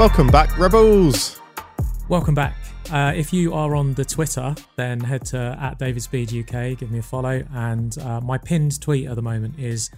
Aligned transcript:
Welcome 0.00 0.28
back, 0.28 0.56
Rebels. 0.56 1.38
Welcome 2.08 2.34
back. 2.34 2.56
Uh, 2.90 3.12
if 3.14 3.34
you 3.34 3.52
are 3.52 3.74
on 3.76 3.92
the 3.92 4.02
Twitter, 4.02 4.54
then 4.76 4.98
head 4.98 5.26
to 5.26 5.58
at 5.60 5.78
David 5.78 6.02
Speed 6.02 6.32
UK, 6.32 6.78
give 6.78 6.90
me 6.90 7.00
a 7.00 7.02
follow. 7.02 7.44
And 7.52 7.98
uh, 7.98 8.18
my 8.22 8.38
pinned 8.38 8.80
tweet 8.80 9.08
at 9.08 9.14
the 9.14 9.20
moment 9.20 9.58
is 9.58 9.90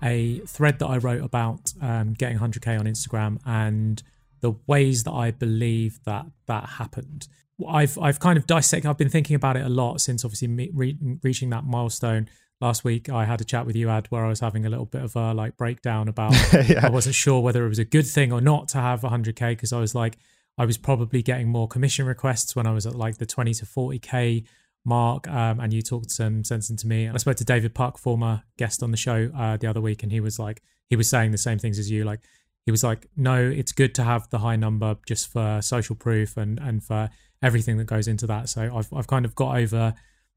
a 0.00 0.38
thread 0.46 0.78
that 0.78 0.86
I 0.86 0.98
wrote 0.98 1.24
about 1.24 1.72
um, 1.82 2.14
getting 2.14 2.38
100k 2.38 2.78
on 2.78 2.86
Instagram 2.86 3.40
and 3.44 4.00
the 4.42 4.54
ways 4.68 5.02
that 5.02 5.12
I 5.12 5.32
believe 5.32 5.98
that 6.04 6.26
that 6.46 6.64
happened. 6.64 7.26
I've 7.68 7.98
I've 7.98 8.20
kind 8.20 8.38
of 8.38 8.46
dissected. 8.46 8.88
I've 8.88 8.96
been 8.96 9.08
thinking 9.08 9.34
about 9.34 9.56
it 9.56 9.66
a 9.66 9.68
lot 9.68 10.00
since 10.00 10.24
obviously 10.24 10.46
me, 10.46 10.70
re- 10.72 11.18
reaching 11.24 11.50
that 11.50 11.64
milestone 11.64 12.28
last 12.60 12.84
week. 12.84 13.08
I 13.08 13.24
had 13.24 13.40
a 13.40 13.44
chat 13.44 13.66
with 13.66 13.76
you, 13.76 13.88
Ad, 13.88 14.06
where 14.08 14.24
I 14.24 14.28
was 14.28 14.40
having 14.40 14.66
a 14.66 14.70
little 14.70 14.86
bit 14.86 15.02
of 15.02 15.16
a 15.16 15.32
like 15.32 15.56
breakdown 15.56 16.08
about. 16.08 16.34
yeah. 16.68 16.86
I 16.86 16.90
wasn't 16.90 17.14
sure 17.14 17.40
whether 17.40 17.64
it 17.64 17.68
was 17.68 17.78
a 17.78 17.84
good 17.84 18.06
thing 18.06 18.32
or 18.32 18.40
not 18.40 18.68
to 18.68 18.78
have 18.78 19.02
100k 19.02 19.50
because 19.50 19.72
I 19.72 19.80
was 19.80 19.94
like, 19.94 20.18
I 20.56 20.64
was 20.64 20.76
probably 20.76 21.22
getting 21.22 21.48
more 21.48 21.68
commission 21.68 22.06
requests 22.06 22.56
when 22.56 22.66
I 22.66 22.72
was 22.72 22.86
at 22.86 22.94
like 22.94 23.18
the 23.18 23.26
20 23.26 23.54
to 23.54 23.66
40k 23.66 24.44
mark. 24.84 25.28
Um, 25.28 25.60
and 25.60 25.72
you 25.72 25.82
talked 25.82 26.10
some 26.10 26.42
sense 26.44 26.68
into 26.70 26.86
me. 26.86 27.04
And 27.04 27.14
I 27.14 27.18
spoke 27.18 27.36
to 27.36 27.44
David 27.44 27.74
Park, 27.74 27.98
former 27.98 28.42
guest 28.56 28.82
on 28.82 28.90
the 28.90 28.96
show 28.96 29.30
uh, 29.36 29.56
the 29.56 29.68
other 29.68 29.80
week, 29.80 30.02
and 30.02 30.10
he 30.10 30.20
was 30.20 30.38
like, 30.38 30.62
he 30.88 30.96
was 30.96 31.08
saying 31.08 31.30
the 31.30 31.38
same 31.38 31.58
things 31.58 31.78
as 31.78 31.90
you. 31.90 32.04
Like, 32.04 32.20
he 32.64 32.70
was 32.70 32.84
like, 32.84 33.06
no, 33.16 33.36
it's 33.48 33.72
good 33.72 33.94
to 33.94 34.04
have 34.04 34.28
the 34.30 34.38
high 34.38 34.56
number 34.56 34.96
just 35.06 35.32
for 35.32 35.60
social 35.62 35.96
proof 35.96 36.36
and 36.36 36.58
and 36.58 36.84
for 36.84 37.08
everything 37.42 37.78
that 37.78 37.84
goes 37.84 38.06
into 38.08 38.26
that. 38.26 38.48
So 38.50 38.70
I've 38.76 38.92
I've 38.92 39.06
kind 39.06 39.24
of 39.24 39.34
got 39.34 39.56
over 39.56 39.94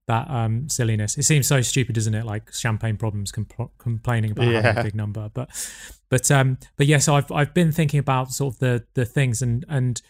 that 0.08 0.30
um, 0.30 0.68
silliness. 0.70 1.18
It 1.18 1.24
seems 1.24 1.48
so 1.48 1.62
stupid, 1.62 1.96
doesn't 1.96 2.14
it? 2.14 2.26
Like 2.26 2.54
champagne 2.54 2.98
problems 2.98 3.32
compl- 3.32 3.72
complaining 3.78 4.32
about 4.32 4.48
yeah. 4.48 4.62
having 4.62 4.80
a 4.80 4.84
big 4.84 4.96
number, 4.96 5.30
but 5.34 5.50
but 6.10 6.30
um 6.32 6.58
but 6.78 6.88
yes, 6.88 7.02
yeah, 7.02 7.06
so 7.06 7.16
I've 7.16 7.32
I've 7.32 7.54
been 7.54 7.72
thinking 7.72 8.00
about 8.00 8.32
sort 8.32 8.56
of 8.56 8.60
the 8.60 8.86
the 8.94 9.06
things 9.06 9.42
and 9.42 9.66
and 9.70 10.02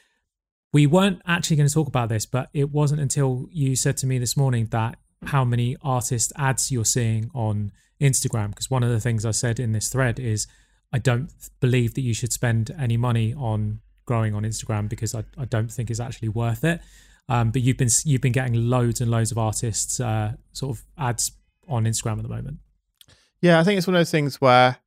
we 0.73 0.87
weren't 0.87 1.21
actually 1.25 1.57
going 1.57 1.67
to 1.67 1.73
talk 1.73 1.87
about 1.87 2.09
this, 2.09 2.25
but 2.25 2.49
it 2.53 2.71
wasn't 2.71 3.01
until 3.01 3.47
you 3.51 3.75
said 3.75 3.97
to 3.97 4.07
me 4.07 4.17
this 4.17 4.37
morning 4.37 4.67
that 4.71 4.97
how 5.25 5.43
many 5.43 5.75
artist 5.81 6.31
ads 6.37 6.71
you're 6.71 6.85
seeing 6.85 7.29
on 7.33 7.71
Instagram. 7.99 8.49
Because 8.49 8.71
one 8.71 8.83
of 8.83 8.89
the 8.89 8.99
things 8.99 9.25
I 9.25 9.31
said 9.31 9.59
in 9.59 9.73
this 9.73 9.89
thread 9.89 10.19
is 10.19 10.47
I 10.93 10.99
don't 10.99 11.31
believe 11.59 11.93
that 11.95 12.01
you 12.01 12.13
should 12.13 12.33
spend 12.33 12.71
any 12.77 12.97
money 12.97 13.33
on 13.33 13.81
growing 14.05 14.33
on 14.33 14.43
Instagram 14.43 14.89
because 14.89 15.13
I, 15.13 15.23
I 15.37 15.45
don't 15.45 15.71
think 15.71 15.89
it's 15.89 15.99
actually 15.99 16.29
worth 16.29 16.63
it. 16.63 16.81
Um, 17.29 17.51
but 17.51 17.61
you've 17.61 17.77
been 17.77 17.89
you've 18.03 18.21
been 18.21 18.31
getting 18.31 18.69
loads 18.69 18.99
and 19.01 19.09
loads 19.09 19.31
of 19.31 19.37
artists 19.37 19.99
uh, 19.99 20.33
sort 20.51 20.77
of 20.77 20.85
ads 20.97 21.31
on 21.67 21.85
Instagram 21.85 22.17
at 22.17 22.23
the 22.23 22.29
moment. 22.29 22.57
Yeah, 23.41 23.59
I 23.59 23.63
think 23.63 23.77
it's 23.77 23.87
one 23.87 23.95
of 23.95 23.99
those 23.99 24.11
things 24.11 24.41
where 24.41 24.77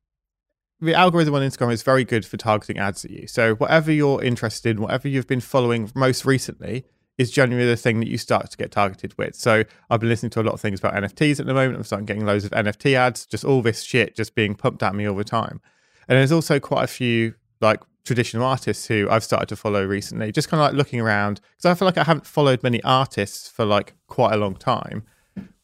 the 0.79 0.93
algorithm 0.93 1.33
on 1.33 1.41
Instagram 1.41 1.71
is 1.71 1.83
very 1.83 2.03
good 2.03 2.25
for 2.25 2.37
targeting 2.37 2.77
ads 2.77 3.03
at 3.03 3.11
you. 3.11 3.27
So 3.27 3.55
whatever 3.55 3.91
you're 3.91 4.23
interested 4.23 4.77
in, 4.77 4.81
whatever 4.81 5.07
you've 5.07 5.27
been 5.27 5.41
following 5.41 5.91
most 5.95 6.25
recently, 6.25 6.85
is 7.17 7.31
generally 7.31 7.65
the 7.65 7.77
thing 7.77 7.99
that 8.01 8.09
you 8.09 8.17
start 8.17 8.49
to 8.51 8.57
get 8.57 8.71
targeted 8.71 9.17
with. 9.17 9.35
So 9.35 9.63
I've 9.89 9.99
been 9.99 10.09
listening 10.09 10.31
to 10.31 10.41
a 10.41 10.43
lot 10.43 10.53
of 10.53 10.61
things 10.61 10.79
about 10.79 10.95
NFTs 10.95 11.39
at 11.39 11.45
the 11.45 11.53
moment. 11.53 11.77
I'm 11.77 11.83
starting 11.83 12.05
getting 12.05 12.25
loads 12.25 12.43
of 12.43 12.51
NFT 12.51 12.93
ads, 12.93 13.25
just 13.25 13.45
all 13.45 13.61
this 13.61 13.83
shit 13.83 14.15
just 14.15 14.35
being 14.35 14.53
pumped 14.55 14.83
at 14.83 14.93
me 14.93 15.07
all 15.07 15.15
the 15.15 15.23
time. 15.23 15.61
And 16.07 16.17
there's 16.17 16.31
also 16.31 16.59
quite 16.59 16.83
a 16.83 16.87
few 16.87 17.35
like 17.65 17.81
traditional 18.05 18.45
artists 18.45 18.85
who 18.87 19.07
I've 19.09 19.23
started 19.23 19.49
to 19.49 19.55
follow 19.55 19.83
recently, 19.85 20.31
just 20.31 20.47
kind 20.47 20.61
of 20.61 20.67
like 20.67 20.77
looking 20.77 21.01
around 21.01 21.41
because 21.51 21.65
I 21.65 21.73
feel 21.73 21.87
like 21.87 21.97
I 21.97 22.03
haven't 22.03 22.25
followed 22.25 22.63
many 22.63 22.81
artists 22.83 23.49
for 23.49 23.65
like 23.65 23.93
quite 24.07 24.33
a 24.33 24.37
long 24.37 24.55
time. 24.55 25.03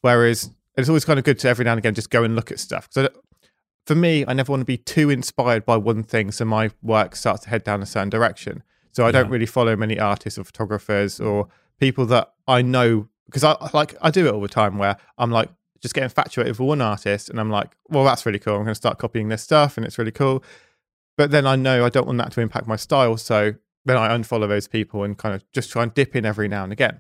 Whereas 0.01 0.49
it's 0.75 0.89
always 0.89 1.05
kind 1.05 1.19
of 1.19 1.25
good 1.25 1.39
to 1.39 1.47
every 1.47 1.65
now 1.65 1.71
and 1.71 1.79
again 1.79 1.93
just 1.93 2.09
go 2.09 2.23
and 2.23 2.35
look 2.35 2.51
at 2.51 2.59
stuff. 2.59 2.87
So 2.91 3.09
for 3.85 3.95
me, 3.95 4.25
I 4.27 4.33
never 4.33 4.51
want 4.51 4.61
to 4.61 4.65
be 4.65 4.77
too 4.77 5.09
inspired 5.09 5.65
by 5.65 5.77
one 5.77 6.03
thing, 6.03 6.31
so 6.31 6.45
my 6.45 6.71
work 6.81 7.15
starts 7.15 7.43
to 7.43 7.49
head 7.49 7.63
down 7.63 7.81
a 7.81 7.85
certain 7.85 8.09
direction. 8.09 8.63
So 8.91 9.03
I 9.03 9.07
yeah. 9.07 9.11
don't 9.13 9.29
really 9.29 9.45
follow 9.45 9.75
many 9.75 9.99
artists 9.99 10.37
or 10.37 10.43
photographers 10.43 11.19
or 11.19 11.47
people 11.79 12.05
that 12.07 12.33
I 12.47 12.61
know 12.61 13.07
because 13.25 13.43
I 13.43 13.55
like 13.73 13.95
I 14.01 14.11
do 14.11 14.27
it 14.27 14.33
all 14.33 14.41
the 14.41 14.47
time 14.47 14.77
where 14.77 14.97
I'm 15.17 15.31
like 15.31 15.49
just 15.81 15.93
getting 15.93 16.05
infatuated 16.05 16.51
with 16.51 16.67
one 16.67 16.81
artist 16.81 17.29
and 17.29 17.39
I'm 17.39 17.49
like, 17.49 17.71
well, 17.89 18.03
that's 18.03 18.25
really 18.25 18.39
cool. 18.39 18.55
I'm 18.55 18.63
going 18.63 18.67
to 18.67 18.75
start 18.75 18.99
copying 18.99 19.29
this 19.29 19.41
stuff 19.41 19.77
and 19.77 19.85
it's 19.85 19.97
really 19.97 20.11
cool. 20.11 20.43
But 21.17 21.31
then 21.31 21.45
I 21.45 21.55
know 21.55 21.85
I 21.85 21.89
don't 21.89 22.07
want 22.07 22.17
that 22.19 22.31
to 22.33 22.41
impact 22.41 22.67
my 22.67 22.75
style, 22.75 23.17
so 23.17 23.53
then 23.85 23.97
I 23.97 24.09
unfollow 24.09 24.47
those 24.47 24.67
people 24.67 25.03
and 25.03 25.17
kind 25.17 25.35
of 25.35 25.43
just 25.51 25.71
try 25.71 25.83
and 25.83 25.93
dip 25.93 26.15
in 26.15 26.25
every 26.25 26.47
now 26.47 26.63
and 26.63 26.71
again. 26.71 26.99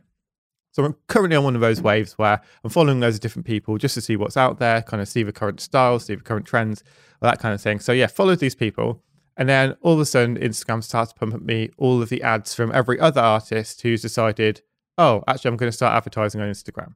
So 0.71 0.85
I'm 0.85 0.95
currently 1.07 1.35
on 1.35 1.43
one 1.43 1.55
of 1.55 1.61
those 1.61 1.81
waves 1.81 2.17
where 2.17 2.41
I'm 2.63 2.69
following 2.69 3.03
of 3.03 3.19
different 3.19 3.45
people 3.45 3.77
just 3.77 3.93
to 3.95 4.01
see 4.01 4.15
what's 4.15 4.37
out 4.37 4.59
there, 4.59 4.81
kind 4.81 5.01
of 5.01 5.07
see 5.07 5.23
the 5.23 5.33
current 5.33 5.59
styles, 5.59 6.05
see 6.05 6.15
the 6.15 6.21
current 6.21 6.45
trends, 6.45 6.83
all 7.21 7.29
that 7.29 7.39
kind 7.39 7.53
of 7.53 7.61
thing. 7.61 7.79
So 7.79 7.91
yeah, 7.91 8.07
follow 8.07 8.35
these 8.35 8.55
people. 8.55 9.03
And 9.35 9.49
then 9.49 9.75
all 9.81 9.93
of 9.93 9.99
a 9.99 10.05
sudden, 10.05 10.37
Instagram 10.37 10.83
starts 10.83 11.11
to 11.11 11.19
pump 11.19 11.33
up 11.33 11.41
me 11.41 11.71
all 11.77 12.01
of 12.01 12.09
the 12.09 12.21
ads 12.21 12.53
from 12.53 12.71
every 12.73 12.99
other 12.99 13.21
artist 13.21 13.81
who's 13.81 14.01
decided, 14.01 14.61
oh, 14.97 15.23
actually, 15.27 15.49
I'm 15.49 15.57
going 15.57 15.71
to 15.71 15.75
start 15.75 15.95
advertising 15.95 16.41
on 16.41 16.49
Instagram. 16.49 16.95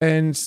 And 0.00 0.38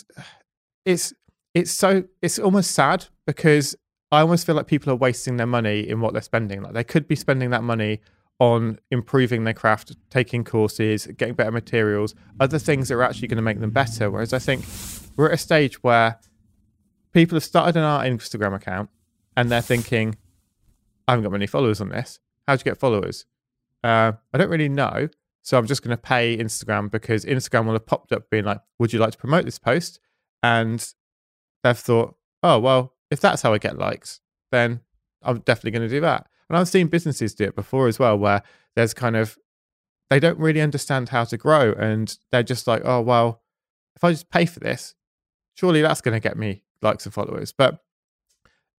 it's 0.86 1.14
it's 1.54 1.72
so 1.72 2.04
it's 2.22 2.40
almost 2.40 2.72
sad 2.72 3.08
because 3.26 3.76
I 4.12 4.22
almost 4.22 4.46
feel 4.46 4.56
like 4.56 4.68
people 4.68 4.92
are 4.92 4.96
wasting 4.96 5.38
their 5.38 5.48
money 5.48 5.88
in 5.88 6.02
what 6.02 6.14
they're 6.14 6.22
spending. 6.22 6.62
Like 6.62 6.74
they 6.74 6.84
could 6.84 7.08
be 7.08 7.16
spending 7.16 7.52
that 7.52 7.64
money 7.64 8.02
on 8.40 8.80
improving 8.90 9.44
their 9.44 9.54
craft, 9.54 9.96
taking 10.10 10.44
courses, 10.44 11.08
getting 11.18 11.36
better 11.36 11.52
materials, 11.52 12.16
other 12.40 12.58
things 12.58 12.88
that 12.88 12.96
are 12.96 13.04
actually 13.04 13.28
going 13.28 13.38
to 13.38 13.44
make 13.44 13.60
them 13.60 13.70
better. 13.70 14.10
Whereas 14.10 14.34
I 14.34 14.40
think 14.40 14.66
we're 15.18 15.28
at 15.28 15.34
a 15.34 15.38
stage 15.38 15.84
where 15.84 16.20
people 17.12 17.36
have 17.36 17.44
started 17.44 17.76
an 17.76 17.84
art 17.84 18.08
Instagram 18.08 18.56
account 18.56 18.90
and 19.36 19.52
they're 19.52 19.62
thinking, 19.62 20.16
I 21.08 21.12
haven't 21.12 21.24
got 21.24 21.34
many 21.34 21.48
followers 21.48 21.82
on 21.82 21.90
this. 21.90 22.20
How'd 22.48 22.60
you 22.60 22.64
get 22.64 22.78
followers? 22.78 23.26
Uh, 23.84 24.14
I 24.34 24.38
don't 24.38 24.50
really 24.50 24.70
know. 24.70 25.10
So 25.42 25.58
I'm 25.58 25.68
just 25.68 25.84
going 25.84 25.96
to 25.96 26.02
pay 26.02 26.38
Instagram 26.38 26.92
because 26.92 27.26
Instagram 27.26 27.66
will 27.66 27.74
have 27.74 27.86
popped 27.86 28.12
up 28.12 28.30
being 28.30 28.46
like, 28.46 28.60
would 28.78 28.94
you 28.94 29.00
like 29.00 29.12
to 29.12 29.18
promote 29.18 29.46
this 29.46 29.60
post? 29.60 30.00
And 30.44 30.94
they've 31.64 31.78
thought, 31.78 32.16
oh, 32.44 32.60
well, 32.60 32.94
if 33.12 33.20
that's 33.20 33.42
how 33.42 33.54
I 33.54 33.58
get 33.58 33.78
likes, 33.78 34.22
then 34.52 34.82
I'm 35.22 35.40
definitely 35.40 35.72
going 35.72 35.90
to 35.90 35.96
do 35.96 36.02
that. 36.02 36.28
And 36.50 36.58
I've 36.58 36.68
seen 36.68 36.88
businesses 36.88 37.36
do 37.36 37.46
it 37.46 37.56
before 37.56 37.88
as 37.88 38.00
well, 38.00 38.18
where 38.18 38.42
there's 38.76 38.94
kind 38.94 39.16
of 39.16 39.38
they 40.10 40.20
don't 40.20 40.40
really 40.40 40.62
understand 40.62 41.10
how 41.10 41.24
to 41.26 41.38
grow, 41.38 41.74
and 41.74 42.18
they're 42.32 42.44
just 42.44 42.66
like, 42.68 42.82
oh 42.84 43.02
well, 43.02 43.44
if 43.96 44.04
I 44.04 44.12
just 44.12 44.30
pay 44.30 44.46
for 44.46 44.60
this, 44.60 44.96
surely 45.56 45.82
that's 45.82 46.02
going 46.02 46.16
to 46.16 46.20
get 46.20 46.38
me 46.38 46.64
likes 46.82 47.06
and 47.06 47.14
followers. 47.14 47.52
But 47.52 47.80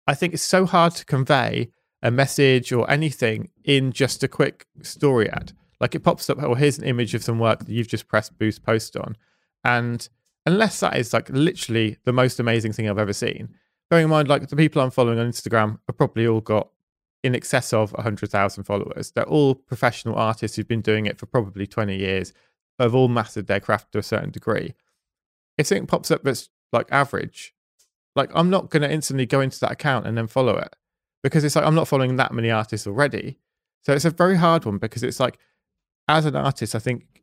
I 0.07 0.15
think 0.15 0.35
it's 0.35 0.43
so 0.43 0.67
hard 0.67 0.95
to 0.97 1.05
convey 1.05 1.71
a 2.03 2.11
message 2.11 2.73
or 2.73 2.91
anything 2.91 3.51
in 3.65 3.93
just 3.93 4.23
a 4.23 4.29
quick 4.29 4.67
story 4.83 5.31
ad. 5.31 5.53
Like 5.81 5.95
it 5.95 6.01
pops 6.01 6.29
up, 6.29 6.39
oh, 6.43 6.55
here's 6.55 6.79
an 6.79 6.85
image 6.85 7.15
of 7.15 7.23
some 7.23 7.39
work 7.39 7.61
that 7.61 7.73
you've 7.73 7.89
just 7.89 8.09
pressed 8.09 8.39
boost 8.39 8.63
post 8.63 8.97
on. 8.97 9.17
And 9.65 10.09
unless 10.47 10.81
that 10.81 10.97
is 10.97 11.13
like 11.13 11.29
literally 11.29 11.99
the 12.05 12.13
most 12.13 12.41
amazing 12.41 12.73
thing 12.73 12.89
I've 12.89 12.99
ever 12.99 13.13
seen, 13.13 13.55
bearing 13.91 14.05
in 14.05 14.11
mind, 14.11 14.29
like 14.29 14.49
the 14.49 14.57
people 14.57 14.81
I'm 14.81 14.91
following 14.91 15.19
on 15.19 15.31
Instagram 15.31 15.79
have 15.87 15.99
probably 15.99 16.27
all 16.27 16.41
got 16.41 16.69
in 17.23 17.35
excess 17.35 17.73
of 17.73 17.93
100,000 17.93 18.65
followers. 18.65 19.11
They're 19.11 19.29
all 19.29 19.55
professional 19.55 20.15
artists 20.15 20.57
who've 20.57 20.69
been 20.69 20.81
doing 20.81 21.07
it 21.07 21.19
for 21.19 21.27
probably 21.27 21.67
20 21.67 21.97
years, 21.97 22.33
They've 22.81 22.95
all 22.95 23.09
mastered 23.09 23.47
their 23.47 23.61
craft 23.61 23.93
to 23.93 23.99
a 23.99 24.03
certain 24.03 24.31
degree. 24.31 24.73
If 25.59 25.67
something 25.67 25.87
pops 25.87 26.11
up 26.11 26.23
that's 26.23 26.49
like 26.73 26.87
average, 26.91 27.55
like 28.17 28.31
I'm 28.35 28.49
not 28.49 28.71
going 28.71 28.81
to 28.81 28.91
instantly 28.91 29.27
go 29.27 29.43
into 29.43 29.61
that 29.61 29.73
account 29.73 30.07
and 30.07 30.17
then 30.17 30.27
follow 30.27 30.57
it 30.57 30.75
because 31.23 31.45
it's 31.45 31.55
like 31.55 31.67
I'm 31.67 31.75
not 31.75 31.89
following 31.89 32.17
that 32.17 32.33
many 32.33 32.51
artists 32.51 32.87
already. 32.87 33.39
So 33.83 33.93
it's 33.93 34.07
a 34.07 34.11
very 34.11 34.37
hard 34.37 34.65
one 34.65 34.79
because 34.79 35.03
it's 35.03 35.21
like, 35.21 35.39
as 36.09 36.25
an 36.25 36.37
artist, 36.37 36.75
I 36.75 36.79
think 36.79 37.23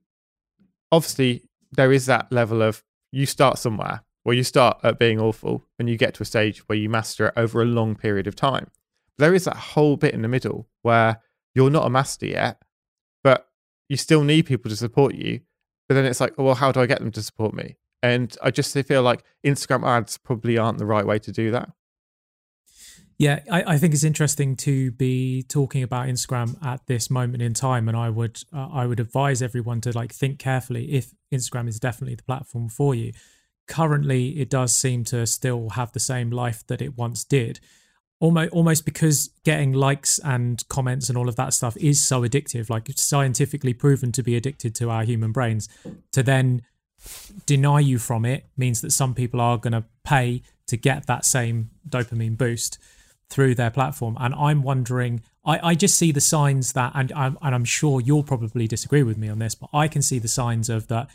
obviously 0.91 1.49
there 1.71 1.91
is 1.91 2.05
that 2.05 2.31
level 2.31 2.61
of 2.61 2.83
you 3.11 3.25
start 3.25 3.57
somewhere 3.57 4.03
where 4.27 4.35
you 4.35 4.43
start 4.43 4.77
at 4.83 4.99
being 4.99 5.21
awful 5.21 5.63
and 5.79 5.89
you 5.89 5.95
get 5.95 6.13
to 6.13 6.21
a 6.21 6.25
stage 6.25 6.59
where 6.67 6.77
you 6.77 6.89
master 6.89 7.27
it 7.27 7.33
over 7.37 7.61
a 7.61 7.65
long 7.65 7.95
period 7.95 8.27
of 8.27 8.35
time 8.35 8.69
there 9.17 9.33
is 9.33 9.45
that 9.45 9.57
whole 9.57 9.97
bit 9.97 10.13
in 10.13 10.21
the 10.21 10.27
middle 10.27 10.67
where 10.81 11.21
you're 11.55 11.69
not 11.69 11.85
a 11.85 11.89
master 11.89 12.27
yet, 12.27 12.61
but 13.23 13.47
you 13.89 13.97
still 13.97 14.23
need 14.23 14.45
people 14.45 14.69
to 14.69 14.75
support 14.75 15.15
you. 15.15 15.41
But 15.89 15.95
then 15.95 16.05
it's 16.05 16.21
like, 16.21 16.33
oh, 16.37 16.43
well, 16.43 16.55
how 16.55 16.71
do 16.71 16.81
I 16.81 16.85
get 16.85 16.99
them 16.99 17.11
to 17.11 17.23
support 17.23 17.53
me? 17.53 17.77
And 18.03 18.35
I 18.43 18.51
just 18.51 18.73
feel 18.87 19.01
like 19.01 19.23
Instagram 19.45 19.85
ads 19.85 20.17
probably 20.17 20.57
aren't 20.57 20.77
the 20.77 20.85
right 20.85 21.05
way 21.05 21.17
to 21.19 21.31
do 21.31 21.49
that. 21.51 21.71
Yeah, 23.17 23.39
I, 23.51 23.63
I, 23.73 23.77
think 23.79 23.95
it's 23.95 24.03
interesting 24.03 24.55
to 24.57 24.91
be 24.91 25.41
talking 25.41 25.81
about 25.81 26.05
Instagram 26.05 26.63
at 26.63 26.85
this 26.85 27.09
moment 27.09 27.41
in 27.41 27.55
time, 27.55 27.87
and 27.87 27.97
I 27.97 28.11
would 28.11 28.43
uh, 28.53 28.67
I 28.71 28.85
would 28.85 28.99
advise 28.99 29.41
everyone 29.41 29.81
to 29.81 29.91
like 29.91 30.13
think 30.13 30.37
carefully 30.37 30.91
if 30.91 31.15
Instagram 31.33 31.67
is 31.67 31.79
definitely 31.79 32.13
the 32.13 32.21
platform 32.21 32.69
for 32.69 32.93
you. 32.93 33.13
Currently, 33.67 34.39
it 34.39 34.49
does 34.49 34.73
seem 34.73 35.03
to 35.05 35.25
still 35.27 35.69
have 35.71 35.91
the 35.91 35.99
same 35.99 36.29
life 36.29 36.65
that 36.67 36.81
it 36.81 36.97
once 36.97 37.23
did, 37.23 37.59
almost 38.19 38.51
almost 38.51 38.85
because 38.85 39.29
getting 39.43 39.73
likes 39.73 40.19
and 40.19 40.67
comments 40.69 41.09
and 41.09 41.17
all 41.17 41.29
of 41.29 41.35
that 41.35 41.53
stuff 41.53 41.77
is 41.77 42.05
so 42.05 42.21
addictive 42.21 42.69
like 42.69 42.89
it's 42.89 43.03
scientifically 43.03 43.73
proven 43.73 44.11
to 44.11 44.23
be 44.23 44.35
addicted 44.35 44.73
to 44.73 44.89
our 44.89 45.03
human 45.03 45.31
brains 45.31 45.69
to 46.11 46.23
then 46.23 46.63
deny 47.45 47.79
you 47.79 47.99
from 47.99 48.25
it 48.25 48.47
means 48.57 48.81
that 48.81 48.91
some 48.91 49.13
people 49.13 49.39
are 49.39 49.57
going 49.57 49.73
to 49.73 49.85
pay 50.03 50.41
to 50.67 50.77
get 50.77 51.05
that 51.07 51.25
same 51.25 51.69
dopamine 51.87 52.37
boost 52.37 52.77
through 53.29 53.55
their 53.55 53.69
platform. 53.69 54.17
And 54.19 54.33
I'm 54.35 54.63
wondering, 54.63 55.21
I, 55.45 55.69
I 55.69 55.75
just 55.75 55.97
see 55.97 56.11
the 56.11 56.21
signs 56.21 56.73
that, 56.73 56.91
and 56.95 57.11
I'm, 57.13 57.37
and 57.41 57.53
I'm 57.53 57.65
sure 57.65 58.01
you'll 58.01 58.23
probably 58.23 58.67
disagree 58.67 59.03
with 59.03 59.17
me 59.17 59.29
on 59.29 59.39
this, 59.39 59.55
but 59.55 59.69
I 59.73 59.87
can 59.87 60.01
see 60.01 60.19
the 60.19 60.27
signs 60.27 60.69
of 60.69 60.87
that. 60.87 61.09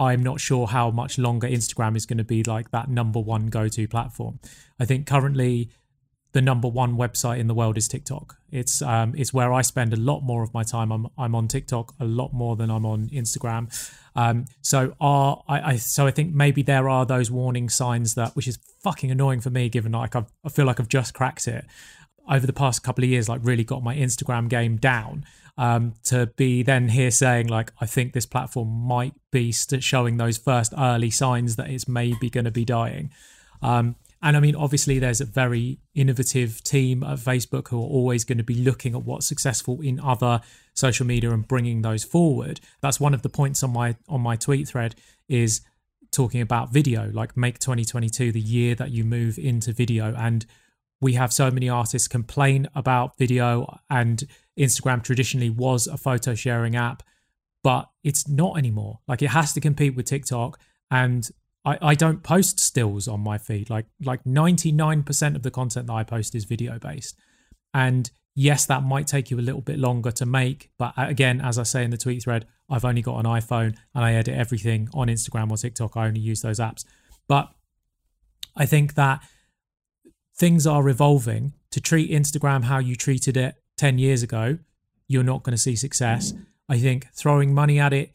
I'm 0.00 0.22
not 0.22 0.40
sure 0.40 0.66
how 0.66 0.90
much 0.90 1.18
longer 1.18 1.46
Instagram 1.46 1.94
is 1.96 2.06
going 2.06 2.18
to 2.18 2.24
be 2.24 2.42
like 2.42 2.70
that 2.70 2.88
number 2.88 3.20
one 3.20 3.46
go 3.46 3.68
to 3.68 3.86
platform. 3.86 4.40
I 4.80 4.86
think 4.86 5.06
currently 5.06 5.68
the 6.32 6.40
number 6.40 6.68
one 6.68 6.96
website 6.96 7.38
in 7.38 7.48
the 7.48 7.54
world 7.54 7.76
is 7.76 7.86
TikTok. 7.86 8.36
It's 8.50 8.80
um, 8.82 9.14
it's 9.16 9.34
where 9.34 9.52
I 9.52 9.62
spend 9.62 9.92
a 9.92 9.96
lot 9.96 10.22
more 10.22 10.42
of 10.42 10.54
my 10.54 10.62
time. 10.62 10.90
I'm 10.90 11.06
I'm 11.18 11.34
on 11.34 11.48
TikTok 11.48 11.94
a 12.00 12.04
lot 12.04 12.32
more 12.32 12.56
than 12.56 12.70
I'm 12.70 12.86
on 12.86 13.08
Instagram. 13.10 13.68
Um, 14.16 14.46
so 14.62 14.94
are 15.00 15.42
I, 15.46 15.72
I 15.72 15.76
so 15.76 16.06
I 16.06 16.12
think 16.12 16.34
maybe 16.34 16.62
there 16.62 16.88
are 16.88 17.04
those 17.04 17.30
warning 17.30 17.68
signs 17.68 18.14
that 18.14 18.34
which 18.34 18.48
is 18.48 18.58
fucking 18.82 19.10
annoying 19.10 19.40
for 19.40 19.50
me, 19.50 19.68
given 19.68 19.92
like 19.92 20.16
I've, 20.16 20.32
I 20.44 20.48
feel 20.48 20.64
like 20.64 20.80
I've 20.80 20.88
just 20.88 21.12
cracked 21.12 21.46
it 21.46 21.64
over 22.30 22.46
the 22.46 22.52
past 22.52 22.82
couple 22.82 23.04
of 23.04 23.10
years. 23.10 23.28
Like 23.28 23.40
really 23.42 23.64
got 23.64 23.82
my 23.82 23.96
Instagram 23.96 24.48
game 24.48 24.76
down. 24.76 25.24
Um, 25.58 25.94
to 26.04 26.26
be 26.36 26.62
then 26.62 26.88
here 26.88 27.10
saying 27.10 27.48
like 27.48 27.70
I 27.82 27.86
think 27.86 28.14
this 28.14 28.24
platform 28.24 28.68
might 28.68 29.12
be 29.30 29.52
st- 29.52 29.82
showing 29.82 30.16
those 30.16 30.38
first 30.38 30.72
early 30.78 31.10
signs 31.10 31.56
that 31.56 31.68
it's 31.68 31.86
maybe 31.86 32.30
going 32.30 32.46
to 32.46 32.50
be 32.50 32.64
dying. 32.64 33.10
Um, 33.60 33.96
and 34.22 34.36
I 34.36 34.40
mean, 34.40 34.54
obviously, 34.54 34.98
there's 34.98 35.20
a 35.20 35.24
very 35.24 35.78
innovative 35.94 36.62
team 36.62 37.02
at 37.02 37.18
Facebook 37.18 37.68
who 37.68 37.78
are 37.78 37.86
always 37.86 38.24
going 38.24 38.38
to 38.38 38.44
be 38.44 38.54
looking 38.54 38.94
at 38.94 39.02
what's 39.02 39.26
successful 39.26 39.80
in 39.80 39.98
other 39.98 40.40
social 40.74 41.06
media 41.06 41.30
and 41.30 41.48
bringing 41.48 41.82
those 41.82 42.04
forward. 42.04 42.60
That's 42.82 43.00
one 43.00 43.14
of 43.14 43.22
the 43.22 43.30
points 43.30 43.62
on 43.62 43.72
my 43.72 43.96
on 44.08 44.20
my 44.20 44.36
tweet 44.36 44.68
thread 44.68 44.94
is 45.28 45.62
talking 46.12 46.42
about 46.42 46.70
video, 46.70 47.10
like 47.12 47.36
make 47.36 47.58
2022 47.58 48.32
the 48.32 48.40
year 48.40 48.74
that 48.74 48.90
you 48.90 49.04
move 49.04 49.38
into 49.38 49.72
video. 49.72 50.14
And 50.14 50.44
we 51.00 51.14
have 51.14 51.32
so 51.32 51.50
many 51.50 51.68
artists 51.68 52.08
complain 52.08 52.68
about 52.74 53.16
video, 53.16 53.78
and 53.88 54.22
Instagram 54.58 55.02
traditionally 55.02 55.50
was 55.50 55.86
a 55.86 55.96
photo 55.96 56.34
sharing 56.34 56.76
app, 56.76 57.02
but 57.62 57.88
it's 58.04 58.28
not 58.28 58.58
anymore. 58.58 59.00
Like 59.08 59.22
it 59.22 59.28
has 59.28 59.52
to 59.54 59.60
compete 59.60 59.94
with 59.94 60.06
TikTok. 60.06 60.60
And 60.90 61.28
I, 61.64 61.78
I 61.80 61.94
don't 61.94 62.22
post 62.22 62.60
stills 62.60 63.08
on 63.08 63.20
my 63.20 63.38
feed. 63.38 63.70
Like 63.70 63.86
like 64.02 64.24
99% 64.24 65.36
of 65.36 65.42
the 65.42 65.50
content 65.50 65.86
that 65.86 65.92
I 65.92 66.04
post 66.04 66.34
is 66.34 66.44
video 66.44 66.78
based. 66.78 67.16
And 67.72 68.10
yes, 68.34 68.66
that 68.66 68.82
might 68.82 69.06
take 69.06 69.30
you 69.30 69.38
a 69.38 69.42
little 69.42 69.60
bit 69.60 69.78
longer 69.78 70.10
to 70.12 70.26
make. 70.26 70.70
But 70.78 70.94
again, 70.96 71.40
as 71.40 71.58
I 71.58 71.62
say 71.62 71.84
in 71.84 71.90
the 71.90 71.96
tweet 71.96 72.22
thread, 72.22 72.46
I've 72.68 72.84
only 72.84 73.02
got 73.02 73.18
an 73.18 73.26
iPhone 73.26 73.76
and 73.94 74.04
I 74.04 74.14
edit 74.14 74.34
everything 74.34 74.88
on 74.94 75.08
Instagram 75.08 75.50
or 75.50 75.56
TikTok. 75.56 75.96
I 75.96 76.06
only 76.06 76.20
use 76.20 76.42
those 76.42 76.58
apps. 76.58 76.84
But 77.28 77.50
I 78.56 78.66
think 78.66 78.94
that 78.94 79.22
things 80.40 80.66
are 80.66 80.88
evolving 80.88 81.52
to 81.70 81.80
treat 81.80 82.10
Instagram 82.10 82.64
how 82.64 82.78
you 82.78 82.96
treated 82.96 83.36
it 83.36 83.54
10 83.76 83.98
years 83.98 84.22
ago. 84.24 84.58
You're 85.06 85.22
not 85.22 85.44
going 85.44 85.54
to 85.54 85.62
see 85.62 85.76
success. 85.76 86.32
I 86.68 86.78
think 86.78 87.08
throwing 87.14 87.54
money 87.54 87.78
at 87.78 87.92
it 87.92 88.14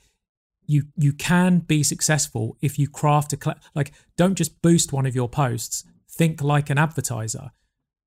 you 0.67 0.83
you 0.95 1.13
can 1.13 1.59
be 1.59 1.83
successful 1.83 2.57
if 2.61 2.79
you 2.79 2.87
craft 2.87 3.33
a 3.33 3.37
cl- 3.41 3.59
like 3.73 3.91
don't 4.17 4.35
just 4.35 4.61
boost 4.61 4.91
one 4.91 5.05
of 5.05 5.15
your 5.15 5.29
posts 5.29 5.83
think 6.09 6.41
like 6.41 6.69
an 6.69 6.77
advertiser 6.77 7.51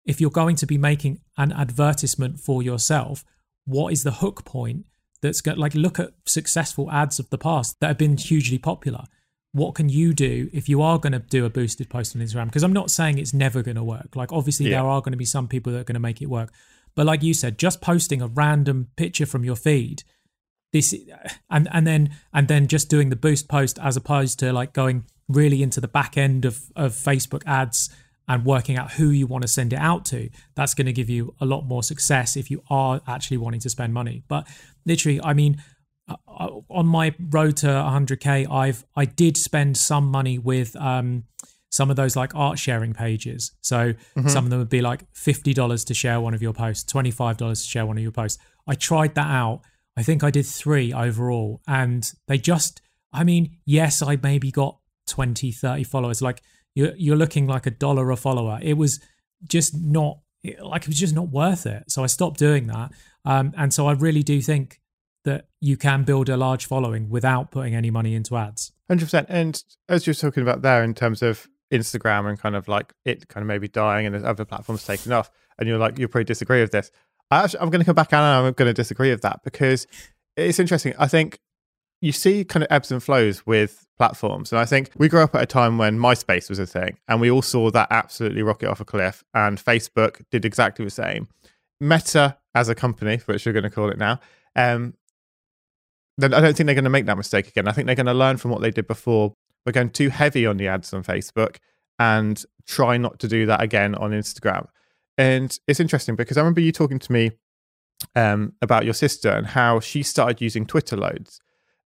if 0.05 0.21
you're 0.21 0.31
going 0.31 0.57
to 0.57 0.67
be 0.67 0.79
making 0.79 1.21
an 1.37 1.53
advertisement 1.53 2.41
for 2.41 2.63
yourself 2.63 3.25
what 3.65 3.93
is 3.93 4.03
the 4.03 4.11
hook 4.11 4.45
point 4.45 4.85
that's 5.21 5.41
going 5.41 5.59
like 5.59 5.75
look 5.75 5.99
at 5.99 6.13
successful 6.27 6.91
ads 6.91 7.19
of 7.19 7.31
the 7.31 7.39
past 7.39 7.77
that 7.81 7.89
have 7.89 7.99
been 7.99 8.17
hugely 8.17 8.59
popular 8.59 9.05
what 9.59 9.75
can 9.75 9.89
you 9.89 10.13
do 10.13 10.49
if 10.53 10.69
you 10.69 10.83
are 10.83 10.99
going 10.99 11.13
to 11.13 11.19
do 11.19 11.45
a 11.45 11.51
boosted 11.51 11.89
post 11.89 12.15
on 12.15 12.23
instagram? 12.23 12.47
Because 12.47 12.65
i'm 12.65 12.73
not 12.73 12.91
saying 12.91 13.19
it's 13.19 13.35
never 13.35 13.63
going 13.63 13.77
to 13.77 13.85
work. 13.85 14.17
Like 14.17 14.33
obviously 14.33 14.67
yeah. 14.67 14.81
there 14.81 14.89
are 14.89 15.01
going 15.01 15.13
to 15.13 15.19
be 15.19 15.25
some 15.25 15.49
people 15.49 15.73
that 15.73 15.81
are 15.81 15.85
going 15.85 15.95
to 15.95 16.01
make 16.01 16.23
it 16.23 16.27
work. 16.27 16.53
But 16.95 17.07
like 17.07 17.23
you 17.23 17.35
said 17.35 17.59
just 17.59 17.81
posting 17.81 18.23
a 18.23 18.27
random 18.27 18.89
picture 18.97 19.27
from 19.27 19.45
your 19.45 19.57
feed 19.57 20.03
this 20.73 20.95
and 21.51 21.69
and 21.73 21.87
then 21.87 22.11
and 22.33 22.49
then 22.49 22.67
just 22.67 22.91
doing 22.91 23.09
the 23.09 23.17
boost 23.17 23.49
post 23.49 23.79
as 23.79 23.97
opposed 23.97 24.39
to 24.41 24.53
like 24.53 24.73
going 24.73 25.05
really 25.29 25.63
into 25.63 25.81
the 25.81 25.89
back 25.89 26.17
end 26.17 26.45
of 26.45 26.71
of 26.77 26.93
Facebook 26.93 27.43
ads 27.47 27.91
and 28.27 28.45
working 28.45 28.77
out 28.77 28.93
who 28.93 29.09
you 29.09 29.27
want 29.27 29.41
to 29.41 29.49
send 29.49 29.73
it 29.73 29.79
out 29.79 30.05
to 30.05 30.29
that's 30.55 30.75
going 30.75 30.87
to 30.87 30.93
give 30.93 31.09
you 31.09 31.35
a 31.41 31.47
lot 31.47 31.63
more 31.63 31.83
success 31.83 32.37
if 32.37 32.51
you 32.51 32.63
are 32.69 33.01
actually 33.07 33.39
wanting 33.39 33.61
to 33.61 33.71
spend 33.71 33.95
money. 33.95 34.23
But 34.29 34.47
literally 34.89 35.21
i 35.23 35.33
mean 35.33 35.63
on 36.71 36.87
my 36.87 37.15
road 37.31 37.57
to 37.57 37.67
100k 37.67 38.51
i've 38.51 38.85
i 38.97 39.05
did 39.05 39.37
spend 39.37 39.77
some 39.77 40.07
money 40.07 40.39
with 40.39 40.75
um 40.77 41.25
some 41.71 41.91
of 41.91 41.97
those 41.97 42.17
like 42.17 42.35
art 42.35 42.59
sharing 42.59 42.95
pages 42.95 43.53
so 43.61 43.93
mm-hmm. 43.93 44.29
some 44.29 44.45
of 44.45 44.51
them 44.51 44.59
would 44.59 44.71
be 44.71 44.81
like 44.81 45.05
$50 45.13 45.87
to 45.87 45.95
share 45.95 46.19
one 46.19 46.33
of 46.33 46.41
your 46.41 46.55
posts 46.55 46.91
$25 46.91 47.37
to 47.37 47.55
share 47.57 47.85
one 47.85 47.99
of 47.99 48.03
your 48.03 48.13
posts 48.13 48.39
i 48.67 48.75
tried 48.75 49.15
that 49.17 49.27
out 49.27 49.63
I 49.99 50.05
think 50.05 50.23
I 50.23 50.31
did 50.31 50.47
three 50.47 50.93
overall. 50.93 51.61
And 51.67 52.11
they 52.29 52.39
just, 52.39 52.81
I 53.13 53.25
mean, 53.25 53.57
yes, 53.67 54.01
I 54.01 54.17
maybe 54.23 54.53
got 54.53 54.79
20, 55.09 55.51
30 55.51 55.83
followers. 55.83 56.23
Like 56.23 56.41
you're, 56.77 56.95
you're 56.97 57.17
looking 57.17 57.49
like 57.49 57.67
a 57.67 57.73
dollar 57.73 58.13
a 58.13 58.17
follower. 58.17 58.61
It 58.63 58.75
was 58.75 59.01
just 59.49 59.77
not, 59.77 60.21
like, 60.61 60.83
it 60.83 60.89
was 60.89 61.01
just 61.01 61.17
not 61.17 61.31
worth 61.31 61.67
it. 61.67 61.91
So 61.91 62.05
I 62.05 62.07
stopped 62.07 62.39
doing 62.39 62.69
that. 62.69 62.93
Um, 63.25 63.53
and 63.57 63.75
so 63.75 63.89
I 63.89 63.93
really 63.95 64.23
do 64.23 64.41
think 64.41 64.78
that 65.25 65.49
you 65.61 65.77
can 65.77 66.05
build 66.05 66.29
a 66.29 66.37
large 66.37 66.67
following 66.67 67.09
without 67.09 67.51
putting 67.51 67.75
any 67.75 67.91
money 67.91 68.15
into 68.15 68.37
ads. 68.37 68.73
100%. 68.91 69.27
And 69.29 69.63
as 69.89 70.07
you're 70.07 70.15
talking 70.15 70.43
about 70.43 70.63
there 70.63 70.83
in 70.83 70.95
terms 70.95 71.23
of 71.23 71.49
Instagram 71.73 72.29
and 72.29 72.39
kind 72.39 72.57
of 72.57 72.69
like 72.69 72.95
it 73.05 73.29
kind 73.29 73.43
of 73.43 73.49
maybe 73.49 73.69
dying 73.69 74.07
and 74.07 74.25
other 74.25 74.45
platforms 74.45 74.85
taking 74.85 75.13
off, 75.13 75.31
and 75.59 75.69
you're 75.69 75.79
like, 75.79 75.99
you 75.99 76.09
probably 76.09 76.25
disagree 76.25 76.61
with 76.61 76.73
this. 76.73 76.91
I 77.31 77.45
actually, 77.45 77.61
I'm 77.61 77.71
going 77.71 77.81
to 77.81 77.85
come 77.85 77.95
back 77.95 78.13
and 78.13 78.23
I'm 78.23 78.53
going 78.55 78.69
to 78.69 78.73
disagree 78.73 79.11
with 79.11 79.23
that 79.23 79.43
because 79.45 79.87
it's 80.37 80.59
interesting. 80.59 80.95
I 80.99 81.09
think 81.09 81.39
you 82.01 82.13
see 82.13 82.45
kind 82.45 82.63
of 82.63 82.69
ebbs 82.71 82.93
and 82.93 83.03
flows 83.03 83.45
with 83.45 83.87
platforms. 83.99 84.53
And 84.53 84.61
I 84.61 84.65
think 84.65 84.91
we 84.97 85.09
grew 85.09 85.21
up 85.21 85.35
at 85.35 85.43
a 85.43 85.47
time 85.47 85.79
when 85.79 85.99
MySpace 85.99 86.49
was 86.49 86.59
a 86.59 86.67
thing 86.67 86.97
and 87.09 87.21
we 87.21 87.31
all 87.31 87.43
saw 87.43 87.71
that 87.73 87.89
absolutely 87.91 88.43
rocket 88.43 88.71
off 88.71 88.81
a 88.81 88.85
cliff. 88.85 89.25
And 89.35 89.63
Facebook 89.63 90.23
did 90.31 90.45
exactly 90.45 90.85
the 90.85 90.91
same. 90.91 91.29
Meta, 91.81 92.39
as 92.55 92.69
a 92.69 92.75
company, 92.75 93.19
which 93.27 93.45
we're 93.45 93.53
going 93.53 93.63
to 93.65 93.71
call 93.71 93.91
it 93.91 93.99
now, 93.99 94.21
um, 94.57 94.95
I 96.21 96.29
don't 96.29 96.57
think 96.57 96.67
they're 96.67 96.75
going 96.75 96.85
to 96.85 96.91
make 96.91 97.07
that 97.07 97.17
mistake 97.17 97.49
again. 97.49 97.69
I 97.69 97.73
think 97.73 97.87
they're 97.87 97.95
going 97.95 98.07
to 98.07 98.15
learn 98.15 98.37
from 98.37 98.51
what 98.51 98.61
they 98.61 98.71
did 98.71 98.87
before. 98.87 99.35
We're 99.65 99.73
going 99.73 99.91
too 99.91 100.09
heavy 100.09 100.47
on 100.47 100.57
the 100.57 100.69
ads 100.69 100.93
on 100.93 101.05
Facebook 101.05 101.57
and 101.99 102.43
try 102.67 102.97
not 102.97 103.19
to 103.21 103.29
do 103.29 103.47
that 103.47 103.63
again 103.63 103.95
on 103.95 104.11
Instagram. 104.11 104.69
And 105.17 105.57
it's 105.67 105.81
interesting 105.81 106.17
because 106.17 106.37
I 106.37 106.41
remember 106.41 106.61
you 106.61 106.73
talking 106.73 106.99
to 106.99 107.13
me 107.13 107.33
um, 108.15 108.55
about 108.63 108.85
your 108.85 108.95
sister 108.95 109.31
and 109.31 109.47
how 109.47 109.81
she 109.81 110.03
started 110.03 110.41
using 110.41 110.67
Twitter 110.67 110.97
loads. 110.97 111.41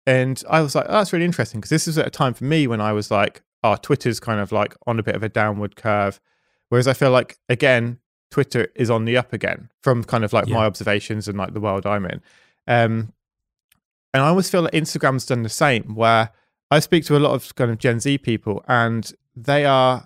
And 0.05 0.41
I 0.49 0.61
was 0.61 0.75
like, 0.75 0.85
oh, 0.89 0.93
that's 0.93 1.13
really 1.13 1.25
interesting 1.25 1.59
because 1.59 1.69
this 1.69 1.87
is 1.87 1.97
at 1.97 2.07
a 2.07 2.11
time 2.11 2.33
for 2.33 2.43
me 2.43 2.67
when 2.67 2.81
I 2.81 2.91
was 2.91 3.11
like, 3.11 3.43
oh, 3.63 3.75
Twitter's 3.75 4.19
kind 4.19 4.39
of 4.39 4.51
like 4.51 4.75
on 4.87 4.99
a 4.99 5.03
bit 5.03 5.15
of 5.15 5.23
a 5.23 5.29
downward 5.29 5.75
curve. 5.75 6.19
Whereas 6.69 6.87
I 6.87 6.93
feel 6.93 7.11
like, 7.11 7.37
again, 7.49 7.99
Twitter 8.31 8.67
is 8.75 8.89
on 8.89 9.05
the 9.05 9.17
up 9.17 9.33
again 9.33 9.69
from 9.81 10.03
kind 10.03 10.23
of 10.23 10.33
like 10.33 10.47
yeah. 10.47 10.55
my 10.55 10.65
observations 10.65 11.27
and 11.27 11.37
like 11.37 11.53
the 11.53 11.59
world 11.59 11.85
I'm 11.85 12.05
in. 12.05 12.21
Um, 12.67 13.13
and 14.13 14.23
I 14.23 14.27
always 14.27 14.49
feel 14.49 14.61
like 14.63 14.73
Instagram's 14.73 15.25
done 15.25 15.43
the 15.43 15.49
same, 15.49 15.95
where 15.95 16.31
I 16.69 16.79
speak 16.79 17.05
to 17.05 17.17
a 17.17 17.19
lot 17.19 17.33
of 17.33 17.53
kind 17.55 17.71
of 17.71 17.77
Gen 17.77 17.99
Z 17.99 18.17
people 18.19 18.63
and 18.67 19.11
they 19.35 19.65
are 19.65 20.05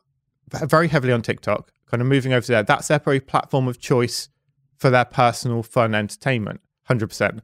very 0.51 0.87
heavily 0.87 1.13
on 1.13 1.21
TikTok 1.21 1.71
kind 1.89 2.01
of 2.01 2.07
moving 2.07 2.33
over 2.33 2.45
to 2.45 2.51
there. 2.51 2.63
That's 2.63 2.87
their 2.87 2.99
probably 2.99 3.19
platform 3.19 3.67
of 3.67 3.79
choice 3.79 4.29
for 4.77 4.89
their 4.89 5.05
personal 5.05 5.63
fun 5.63 5.95
entertainment, 5.95 6.61
100%. 6.89 7.41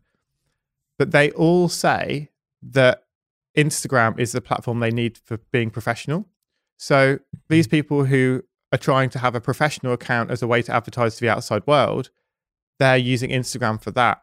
But 0.98 1.12
they 1.12 1.32
all 1.32 1.70
say 1.70 2.30
that 2.62 3.04
Instagram 3.58 4.20
is 4.20 4.32
the 4.32 4.42
platform 4.42 4.80
they 4.80 4.92
need 4.92 5.18
for 5.18 5.38
being 5.52 5.70
professional. 5.70 6.28
So 6.78 7.20
these 7.50 7.68
mm-hmm. 7.68 7.72
people 7.72 8.06
who 8.06 8.44
are 8.72 8.78
trying 8.78 9.10
to 9.12 9.20
have 9.20 9.36
a 9.36 9.42
professional 9.42 9.94
account 9.94 10.32
as 10.32 10.42
a 10.42 10.48
way 10.48 10.62
to 10.62 10.74
advertise 10.74 11.16
to 11.16 11.22
the 11.22 11.30
outside 11.30 11.66
world, 11.68 12.10
they're 12.80 12.98
using 12.98 13.30
Instagram 13.30 13.82
for 13.82 13.92
that, 13.92 14.22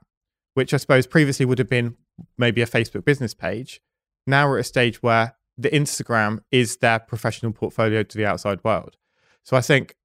which 0.55 0.75
I 0.75 0.79
suppose 0.79 1.07
previously 1.07 1.47
would 1.47 1.59
have 1.59 1.69
been 1.69 1.97
maybe 2.37 2.63
a 2.63 2.67
Facebook 2.67 3.05
business 3.05 3.35
page. 3.35 3.81
Now 4.27 4.49
we're 4.49 4.59
at 4.59 4.63
a 4.63 4.65
stage 4.65 5.03
where 5.03 5.37
the 5.57 5.71
Instagram 5.71 6.41
is 6.51 6.77
their 6.77 6.99
professional 6.99 7.53
portfolio 7.53 8.03
to 8.03 8.17
the 8.17 8.27
outside 8.27 8.63
world. 8.63 8.97
So 9.43 9.57
I 9.57 9.61
think 9.61 9.97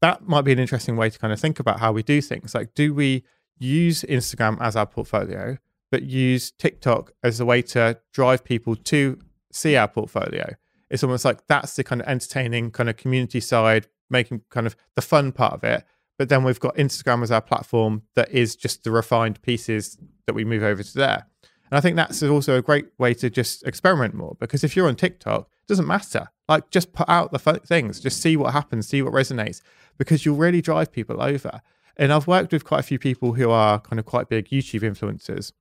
that 0.00 0.26
might 0.26 0.42
be 0.42 0.52
an 0.52 0.58
interesting 0.58 0.96
way 0.96 1.10
to 1.10 1.18
kind 1.18 1.32
of 1.32 1.40
think 1.40 1.60
about 1.60 1.80
how 1.80 1.92
we 1.92 2.02
do 2.02 2.20
things. 2.20 2.54
Like, 2.54 2.74
do 2.74 2.92
we 2.92 3.24
use 3.58 4.02
Instagram 4.02 4.60
as 4.60 4.76
our 4.76 4.86
portfolio, 4.86 5.58
but 5.90 6.02
use 6.02 6.50
TikTok 6.50 7.12
as 7.22 7.40
a 7.40 7.44
way 7.44 7.62
to 7.62 7.98
drive 8.12 8.44
people 8.44 8.76
to 8.76 9.18
see 9.52 9.76
our 9.76 9.88
portfolio? 9.88 10.54
It's 10.90 11.02
almost 11.02 11.24
like 11.24 11.46
that's 11.46 11.76
the 11.76 11.84
kind 11.84 12.00
of 12.00 12.08
entertaining 12.08 12.70
kind 12.70 12.88
of 12.88 12.96
community 12.96 13.40
side, 13.40 13.88
making 14.10 14.42
kind 14.50 14.66
of 14.66 14.76
the 14.94 15.02
fun 15.02 15.32
part 15.32 15.54
of 15.54 15.64
it. 15.64 15.84
But 16.18 16.28
then 16.28 16.44
we've 16.44 16.60
got 16.60 16.76
Instagram 16.76 17.22
as 17.22 17.30
our 17.30 17.40
platform 17.40 18.02
that 18.14 18.30
is 18.30 18.56
just 18.56 18.84
the 18.84 18.90
refined 18.90 19.42
pieces 19.42 19.98
that 20.26 20.34
we 20.34 20.44
move 20.44 20.62
over 20.62 20.82
to 20.82 20.94
there. 20.94 21.26
And 21.70 21.78
I 21.78 21.80
think 21.80 21.96
that's 21.96 22.22
also 22.22 22.56
a 22.56 22.62
great 22.62 22.86
way 22.98 23.14
to 23.14 23.28
just 23.28 23.66
experiment 23.66 24.14
more 24.14 24.36
because 24.38 24.62
if 24.62 24.76
you're 24.76 24.88
on 24.88 24.96
TikTok, 24.96 25.42
it 25.42 25.68
doesn't 25.68 25.86
matter. 25.86 26.28
Like, 26.48 26.70
just 26.70 26.92
put 26.92 27.08
out 27.08 27.32
the 27.32 27.38
things, 27.38 28.00
just 28.00 28.20
see 28.20 28.36
what 28.36 28.52
happens, 28.52 28.86
see 28.86 29.02
what 29.02 29.12
resonates, 29.12 29.62
because 29.98 30.24
you'll 30.24 30.36
really 30.36 30.62
drive 30.62 30.92
people 30.92 31.20
over. 31.20 31.60
And 31.96 32.12
I've 32.12 32.26
worked 32.26 32.52
with 32.52 32.64
quite 32.64 32.80
a 32.80 32.84
few 32.84 32.98
people 32.98 33.32
who 33.34 33.50
are 33.50 33.80
kind 33.80 33.98
of 33.98 34.04
quite 34.04 34.28
big 34.28 34.48
YouTube 34.48 34.82
influencers, 34.82 35.52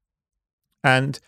and 0.84 1.20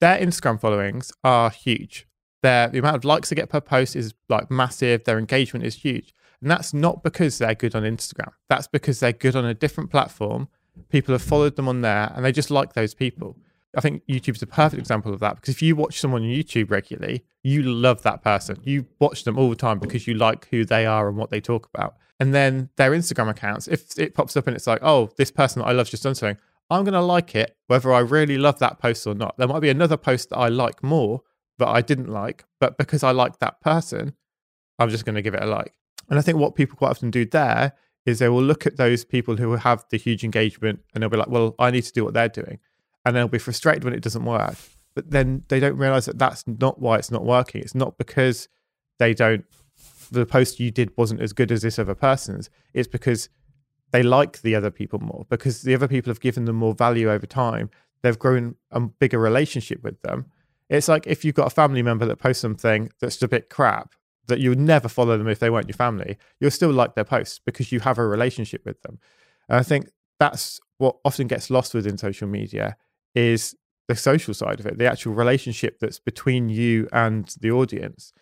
their 0.00 0.18
Instagram 0.18 0.60
followings 0.60 1.12
are 1.24 1.50
huge. 1.50 2.06
Their 2.42 2.68
the 2.68 2.80
amount 2.80 2.96
of 2.96 3.04
likes 3.04 3.30
they 3.30 3.36
get 3.36 3.48
per 3.48 3.60
post 3.60 3.96
is 3.96 4.12
like 4.28 4.50
massive. 4.50 5.04
Their 5.04 5.18
engagement 5.18 5.64
is 5.64 5.76
huge, 5.76 6.12
and 6.42 6.50
that's 6.50 6.74
not 6.74 7.02
because 7.02 7.38
they're 7.38 7.54
good 7.54 7.74
on 7.74 7.84
Instagram. 7.84 8.32
That's 8.48 8.66
because 8.66 9.00
they're 9.00 9.12
good 9.12 9.36
on 9.36 9.44
a 9.44 9.54
different 9.54 9.90
platform. 9.90 10.48
People 10.90 11.14
have 11.14 11.22
followed 11.22 11.56
them 11.56 11.68
on 11.68 11.80
there, 11.80 12.12
and 12.14 12.24
they 12.24 12.32
just 12.32 12.50
like 12.50 12.74
those 12.74 12.92
people. 12.92 13.36
I 13.76 13.80
think 13.80 14.02
YouTube 14.06 14.36
is 14.36 14.42
a 14.42 14.46
perfect 14.46 14.80
example 14.80 15.12
of 15.12 15.20
that 15.20 15.36
because 15.36 15.54
if 15.54 15.60
you 15.60 15.76
watch 15.76 16.00
someone 16.00 16.22
on 16.22 16.28
YouTube 16.28 16.70
regularly, 16.70 17.24
you 17.42 17.62
love 17.62 18.02
that 18.02 18.22
person. 18.22 18.58
You 18.64 18.86
watch 18.98 19.24
them 19.24 19.38
all 19.38 19.50
the 19.50 19.56
time 19.56 19.78
because 19.78 20.06
you 20.06 20.14
like 20.14 20.48
who 20.48 20.64
they 20.64 20.86
are 20.86 21.08
and 21.08 21.16
what 21.16 21.30
they 21.30 21.40
talk 21.40 21.68
about. 21.74 21.96
And 22.18 22.34
then 22.34 22.70
their 22.76 22.92
Instagram 22.92 23.28
accounts, 23.28 23.68
if 23.68 23.98
it 23.98 24.14
pops 24.14 24.36
up 24.36 24.46
and 24.46 24.56
it's 24.56 24.66
like, 24.66 24.80
oh, 24.82 25.10
this 25.18 25.30
person 25.30 25.60
that 25.60 25.68
I 25.68 25.72
love 25.72 25.90
just 25.90 26.02
done 26.02 26.14
something, 26.14 26.38
I'm 26.70 26.84
going 26.84 26.94
to 26.94 27.02
like 27.02 27.34
it 27.34 27.56
whether 27.66 27.92
I 27.92 28.00
really 28.00 28.38
love 28.38 28.58
that 28.60 28.78
post 28.78 29.06
or 29.06 29.14
not. 29.14 29.36
There 29.36 29.46
might 29.46 29.60
be 29.60 29.68
another 29.68 29.96
post 29.96 30.30
that 30.30 30.38
I 30.38 30.48
like 30.48 30.82
more 30.82 31.20
that 31.58 31.68
I 31.68 31.82
didn't 31.82 32.08
like, 32.08 32.44
but 32.58 32.78
because 32.78 33.02
I 33.02 33.12
like 33.12 33.38
that 33.38 33.60
person, 33.60 34.14
I'm 34.78 34.90
just 34.90 35.04
going 35.04 35.14
to 35.14 35.22
give 35.22 35.34
it 35.34 35.42
a 35.42 35.46
like. 35.46 35.74
And 36.08 36.18
I 36.18 36.22
think 36.22 36.38
what 36.38 36.54
people 36.54 36.76
quite 36.76 36.90
often 36.90 37.10
do 37.10 37.26
there 37.26 37.72
is 38.06 38.20
they 38.20 38.28
will 38.28 38.42
look 38.42 38.66
at 38.66 38.76
those 38.76 39.04
people 39.04 39.36
who 39.36 39.56
have 39.56 39.84
the 39.90 39.98
huge 39.98 40.24
engagement 40.24 40.80
and 40.94 41.02
they'll 41.02 41.10
be 41.10 41.16
like, 41.16 41.28
well, 41.28 41.54
I 41.58 41.70
need 41.70 41.82
to 41.82 41.92
do 41.92 42.04
what 42.04 42.14
they're 42.14 42.28
doing. 42.28 42.58
And 43.06 43.16
they'll 43.16 43.28
be 43.28 43.38
frustrated 43.38 43.84
when 43.84 43.94
it 43.94 44.02
doesn't 44.02 44.24
work. 44.24 44.56
But 44.94 45.10
then 45.10 45.44
they 45.48 45.60
don't 45.60 45.76
realize 45.76 46.06
that 46.06 46.18
that's 46.18 46.44
not 46.46 46.80
why 46.80 46.98
it's 46.98 47.10
not 47.10 47.24
working. 47.24 47.62
It's 47.62 47.74
not 47.74 47.96
because 47.96 48.48
they 48.98 49.14
don't, 49.14 49.44
the 50.10 50.26
post 50.26 50.58
you 50.58 50.70
did 50.70 50.90
wasn't 50.96 51.20
as 51.20 51.32
good 51.32 51.52
as 51.52 51.62
this 51.62 51.78
other 51.78 51.94
person's. 51.94 52.50
It's 52.74 52.88
because 52.88 53.28
they 53.92 54.02
like 54.02 54.42
the 54.42 54.54
other 54.54 54.70
people 54.70 54.98
more 54.98 55.24
because 55.30 55.62
the 55.62 55.74
other 55.74 55.86
people 55.86 56.10
have 56.10 56.20
given 56.20 56.46
them 56.46 56.56
more 56.56 56.74
value 56.74 57.10
over 57.10 57.26
time. 57.26 57.70
They've 58.02 58.18
grown 58.18 58.56
a 58.72 58.80
bigger 58.80 59.18
relationship 59.18 59.82
with 59.84 60.02
them. 60.02 60.26
It's 60.68 60.88
like 60.88 61.06
if 61.06 61.24
you've 61.24 61.36
got 61.36 61.46
a 61.46 61.50
family 61.54 61.82
member 61.82 62.06
that 62.06 62.18
posts 62.18 62.40
something 62.40 62.90
that's 63.00 63.22
a 63.22 63.28
bit 63.28 63.50
crap, 63.50 63.94
that 64.26 64.40
you 64.40 64.50
would 64.50 64.58
never 64.58 64.88
follow 64.88 65.16
them 65.16 65.28
if 65.28 65.38
they 65.38 65.50
weren't 65.50 65.68
your 65.68 65.76
family, 65.76 66.18
you'll 66.40 66.50
still 66.50 66.72
like 66.72 66.96
their 66.96 67.04
posts 67.04 67.38
because 67.38 67.70
you 67.70 67.78
have 67.80 67.98
a 67.98 68.06
relationship 68.06 68.64
with 68.66 68.82
them. 68.82 68.98
And 69.48 69.58
I 69.58 69.62
think 69.62 69.88
that's 70.18 70.60
what 70.78 70.96
often 71.04 71.28
gets 71.28 71.50
lost 71.50 71.72
within 71.74 71.96
social 71.96 72.26
media 72.26 72.76
is 73.16 73.56
the 73.88 73.96
social 73.96 74.34
side 74.34 74.60
of 74.60 74.66
it, 74.66 74.78
the 74.78 74.86
actual 74.86 75.14
relationship 75.14 75.78
that's 75.80 75.98
between 75.98 76.48
you 76.48 76.88
and 76.92 77.34
the 77.40 77.50
audience. 77.50 78.12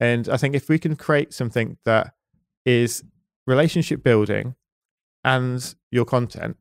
And 0.00 0.28
I 0.28 0.38
think 0.38 0.54
if 0.54 0.68
we 0.68 0.78
can 0.78 0.96
create 0.96 1.34
something 1.34 1.76
that 1.84 2.14
is 2.64 3.04
relationship 3.46 4.02
building 4.02 4.54
and 5.24 5.74
your 5.90 6.04
content. 6.04 6.56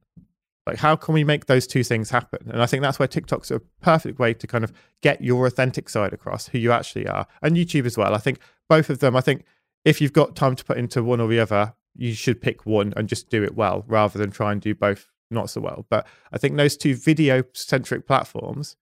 Like, 0.65 0.77
how 0.77 0.95
can 0.95 1.13
we 1.13 1.23
make 1.23 1.45
those 1.45 1.67
two 1.67 1.83
things 1.83 2.09
happen? 2.09 2.49
And 2.49 2.61
I 2.61 2.65
think 2.65 2.81
that's 2.81 2.97
where 2.97 3.07
TikTok's 3.07 3.51
a 3.51 3.59
perfect 3.81 4.17
way 4.17 4.33
to 4.33 4.47
kind 4.47 4.63
of 4.63 4.73
get 5.01 5.21
your 5.21 5.45
authentic 5.45 5.89
side 5.89 6.11
across, 6.11 6.47
who 6.47 6.57
you 6.57 6.71
actually 6.71 7.07
are, 7.07 7.27
and 7.43 7.55
YouTube 7.55 7.85
as 7.85 7.97
well. 7.97 8.15
I 8.15 8.17
think 8.17 8.39
both 8.67 8.89
of 8.89 8.99
them, 8.99 9.15
I 9.15 9.21
think 9.21 9.45
if 9.83 10.01
you've 10.01 10.13
got 10.13 10.35
time 10.35 10.55
to 10.55 10.65
put 10.65 10.77
into 10.77 11.03
one 11.03 11.21
or 11.21 11.27
the 11.27 11.39
other, 11.39 11.75
you 11.95 12.13
should 12.13 12.41
pick 12.41 12.65
one 12.65 12.93
and 12.97 13.07
just 13.07 13.29
do 13.29 13.43
it 13.43 13.55
well 13.55 13.83
rather 13.87 14.17
than 14.17 14.31
try 14.31 14.51
and 14.51 14.59
do 14.59 14.73
both 14.73 15.07
not 15.29 15.49
so 15.49 15.61
well. 15.61 15.85
But 15.89 16.07
I 16.31 16.37
think 16.37 16.55
those 16.55 16.77
two 16.77 16.95
video 16.95 17.43
centric 17.53 18.05
platforms 18.05 18.75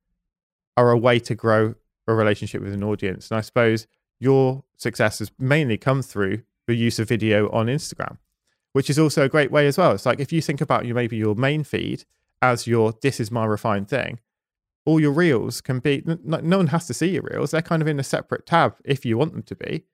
are 0.75 0.91
a 0.91 0.97
way 0.97 1.19
to 1.19 1.35
grow 1.35 1.75
a 2.07 2.13
relationship 2.13 2.62
with 2.62 2.73
an 2.73 2.83
audience. 2.83 3.29
And 3.31 3.38
I 3.38 3.41
suppose 3.41 3.88
your 4.19 4.63
success 4.77 5.19
has 5.19 5.31
mainly 5.39 5.77
come 5.77 6.01
through 6.01 6.43
the 6.67 6.75
use 6.75 7.00
of 7.00 7.07
video 7.07 7.50
on 7.51 7.67
Instagram 7.67 8.17
which 8.73 8.89
is 8.89 9.00
also 9.00 9.23
a 9.23 9.29
great 9.29 9.51
way 9.51 9.65
as 9.67 9.77
well. 9.77 9.93
It's 9.93 10.05
like 10.05 10.19
if 10.19 10.33
you 10.33 10.41
think 10.41 10.59
about 10.59 10.85
you 10.85 10.93
maybe 10.93 11.15
your 11.15 11.35
main 11.35 11.63
feed 11.63 12.03
as 12.41 12.67
your 12.67 12.93
this 13.01 13.19
is 13.19 13.31
my 13.31 13.45
refined 13.45 13.88
thing, 13.88 14.19
all 14.85 15.00
your 15.00 15.13
reels 15.13 15.62
can 15.62 15.79
be 15.79 16.03
no, 16.05 16.39
no 16.39 16.57
one 16.57 16.67
has 16.67 16.85
to 16.88 16.93
see 16.93 17.12
your 17.12 17.23
reels. 17.23 17.51
They're 17.51 17.62
kind 17.62 17.81
of 17.81 17.88
in 17.88 18.00
a 18.00 18.03
separate 18.03 18.45
tab 18.45 18.75
if 18.83 19.05
you 19.05 19.17
want 19.17 19.31
them 19.31 19.43
to 19.43 19.55
be. 19.55 19.85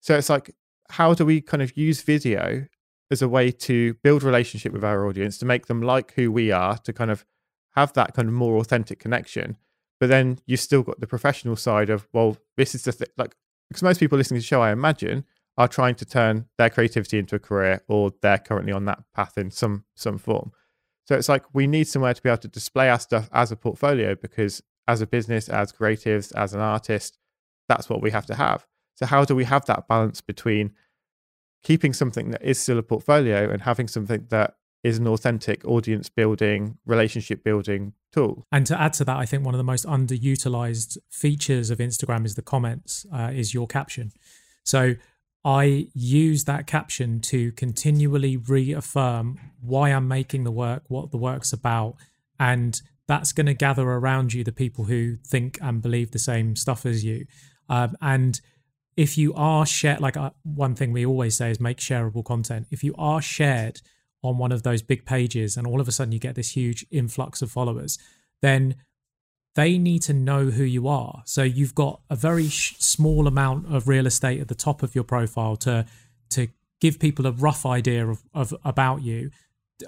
So 0.00 0.16
it's 0.16 0.30
like 0.30 0.54
how 0.90 1.14
do 1.14 1.26
we 1.26 1.40
kind 1.40 1.62
of 1.62 1.76
use 1.76 2.00
video 2.02 2.66
as 3.12 3.22
a 3.22 3.28
way 3.28 3.50
to 3.52 3.94
build 4.02 4.22
relationship 4.22 4.72
with 4.72 4.84
our 4.84 5.06
audience 5.06 5.38
to 5.38 5.46
make 5.46 5.66
them 5.66 5.82
like 5.82 6.12
who 6.14 6.32
we 6.32 6.50
are 6.50 6.78
to 6.78 6.92
kind 6.92 7.10
of 7.10 7.24
have 7.76 7.92
that 7.92 8.14
kind 8.14 8.28
of 8.28 8.34
more 8.34 8.56
authentic 8.56 8.98
connection 8.98 9.56
but 10.00 10.08
then 10.08 10.38
you've 10.46 10.60
still 10.60 10.82
got 10.82 10.98
the 11.00 11.06
professional 11.06 11.56
side 11.56 11.90
of 11.90 12.08
well 12.12 12.36
this 12.56 12.74
is 12.74 12.82
the 12.84 12.92
thing 12.92 13.08
like 13.16 13.36
because 13.68 13.82
most 13.82 14.00
people 14.00 14.18
listening 14.18 14.40
to 14.40 14.42
the 14.42 14.46
show 14.46 14.62
i 14.62 14.72
imagine 14.72 15.24
are 15.56 15.68
trying 15.68 15.94
to 15.94 16.04
turn 16.04 16.46
their 16.56 16.70
creativity 16.70 17.18
into 17.18 17.36
a 17.36 17.38
career 17.38 17.82
or 17.88 18.12
they're 18.22 18.38
currently 18.38 18.72
on 18.72 18.84
that 18.86 19.02
path 19.14 19.36
in 19.36 19.50
some 19.50 19.84
some 19.94 20.18
form. 20.18 20.52
So 21.04 21.16
it's 21.16 21.28
like 21.28 21.44
we 21.52 21.66
need 21.66 21.88
somewhere 21.88 22.14
to 22.14 22.22
be 22.22 22.28
able 22.28 22.38
to 22.38 22.48
display 22.48 22.88
our 22.88 22.98
stuff 22.98 23.28
as 23.32 23.52
a 23.52 23.56
portfolio 23.56 24.14
because 24.14 24.62
as 24.88 25.00
a 25.00 25.06
business, 25.06 25.48
as 25.48 25.72
creatives, 25.72 26.34
as 26.34 26.54
an 26.54 26.60
artist, 26.60 27.18
that's 27.68 27.88
what 27.88 28.00
we 28.00 28.10
have 28.10 28.26
to 28.26 28.34
have. 28.34 28.66
So 28.94 29.06
how 29.06 29.24
do 29.24 29.34
we 29.34 29.44
have 29.44 29.64
that 29.66 29.88
balance 29.88 30.20
between 30.20 30.72
keeping 31.62 31.92
something 31.92 32.30
that 32.30 32.42
is 32.42 32.58
still 32.58 32.78
a 32.78 32.82
portfolio 32.82 33.50
and 33.50 33.62
having 33.62 33.88
something 33.88 34.26
that 34.30 34.56
is 34.82 34.98
an 34.98 35.06
authentic 35.06 35.64
audience 35.64 36.08
building, 36.08 36.76
relationship 36.84 37.44
building 37.44 37.92
tool. 38.12 38.46
And 38.50 38.66
to 38.66 38.80
add 38.80 38.92
to 38.94 39.04
that, 39.04 39.16
I 39.16 39.26
think 39.26 39.44
one 39.44 39.54
of 39.54 39.58
the 39.58 39.64
most 39.64 39.86
underutilized 39.86 40.98
features 41.08 41.70
of 41.70 41.78
Instagram 41.78 42.26
is 42.26 42.34
the 42.34 42.42
comments, 42.42 43.06
uh, 43.12 43.30
is 43.32 43.54
your 43.54 43.68
caption. 43.68 44.12
So 44.64 44.94
I 45.44 45.88
use 45.94 46.44
that 46.44 46.66
caption 46.66 47.20
to 47.22 47.52
continually 47.52 48.36
reaffirm 48.36 49.38
why 49.60 49.90
I'm 49.90 50.08
making 50.08 50.44
the 50.44 50.50
work, 50.50 50.84
what 50.88 51.10
the 51.10 51.16
work's 51.16 51.52
about, 51.52 51.94
and 52.38 52.80
that's 53.06 53.32
going 53.32 53.46
to 53.46 53.54
gather 53.54 53.88
around 53.88 54.32
you 54.32 54.42
the 54.42 54.52
people 54.52 54.84
who 54.84 55.16
think 55.24 55.58
and 55.60 55.82
believe 55.82 56.10
the 56.10 56.18
same 56.18 56.56
stuff 56.56 56.86
as 56.86 57.04
you. 57.04 57.26
Um, 57.68 57.96
and 58.00 58.40
if 58.96 59.16
you 59.16 59.32
are 59.34 59.64
shared, 59.64 60.00
like 60.00 60.16
uh, 60.16 60.30
one 60.42 60.74
thing 60.74 60.92
we 60.92 61.06
always 61.06 61.36
say 61.36 61.50
is 61.50 61.60
make 61.60 61.78
shareable 61.78 62.24
content. 62.24 62.66
If 62.70 62.84
you 62.84 62.94
are 62.98 63.22
shared 63.22 63.80
on 64.22 64.38
one 64.38 64.52
of 64.52 64.62
those 64.62 64.82
big 64.82 65.04
pages 65.04 65.56
and 65.56 65.66
all 65.66 65.80
of 65.80 65.88
a 65.88 65.92
sudden 65.92 66.12
you 66.12 66.18
get 66.18 66.34
this 66.34 66.50
huge 66.50 66.86
influx 66.90 67.42
of 67.42 67.50
followers, 67.50 67.98
then 68.40 68.76
they 69.54 69.78
need 69.78 70.02
to 70.02 70.12
know 70.12 70.46
who 70.46 70.64
you 70.64 70.88
are. 70.88 71.22
So 71.26 71.42
you've 71.42 71.74
got 71.74 72.00
a 72.08 72.16
very 72.16 72.48
sh- 72.48 72.76
small 72.78 73.26
amount 73.26 73.72
of 73.74 73.88
real 73.88 74.06
estate 74.06 74.40
at 74.40 74.48
the 74.48 74.54
top 74.54 74.82
of 74.82 74.94
your 74.94 75.04
profile 75.04 75.56
to 75.56 75.86
to 76.30 76.48
give 76.80 76.98
people 76.98 77.26
a 77.26 77.32
rough 77.32 77.66
idea 77.66 78.08
of, 78.08 78.22
of 78.32 78.54
about 78.64 79.02
you, 79.02 79.30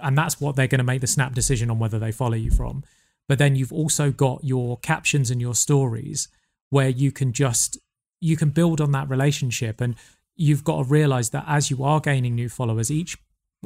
and 0.02 0.16
that's 0.16 0.40
what 0.40 0.56
they're 0.56 0.66
going 0.66 0.78
to 0.78 0.84
make 0.84 1.00
the 1.00 1.06
snap 1.06 1.34
decision 1.34 1.70
on 1.70 1.78
whether 1.78 1.99
they 1.99 2.12
follow 2.12 2.37
you 2.37 2.50
from. 2.50 2.84
But 3.26 3.38
then 3.38 3.56
you've 3.56 3.73
also 3.73 4.11
got 4.11 4.44
your 4.44 4.78
captions 4.78 5.30
and 5.30 5.40
your 5.40 5.54
stories 5.54 6.28
where 6.68 6.90
you 6.90 7.11
can 7.11 7.32
just 7.32 7.78
you 8.25 8.37
can 8.37 8.50
build 8.50 8.81
on 8.81 8.93
that 8.93 9.09
relationship 9.09 9.81
and 9.81 9.95
you've 10.37 10.64
got 10.64 10.76
to 10.78 10.85
realize 10.85 11.31
that 11.31 11.45
as 11.47 11.71
you 11.71 11.85
are 11.85 12.00
gaining 12.00 12.35
new 12.35 12.49
followers 12.49 12.90
each 12.90 13.16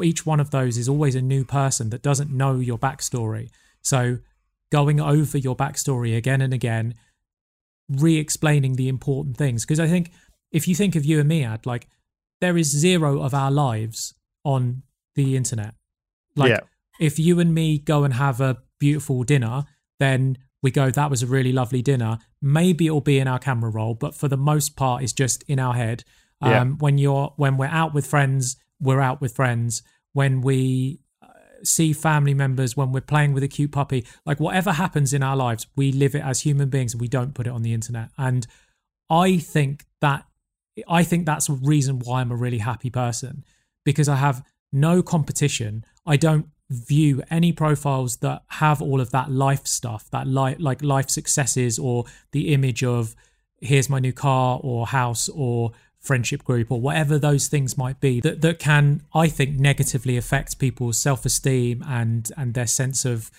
each 0.02 0.24
one 0.24 0.38
of 0.38 0.50
those 0.50 0.78
is 0.78 0.88
always 0.88 1.14
a 1.14 1.22
new 1.22 1.44
person 1.44 1.90
that 1.90 2.02
doesn't 2.02 2.30
know 2.30 2.56
your 2.56 2.78
backstory 2.78 3.48
so 3.82 4.18
going 4.70 5.00
over 5.00 5.38
your 5.38 5.56
backstory 5.56 6.16
again 6.16 6.40
and 6.40 6.52
again, 6.52 6.94
re 7.88 8.16
explaining 8.16 8.76
the 8.76 8.88
important 8.88 9.36
things. 9.36 9.64
Because 9.64 9.80
I 9.80 9.88
think 9.88 10.10
if 10.52 10.68
you 10.68 10.74
think 10.74 10.96
of 10.96 11.04
you 11.04 11.20
and 11.20 11.28
me, 11.28 11.44
Ad, 11.44 11.66
like 11.66 11.88
there 12.40 12.56
is 12.56 12.70
zero 12.70 13.22
of 13.22 13.34
our 13.34 13.50
lives 13.50 14.14
on 14.44 14.82
the 15.14 15.36
internet. 15.36 15.74
Like 16.36 16.50
yeah. 16.50 16.60
if 17.00 17.18
you 17.18 17.40
and 17.40 17.54
me 17.54 17.78
go 17.78 18.04
and 18.04 18.14
have 18.14 18.40
a 18.40 18.58
beautiful 18.78 19.24
dinner, 19.24 19.64
then 19.98 20.38
we 20.62 20.70
go, 20.70 20.90
that 20.90 21.10
was 21.10 21.22
a 21.22 21.26
really 21.26 21.52
lovely 21.52 21.82
dinner. 21.82 22.18
Maybe 22.42 22.86
it'll 22.86 23.00
be 23.00 23.18
in 23.18 23.28
our 23.28 23.38
camera 23.38 23.70
roll, 23.70 23.94
but 23.94 24.14
for 24.14 24.28
the 24.28 24.36
most 24.36 24.76
part, 24.76 25.02
it's 25.02 25.12
just 25.12 25.42
in 25.44 25.58
our 25.58 25.74
head. 25.74 26.04
Um, 26.40 26.50
yeah. 26.50 26.64
When 26.64 26.98
you're 26.98 27.32
when 27.36 27.56
we're 27.56 27.66
out 27.66 27.94
with 27.94 28.06
friends, 28.06 28.56
we're 28.80 29.00
out 29.00 29.20
with 29.20 29.34
friends. 29.34 29.82
When 30.12 30.40
we 30.40 31.00
see 31.62 31.92
family 31.92 32.34
members 32.34 32.76
when 32.76 32.92
we're 32.92 33.00
playing 33.00 33.32
with 33.32 33.42
a 33.42 33.48
cute 33.48 33.72
puppy. 33.72 34.06
Like 34.24 34.40
whatever 34.40 34.72
happens 34.72 35.12
in 35.12 35.22
our 35.22 35.36
lives, 35.36 35.66
we 35.76 35.92
live 35.92 36.14
it 36.14 36.22
as 36.22 36.40
human 36.40 36.68
beings 36.68 36.94
and 36.94 37.00
we 37.00 37.08
don't 37.08 37.34
put 37.34 37.46
it 37.46 37.52
on 37.52 37.62
the 37.62 37.72
internet. 37.72 38.10
And 38.16 38.46
I 39.10 39.38
think 39.38 39.84
that 40.00 40.24
I 40.86 41.02
think 41.02 41.26
that's 41.26 41.48
a 41.48 41.54
reason 41.54 41.98
why 41.98 42.20
I'm 42.20 42.30
a 42.30 42.36
really 42.36 42.58
happy 42.58 42.90
person 42.90 43.44
because 43.84 44.08
I 44.08 44.16
have 44.16 44.44
no 44.72 45.02
competition. 45.02 45.84
I 46.06 46.16
don't 46.16 46.46
view 46.70 47.22
any 47.30 47.52
profiles 47.52 48.18
that 48.18 48.42
have 48.48 48.82
all 48.82 49.00
of 49.00 49.10
that 49.10 49.30
life 49.30 49.66
stuff, 49.66 50.10
that 50.10 50.26
life 50.26 50.56
like 50.58 50.82
life 50.82 51.08
successes 51.08 51.78
or 51.78 52.04
the 52.32 52.52
image 52.52 52.84
of 52.84 53.14
here's 53.60 53.88
my 53.88 53.98
new 53.98 54.12
car 54.12 54.60
or 54.62 54.86
house 54.86 55.28
or 55.30 55.72
friendship 55.98 56.44
group 56.44 56.70
or 56.70 56.80
whatever 56.80 57.18
those 57.18 57.48
things 57.48 57.76
might 57.76 57.98
be 58.00 58.20
that, 58.20 58.40
that 58.40 58.60
can 58.60 59.02
i 59.12 59.26
think 59.26 59.58
negatively 59.58 60.16
affect 60.16 60.56
people's 60.60 60.96
self-esteem 60.96 61.82
and 61.88 62.30
and 62.36 62.54
their 62.54 62.68
sense 62.68 63.04
of 63.04 63.32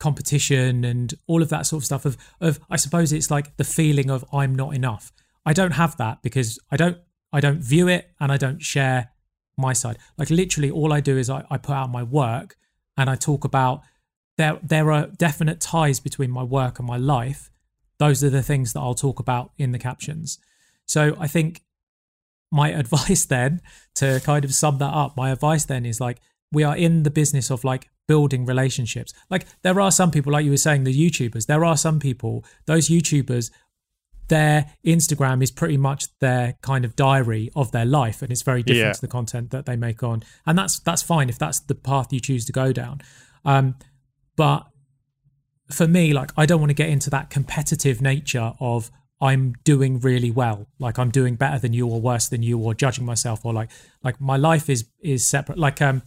competition 0.00 0.82
and 0.82 1.12
all 1.26 1.42
of 1.42 1.50
that 1.50 1.66
sort 1.66 1.82
of 1.82 1.84
stuff 1.84 2.06
of 2.06 2.16
of 2.40 2.58
i 2.70 2.76
suppose 2.76 3.12
it's 3.12 3.30
like 3.30 3.54
the 3.58 3.64
feeling 3.64 4.08
of 4.08 4.24
i'm 4.32 4.54
not 4.54 4.74
enough 4.74 5.12
i 5.44 5.52
don't 5.52 5.72
have 5.72 5.94
that 5.98 6.22
because 6.22 6.58
i 6.70 6.76
don't 6.76 6.96
I 7.36 7.40
don't 7.40 7.58
view 7.58 7.86
it 7.88 8.10
and 8.18 8.32
I 8.32 8.36
don't 8.36 8.62
share 8.62 9.10
my 9.58 9.74
side. 9.74 9.98
Like 10.16 10.30
literally 10.30 10.70
all 10.70 10.92
I 10.92 11.00
do 11.00 11.16
is 11.18 11.28
I, 11.28 11.44
I 11.50 11.58
put 11.58 11.74
out 11.74 11.90
my 11.90 12.02
work 12.02 12.56
and 12.96 13.10
I 13.10 13.16
talk 13.16 13.44
about 13.44 13.82
there 14.38 14.58
there 14.62 14.92
are 14.92 15.06
definite 15.06 15.60
ties 15.60 16.00
between 16.00 16.30
my 16.30 16.42
work 16.42 16.78
and 16.78 16.86
my 16.86 16.96
life. 16.96 17.50
Those 17.98 18.22
are 18.22 18.30
the 18.30 18.42
things 18.42 18.72
that 18.72 18.80
I'll 18.80 18.94
talk 18.94 19.18
about 19.18 19.52
in 19.56 19.72
the 19.72 19.78
captions. 19.78 20.38
So 20.86 21.16
I 21.18 21.26
think 21.26 21.62
my 22.52 22.68
advice 22.82 23.24
then 23.24 23.60
to 23.96 24.20
kind 24.24 24.44
of 24.44 24.54
sum 24.54 24.78
that 24.78 24.94
up, 24.94 25.16
my 25.16 25.30
advice 25.30 25.64
then 25.64 25.86
is 25.86 26.00
like 26.00 26.20
we 26.52 26.62
are 26.62 26.76
in 26.76 27.02
the 27.02 27.10
business 27.10 27.50
of 27.50 27.64
like 27.64 27.90
building 28.06 28.46
relationships. 28.46 29.12
Like 29.30 29.46
there 29.62 29.80
are 29.80 29.90
some 29.90 30.10
people, 30.10 30.32
like 30.32 30.44
you 30.44 30.50
were 30.50 30.56
saying, 30.56 30.84
the 30.84 30.94
YouTubers, 30.94 31.46
there 31.46 31.64
are 31.64 31.76
some 31.76 31.98
people, 31.98 32.44
those 32.66 32.88
YouTubers, 32.88 33.50
their 34.28 34.72
Instagram 34.84 35.42
is 35.42 35.50
pretty 35.50 35.76
much 35.76 36.06
their 36.18 36.54
kind 36.62 36.84
of 36.84 36.96
diary 36.96 37.50
of 37.54 37.72
their 37.72 37.84
life, 37.84 38.22
and 38.22 38.30
it's 38.30 38.42
very 38.42 38.62
different 38.62 38.86
Yeah. 38.88 38.92
to 38.92 39.00
the 39.00 39.08
content 39.08 39.50
that 39.50 39.66
they 39.66 39.76
make 39.76 40.02
on. 40.02 40.22
And 40.46 40.56
that's 40.58 40.78
that's 40.80 41.02
fine 41.02 41.28
if 41.28 41.38
that's 41.38 41.60
the 41.60 41.74
path 41.74 42.12
you 42.12 42.20
choose 42.20 42.44
to 42.46 42.52
go 42.52 42.72
down. 42.72 43.00
Um, 43.44 43.76
but 44.36 44.66
for 45.70 45.86
me, 45.88 46.12
like 46.12 46.30
I 46.36 46.46
don't 46.46 46.60
want 46.60 46.70
to 46.70 46.74
get 46.74 46.88
into 46.88 47.10
that 47.10 47.30
competitive 47.30 48.00
nature 48.00 48.52
of 48.60 48.90
I'm 49.20 49.54
doing 49.64 49.98
really 50.00 50.30
well, 50.30 50.66
like 50.78 50.98
I'm 50.98 51.10
doing 51.10 51.36
better 51.36 51.58
than 51.58 51.72
you 51.72 51.86
or 51.88 52.00
worse 52.00 52.28
than 52.28 52.42
you, 52.42 52.58
or 52.58 52.74
judging 52.74 53.04
myself, 53.04 53.44
or 53.44 53.52
like 53.52 53.70
like 54.04 54.20
my 54.20 54.36
life 54.36 54.68
is 54.68 54.84
is 55.00 55.26
separate. 55.26 55.58
Like 55.58 55.80
um, 55.80 56.02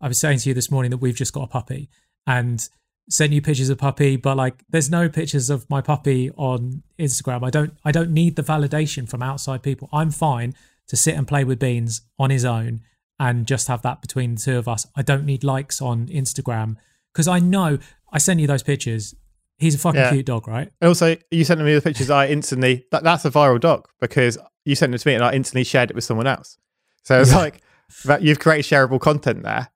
I 0.00 0.08
was 0.08 0.18
saying 0.18 0.38
to 0.40 0.48
you 0.48 0.54
this 0.54 0.70
morning 0.70 0.90
that 0.90 0.98
we've 0.98 1.14
just 1.14 1.32
got 1.32 1.42
a 1.42 1.46
puppy 1.48 1.90
and 2.26 2.66
sent 3.08 3.32
you 3.32 3.42
pictures 3.42 3.68
of 3.68 3.78
puppy, 3.78 4.16
but 4.16 4.36
like 4.36 4.62
there's 4.68 4.90
no 4.90 5.08
pictures 5.08 5.50
of 5.50 5.68
my 5.68 5.80
puppy 5.80 6.30
on 6.36 6.82
Instagram. 6.98 7.44
I 7.44 7.50
don't 7.50 7.74
I 7.84 7.92
don't 7.92 8.10
need 8.10 8.36
the 8.36 8.42
validation 8.42 9.08
from 9.08 9.22
outside 9.22 9.62
people. 9.62 9.88
I'm 9.92 10.10
fine 10.10 10.54
to 10.88 10.96
sit 10.96 11.14
and 11.14 11.26
play 11.28 11.44
with 11.44 11.58
Beans 11.58 12.02
on 12.18 12.30
his 12.30 12.44
own 12.44 12.80
and 13.20 13.46
just 13.46 13.68
have 13.68 13.82
that 13.82 14.00
between 14.02 14.34
the 14.34 14.40
two 14.40 14.56
of 14.58 14.68
us. 14.68 14.86
I 14.96 15.02
don't 15.02 15.24
need 15.24 15.44
likes 15.44 15.80
on 15.80 16.06
Instagram 16.08 16.76
because 17.12 17.28
I 17.28 17.38
know 17.38 17.78
I 18.12 18.18
send 18.18 18.40
you 18.40 18.46
those 18.46 18.62
pictures. 18.62 19.14
He's 19.58 19.74
a 19.74 19.78
fucking 19.78 20.00
Yeah. 20.00 20.10
cute 20.10 20.26
dog, 20.26 20.48
right? 20.48 20.68
And 20.80 20.88
also, 20.88 21.16
you 21.30 21.44
sent 21.44 21.60
me 21.60 21.74
the 21.74 21.80
pictures. 21.80 22.10
I 22.10 22.26
instantly 22.28 22.86
that, 22.90 23.04
that's 23.04 23.24
a 23.24 23.30
viral 23.30 23.60
doc 23.60 23.88
because 24.00 24.36
you 24.64 24.74
sent 24.74 24.94
it 24.94 24.98
to 24.98 25.08
me 25.08 25.14
and 25.14 25.22
I 25.22 25.32
instantly 25.32 25.64
shared 25.64 25.90
it 25.90 25.94
with 25.94 26.04
someone 26.04 26.26
else. 26.26 26.58
So 27.02 27.20
it's 27.20 27.30
Yeah. 27.30 27.36
like 27.38 27.60
that 28.06 28.22
you've 28.22 28.40
created 28.40 28.64
shareable 28.64 28.98
content 29.00 29.42
there, 29.42 29.68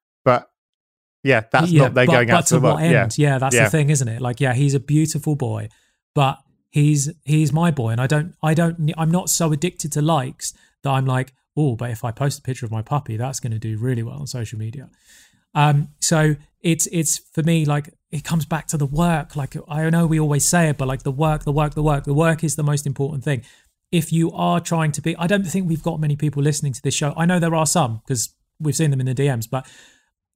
yeah, 1.23 1.43
that's 1.51 1.71
yeah, 1.71 1.83
not 1.83 1.95
but, 1.95 2.07
going 2.07 2.31
out 2.31 2.47
to 2.47 2.55
the 2.55 2.61
what 2.61 2.77
world. 2.77 2.91
Yeah, 2.91 3.03
end? 3.03 3.19
Yeah, 3.19 3.39
that's 3.39 3.55
Yeah. 3.55 3.65
the 3.65 3.71
thing, 3.71 3.91
isn't 3.91 4.09
it? 4.09 4.21
Like, 4.21 4.41
yeah, 4.41 4.55
he's 4.55 4.75
a 4.75 4.81
beautiful 4.81 5.37
boy, 5.37 5.69
but 6.15 6.39
he's 6.71 7.11
he's 7.25 7.53
my 7.53 7.71
boy, 7.71 7.91
and 7.91 8.01
I 8.01 8.07
don't 8.07 8.35
I 8.43 8.55
don't 8.55 8.93
I'm 8.97 9.11
not 9.11 9.31
so 9.31 9.53
addicted 9.53 9.93
to 9.93 10.03
likes 10.03 10.53
that 10.83 10.91
I'm 10.91 11.07
like, 11.07 11.33
oh, 11.57 11.77
but 11.77 11.91
if 11.91 12.05
I 12.05 12.11
post 12.13 12.39
a 12.39 12.43
picture 12.43 12.67
of 12.67 12.73
my 12.73 12.83
puppy, 12.83 13.17
that's 13.17 13.41
going 13.41 13.53
to 13.53 13.59
do 13.59 13.79
really 13.79 14.03
well 14.03 14.19
on 14.19 14.27
social 14.27 14.59
media. 14.59 14.89
Um, 15.55 15.89
so 16.01 16.37
it's 16.61 16.87
it's 16.89 17.19
for 17.19 17.43
me 17.43 17.65
like 17.65 17.91
it 18.11 18.25
comes 18.25 18.45
back 18.47 18.67
to 18.69 18.77
the 18.77 18.87
work. 18.87 19.37
Like 19.37 19.57
I 19.69 19.91
know 19.91 20.07
we 20.07 20.21
always 20.21 20.47
say 20.47 20.69
it, 20.69 20.79
but 20.79 20.89
like 20.89 21.03
the 21.03 21.11
work, 21.13 21.45
the 21.45 21.53
work, 21.53 21.75
the 21.75 21.83
work, 21.83 22.05
the 22.05 22.15
work 22.15 22.45
is 22.45 22.57
the 22.57 22.63
most 22.63 22.87
important 22.87 23.25
thing. 23.25 23.43
If 23.91 24.13
you 24.13 24.31
are 24.33 24.61
trying 24.61 24.93
to 24.93 25.03
be, 25.03 25.17
I 25.17 25.27
don't 25.27 25.45
think 25.45 25.69
we've 25.69 25.83
got 25.83 25.99
many 25.99 26.15
people 26.15 26.43
listening 26.43 26.75
to 26.75 26.83
this 26.83 26.95
show. 26.95 27.15
I 27.17 27.25
know 27.25 27.39
there 27.39 27.55
are 27.55 27.67
some 27.67 28.03
because 28.07 28.35
we've 28.61 28.77
seen 28.77 28.91
them 28.91 29.01
in 29.01 29.07
the 29.07 29.15
DMs, 29.15 29.49
but 29.51 29.67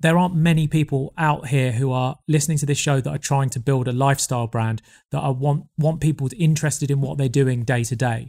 there 0.02 0.18
aren't 0.18 0.34
many 0.34 0.66
people 0.66 1.14
out 1.16 1.48
here 1.48 1.72
who 1.72 1.92
are 1.92 2.18
listening 2.26 2.58
to 2.58 2.66
this 2.66 2.78
show 2.78 3.00
that 3.00 3.10
are 3.10 3.18
trying 3.18 3.48
to 3.50 3.60
build 3.60 3.86
a 3.86 3.92
lifestyle 3.92 4.48
brand 4.48 4.82
that 5.12 5.20
are 5.20 5.32
want 5.32 5.66
want 5.78 6.00
people 6.00 6.28
interested 6.36 6.90
in 6.90 7.00
what 7.00 7.18
they're 7.18 7.28
doing 7.28 7.62
day 7.62 7.84
to 7.84 7.96
day. 7.96 8.28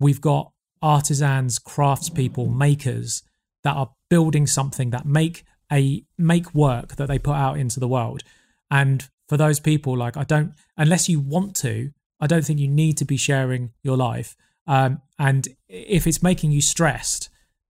We've 0.00 0.20
got 0.20 0.52
artisans, 0.80 1.58
craftspeople, 1.58 2.54
makers 2.56 3.22
that 3.64 3.76
are 3.76 3.90
building 4.08 4.46
something 4.46 4.90
that 4.90 5.04
make 5.04 5.44
a 5.72 6.04
make 6.16 6.54
work 6.54 6.96
that 6.96 7.08
they 7.08 7.18
put 7.18 7.34
out 7.34 7.58
into 7.58 7.80
the 7.80 7.88
world. 7.88 8.22
And 8.70 9.08
for 9.28 9.36
those 9.36 9.58
people, 9.60 9.96
like 9.96 10.16
I 10.16 10.24
don't, 10.24 10.54
unless 10.76 11.08
you 11.08 11.18
want 11.20 11.56
to, 11.56 11.90
I 12.20 12.26
don't 12.26 12.44
think 12.44 12.60
you 12.60 12.68
need 12.68 12.96
to 12.98 13.04
be 13.04 13.16
sharing 13.16 13.72
your 13.82 13.96
life. 13.96 14.36
Um, 14.66 15.02
and 15.18 15.48
if 15.68 16.06
it's 16.06 16.22
making 16.22 16.52
you 16.52 16.60
stressed, 16.60 17.28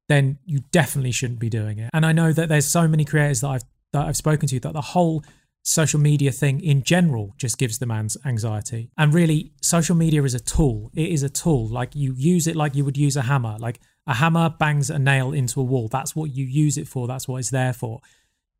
then 0.08 0.38
you 0.44 0.60
definitely 0.70 1.12
shouldn't 1.12 1.38
be 1.38 1.50
doing 1.50 1.78
it. 1.78 1.90
And 1.92 2.04
I 2.04 2.12
know 2.12 2.32
that 2.32 2.48
there's 2.48 2.66
so 2.66 2.88
many 2.88 3.04
creators 3.04 3.40
that 3.42 3.48
I've 3.48 3.64
that 3.92 4.06
I've 4.06 4.16
spoken 4.16 4.48
to 4.48 4.60
that 4.60 4.72
the 4.74 4.80
whole 4.80 5.24
social 5.62 6.00
media 6.00 6.30
thing 6.32 6.60
in 6.60 6.82
general 6.82 7.34
just 7.36 7.58
gives 7.58 7.78
them 7.78 7.90
ans- 7.90 8.16
anxiety. 8.24 8.90
And 8.96 9.14
really, 9.14 9.52
social 9.62 9.96
media 9.96 10.22
is 10.22 10.34
a 10.34 10.40
tool. 10.40 10.90
It 10.94 11.10
is 11.10 11.22
a 11.22 11.28
tool. 11.28 11.68
Like 11.68 11.94
you 11.94 12.14
use 12.16 12.46
it 12.46 12.56
like 12.56 12.74
you 12.74 12.84
would 12.84 12.96
use 12.96 13.16
a 13.16 13.22
hammer. 13.22 13.56
Like 13.58 13.80
a 14.06 14.14
hammer 14.14 14.50
bangs 14.50 14.90
a 14.90 14.98
nail 14.98 15.32
into 15.32 15.60
a 15.60 15.64
wall. 15.64 15.88
That's 15.88 16.16
what 16.16 16.30
you 16.34 16.44
use 16.44 16.78
it 16.78 16.88
for. 16.88 17.06
That's 17.06 17.28
what 17.28 17.38
it's 17.38 17.50
there 17.50 17.72
for. 17.72 18.00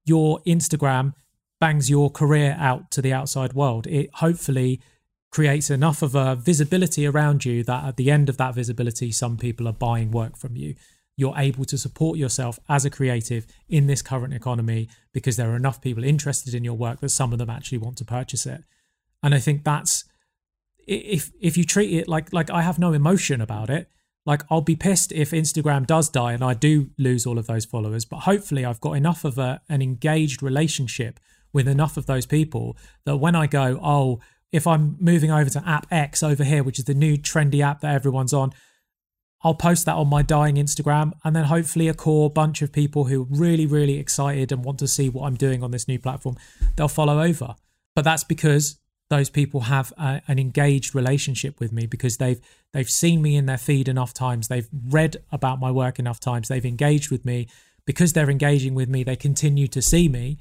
Your 0.04 0.40
Instagram 0.46 1.14
bangs 1.60 1.90
your 1.90 2.10
career 2.10 2.56
out 2.58 2.90
to 2.92 3.02
the 3.02 3.12
outside 3.12 3.52
world. 3.52 3.86
It 3.86 4.10
hopefully 4.14 4.80
creates 5.30 5.70
enough 5.70 6.02
of 6.02 6.14
a 6.14 6.36
visibility 6.36 7.06
around 7.06 7.44
you 7.44 7.62
that 7.64 7.84
at 7.84 7.96
the 7.96 8.10
end 8.10 8.28
of 8.28 8.36
that 8.38 8.54
visibility, 8.54 9.12
some 9.12 9.36
people 9.36 9.68
are 9.68 9.72
buying 9.72 10.10
work 10.10 10.36
from 10.36 10.56
you. 10.56 10.74
You're 11.18 11.36
able 11.36 11.64
to 11.64 11.76
support 11.76 12.16
yourself 12.16 12.60
as 12.68 12.84
a 12.84 12.90
creative 12.90 13.44
in 13.68 13.88
this 13.88 14.02
current 14.02 14.32
economy 14.32 14.88
because 15.12 15.36
there 15.36 15.50
are 15.50 15.56
enough 15.56 15.82
people 15.82 16.04
interested 16.04 16.54
in 16.54 16.62
your 16.62 16.74
work 16.74 17.00
that 17.00 17.08
some 17.08 17.32
of 17.32 17.40
them 17.40 17.50
actually 17.50 17.78
want 17.78 17.98
to 17.98 18.04
purchase 18.04 18.46
it. 18.46 18.62
And 19.20 19.34
I 19.34 19.40
think 19.40 19.64
that's 19.64 20.04
if 20.86 21.32
if 21.40 21.56
you 21.56 21.64
treat 21.64 21.92
it 21.92 22.08
like 22.08 22.32
like 22.32 22.50
I 22.50 22.62
have 22.62 22.78
no 22.78 22.92
emotion 22.92 23.40
about 23.40 23.68
it, 23.68 23.90
like 24.24 24.44
I'll 24.48 24.60
be 24.60 24.76
pissed 24.76 25.10
if 25.10 25.32
Instagram 25.32 25.88
does 25.88 26.08
die 26.08 26.34
and 26.34 26.44
I 26.44 26.54
do 26.54 26.90
lose 26.98 27.26
all 27.26 27.36
of 27.36 27.48
those 27.48 27.64
followers, 27.64 28.04
but 28.04 28.20
hopefully 28.20 28.64
I've 28.64 28.80
got 28.80 28.92
enough 28.92 29.24
of 29.24 29.38
a, 29.38 29.60
an 29.68 29.82
engaged 29.82 30.40
relationship 30.40 31.18
with 31.52 31.66
enough 31.66 31.96
of 31.96 32.06
those 32.06 32.26
people 32.26 32.76
that 33.06 33.16
when 33.16 33.34
I 33.34 33.48
go, 33.48 33.80
oh, 33.82 34.20
if 34.52 34.68
I'm 34.68 34.96
moving 35.00 35.32
over 35.32 35.50
to 35.50 35.68
app 35.68 35.86
X 35.90 36.22
over 36.22 36.44
here, 36.44 36.62
which 36.62 36.78
is 36.78 36.84
the 36.84 36.94
new 36.94 37.16
trendy 37.16 37.60
app 37.60 37.80
that 37.80 37.94
everyone's 37.94 38.32
on, 38.32 38.52
I'll 39.42 39.54
post 39.54 39.86
that 39.86 39.94
on 39.94 40.08
my 40.08 40.22
dying 40.22 40.56
Instagram, 40.56 41.12
and 41.24 41.34
then 41.34 41.44
hopefully 41.44 41.88
a 41.88 41.94
core 41.94 42.28
bunch 42.28 42.60
of 42.60 42.72
people 42.72 43.04
who 43.04 43.22
are 43.22 43.26
really, 43.30 43.66
really 43.66 43.98
excited 43.98 44.50
and 44.50 44.64
want 44.64 44.78
to 44.80 44.88
see 44.88 45.08
what 45.08 45.26
I'm 45.26 45.36
doing 45.36 45.62
on 45.62 45.70
this 45.70 45.86
new 45.86 45.98
platform, 45.98 46.36
they'll 46.76 46.88
follow 46.88 47.22
over. 47.22 47.54
But 47.94 48.04
that's 48.04 48.24
because 48.24 48.78
those 49.10 49.30
people 49.30 49.62
have 49.62 49.92
a, 49.96 50.20
an 50.28 50.38
engaged 50.38 50.94
relationship 50.94 51.60
with 51.60 51.72
me 51.72 51.86
because 51.86 52.18
they've 52.18 52.40
they've 52.72 52.90
seen 52.90 53.22
me 53.22 53.36
in 53.36 53.46
their 53.46 53.58
feed 53.58 53.88
enough 53.88 54.12
times, 54.12 54.48
they've 54.48 54.68
read 54.88 55.16
about 55.32 55.60
my 55.60 55.70
work 55.70 55.98
enough 55.98 56.20
times, 56.20 56.48
they've 56.48 56.66
engaged 56.66 57.10
with 57.10 57.24
me. 57.24 57.48
Because 57.86 58.12
they're 58.12 58.28
engaging 58.28 58.74
with 58.74 58.90
me, 58.90 59.02
they 59.02 59.16
continue 59.16 59.66
to 59.68 59.80
see 59.80 60.10
me. 60.10 60.36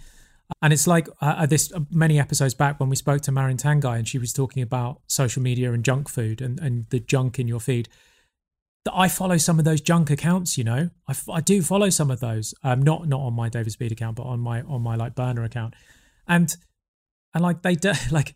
And 0.61 0.73
it's 0.73 0.85
like 0.85 1.07
uh, 1.21 1.45
this 1.45 1.71
uh, 1.71 1.79
many 1.89 2.19
episodes 2.19 2.53
back 2.53 2.77
when 2.77 2.89
we 2.89 2.97
spoke 2.97 3.21
to 3.21 3.31
Marin 3.31 3.55
Tangai 3.55 3.97
and 3.97 4.07
she 4.07 4.17
was 4.17 4.33
talking 4.33 4.61
about 4.61 4.99
social 5.07 5.41
media 5.41 5.71
and 5.71 5.83
junk 5.83 6.09
food 6.09 6.41
and, 6.41 6.59
and 6.59 6.87
the 6.89 6.99
junk 6.99 7.39
in 7.39 7.47
your 7.47 7.61
feed 7.61 7.87
that 8.87 8.97
I 8.97 9.09
follow 9.09 9.35
some 9.35 9.59
of 9.59 9.65
those 9.65 9.81
junk 9.81 10.09
accounts. 10.09 10.57
You 10.57 10.63
know, 10.63 10.89
I, 11.09 11.15
I 11.29 11.41
do 11.41 11.61
follow 11.61 11.89
some 11.89 12.09
of 12.09 12.21
those. 12.21 12.53
Um, 12.63 12.81
not 12.81 13.07
not 13.07 13.19
on 13.19 13.33
my 13.33 13.49
David 13.49 13.73
Speed 13.73 13.91
account, 13.91 14.15
but 14.15 14.23
on 14.23 14.39
my 14.39 14.61
on 14.61 14.81
my 14.81 14.95
like 14.95 15.13
burner 15.13 15.43
account, 15.43 15.73
and 16.27 16.55
and 17.33 17.43
like 17.43 17.63
they 17.63 17.75
do 17.75 17.91
like 18.11 18.33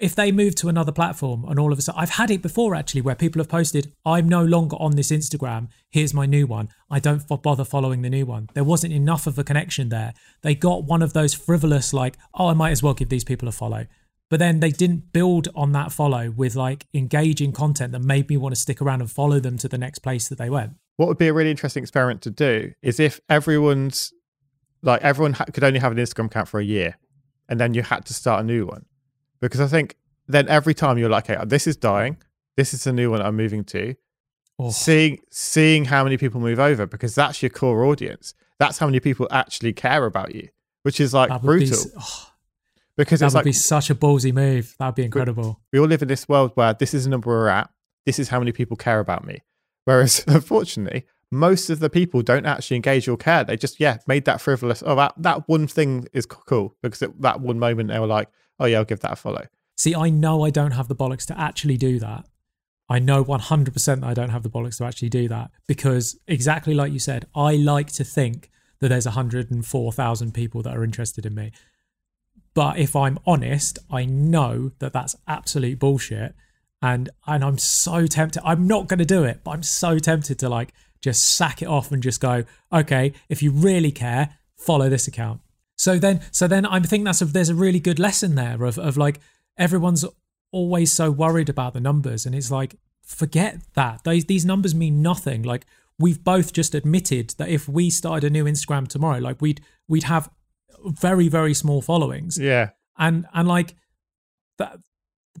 if 0.00 0.14
they 0.14 0.30
move 0.32 0.54
to 0.56 0.68
another 0.68 0.92
platform 0.92 1.44
and 1.48 1.58
all 1.58 1.72
of 1.72 1.78
a 1.78 1.82
sudden 1.82 2.00
I've 2.00 2.10
had 2.10 2.30
it 2.30 2.40
before 2.40 2.76
actually 2.76 3.00
where 3.00 3.16
people 3.16 3.40
have 3.40 3.48
posted 3.48 3.92
I'm 4.04 4.28
no 4.28 4.44
longer 4.44 4.76
on 4.78 4.96
this 4.96 5.10
Instagram. 5.10 5.68
Here's 5.90 6.14
my 6.14 6.24
new 6.24 6.46
one. 6.46 6.68
I 6.88 7.00
don't 7.00 7.24
f- 7.28 7.42
bother 7.42 7.64
following 7.64 8.02
the 8.02 8.10
new 8.10 8.24
one. 8.24 8.48
There 8.54 8.62
wasn't 8.62 8.92
enough 8.92 9.26
of 9.26 9.38
a 9.38 9.44
connection 9.44 9.88
there. 9.88 10.14
They 10.42 10.54
got 10.54 10.84
one 10.84 11.02
of 11.02 11.12
those 11.12 11.34
frivolous 11.34 11.92
like 11.92 12.16
oh 12.34 12.48
I 12.48 12.54
might 12.54 12.70
as 12.72 12.82
well 12.82 12.94
give 12.94 13.08
these 13.08 13.24
people 13.24 13.48
a 13.48 13.52
follow 13.52 13.86
but 14.28 14.38
then 14.38 14.60
they 14.60 14.70
didn't 14.70 15.12
build 15.12 15.48
on 15.54 15.72
that 15.72 15.92
follow 15.92 16.30
with 16.30 16.54
like 16.54 16.86
engaging 16.92 17.52
content 17.52 17.92
that 17.92 18.00
made 18.00 18.28
me 18.28 18.36
want 18.36 18.54
to 18.54 18.60
stick 18.60 18.82
around 18.82 19.00
and 19.00 19.10
follow 19.10 19.40
them 19.40 19.56
to 19.58 19.68
the 19.68 19.78
next 19.78 20.00
place 20.00 20.28
that 20.28 20.38
they 20.38 20.50
went 20.50 20.72
What 20.96 21.08
would 21.08 21.18
be 21.18 21.28
a 21.28 21.32
really 21.32 21.50
interesting 21.50 21.82
experiment 21.82 22.22
to 22.22 22.30
do 22.30 22.72
is 22.82 23.00
if 23.00 23.20
everyone's 23.28 24.12
like 24.82 25.02
everyone 25.02 25.32
ha- 25.34 25.46
could 25.52 25.64
only 25.64 25.80
have 25.80 25.92
an 25.92 25.98
Instagram 25.98 26.26
account 26.26 26.48
for 26.48 26.60
a 26.60 26.64
year, 26.64 26.96
and 27.48 27.58
then 27.58 27.74
you 27.74 27.82
had 27.82 28.04
to 28.06 28.14
start 28.14 28.40
a 28.40 28.44
new 28.44 28.66
one, 28.66 28.84
because 29.40 29.60
I 29.60 29.66
think 29.66 29.96
then 30.26 30.48
every 30.48 30.74
time 30.74 30.98
you're 30.98 31.08
like, 31.08 31.30
okay, 31.30 31.42
this 31.46 31.66
is 31.66 31.76
dying, 31.76 32.18
this 32.56 32.74
is 32.74 32.84
the 32.84 32.92
new 32.92 33.10
one 33.10 33.22
I'm 33.22 33.36
moving 33.36 33.64
to. 33.64 33.94
Oh. 34.58 34.70
Seeing 34.70 35.18
seeing 35.30 35.86
how 35.86 36.04
many 36.04 36.16
people 36.16 36.40
move 36.40 36.58
over 36.58 36.86
because 36.86 37.14
that's 37.14 37.42
your 37.42 37.50
core 37.50 37.84
audience. 37.84 38.34
That's 38.58 38.78
how 38.78 38.86
many 38.86 38.98
people 38.98 39.28
actually 39.30 39.72
care 39.72 40.04
about 40.04 40.34
you, 40.34 40.48
which 40.82 41.00
is 41.00 41.14
like 41.14 41.30
would 41.30 41.40
be, 41.42 41.46
brutal. 41.46 41.78
oh, 41.98 42.30
because 42.98 43.20
that 43.20 43.26
would 43.26 43.34
like 43.34 43.44
be 43.44 43.52
such 43.52 43.88
a 43.88 43.94
ballsy 43.94 44.34
move 44.34 44.74
that 44.78 44.86
would 44.86 44.94
be 44.94 45.04
incredible 45.04 45.58
we 45.72 45.78
all 45.78 45.86
live 45.86 46.02
in 46.02 46.08
this 46.08 46.28
world 46.28 46.50
where 46.54 46.74
this 46.74 46.92
is 46.92 47.04
the 47.04 47.10
number 47.10 47.30
we're 47.30 47.48
at. 47.48 47.70
This 48.04 48.18
is 48.18 48.28
how 48.30 48.38
many 48.38 48.52
people 48.52 48.76
care 48.76 49.00
about 49.00 49.26
me. 49.26 49.42
Whereas, 49.84 50.24
unfortunately, 50.26 51.06
most 51.30 51.68
of 51.68 51.78
the 51.80 51.90
people 51.90 52.22
don't 52.22 52.46
actually 52.46 52.76
engage 52.76 53.08
or 53.08 53.16
care. 53.16 53.44
They 53.44 53.56
just, 53.56 53.80
yeah, 53.80 53.98
made 54.06 54.24
that 54.24 54.40
frivolous. 54.40 54.82
Oh, 54.84 54.96
that, 54.96 55.14
that 55.18 55.48
one 55.48 55.66
thing 55.66 56.08
is 56.12 56.26
cool 56.26 56.74
because 56.82 57.02
at 57.02 57.20
that 57.20 57.40
one 57.40 57.58
moment 57.58 57.90
they 57.90 57.98
were 57.98 58.06
like, 58.06 58.28
oh, 58.58 58.66
yeah, 58.66 58.78
I'll 58.78 58.84
give 58.84 59.00
that 59.00 59.12
a 59.12 59.16
follow. 59.16 59.46
See, 59.76 59.94
I 59.94 60.10
know 60.10 60.44
I 60.44 60.50
don't 60.50 60.72
have 60.72 60.88
the 60.88 60.96
bollocks 60.96 61.26
to 61.26 61.38
actually 61.38 61.76
do 61.76 61.98
that. 61.98 62.26
I 62.88 62.98
know 62.98 63.22
100% 63.22 64.00
that 64.00 64.04
I 64.04 64.14
don't 64.14 64.30
have 64.30 64.42
the 64.42 64.50
bollocks 64.50 64.78
to 64.78 64.84
actually 64.84 65.10
do 65.10 65.28
that 65.28 65.50
because 65.66 66.18
exactly 66.26 66.74
like 66.74 66.92
you 66.92 66.98
said, 66.98 67.26
I 67.34 67.56
like 67.56 67.92
to 67.92 68.04
think 68.04 68.50
that 68.80 68.88
there's 68.88 69.04
104,000 69.04 70.32
people 70.32 70.62
that 70.62 70.74
are 70.74 70.82
interested 70.84 71.26
in 71.26 71.34
me. 71.34 71.52
But 72.58 72.76
if 72.76 72.96
I'm 72.96 73.20
honest, 73.24 73.78
I 73.88 74.04
know 74.04 74.72
that 74.80 74.92
that's 74.92 75.14
absolute 75.28 75.78
bullshit. 75.78 76.34
And 76.82 77.08
and 77.24 77.44
I'm 77.44 77.56
so 77.56 78.08
tempted. 78.08 78.42
I'm 78.44 78.66
not 78.66 78.88
going 78.88 78.98
to 78.98 79.04
do 79.04 79.22
it, 79.22 79.42
but 79.44 79.52
I'm 79.52 79.62
so 79.62 80.00
tempted 80.00 80.40
to 80.40 80.48
like 80.48 80.74
just 81.00 81.36
sack 81.36 81.62
it 81.62 81.68
off 81.68 81.92
and 81.92 82.02
just 82.02 82.20
go, 82.20 82.42
okay, 82.72 83.12
if 83.28 83.44
you 83.44 83.52
really 83.52 83.92
care, 83.92 84.38
follow 84.56 84.88
this 84.88 85.06
account. 85.06 85.40
So 85.76 86.00
then, 86.00 86.20
so 86.32 86.48
then 86.48 86.66
I 86.66 86.80
think 86.80 87.04
that's 87.04 87.22
a, 87.22 87.26
there's 87.26 87.48
a 87.48 87.54
really 87.54 87.78
good 87.78 88.00
lesson 88.00 88.34
there 88.34 88.64
of 88.64 88.76
of 88.76 88.96
like 88.96 89.20
everyone's 89.56 90.04
always 90.50 90.90
so 90.90 91.12
worried 91.12 91.48
about 91.48 91.74
the 91.74 91.80
numbers, 91.80 92.26
and 92.26 92.34
it's 92.34 92.50
like 92.50 92.74
forget 93.04 93.60
that. 93.74 94.02
These 94.02 94.24
these 94.24 94.44
numbers 94.44 94.74
mean 94.74 95.00
nothing. 95.00 95.44
Like 95.44 95.64
we've 95.96 96.24
both 96.24 96.52
just 96.52 96.74
admitted 96.74 97.36
that 97.38 97.50
if 97.50 97.68
we 97.68 97.88
started 97.88 98.26
a 98.26 98.30
new 98.30 98.46
Instagram 98.46 98.88
tomorrow, 98.88 99.18
like 99.20 99.40
we'd 99.40 99.60
we'd 99.86 100.10
have 100.14 100.28
very 100.84 101.28
very 101.28 101.54
small 101.54 101.82
followings. 101.82 102.38
Yeah. 102.38 102.70
And 102.98 103.26
and 103.32 103.48
like 103.48 103.74
that 104.58 104.78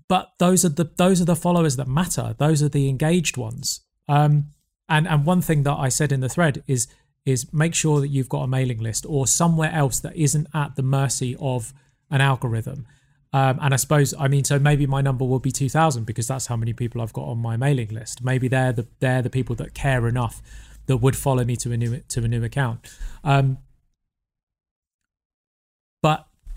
but 0.08 0.30
those 0.38 0.64
are 0.64 0.70
the 0.70 0.90
those 0.96 1.20
are 1.20 1.26
the 1.26 1.36
followers 1.36 1.76
that 1.76 1.88
matter. 1.88 2.34
Those 2.38 2.62
are 2.62 2.68
the 2.68 2.88
engaged 2.88 3.36
ones. 3.36 3.80
Um 4.08 4.50
and 4.88 5.06
and 5.06 5.24
one 5.24 5.42
thing 5.42 5.62
that 5.64 5.76
I 5.76 5.88
said 5.88 6.12
in 6.12 6.20
the 6.20 6.28
thread 6.28 6.62
is 6.66 6.88
is 7.26 7.52
make 7.52 7.74
sure 7.74 8.00
that 8.00 8.08
you've 8.08 8.28
got 8.28 8.42
a 8.42 8.46
mailing 8.46 8.78
list 8.78 9.04
or 9.08 9.26
somewhere 9.26 9.70
else 9.72 10.00
that 10.00 10.16
isn't 10.16 10.46
at 10.54 10.76
the 10.76 10.82
mercy 10.82 11.36
of 11.38 11.74
an 12.10 12.22
algorithm. 12.22 12.86
Um, 13.34 13.58
and 13.60 13.74
I 13.74 13.76
suppose 13.76 14.14
I 14.18 14.28
mean 14.28 14.44
so 14.44 14.58
maybe 14.58 14.86
my 14.86 15.02
number 15.02 15.24
will 15.24 15.38
be 15.38 15.52
two 15.52 15.68
thousand 15.68 16.04
because 16.06 16.26
that's 16.26 16.46
how 16.46 16.56
many 16.56 16.72
people 16.72 17.02
I've 17.02 17.12
got 17.12 17.26
on 17.26 17.38
my 17.38 17.56
mailing 17.56 17.88
list. 17.88 18.24
Maybe 18.24 18.48
they're 18.48 18.72
the 18.72 18.86
they're 19.00 19.22
the 19.22 19.30
people 19.30 19.54
that 19.56 19.74
care 19.74 20.08
enough 20.08 20.42
that 20.86 20.96
would 20.96 21.14
follow 21.14 21.44
me 21.44 21.54
to 21.56 21.72
a 21.72 21.76
new 21.76 22.00
to 22.08 22.24
a 22.24 22.28
new 22.28 22.42
account. 22.42 22.88
Um, 23.22 23.58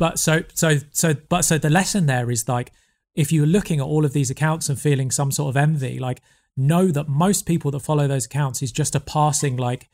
but 0.01 0.17
so 0.17 0.41
so 0.55 0.77
so 0.89 1.13
but 1.29 1.43
so 1.43 1.59
the 1.59 1.69
lesson 1.69 2.07
there 2.07 2.31
is 2.31 2.49
like 2.49 2.71
if 3.13 3.31
you're 3.31 3.45
looking 3.45 3.79
at 3.79 3.85
all 3.85 4.03
of 4.03 4.13
these 4.13 4.31
accounts 4.31 4.67
and 4.67 4.81
feeling 4.81 5.11
some 5.11 5.31
sort 5.31 5.49
of 5.49 5.55
envy, 5.55 5.99
like 5.99 6.23
know 6.57 6.87
that 6.87 7.07
most 7.07 7.45
people 7.45 7.69
that 7.69 7.81
follow 7.81 8.07
those 8.07 8.25
accounts 8.25 8.63
is 8.63 8.71
just 8.71 8.95
a 8.95 8.99
passing 8.99 9.57
like 9.57 9.89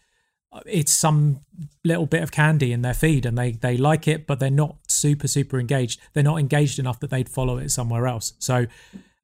it's 0.66 0.94
some 0.94 1.42
little 1.84 2.06
bit 2.06 2.24
of 2.24 2.32
candy 2.32 2.72
in 2.72 2.84
their 2.84 2.94
feed 2.94 3.26
and 3.26 3.38
they 3.38 3.52
they 3.52 3.76
like 3.76 4.08
it 4.08 4.26
but 4.26 4.40
they're 4.40 4.50
not 4.50 4.78
super 4.88 5.28
super 5.28 5.60
engaged. 5.60 6.00
They're 6.14 6.24
not 6.24 6.40
engaged 6.40 6.80
enough 6.80 7.02
that 7.02 7.10
they'd 7.10 7.28
follow 7.28 7.58
it 7.58 7.70
somewhere 7.70 8.08
else. 8.08 8.32
So 8.40 8.66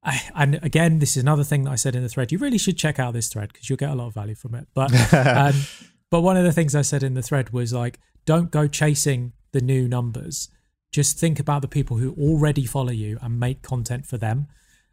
I, 0.02 0.20
and 0.34 0.60
again 0.62 0.98
this 0.98 1.16
is 1.16 1.22
another 1.22 1.44
thing 1.44 1.64
that 1.64 1.70
i 1.70 1.76
said 1.76 1.96
in 1.96 2.02
the 2.02 2.10
thread. 2.10 2.30
You 2.30 2.36
really 2.36 2.58
should 2.58 2.76
check 2.76 2.98
out 2.98 3.14
this 3.14 3.28
thread 3.28 3.54
because 3.54 3.70
you'll 3.70 3.78
get 3.78 3.88
a 3.88 3.94
lot 3.94 4.08
of 4.08 4.12
value 4.12 4.34
from 4.34 4.54
it. 4.54 4.68
But 4.74 4.92
um, 5.14 5.54
but 6.10 6.20
one 6.20 6.36
of 6.36 6.44
the 6.44 6.52
things 6.52 6.74
i 6.74 6.82
said 6.82 7.02
in 7.02 7.14
the 7.14 7.22
thread 7.22 7.54
was 7.54 7.72
like 7.72 7.98
don't 8.26 8.50
go 8.50 8.66
chasing 8.66 9.32
the 9.52 9.62
new 9.62 9.88
numbers 9.88 10.50
just 10.94 11.18
think 11.18 11.40
about 11.40 11.60
the 11.60 11.66
people 11.66 11.96
who 11.96 12.12
already 12.12 12.64
follow 12.64 12.92
you 12.92 13.18
and 13.20 13.40
make 13.40 13.62
content 13.62 14.06
for 14.06 14.16
them. 14.16 14.46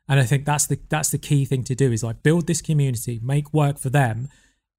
And 0.10 0.20
i 0.20 0.24
think 0.24 0.46
that's 0.46 0.66
the 0.66 0.80
that's 0.90 1.12
the 1.12 1.20
key 1.20 1.46
thing 1.46 1.64
to 1.66 1.76
do 1.76 1.92
is 1.92 2.04
like 2.04 2.24
build 2.24 2.48
this 2.48 2.62
community 2.62 3.20
make 3.24 3.54
work 3.54 3.78
for 3.78 3.92
them. 3.92 4.30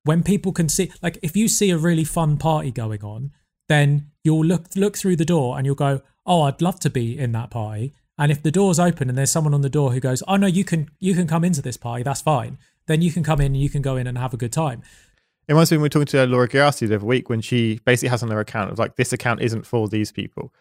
When 0.03 0.25
people 0.25 0.53
can 0.53 0.69
see 0.69 0.91
like 1.01 1.19
if 1.23 1.37
you 1.37 1.47
see 1.47 1.71
a 1.71 1.79
really 1.79 2.05
fun 2.05 2.39
party 2.39 2.73
going 2.73 3.05
on 3.05 3.31
then 3.69 4.11
you'll 4.25 4.45
look 4.45 4.65
look 4.75 4.99
through 4.99 5.17
the 5.17 5.25
door 5.25 5.57
and 5.57 5.65
you'll 5.65 5.77
go 5.77 6.03
oh 6.27 6.43
i'd 6.43 6.61
love 6.61 6.81
to 6.81 6.91
be 6.91 7.17
in 7.17 7.31
that 7.33 7.51
party. 7.51 7.95
And 8.19 8.31
if 8.33 8.43
the 8.43 8.51
door's 8.51 8.81
open 8.81 9.09
and 9.09 9.17
there's 9.17 9.31
someone 9.31 9.55
on 9.55 9.63
the 9.63 9.77
door 9.79 9.93
who 9.93 10.01
goes 10.01 10.25
oh 10.27 10.37
no 10.37 10.49
you 10.49 10.65
can 10.65 10.91
you 10.99 11.15
can 11.15 11.29
come 11.29 11.45
into 11.45 11.63
this 11.63 11.77
party 11.77 12.03
that's 12.03 12.21
fine 12.21 12.59
then 12.87 13.01
you 13.01 13.13
can 13.13 13.23
come 13.23 13.41
in 13.41 13.55
and 13.55 13.63
you 13.63 13.71
can 13.71 13.81
go 13.81 13.97
in 13.97 14.09
and 14.09 14.19
have 14.19 14.35
a 14.35 14.37
good 14.37 14.53
time. 14.53 14.83
It 15.47 15.53
reminds 15.53 15.71
me 15.71 15.77
when 15.77 15.83
we 15.83 15.87
were 15.87 15.89
talking 15.91 16.07
to 16.07 16.27
Laura 16.27 16.49
Girassi 16.49 16.89
the 16.89 16.97
other 16.97 17.07
week 17.07 17.29
when 17.29 17.41
she 17.41 17.81
basically 17.85 18.09
has 18.09 18.23
on 18.25 18.31
her 18.31 18.41
account 18.41 18.73
of 18.73 18.79
like 18.79 18.97
this 18.97 19.13
account 19.13 19.41
isn't 19.41 19.67
for 19.67 19.89
these 19.89 20.11
people. 20.11 20.53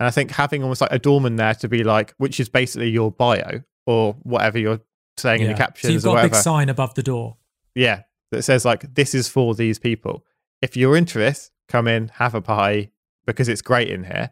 And 0.00 0.06
I 0.06 0.10
think 0.10 0.32
having 0.32 0.62
almost 0.62 0.80
like 0.80 0.92
a 0.92 0.98
doorman 0.98 1.36
there 1.36 1.54
to 1.54 1.68
be 1.68 1.84
like, 1.84 2.14
which 2.16 2.40
is 2.40 2.48
basically 2.48 2.88
your 2.90 3.12
bio 3.12 3.60
or 3.86 4.14
whatever 4.22 4.58
you're 4.58 4.80
saying 5.18 5.42
yeah. 5.42 5.48
in 5.48 5.52
the 5.52 5.58
captions 5.58 5.88
so 5.88 5.92
you've 5.92 6.02
got 6.02 6.24
a 6.24 6.28
big 6.28 6.34
sign 6.34 6.68
above 6.70 6.94
the 6.94 7.02
door 7.02 7.36
yeah, 7.74 8.02
that 8.30 8.42
says 8.42 8.64
like 8.64 8.94
this 8.94 9.14
is 9.14 9.28
for 9.28 9.54
these 9.54 9.78
people. 9.78 10.24
If 10.62 10.76
you're 10.76 10.96
into 10.96 11.18
this, 11.18 11.50
come 11.68 11.86
in, 11.86 12.08
have 12.14 12.34
a 12.34 12.40
party 12.40 12.92
because 13.26 13.48
it's 13.48 13.62
great 13.62 13.88
in 13.88 14.04
here. 14.04 14.30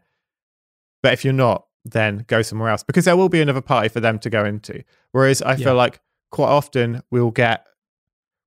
But 1.02 1.12
if 1.12 1.24
you're 1.24 1.32
not, 1.32 1.66
then 1.84 2.24
go 2.26 2.42
somewhere 2.42 2.70
else 2.70 2.82
because 2.82 3.04
there 3.04 3.16
will 3.16 3.28
be 3.28 3.40
another 3.40 3.60
party 3.60 3.88
for 3.88 4.00
them 4.00 4.18
to 4.20 4.30
go 4.30 4.44
into. 4.44 4.82
Whereas 5.12 5.40
I 5.42 5.52
Yeah. 5.52 5.66
feel 5.66 5.74
like 5.74 6.00
quite 6.30 6.48
often 6.48 7.02
we'll 7.10 7.30
get 7.30 7.64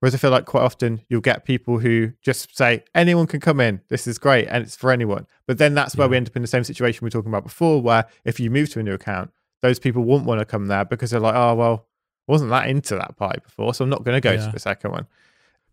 whereas 0.02 0.14
I 0.14 0.18
feel 0.18 0.30
like 0.32 0.46
quite 0.46 0.64
often 0.64 1.00
you'll 1.08 1.22
get 1.22 1.46
people 1.46 1.80
who 1.80 2.12
just 2.22 2.56
say 2.58 2.84
anyone 2.94 3.26
can 3.28 3.40
come 3.40 3.60
in. 3.62 3.80
This 3.88 4.06
is 4.08 4.18
great 4.18 4.48
and 4.50 4.62
it's 4.64 4.76
for 4.76 4.92
anyone. 4.92 5.26
But 5.48 5.58
then 5.58 5.74
that's 5.74 5.96
where 5.96 6.06
Yeah. 6.08 6.12
we 6.12 6.18
end 6.18 6.28
up 6.28 6.36
in 6.36 6.42
the 6.42 6.48
same 6.50 6.66
situation 6.66 7.00
we 7.02 7.06
were 7.06 7.12
talking 7.12 7.32
about 7.32 7.44
before 7.44 7.82
where 7.82 8.06
if 8.26 8.40
you 8.40 8.52
move 8.52 8.70
to 8.72 8.80
a 8.80 8.84
new 8.84 8.94
account, 8.94 9.32
those 9.62 9.80
people 9.80 10.04
won't 10.04 10.26
want 10.26 10.40
to 10.40 10.46
come 10.46 10.68
there 10.68 10.84
because 10.84 11.12
they're 11.12 11.20
like, 11.20 11.36
"Oh, 11.36 11.56
well, 11.56 11.88
I 12.28 12.32
wasn't 12.34 12.50
that 12.50 12.68
into 12.68 12.96
that 12.96 13.16
party 13.16 13.40
before, 13.44 13.74
so 13.74 13.84
I'm 13.86 13.90
not 13.90 14.04
going 14.04 14.16
to 14.16 14.22
go 14.22 14.32
Yeah. 14.34 14.46
to 14.48 14.52
the 14.52 14.60
second 14.60 14.92
one." 14.92 15.08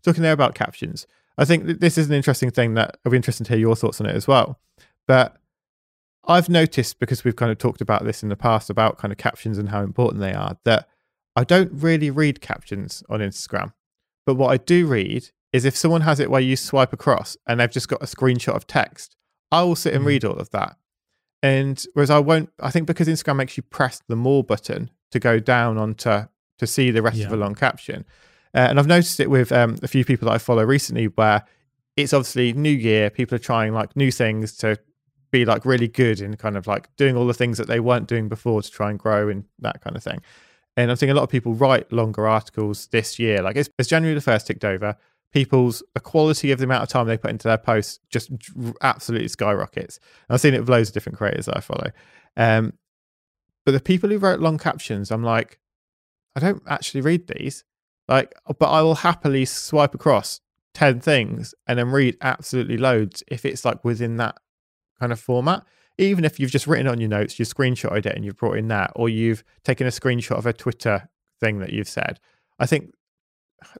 talking 0.01 0.23
there 0.23 0.31
about 0.31 0.55
captions. 0.55 1.05
I 1.37 1.43
think 1.43 1.65
that 1.65 1.81
this 1.81 1.97
is 1.97 2.07
an 2.07 2.13
interesting 2.13 2.51
thing 2.51 2.75
that 2.75 2.95
I'll 3.05 3.11
be 3.11 3.17
interested 3.17 3.43
to 3.45 3.51
hear 3.53 3.59
your 3.59 3.75
thoughts 3.75 3.99
on 3.99 4.07
it 4.07 4.15
as 4.15 4.27
well. 4.29 4.59
But 5.07 5.35
I've 6.25 6.47
noticed 6.49 6.99
because 6.99 7.23
we've 7.23 7.35
kind 7.35 7.51
of 7.51 7.57
talked 7.57 7.81
about 7.81 8.05
this 8.05 8.21
in 8.23 8.29
the 8.29 8.35
past 8.37 8.69
about 8.69 8.97
kind 8.97 9.11
of 9.11 9.17
captions 9.17 9.57
and 9.57 9.69
how 9.69 9.81
important 9.81 10.21
they 10.21 10.33
are 10.33 10.57
that 10.63 10.87
I 11.35 11.43
don't 11.43 11.71
really 11.73 12.11
read 12.11 12.39
captions 12.41 13.03
on 13.09 13.19
Instagram. 13.19 13.73
But 14.29 14.35
what 14.35 14.51
I 14.51 14.57
do 14.57 14.85
read 14.85 15.31
is 15.51 15.65
if 15.65 15.75
someone 15.75 16.01
has 16.01 16.19
it 16.19 16.29
where 16.29 16.39
you 16.39 16.55
swipe 16.55 16.93
across 16.93 17.35
and 17.47 17.59
they've 17.59 17.71
just 17.71 17.87
got 17.87 18.03
a 18.03 18.05
screenshot 18.05 18.53
of 18.55 18.67
text, 18.67 19.15
I 19.51 19.63
will 19.63 19.75
sit 19.75 19.95
and 19.95 20.03
Mhm. 20.03 20.07
read 20.07 20.23
all 20.25 20.37
of 20.37 20.51
that. 20.51 20.77
And 21.41 21.83
whereas 21.95 22.11
I 22.11 22.19
won't, 22.19 22.51
I 22.59 22.69
think 22.69 22.85
because 22.85 23.07
Instagram 23.07 23.37
makes 23.37 23.57
you 23.57 23.63
press 23.63 24.03
the 24.07 24.15
more 24.15 24.43
button 24.43 24.91
to 25.09 25.19
go 25.19 25.39
down 25.39 25.79
onto 25.79 26.27
to 26.59 26.67
see 26.67 26.91
the 26.91 27.01
rest 27.01 27.15
of 27.23 27.31
Yeah. 27.31 27.35
a 27.35 27.37
long 27.37 27.55
caption. 27.55 28.05
Uh, 28.53 28.67
and 28.69 28.77
I've 28.79 28.85
noticed 28.85 29.19
it 29.19 29.31
with 29.31 29.51
um, 29.51 29.77
a 29.81 29.87
few 29.87 30.05
people 30.05 30.27
that 30.27 30.35
I 30.35 30.37
follow 30.37 30.63
recently 30.63 31.05
where 31.05 31.41
it's 31.97 32.13
obviously 32.13 32.53
new 32.53 32.69
year, 32.69 33.09
people 33.09 33.33
are 33.35 33.39
trying 33.39 33.73
like 33.73 33.95
new 33.95 34.11
things 34.11 34.55
to 34.57 34.77
be 35.31 35.43
like 35.43 35.65
really 35.65 35.87
good 35.87 36.21
in 36.21 36.35
kind 36.37 36.55
of 36.55 36.67
like 36.67 36.95
doing 36.97 37.17
all 37.17 37.25
the 37.25 37.33
things 37.33 37.57
that 37.57 37.67
they 37.67 37.79
weren't 37.79 38.07
doing 38.07 38.29
before 38.29 38.61
to 38.61 38.69
try 38.69 38.91
and 38.91 38.99
grow 38.99 39.27
and 39.27 39.45
that 39.57 39.81
kind 39.81 39.95
of 39.95 40.03
thing. 40.03 40.21
And 40.79 40.89
I'm 40.89 40.97
seeing 40.97 41.11
a 41.11 41.15
lot 41.15 41.23
of 41.23 41.29
people 41.29 41.53
write 41.53 41.91
longer 41.91 42.27
articles 42.27 42.87
this 42.87 43.19
year. 43.19 43.41
Like 43.41 43.57
as 43.57 43.87
January 43.87 44.17
the 44.17 44.31
1st 44.31 44.45
ticked 44.45 44.63
over, 44.65 44.95
people's 45.33 45.83
the 45.93 45.99
quality 45.99 46.51
of 46.51 46.59
the 46.59 46.63
amount 46.63 46.83
of 46.83 46.89
time 46.89 47.05
they 47.05 47.17
put 47.17 47.31
into 47.31 47.47
their 47.47 47.57
posts 47.57 47.99
just 48.09 48.31
absolutely 48.81 49.27
skyrockets. 49.27 49.99
And 50.27 50.35
I've 50.35 50.41
seen 50.41 50.53
it 50.53 50.59
with 50.61 50.69
loads 50.69 50.89
of 50.89 50.93
different 50.93 51.17
creators 51.17 51.47
that 51.47 51.57
I 51.57 51.59
follow. 51.59 51.91
Um, 52.37 52.73
but 53.65 53.73
the 53.73 53.81
people 53.81 54.09
who 54.09 54.17
wrote 54.17 54.39
long 54.39 54.57
captions, 54.57 55.11
I'm 55.11 55.23
like, 55.23 55.59
I 56.35 56.39
don't 56.39 56.63
actually 56.65 57.01
read 57.01 57.27
these. 57.27 57.65
Like, 58.07 58.33
but 58.57 58.69
I 58.69 58.81
will 58.81 58.95
happily 58.95 59.43
swipe 59.45 59.93
across 59.93 60.39
10 60.75 61.01
things 61.01 61.53
and 61.67 61.77
then 61.77 61.89
read 61.89 62.17
absolutely 62.21 62.77
loads 62.77 63.21
if 63.27 63.45
it's 63.45 63.65
like 63.65 63.83
within 63.83 64.15
that 64.17 64.37
kind 64.97 65.11
of 65.11 65.19
format. 65.19 65.63
Even 65.99 66.23
if 66.23 66.39
you've 66.39 66.49
just 66.49 66.65
written 66.65 66.87
it 66.87 66.89
on 66.89 66.99
your 66.99 67.09
notes, 67.09 67.37
you 67.37 67.45
screenshotted 67.45 68.05
it 68.05 68.15
and 68.15 68.23
you've 68.23 68.37
brought 68.37 68.57
in 68.57 68.69
that, 68.69 68.91
or 68.95 69.09
you've 69.09 69.43
taken 69.63 69.85
a 69.85 69.91
screenshot 69.91 70.37
of 70.37 70.45
a 70.45 70.53
Twitter 70.53 71.09
thing 71.39 71.59
that 71.59 71.73
you've 71.73 71.89
said. 71.89 72.19
I 72.57 72.65
think, 72.65 72.93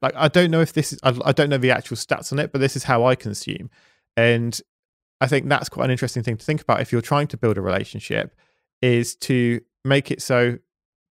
like, 0.01 0.13
I 0.15 0.27
don't 0.27 0.51
know 0.51 0.59
if 0.59 0.73
this 0.73 0.91
is, 0.91 0.99
I, 1.01 1.17
I 1.23 1.31
don't 1.31 1.49
know 1.49 1.57
the 1.57 1.71
actual 1.71 1.95
stats 1.95 2.31
on 2.33 2.39
it, 2.39 2.51
but 2.51 2.59
this 2.59 2.75
is 2.75 2.83
how 2.83 3.05
I 3.05 3.15
consume. 3.15 3.69
And 4.17 4.59
I 5.21 5.27
think 5.27 5.47
that's 5.47 5.69
quite 5.69 5.85
an 5.85 5.91
interesting 5.91 6.21
thing 6.23 6.37
to 6.37 6.45
think 6.45 6.61
about 6.61 6.81
if 6.81 6.91
you're 6.91 7.01
trying 7.01 7.27
to 7.27 7.37
build 7.37 7.57
a 7.57 7.61
relationship, 7.61 8.35
is 8.81 9.15
to 9.15 9.61
make 9.85 10.11
it 10.11 10.21
so 10.21 10.57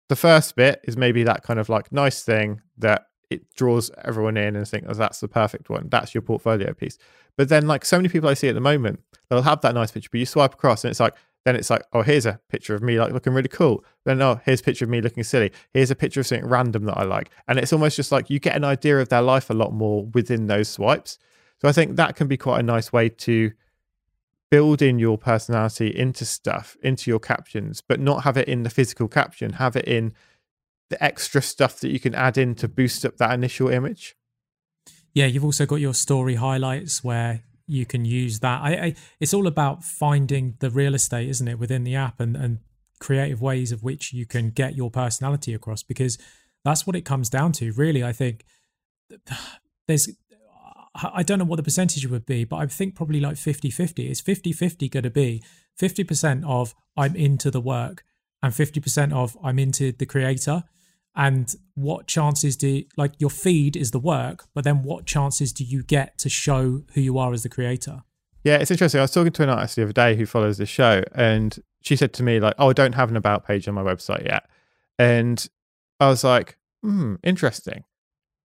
the 0.09 0.17
first 0.17 0.57
bit 0.57 0.81
is 0.85 0.97
maybe 0.97 1.23
that 1.25 1.43
kind 1.43 1.59
of 1.59 1.69
like 1.69 1.91
nice 1.91 2.23
thing 2.23 2.61
that 2.79 3.07
it 3.31 3.51
draws 3.55 3.91
everyone 4.05 4.37
in 4.37 4.57
and 4.57 4.67
think, 4.67 4.85
oh, 4.89 4.95
that's 4.95 5.21
the 5.21 5.29
perfect 5.29 5.69
one. 5.69 5.89
That's 5.91 6.15
your 6.15 6.23
portfolio 6.23 6.73
piece. 6.73 6.97
But 7.39 7.49
then, 7.49 7.67
like 7.67 7.87
so 7.87 7.97
many 7.97 8.11
people 8.11 8.29
I 8.29 8.35
see 8.35 8.49
at 8.49 8.55
the 8.57 8.61
moment, 8.61 9.01
they'll 9.31 9.43
have 9.43 9.63
that 9.63 9.75
nice 9.75 9.93
picture, 9.93 10.11
but 10.13 10.19
you 10.19 10.27
swipe 10.27 10.55
across 10.55 10.85
and 10.85 10.91
it's 10.91 11.01
like, 11.01 11.15
then 11.45 11.55
it's 11.55 11.71
like, 11.71 11.85
oh, 11.93 12.03
here's 12.03 12.27
a 12.27 12.41
picture 12.51 12.75
of 12.75 12.83
me 12.83 12.99
like 12.99 13.13
looking 13.13 13.33
really 13.33 13.49
cool. 13.49 13.85
Then, 14.05 14.21
oh, 14.21 14.41
here's 14.45 14.61
a 14.61 14.65
picture 14.65 14.85
of 14.85 14.91
me 14.91 15.01
looking 15.01 15.23
silly. 15.23 15.53
Here's 15.73 15.93
a 15.93 15.95
picture 15.95 16.21
of 16.21 16.27
something 16.27 16.49
random 16.49 16.85
that 16.87 16.99
I 16.99 17.05
like. 17.05 17.31
And 17.47 17.59
it's 17.59 17.73
almost 17.73 17.97
just 17.97 18.11
like 18.11 18.29
you 18.29 18.41
get 18.41 18.57
an 18.57 18.65
idea 18.65 18.99
of 18.99 19.09
their 19.09 19.23
life 19.23 19.49
a 19.49 19.55
lot 19.55 19.73
more 19.73 20.05
within 20.07 20.49
those 20.49 20.69
swipes. 20.69 21.17
So 21.63 21.69
I 21.69 21.73
think 21.73 21.97
that 21.97 22.17
can 22.17 22.27
be 22.27 22.37
quite 22.37 22.59
a 22.59 22.65
nice 22.65 22.93
way 22.93 23.09
to 23.09 23.53
build 24.51 24.83
in 24.83 24.99
your 24.99 25.17
personality 25.17 25.97
into 25.97 26.25
stuff, 26.25 26.77
into 26.83 27.09
your 27.09 27.21
captions, 27.21 27.81
but 27.81 28.01
not 28.01 28.25
have 28.25 28.37
it 28.37 28.49
in 28.49 28.65
the 28.65 28.71
physical 28.71 29.07
caption, 29.07 29.55
have 29.55 29.77
it 29.77 29.87
in 29.87 30.13
the 30.91 31.03
extra 31.03 31.41
stuff 31.41 31.79
that 31.81 31.91
you 31.91 32.01
can 32.01 32.15
add 32.15 32.37
in 32.37 32.57
to 32.57 32.67
boost 32.67 33.05
up 33.05 33.17
that 33.19 33.33
initial 33.33 33.69
image. 33.69 34.17
Yeah 35.19 35.27
you've 35.27 35.45
also 35.45 35.67
got 35.67 35.77
your 35.77 35.95
story 35.95 36.37
highlights 36.37 37.03
where 37.03 37.43
you 37.67 37.85
can 37.85 38.05
use 38.05 38.41
that 38.41 38.61
I, 38.63 38.71
I 38.87 38.95
it's 39.21 39.35
all 39.35 39.47
about 39.47 39.85
finding 39.85 40.55
the 40.61 40.71
real 40.71 40.95
estate 40.95 41.29
isn't 41.29 41.49
it 41.49 41.59
within 41.59 41.85
the 41.85 41.95
app 41.95 42.21
and 42.21 42.37
and 42.37 42.59
creative 42.99 43.41
ways 43.41 43.73
of 43.73 43.83
which 43.83 44.13
you 44.13 44.27
can 44.27 44.51
get 44.51 44.77
your 44.77 44.91
personality 44.91 45.55
across 45.55 45.83
because 45.83 46.19
that's 46.65 46.87
what 46.87 46.97
it 46.97 47.05
comes 47.05 47.31
down 47.31 47.53
to, 47.53 47.73
really. 47.73 48.05
I 48.05 48.13
think 48.13 48.45
there's, 49.89 50.09
I 50.95 51.23
don't 51.23 51.39
know 51.39 51.45
what 51.45 51.57
the 51.57 51.63
percentage 51.63 52.07
would 52.07 52.27
be, 52.27 52.45
but 52.45 52.57
I 52.57 52.67
think 52.67 52.95
probably 52.95 53.21
like 53.21 53.37
50 53.37 53.71
50. 53.71 54.11
Is 54.11 54.21
50 54.21 54.53
50 54.53 54.89
going 54.89 55.05
to 55.05 55.11
be 55.11 55.43
50% 55.81 56.45
of 56.45 56.75
I'm 56.97 57.15
into 57.15 57.51
the 57.51 57.61
work 57.61 58.05
and 58.43 58.53
50% 58.53 59.13
of 59.13 59.37
I'm 59.43 59.59
into 59.59 59.93
the 59.93 60.07
creator? 60.07 60.65
And 61.19 61.53
what 61.75 62.07
chances 62.07 62.57
do, 62.57 62.85
like, 62.97 63.13
your 63.19 63.29
feed 63.29 63.77
is 63.77 63.91
the 63.91 63.99
work, 63.99 64.47
but 64.55 64.63
then 64.63 64.85
what 64.85 65.05
chances 65.05 65.53
do 65.53 65.65
you 65.65 65.83
get 65.83 66.17
to 66.19 66.29
show 66.29 66.85
who 66.95 67.01
you 67.01 67.19
are 67.19 67.33
as 67.33 67.43
the 67.43 67.49
creator? 67.49 68.05
Yeah, 68.45 68.59
it's 68.59 68.71
interesting. 68.71 69.01
I 69.01 69.03
was 69.03 69.11
talking 69.11 69.33
to 69.33 69.43
an 69.43 69.49
artist 69.49 69.75
the 69.75 69.83
other 69.83 69.93
day 69.93 70.15
who 70.15 70.27
follows 70.27 70.59
the 70.59 70.65
show, 70.65 71.03
and 71.13 71.59
she 71.81 71.97
said 71.97 72.13
to 72.15 72.23
me, 72.23 72.39
like, 72.39 72.55
oh, 72.59 72.71
I 72.71 72.73
don't 72.73 72.95
have 72.95 73.11
an 73.11 73.17
about 73.17 73.45
page 73.45 73.67
on 73.67 73.75
my 73.75 73.83
website 73.83 74.25
yet. 74.27 74.49
And 74.97 75.45
I 75.99 76.09
was 76.09 76.23
like, 76.23 76.57
hmm, 76.83 77.17
interesting. 77.25 77.83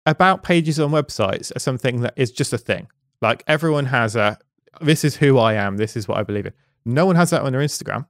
About 0.08 0.42
pages 0.42 0.80
on 0.80 0.90
websites 0.92 1.56
are 1.56 1.60
something 1.60 2.02
that 2.02 2.14
is 2.16 2.32
just 2.32 2.54
a 2.54 2.58
thing. 2.58 2.88
Like 3.22 3.44
everyone 3.48 3.86
has 3.86 4.16
a, 4.16 4.38
this 4.82 5.06
is 5.06 5.16
who 5.16 5.38
I 5.38 5.54
am, 5.54 5.78
this 5.78 5.96
is 5.96 6.08
what 6.08 6.18
I 6.18 6.24
believe 6.24 6.46
in. 6.48 6.54
No 6.86 7.06
one 7.06 7.16
has 7.16 7.30
that 7.30 7.44
on 7.44 7.54
their 7.54 7.62
Instagram. 7.62 8.08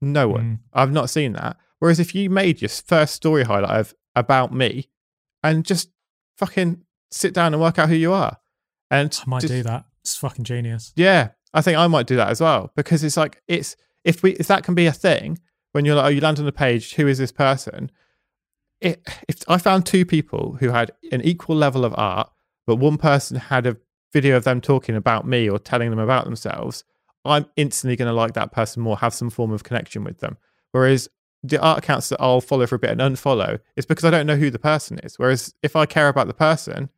No 0.00 0.28
one. 0.28 0.42
Mm. 0.42 0.58
I've 0.72 0.92
not 0.92 1.10
seen 1.10 1.34
that. 1.34 1.56
Whereas 1.80 2.00
if 2.00 2.14
you 2.14 2.30
made 2.30 2.62
your 2.62 2.70
first 2.70 3.14
story 3.14 3.44
highlight 3.44 3.78
of 3.78 3.94
about 4.16 4.52
me 4.52 4.88
and 5.42 5.64
just 5.64 5.90
fucking 6.38 6.82
sit 7.10 7.34
down 7.34 7.54
and 7.54 7.62
work 7.62 7.78
out 7.78 7.88
who 7.88 7.94
you 7.94 8.12
are. 8.12 8.38
And 8.90 9.18
I 9.26 9.30
might 9.30 9.40
just, 9.40 9.52
do 9.52 9.62
that. 9.64 9.84
It's 10.02 10.16
fucking 10.16 10.44
genius. 10.44 10.92
Yeah. 10.96 11.30
I 11.52 11.62
think 11.62 11.78
I 11.78 11.86
might 11.86 12.06
do 12.06 12.16
that 12.16 12.30
as 12.30 12.40
well 12.40 12.72
because 12.74 13.04
it's 13.04 13.16
like 13.16 13.40
it's 13.46 13.76
if 14.02 14.22
we 14.22 14.32
if 14.32 14.48
that 14.48 14.64
can 14.64 14.74
be 14.74 14.86
a 14.86 14.92
thing 14.92 15.38
when 15.70 15.84
you're 15.84 15.94
like 15.94 16.06
oh 16.06 16.08
you 16.08 16.20
land 16.20 16.40
on 16.40 16.46
the 16.46 16.52
page 16.52 16.94
who 16.94 17.06
is 17.06 17.18
this 17.18 17.30
person 17.30 17.92
it, 18.80 19.02
if 19.28 19.38
I 19.48 19.58
found 19.58 19.86
two 19.86 20.04
people 20.04 20.56
who 20.60 20.70
had 20.70 20.92
an 21.10 21.22
equal 21.22 21.56
level 21.56 21.84
of 21.84 21.94
art, 21.96 22.30
but 22.66 22.76
one 22.76 22.98
person 22.98 23.36
had 23.38 23.66
a 23.66 23.76
video 24.12 24.36
of 24.36 24.44
them 24.44 24.60
talking 24.60 24.94
about 24.94 25.26
me 25.26 25.48
or 25.48 25.58
telling 25.58 25.90
them 25.90 25.98
about 25.98 26.24
themselves, 26.24 26.84
I'm 27.24 27.46
instantly 27.56 27.96
going 27.96 28.08
to 28.08 28.14
like 28.14 28.34
that 28.34 28.52
person 28.52 28.82
more, 28.82 28.98
have 28.98 29.14
some 29.14 29.30
form 29.30 29.52
of 29.52 29.64
connection 29.64 30.04
with 30.04 30.18
them. 30.18 30.36
Whereas 30.72 31.08
the 31.44 31.60
art 31.60 31.78
accounts 31.78 32.08
that 32.08 32.20
I'll 32.20 32.40
follow 32.40 32.66
for 32.66 32.76
a 32.76 32.78
bit 32.78 32.90
and 32.90 33.00
unfollow 33.00 33.60
is 33.76 33.84
because 33.84 34.04
I 34.04 34.10
don't 34.10 34.26
know 34.26 34.36
who 34.36 34.50
the 34.50 34.58
person 34.58 34.98
is. 35.00 35.18
Whereas 35.18 35.54
if 35.62 35.76
I 35.76 35.84
care 35.84 36.08
about 36.08 36.26
the 36.26 36.34
person, 36.34 36.88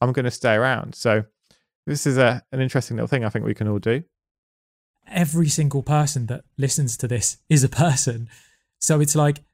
I'm 0.00 0.12
going 0.12 0.24
to 0.24 0.30
stay 0.30 0.54
around. 0.54 0.96
So 0.96 1.24
this 1.86 2.04
is 2.04 2.18
a, 2.18 2.42
an 2.50 2.60
interesting 2.60 2.96
little 2.96 3.06
thing 3.06 3.24
I 3.24 3.28
think 3.28 3.44
we 3.44 3.54
can 3.54 3.68
all 3.68 3.78
do. 3.78 4.02
Every 5.06 5.48
single 5.48 5.84
person 5.84 6.26
that 6.26 6.44
listens 6.58 6.96
to 6.98 7.08
this 7.08 7.38
is 7.48 7.62
a 7.62 7.68
person. 7.68 8.28
So 8.80 9.00
it's 9.00 9.14
like 9.14 9.44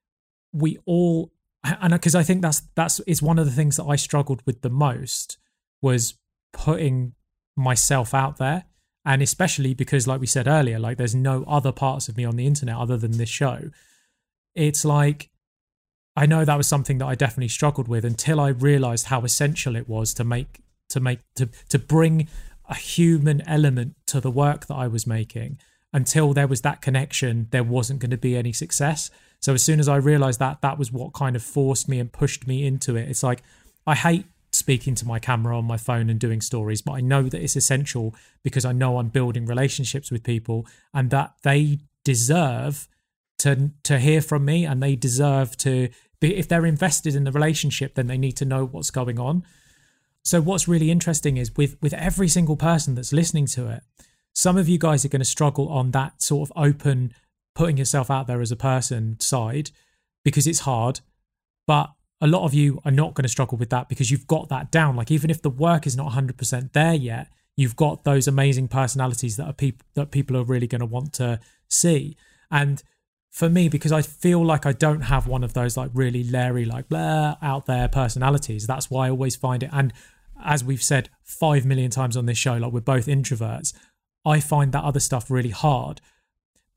we 0.52 0.78
all 0.86 1.30
and 1.62 1.92
because 1.92 2.14
I 2.14 2.22
think 2.22 2.40
that's 2.40 2.62
that's 2.74 3.00
is 3.00 3.20
one 3.20 3.38
of 3.38 3.44
the 3.44 3.52
things 3.52 3.76
that 3.76 3.84
I 3.84 3.96
struggled 3.96 4.40
with 4.46 4.62
the 4.62 4.70
most 4.70 5.36
was 5.82 6.14
putting 6.54 7.12
myself 7.54 8.14
out 8.14 8.38
there 8.38 8.64
and 9.04 9.20
especially 9.20 9.74
because 9.74 10.06
like 10.06 10.20
we 10.20 10.26
said 10.26 10.46
earlier 10.46 10.78
like 10.78 10.96
there's 10.96 11.14
no 11.14 11.44
other 11.44 11.72
parts 11.72 12.08
of 12.08 12.16
me 12.16 12.24
on 12.24 12.36
the 12.36 12.46
internet 12.46 12.76
other 12.76 12.96
than 12.96 13.18
this 13.18 13.28
show 13.28 13.70
it's 14.58 14.84
like 14.84 15.30
I 16.16 16.26
know 16.26 16.44
that 16.44 16.56
was 16.56 16.66
something 16.66 16.98
that 16.98 17.06
I 17.06 17.14
definitely 17.14 17.48
struggled 17.48 17.86
with 17.86 18.04
until 18.04 18.40
I 18.40 18.48
realized 18.48 19.06
how 19.06 19.22
essential 19.22 19.76
it 19.76 19.88
was 19.88 20.12
to 20.14 20.24
make 20.24 20.60
to 20.90 21.00
make 21.00 21.20
to 21.36 21.48
to 21.68 21.78
bring 21.78 22.28
a 22.68 22.74
human 22.74 23.40
element 23.48 23.94
to 24.08 24.20
the 24.20 24.30
work 24.30 24.66
that 24.66 24.74
I 24.74 24.88
was 24.88 25.06
making 25.06 25.58
until 25.92 26.34
there 26.34 26.46
was 26.46 26.60
that 26.62 26.82
connection 26.82 27.48
there 27.50 27.64
wasn't 27.64 28.00
going 28.00 28.10
to 28.10 28.18
be 28.18 28.36
any 28.36 28.52
success 28.52 29.10
so 29.40 29.54
as 29.54 29.62
soon 29.62 29.80
as 29.80 29.88
I 29.88 29.96
realized 29.96 30.38
that, 30.40 30.60
that 30.62 30.78
was 30.78 30.92
what 30.92 31.12
kind 31.12 31.36
of 31.36 31.42
forced 31.42 31.88
me 31.88 32.00
and 32.00 32.10
pushed 32.10 32.46
me 32.46 32.66
into 32.66 32.96
it. 32.96 33.08
It's 33.08 33.22
like 33.22 33.42
I 33.86 33.94
hate 33.94 34.26
speaking 34.52 34.94
to 34.96 35.06
my 35.06 35.18
camera 35.18 35.56
on 35.56 35.64
my 35.64 35.76
phone 35.76 36.10
and 36.10 36.18
doing 36.18 36.40
stories, 36.40 36.82
but 36.82 36.92
I 36.92 37.00
know 37.00 37.24
that 37.24 37.40
it's 37.40 37.56
essential 37.56 38.14
because 38.42 38.64
I 38.64 38.72
know 38.72 38.98
I'm 38.98 39.08
building 39.08 39.46
relationships 39.46 40.10
with 40.10 40.24
people 40.24 40.66
and 40.92 41.10
that 41.10 41.34
they 41.42 41.78
deserve 42.04 42.88
to 43.38 43.70
to 43.84 43.98
hear 43.98 44.20
from 44.20 44.44
me 44.44 44.64
and 44.64 44.82
they 44.82 44.96
deserve 44.96 45.56
to 45.58 45.88
be 46.20 46.36
if 46.36 46.48
they're 46.48 46.66
invested 46.66 47.14
in 47.14 47.24
the 47.24 47.32
relationship 47.32 47.94
then 47.94 48.08
they 48.08 48.18
need 48.18 48.36
to 48.36 48.44
know 48.44 48.64
what's 48.64 48.90
going 48.90 49.18
on. 49.18 49.44
So 50.24 50.40
what's 50.40 50.68
really 50.68 50.90
interesting 50.90 51.36
is 51.36 51.56
with 51.56 51.76
with 51.80 51.94
every 51.94 52.28
single 52.28 52.56
person 52.56 52.94
that's 52.94 53.12
listening 53.12 53.46
to 53.46 53.68
it, 53.68 53.82
some 54.32 54.56
of 54.56 54.68
you 54.68 54.78
guys 54.78 55.04
are 55.04 55.08
going 55.08 55.20
to 55.20 55.24
struggle 55.24 55.68
on 55.68 55.92
that 55.92 56.22
sort 56.22 56.50
of 56.50 56.56
open 56.56 57.14
putting 57.54 57.76
yourself 57.76 58.10
out 58.10 58.26
there 58.26 58.40
as 58.40 58.52
a 58.52 58.56
person 58.56 59.18
side 59.20 59.70
because 60.24 60.46
it's 60.46 60.60
hard. 60.60 61.00
But 61.66 61.90
a 62.20 62.26
lot 62.26 62.44
of 62.44 62.54
you 62.54 62.80
are 62.84 62.90
not 62.90 63.14
going 63.14 63.24
to 63.24 63.28
struggle 63.28 63.58
with 63.58 63.70
that 63.70 63.88
because 63.88 64.10
you've 64.10 64.26
got 64.26 64.48
that 64.48 64.70
down. 64.70 64.96
Like 64.96 65.10
even 65.10 65.30
if 65.30 65.42
the 65.42 65.50
work 65.50 65.86
is 65.86 65.96
not 65.96 66.12
100% 66.12 66.72
there 66.72 66.94
yet, 66.94 67.28
you've 67.56 67.76
got 67.76 68.04
those 68.04 68.28
amazing 68.28 68.68
personalities 68.68 69.36
that 69.36 69.46
are 69.46 69.52
people 69.52 69.84
that 69.94 70.10
people 70.10 70.36
are 70.36 70.44
really 70.44 70.66
going 70.66 70.80
to 70.80 70.86
want 70.86 71.12
to 71.14 71.40
see. 71.68 72.16
And 72.50 72.82
for 73.30 73.48
me, 73.48 73.68
because 73.68 73.92
I 73.92 74.02
feel 74.02 74.44
like 74.44 74.66
I 74.66 74.72
don't 74.72 75.02
have 75.02 75.26
one 75.26 75.44
of 75.44 75.52
those 75.52 75.76
like 75.76 75.90
really 75.94 76.24
Larry, 76.24 76.64
like 76.64 76.88
blah 76.88 77.36
out 77.42 77.66
there 77.66 77.88
personalities. 77.88 78.66
That's 78.66 78.90
why 78.90 79.06
I 79.06 79.10
always 79.10 79.36
find 79.36 79.62
it. 79.62 79.70
And 79.72 79.92
as 80.42 80.64
we've 80.64 80.82
said 80.82 81.10
five 81.22 81.66
million 81.66 81.90
times 81.90 82.16
on 82.16 82.26
this 82.26 82.38
show, 82.38 82.56
like 82.56 82.72
we're 82.72 82.80
both 82.80 83.06
introverts. 83.06 83.74
I 84.24 84.40
find 84.40 84.72
that 84.72 84.84
other 84.84 85.00
stuff 85.00 85.30
really 85.30 85.50
hard 85.50 86.00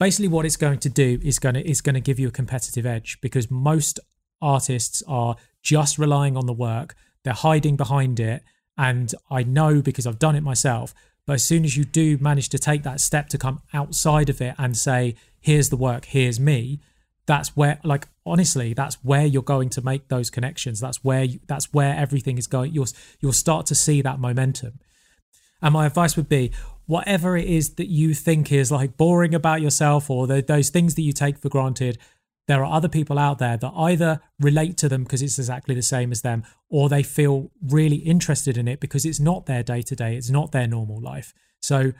basically 0.02 0.28
what 0.28 0.48
it's 0.48 0.58
going 0.58 0.80
to 0.80 0.90
do 0.90 1.20
is 1.22 1.38
going 1.38 1.54
to 1.54 1.70
is 1.70 1.80
going 1.80 1.94
to 1.94 2.02
give 2.02 2.18
you 2.18 2.28
a 2.28 2.32
competitive 2.32 2.88
edge 2.88 3.20
because 3.22 3.52
most 3.52 4.00
artists 4.42 5.04
are 5.08 5.36
just 5.62 6.00
relying 6.00 6.36
on 6.36 6.48
the 6.48 6.54
work 6.54 6.96
they're 7.24 7.34
hiding 7.36 7.76
behind 7.76 8.20
it 8.20 8.42
and 8.80 9.14
i 9.30 9.44
know 9.44 9.80
because 9.80 10.08
i've 10.08 10.18
done 10.18 10.36
it 10.36 10.42
myself 10.42 10.96
but 11.28 11.34
as 11.34 11.44
soon 11.44 11.64
as 11.64 11.78
you 11.78 11.84
do 11.84 12.18
manage 12.18 12.50
to 12.50 12.58
take 12.58 12.82
that 12.82 13.00
step 13.00 13.30
to 13.30 13.38
come 13.38 13.62
outside 13.76 14.28
of 14.28 14.42
it 14.42 14.56
and 14.58 14.76
say 14.76 15.14
here's 15.42 15.70
the 15.70 15.78
work 15.78 16.06
here's 16.06 16.40
me 16.40 16.80
that's 17.32 17.56
where 17.56 17.80
like 17.84 18.08
honestly 18.26 18.74
that's 18.74 18.96
where 19.04 19.26
you're 19.26 19.42
going 19.42 19.70
to 19.70 19.82
make 19.82 20.08
those 20.08 20.30
connections. 20.30 20.80
That's 20.80 21.04
where 21.04 21.24
you, 21.24 21.40
that's 21.48 21.74
where 21.74 21.96
everything 21.96 22.38
is 22.38 22.48
going. 22.48 22.74
You'll 22.74 22.88
you'll 23.20 23.34
start 23.34 23.66
to 23.68 23.76
see 23.76 24.02
that 24.02 24.20
momentum. 24.20 24.80
And 25.62 25.74
my 25.74 25.86
advice 25.86 26.18
would 26.18 26.28
be 26.28 26.52
whatever 26.88 27.38
it 27.38 27.46
is 27.48 27.76
that 27.76 27.88
you 27.88 28.14
think 28.14 28.52
is 28.52 28.72
like 28.72 28.98
boring 28.98 29.36
about 29.36 29.62
yourself 29.62 30.10
or 30.10 30.28
the, 30.28 30.42
those 30.42 30.70
things 30.72 30.96
that 30.96 31.04
you 31.04 31.14
take 31.14 31.38
for 31.38 31.50
granted, 31.50 32.00
there 32.48 32.66
are 32.66 32.74
other 32.74 32.90
people 32.90 33.20
out 33.20 33.38
there 33.38 33.56
that 33.56 33.72
either 33.76 34.20
relate 34.40 34.76
to 34.78 34.90
them 34.90 35.04
because 35.04 35.22
it's 35.22 35.38
exactly 35.38 35.76
the 35.76 35.84
same 35.84 36.12
as 36.12 36.24
them 36.24 36.44
or 36.70 36.90
they 36.90 37.04
feel 37.04 37.52
really 37.62 37.98
interested 37.98 38.58
in 38.58 38.68
it 38.68 38.80
because 38.80 39.06
it's 39.06 39.20
not 39.20 39.46
their 39.46 39.62
day 39.62 39.84
to 39.84 39.96
day, 39.96 40.18
it's 40.18 40.32
not 40.32 40.52
their 40.52 40.68
normal 40.68 41.00
life. 41.00 41.34
So 41.62 41.94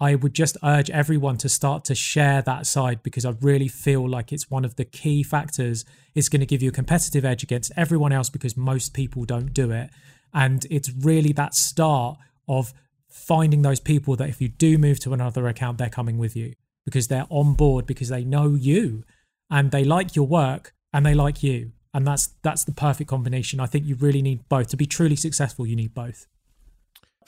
I 0.00 0.14
would 0.16 0.34
just 0.34 0.56
urge 0.62 0.90
everyone 0.90 1.36
to 1.38 1.48
start 1.48 1.84
to 1.86 1.94
share 1.94 2.42
that 2.42 2.66
side 2.66 3.02
because 3.02 3.24
I 3.24 3.34
really 3.40 3.68
feel 3.68 4.08
like 4.08 4.32
it's 4.32 4.50
one 4.50 4.64
of 4.64 4.76
the 4.76 4.84
key 4.84 5.22
factors. 5.22 5.84
It's 6.14 6.28
going 6.28 6.40
to 6.40 6.46
give 6.46 6.62
you 6.62 6.70
a 6.70 6.72
competitive 6.72 7.24
edge 7.24 7.42
against 7.42 7.72
everyone 7.76 8.12
else 8.12 8.28
because 8.28 8.56
most 8.56 8.92
people 8.92 9.24
don't 9.24 9.52
do 9.52 9.70
it. 9.70 9.90
And 10.32 10.66
it's 10.68 10.90
really 10.90 11.32
that 11.34 11.54
start 11.54 12.18
of 12.48 12.74
finding 13.08 13.62
those 13.62 13.78
people 13.78 14.16
that 14.16 14.28
if 14.28 14.40
you 14.40 14.48
do 14.48 14.76
move 14.76 14.98
to 15.00 15.12
another 15.12 15.46
account, 15.46 15.78
they're 15.78 15.88
coming 15.88 16.18
with 16.18 16.34
you 16.34 16.54
because 16.84 17.08
they're 17.08 17.26
on 17.30 17.54
board 17.54 17.86
because 17.86 18.08
they 18.08 18.24
know 18.24 18.54
you 18.54 19.04
and 19.50 19.70
they 19.70 19.84
like 19.84 20.16
your 20.16 20.26
work 20.26 20.74
and 20.92 21.06
they 21.06 21.14
like 21.14 21.42
you. 21.42 21.72
And 21.94 22.04
that's 22.04 22.30
that's 22.42 22.64
the 22.64 22.72
perfect 22.72 23.08
combination. 23.08 23.60
I 23.60 23.66
think 23.66 23.86
you 23.86 23.94
really 23.94 24.20
need 24.20 24.48
both. 24.48 24.66
To 24.68 24.76
be 24.76 24.86
truly 24.86 25.14
successful, 25.14 25.64
you 25.64 25.76
need 25.76 25.94
both. 25.94 26.26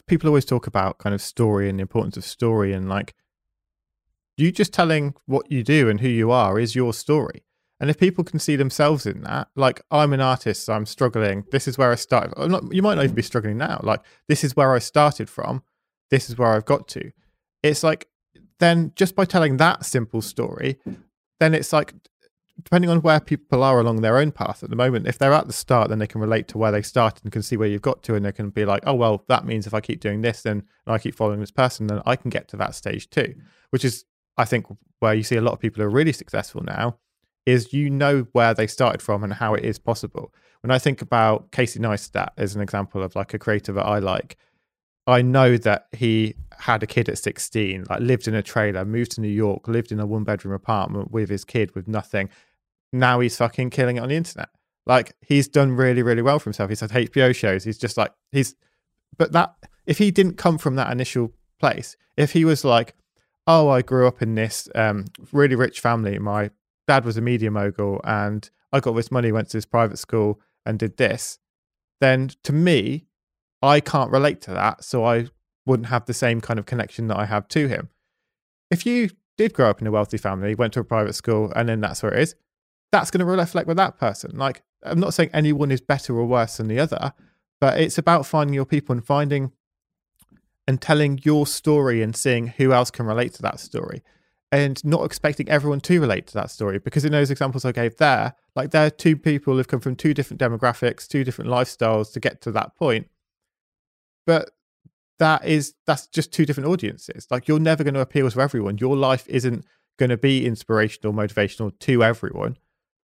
People 0.07 0.29
always 0.29 0.45
talk 0.45 0.67
about 0.67 0.99
kind 0.99 1.15
of 1.15 1.21
story 1.21 1.69
and 1.69 1.79
the 1.79 1.83
importance 1.83 2.17
of 2.17 2.25
story 2.25 2.73
and 2.73 2.89
like 2.89 3.15
you 4.37 4.53
just 4.53 4.73
telling 4.73 5.15
what 5.27 5.51
you 5.51 5.63
do 5.63 5.89
and 5.89 6.01
who 6.01 6.09
you 6.09 6.31
are 6.31 6.59
is 6.61 6.75
your 6.75 6.93
story. 6.93 7.45
And 7.81 7.91
if 7.91 7.99
people 7.99 8.25
can 8.25 8.39
see 8.39 8.57
themselves 8.57 9.05
in 9.05 9.23
that, 9.23 9.49
like 9.55 9.83
I'm 9.91 10.13
an 10.13 10.21
artist, 10.21 10.65
so 10.65 10.73
I'm 10.73 10.87
struggling. 10.87 11.45
This 11.51 11.69
is 11.69 11.77
where 11.77 11.93
I 11.93 11.97
started. 11.97 12.35
Not, 12.49 12.73
you 12.73 12.83
might 12.83 12.95
not 12.95 13.05
even 13.05 13.17
be 13.17 13.23
struggling 13.23 13.59
now. 13.59 13.81
Like 13.83 14.01
this 14.29 14.45
is 14.45 14.57
where 14.57 14.73
I 14.75 14.79
started 14.79 15.29
from 15.29 15.63
this 16.11 16.31
is 16.31 16.39
where 16.39 16.53
I've 16.53 16.65
got 16.65 16.89
to. 16.89 17.11
It's 17.63 17.83
like 17.83 18.09
then 18.59 18.93
just 18.97 19.15
by 19.15 19.25
telling 19.25 19.57
that 19.59 19.85
simple 19.85 20.23
story, 20.23 20.79
then 21.41 21.55
it's 21.55 21.73
like 21.73 21.95
depending 22.63 22.91
on 22.91 23.03
where 23.03 23.21
people 23.21 23.63
are 23.63 23.79
along 23.81 24.01
their 24.01 24.17
own 24.17 24.33
path 24.33 24.63
at 24.63 24.71
the 24.71 24.77
moment, 24.77 25.07
if 25.07 25.19
they're 25.19 25.33
at 25.33 25.47
the 25.47 25.53
start, 25.53 25.89
then 25.89 25.99
they 25.99 26.07
can 26.07 26.21
relate 26.21 26.49
to 26.49 26.59
where 26.59 26.73
they 26.73 26.83
started 26.83 27.25
and 27.25 27.33
can 27.33 27.43
see 27.43 27.57
where 27.57 27.69
you've 27.69 27.83
got 27.83 28.03
to, 28.05 28.15
and 28.15 28.25
they 28.25 28.33
can 28.33 28.51
be 28.51 28.65
like, 28.65 28.83
oh 28.87 28.95
well, 28.95 29.25
that 29.29 29.45
means 29.45 29.67
if 29.67 29.75
I 29.75 29.81
keep 29.81 30.01
doing 30.01 30.23
this, 30.23 30.43
then 30.43 30.65
and 30.87 30.95
I 30.95 30.99
keep 30.99 31.15
following 31.15 31.41
this 31.41 31.51
person, 31.51 31.87
then 31.87 32.03
I 32.07 32.17
can 32.17 32.31
get 32.31 32.49
to 32.49 32.57
that 32.57 32.75
stage 32.75 33.11
too. 33.11 33.35
Which 33.71 33.85
is, 33.85 34.05
I 34.37 34.45
think, 34.45 34.67
where 35.01 35.15
you 35.15 35.23
see 35.23 35.37
a 35.37 35.43
lot 35.43 35.53
of 35.53 35.61
people 35.61 35.83
who 35.83 35.89
are 35.89 35.91
really 35.91 36.13
successful 36.13 36.63
now, 36.63 36.99
is 37.45 37.73
you 37.73 37.89
know 37.91 38.27
where 38.33 38.55
they 38.55 38.67
started 38.67 39.01
from 39.01 39.23
and 39.23 39.35
how 39.35 39.55
it 39.55 39.65
is 39.65 39.79
possible. 39.79 40.35
When 40.63 40.71
I 40.71 40.79
think 40.79 41.01
about 41.01 41.53
Casey 41.53 41.79
Neistat 41.79 42.31
as 42.37 42.57
an 42.57 42.61
example 42.61 43.03
of 43.03 43.15
like 43.15 43.35
a 43.35 43.39
creator 43.39 43.73
that 43.73 43.87
I 43.87 44.01
like, 44.01 44.37
I 45.07 45.23
know 45.23 45.57
that 45.59 45.87
he 45.93 46.35
had 46.59 46.83
a 46.83 46.87
kid 46.87 47.09
at 47.09 47.19
16, 47.19 47.85
like 47.89 48.01
lived 48.01 48.27
in 48.27 48.35
a 48.35 48.43
trailer, 48.43 48.85
moved 48.85 49.13
to 49.13 49.21
New 49.21 49.29
York, 49.29 49.69
lived 49.69 49.93
in 49.93 50.01
a 50.01 50.07
one 50.07 50.25
bedroom 50.25 50.55
apartment 50.55 51.13
with 51.13 51.29
his 51.29 51.45
kid 51.45 51.73
with 51.77 51.87
nothing. 51.87 52.29
Now 52.93 53.21
he's 53.21 53.37
fucking 53.37 53.71
killing 53.71 53.97
it 53.97 54.01
on 54.01 54.09
the 54.09 54.17
internet. 54.17 54.49
Like 54.87 55.15
he's 55.21 55.49
done 55.49 55.73
really, 55.73 56.03
really 56.03 56.23
well 56.23 56.39
for 56.39 56.45
himself. 56.45 56.71
He's 56.71 56.81
had 56.81 56.91
HBO 56.91 57.35
shows. 57.35 57.65
He's 57.65 57.79
just 57.79 57.97
like 57.97 58.13
he's, 58.33 58.55
but 59.19 59.33
that 59.33 59.55
if 59.87 59.99
he 59.99 60.11
didn't 60.11 60.37
come 60.37 60.59
from 60.59 60.77
that 60.77 60.93
initial 60.93 61.33
place, 61.59 61.97
if 62.17 62.33
he 62.33 62.45
was 62.45 62.65
like, 62.65 62.95
oh, 63.47 63.69
I 63.69 63.83
grew 63.83 64.07
up 64.07 64.23
in 64.23 64.35
this 64.35 64.69
um, 64.75 65.07
really 65.33 65.55
rich 65.55 65.81
family. 65.81 66.19
My 66.19 66.51
dad 66.87 67.05
was 67.05 67.17
a 67.17 67.21
media 67.21 67.51
mogul, 67.51 68.01
and 68.05 68.49
I 68.73 68.81
got 68.81 68.93
this 68.93 69.11
money, 69.11 69.33
went 69.33 69.49
to 69.51 69.57
this 69.57 69.67
private 69.67 69.99
school, 69.99 70.41
and 70.65 70.79
did 70.79 70.97
this. 70.97 71.39
Then 72.01 72.31
to 72.43 72.53
me, 72.53 73.07
I 73.63 73.81
can't 73.81 74.11
relate 74.11 74.41
to 74.43 74.51
that, 74.53 74.85
so 74.85 75.05
I 75.05 75.29
wouldn't 75.65 75.89
have 75.89 76.07
the 76.07 76.15
same 76.15 76.41
kind 76.41 76.59
of 76.59 76.67
connection 76.67 77.09
that 77.09 77.17
I 77.17 77.27
have 77.27 77.49
to 77.49 77.69
him. 77.69 77.89
If 78.71 78.85
you 78.87 79.11
did 79.37 79.53
grow 79.53 79.71
up 79.71 79.81
in 79.81 79.87
a 79.87 79.91
wealthy 79.91 80.19
family, 80.19 80.55
went 80.55 80.73
to 80.75 80.81
a 80.81 80.85
private 80.85 81.15
school, 81.15 81.53
and 81.55 81.69
then 81.69 81.81
that's 81.81 82.03
where 82.03 82.15
it 82.15 82.21
is, 82.21 82.35
that's 82.99 83.11
going 83.11 83.21
to 83.21 83.27
reflect 83.27 83.69
with 83.69 83.77
that 83.77 83.99
person. 83.99 84.37
Like, 84.37 84.63
I'm 84.83 85.01
not 85.01 85.15
saying 85.15 85.31
anyone 85.33 85.71
is 85.71 85.81
better 85.81 86.17
or 86.19 86.27
worse 86.27 86.57
than 86.57 86.69
the 86.69 86.79
other, 86.79 87.13
but 87.61 87.81
it's 87.81 87.99
about 87.99 88.27
finding 88.27 88.55
your 88.55 88.65
people 88.65 88.95
and 88.95 89.05
finding 89.05 89.53
and 90.67 90.81
telling 90.81 91.21
your 91.23 91.47
story 91.47 92.03
and 92.03 92.15
seeing 92.17 92.49
who 92.49 92.73
else 92.73 92.91
can 92.91 93.07
relate 93.07 93.35
to 93.35 93.43
that 93.43 93.61
story 93.61 94.03
and 94.53 94.85
not 94.85 95.05
expecting 95.05 95.49
everyone 95.49 95.81
to 95.81 96.01
relate 96.01 96.27
to 96.29 96.35
that 96.35 96.51
story 96.51 96.79
because 96.79 97.05
in 97.05 97.13
those 97.13 97.31
examples 97.31 97.65
I 97.65 97.73
gave 97.73 97.97
there, 97.97 98.35
like 98.55 98.71
there 98.71 98.87
are 98.87 98.91
two 98.91 99.17
people 99.17 99.57
who've 99.57 99.69
come 99.69 99.81
from 99.81 99.97
two 99.97 100.15
different 100.15 100.41
demographics, 100.41 101.07
two 101.07 101.25
different 101.25 101.51
lifestyles 101.51 102.13
to 102.13 102.21
get 102.21 102.41
to 102.43 102.53
that 102.53 102.77
point. 102.77 103.09
But 104.25 104.51
that 105.19 105.45
is 105.45 105.75
that's 105.87 106.07
just 106.09 106.33
two 106.33 106.47
different 106.47 106.69
audiences. 106.69 107.27
Like 107.31 107.49
you're 107.49 107.59
never 107.59 107.85
going 107.85 107.95
to 107.95 108.01
appeal 108.01 108.31
to 108.31 108.41
everyone. 108.41 108.79
Your 108.79 108.97
life 108.97 109.27
isn't 109.29 109.65
going 109.99 110.11
to 110.11 110.17
be 110.17 110.47
inspirational, 110.47 111.13
motivational 111.13 111.77
to 111.81 112.05
everyone. 112.05 112.57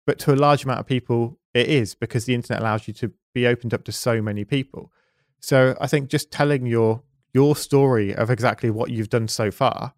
But 0.09 0.19
to 0.21 0.33
a 0.33 0.37
large 0.37 0.65
amount 0.65 0.81
of 0.81 0.87
people, 0.87 1.39
it 1.53 1.67
is 1.67 1.95
because 1.95 2.25
the 2.25 2.33
internet 2.33 2.63
allows 2.63 2.89
you 2.89 2.95
to 2.95 3.13
be 3.35 3.47
opened 3.47 3.75
up 3.75 3.85
to 3.85 3.93
so 3.93 4.23
many 4.23 4.43
people. 4.43 4.91
So 5.39 5.77
I 5.83 5.87
think 5.87 6.09
just 6.09 6.31
telling 6.31 6.65
your 6.65 7.03
your 7.35 7.55
story 7.55 8.15
of 8.15 8.31
exactly 8.31 8.71
what 8.71 8.91
you've 8.91 9.11
done 9.11 9.29
so 9.29 9.51
far 9.51 9.93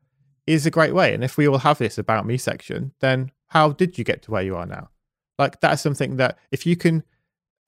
is 0.48 0.66
a 0.66 0.70
great 0.72 0.96
way. 0.96 1.14
And 1.14 1.22
if 1.22 1.36
we 1.36 1.46
all 1.46 1.58
have 1.58 1.78
this 1.78 1.96
about 1.96 2.26
me 2.26 2.38
section, 2.38 2.90
then 2.98 3.30
how 3.50 3.70
did 3.70 3.98
you 3.98 4.02
get 4.02 4.20
to 4.22 4.32
where 4.32 4.42
you 4.42 4.56
are 4.56 4.66
now? 4.66 4.88
Like 5.38 5.60
that's 5.60 5.80
something 5.80 6.16
that 6.16 6.36
if 6.50 6.66
you 6.66 6.74
can 6.74 7.04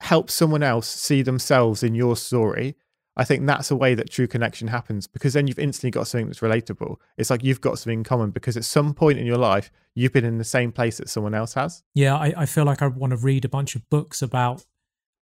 help 0.01 0.29
someone 0.29 0.63
else 0.63 0.89
see 0.89 1.21
themselves 1.21 1.81
in 1.81 1.95
your 1.95 2.17
story, 2.17 2.75
I 3.15 3.23
think 3.23 3.45
that's 3.45 3.69
a 3.69 3.75
way 3.75 3.93
that 3.93 4.09
true 4.09 4.27
connection 4.27 4.67
happens 4.69 5.05
because 5.05 5.33
then 5.33 5.47
you've 5.47 5.59
instantly 5.59 5.91
got 5.91 6.07
something 6.07 6.27
that's 6.27 6.39
relatable. 6.39 6.95
It's 7.17 7.29
like 7.29 7.43
you've 7.43 7.61
got 7.61 7.77
something 7.77 7.99
in 7.99 8.03
common 8.03 8.31
because 8.31 8.57
at 8.57 8.65
some 8.65 8.93
point 8.93 9.19
in 9.19 9.25
your 9.25 9.37
life, 9.37 9.71
you've 9.93 10.13
been 10.13 10.25
in 10.25 10.39
the 10.39 10.43
same 10.43 10.71
place 10.71 10.97
that 10.97 11.09
someone 11.09 11.35
else 11.35 11.53
has. 11.53 11.83
Yeah, 11.93 12.15
I, 12.15 12.33
I 12.37 12.45
feel 12.47 12.65
like 12.65 12.81
I 12.81 12.87
want 12.87 13.11
to 13.11 13.17
read 13.17 13.45
a 13.45 13.49
bunch 13.49 13.75
of 13.75 13.87
books 13.89 14.21
about 14.21 14.65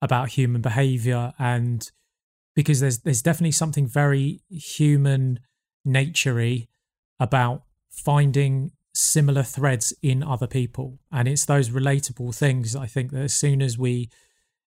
about 0.03 0.31
human 0.31 0.63
behavior 0.63 1.33
and 1.39 1.91
because 2.55 2.81
there's 2.81 2.99
there's 3.01 3.23
definitely 3.23 3.53
something 3.53 3.87
very 3.87 4.41
human 4.49 5.41
naturey 5.87 6.69
about 7.19 7.65
finding 7.91 8.73
similar 8.95 9.43
threads 9.43 9.95
in 10.03 10.23
other 10.23 10.47
people 10.47 10.99
and 11.13 11.29
it's 11.29 11.45
those 11.45 11.71
relatable 11.71 12.35
things 12.35 12.75
i 12.75 12.87
think 12.87 13.13
that 13.13 13.23
as 13.23 13.33
soon 13.33 13.63
as 13.63 13.79
we 13.79 14.11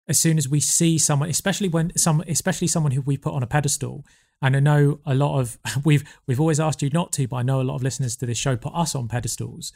as 0.07 0.19
soon 0.19 0.37
as 0.37 0.49
we 0.49 0.59
see 0.59 0.97
someone 0.97 1.29
especially 1.29 1.69
when 1.69 1.95
some 1.97 2.21
especially 2.27 2.67
someone 2.67 2.91
who 2.91 3.01
we 3.01 3.17
put 3.17 3.33
on 3.33 3.43
a 3.43 3.47
pedestal. 3.47 4.05
And 4.41 4.57
i 4.57 4.59
know 4.59 4.99
a 5.05 5.15
lot 5.15 5.39
of 5.39 5.57
we've 5.85 6.03
we've 6.27 6.39
always 6.39 6.59
asked 6.59 6.81
you 6.81 6.89
not 6.89 7.11
to 7.13 7.27
but 7.27 7.37
i 7.37 7.43
know 7.43 7.61
a 7.61 7.63
lot 7.63 7.75
of 7.75 7.83
listeners 7.83 8.15
to 8.17 8.25
this 8.25 8.37
show 8.37 8.55
put 8.57 8.73
us 8.73 8.95
on 8.95 9.07
pedestals. 9.07 9.71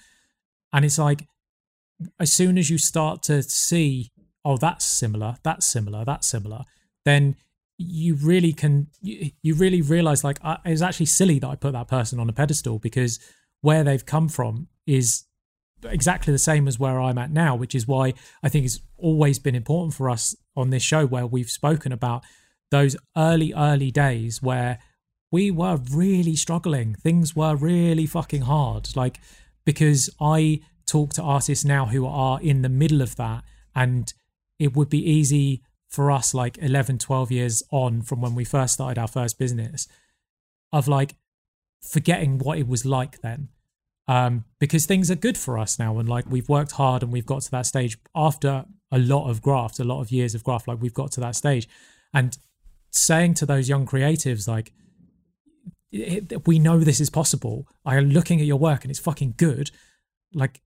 And 0.73 0.83
it's 0.83 0.97
like 0.97 1.27
as 2.19 2.31
soon 2.31 2.57
as 2.57 2.69
you 2.69 2.77
start 2.77 3.23
to 3.23 3.41
see 3.41 4.11
oh 4.45 4.57
that's 4.57 4.85
similar 4.85 5.37
that's 5.43 5.65
similar 5.65 6.05
that's 6.05 6.27
similar 6.27 6.63
then 7.05 7.35
you 7.77 8.15
really 8.15 8.53
can 8.53 8.87
you, 9.01 9.31
you 9.41 9.53
really 9.53 9.81
realize 9.81 10.23
like 10.23 10.39
I, 10.43 10.57
it 10.65 10.71
was 10.71 10.81
actually 10.81 11.05
silly 11.05 11.39
that 11.39 11.47
I 11.47 11.55
put 11.55 11.73
that 11.73 11.87
person 11.87 12.19
on 12.19 12.29
a 12.29 12.33
pedestal 12.33 12.79
because 12.79 13.19
where 13.61 13.83
they've 13.83 14.05
come 14.05 14.29
from 14.29 14.67
is 14.85 15.23
exactly 15.83 16.31
the 16.31 16.39
same 16.39 16.67
as 16.67 16.79
where 16.79 16.99
I'm 16.99 17.17
at 17.17 17.31
now, 17.31 17.55
which 17.55 17.75
is 17.75 17.87
why 17.87 18.13
I 18.41 18.49
think 18.49 18.65
it's 18.65 18.79
always 18.97 19.39
been 19.39 19.55
important 19.55 19.93
for 19.93 20.09
us 20.09 20.35
on 20.55 20.69
this 20.69 20.83
show 20.83 21.05
where 21.05 21.27
we've 21.27 21.49
spoken 21.49 21.91
about 21.91 22.23
those 22.71 22.97
early 23.15 23.53
early 23.53 23.91
days 23.91 24.41
where 24.41 24.79
we 25.31 25.51
were 25.51 25.79
really 25.91 26.35
struggling. 26.35 26.95
Things 26.95 27.35
were 27.35 27.55
really 27.55 28.05
fucking 28.05 28.43
hard. 28.43 28.95
Like 28.95 29.19
because 29.65 30.09
I 30.21 30.61
talk 30.85 31.11
to 31.13 31.21
artists 31.21 31.65
now 31.65 31.87
who 31.87 32.05
are 32.05 32.41
in 32.41 32.61
the 32.61 32.69
middle 32.69 33.01
of 33.01 33.17
that 33.17 33.43
and 33.75 34.13
it 34.57 34.75
would 34.75 34.89
be 34.89 35.05
easy 35.05 35.61
for 35.89 36.09
us 36.09 36.33
like 36.33 36.57
11 36.61 36.97
12 36.99 37.31
years 37.31 37.63
on 37.71 38.01
from 38.01 38.21
when 38.21 38.33
we 38.33 38.45
first 38.45 38.75
started 38.75 38.97
our 38.97 39.07
first 39.07 39.37
business 39.37 39.87
of 40.71 40.87
like 40.87 41.15
forgetting 41.81 42.39
what 42.39 42.57
it 42.57 42.67
was 42.67 42.85
like 42.85 43.19
then 43.21 43.49
um, 44.07 44.45
because 44.59 44.85
things 44.85 45.11
are 45.11 45.15
good 45.15 45.37
for 45.37 45.57
us 45.57 45.77
now 45.77 45.97
and 45.99 46.07
like 46.07 46.25
we've 46.29 46.49
worked 46.49 46.73
hard 46.73 47.03
and 47.03 47.11
we've 47.11 47.25
got 47.25 47.41
to 47.41 47.51
that 47.51 47.65
stage 47.65 47.97
after 48.15 48.65
a 48.91 48.99
lot 48.99 49.29
of 49.29 49.41
graft 49.41 49.79
a 49.79 49.83
lot 49.83 50.01
of 50.01 50.11
years 50.11 50.33
of 50.33 50.43
graft 50.43 50.67
like 50.67 50.81
we've 50.81 50.93
got 50.93 51.11
to 51.11 51.19
that 51.19 51.35
stage 51.35 51.67
and 52.13 52.37
saying 52.91 53.33
to 53.33 53.45
those 53.45 53.67
young 53.67 53.85
creatives 53.85 54.47
like 54.47 54.71
we 56.45 56.59
know 56.59 56.79
this 56.79 56.99
is 56.99 57.09
possible 57.09 57.67
i 57.85 57.97
am 57.97 58.09
looking 58.09 58.39
at 58.39 58.45
your 58.45 58.57
work 58.57 58.83
and 58.83 58.91
it's 58.91 58.99
fucking 58.99 59.33
good 59.37 59.71
like 60.33 60.61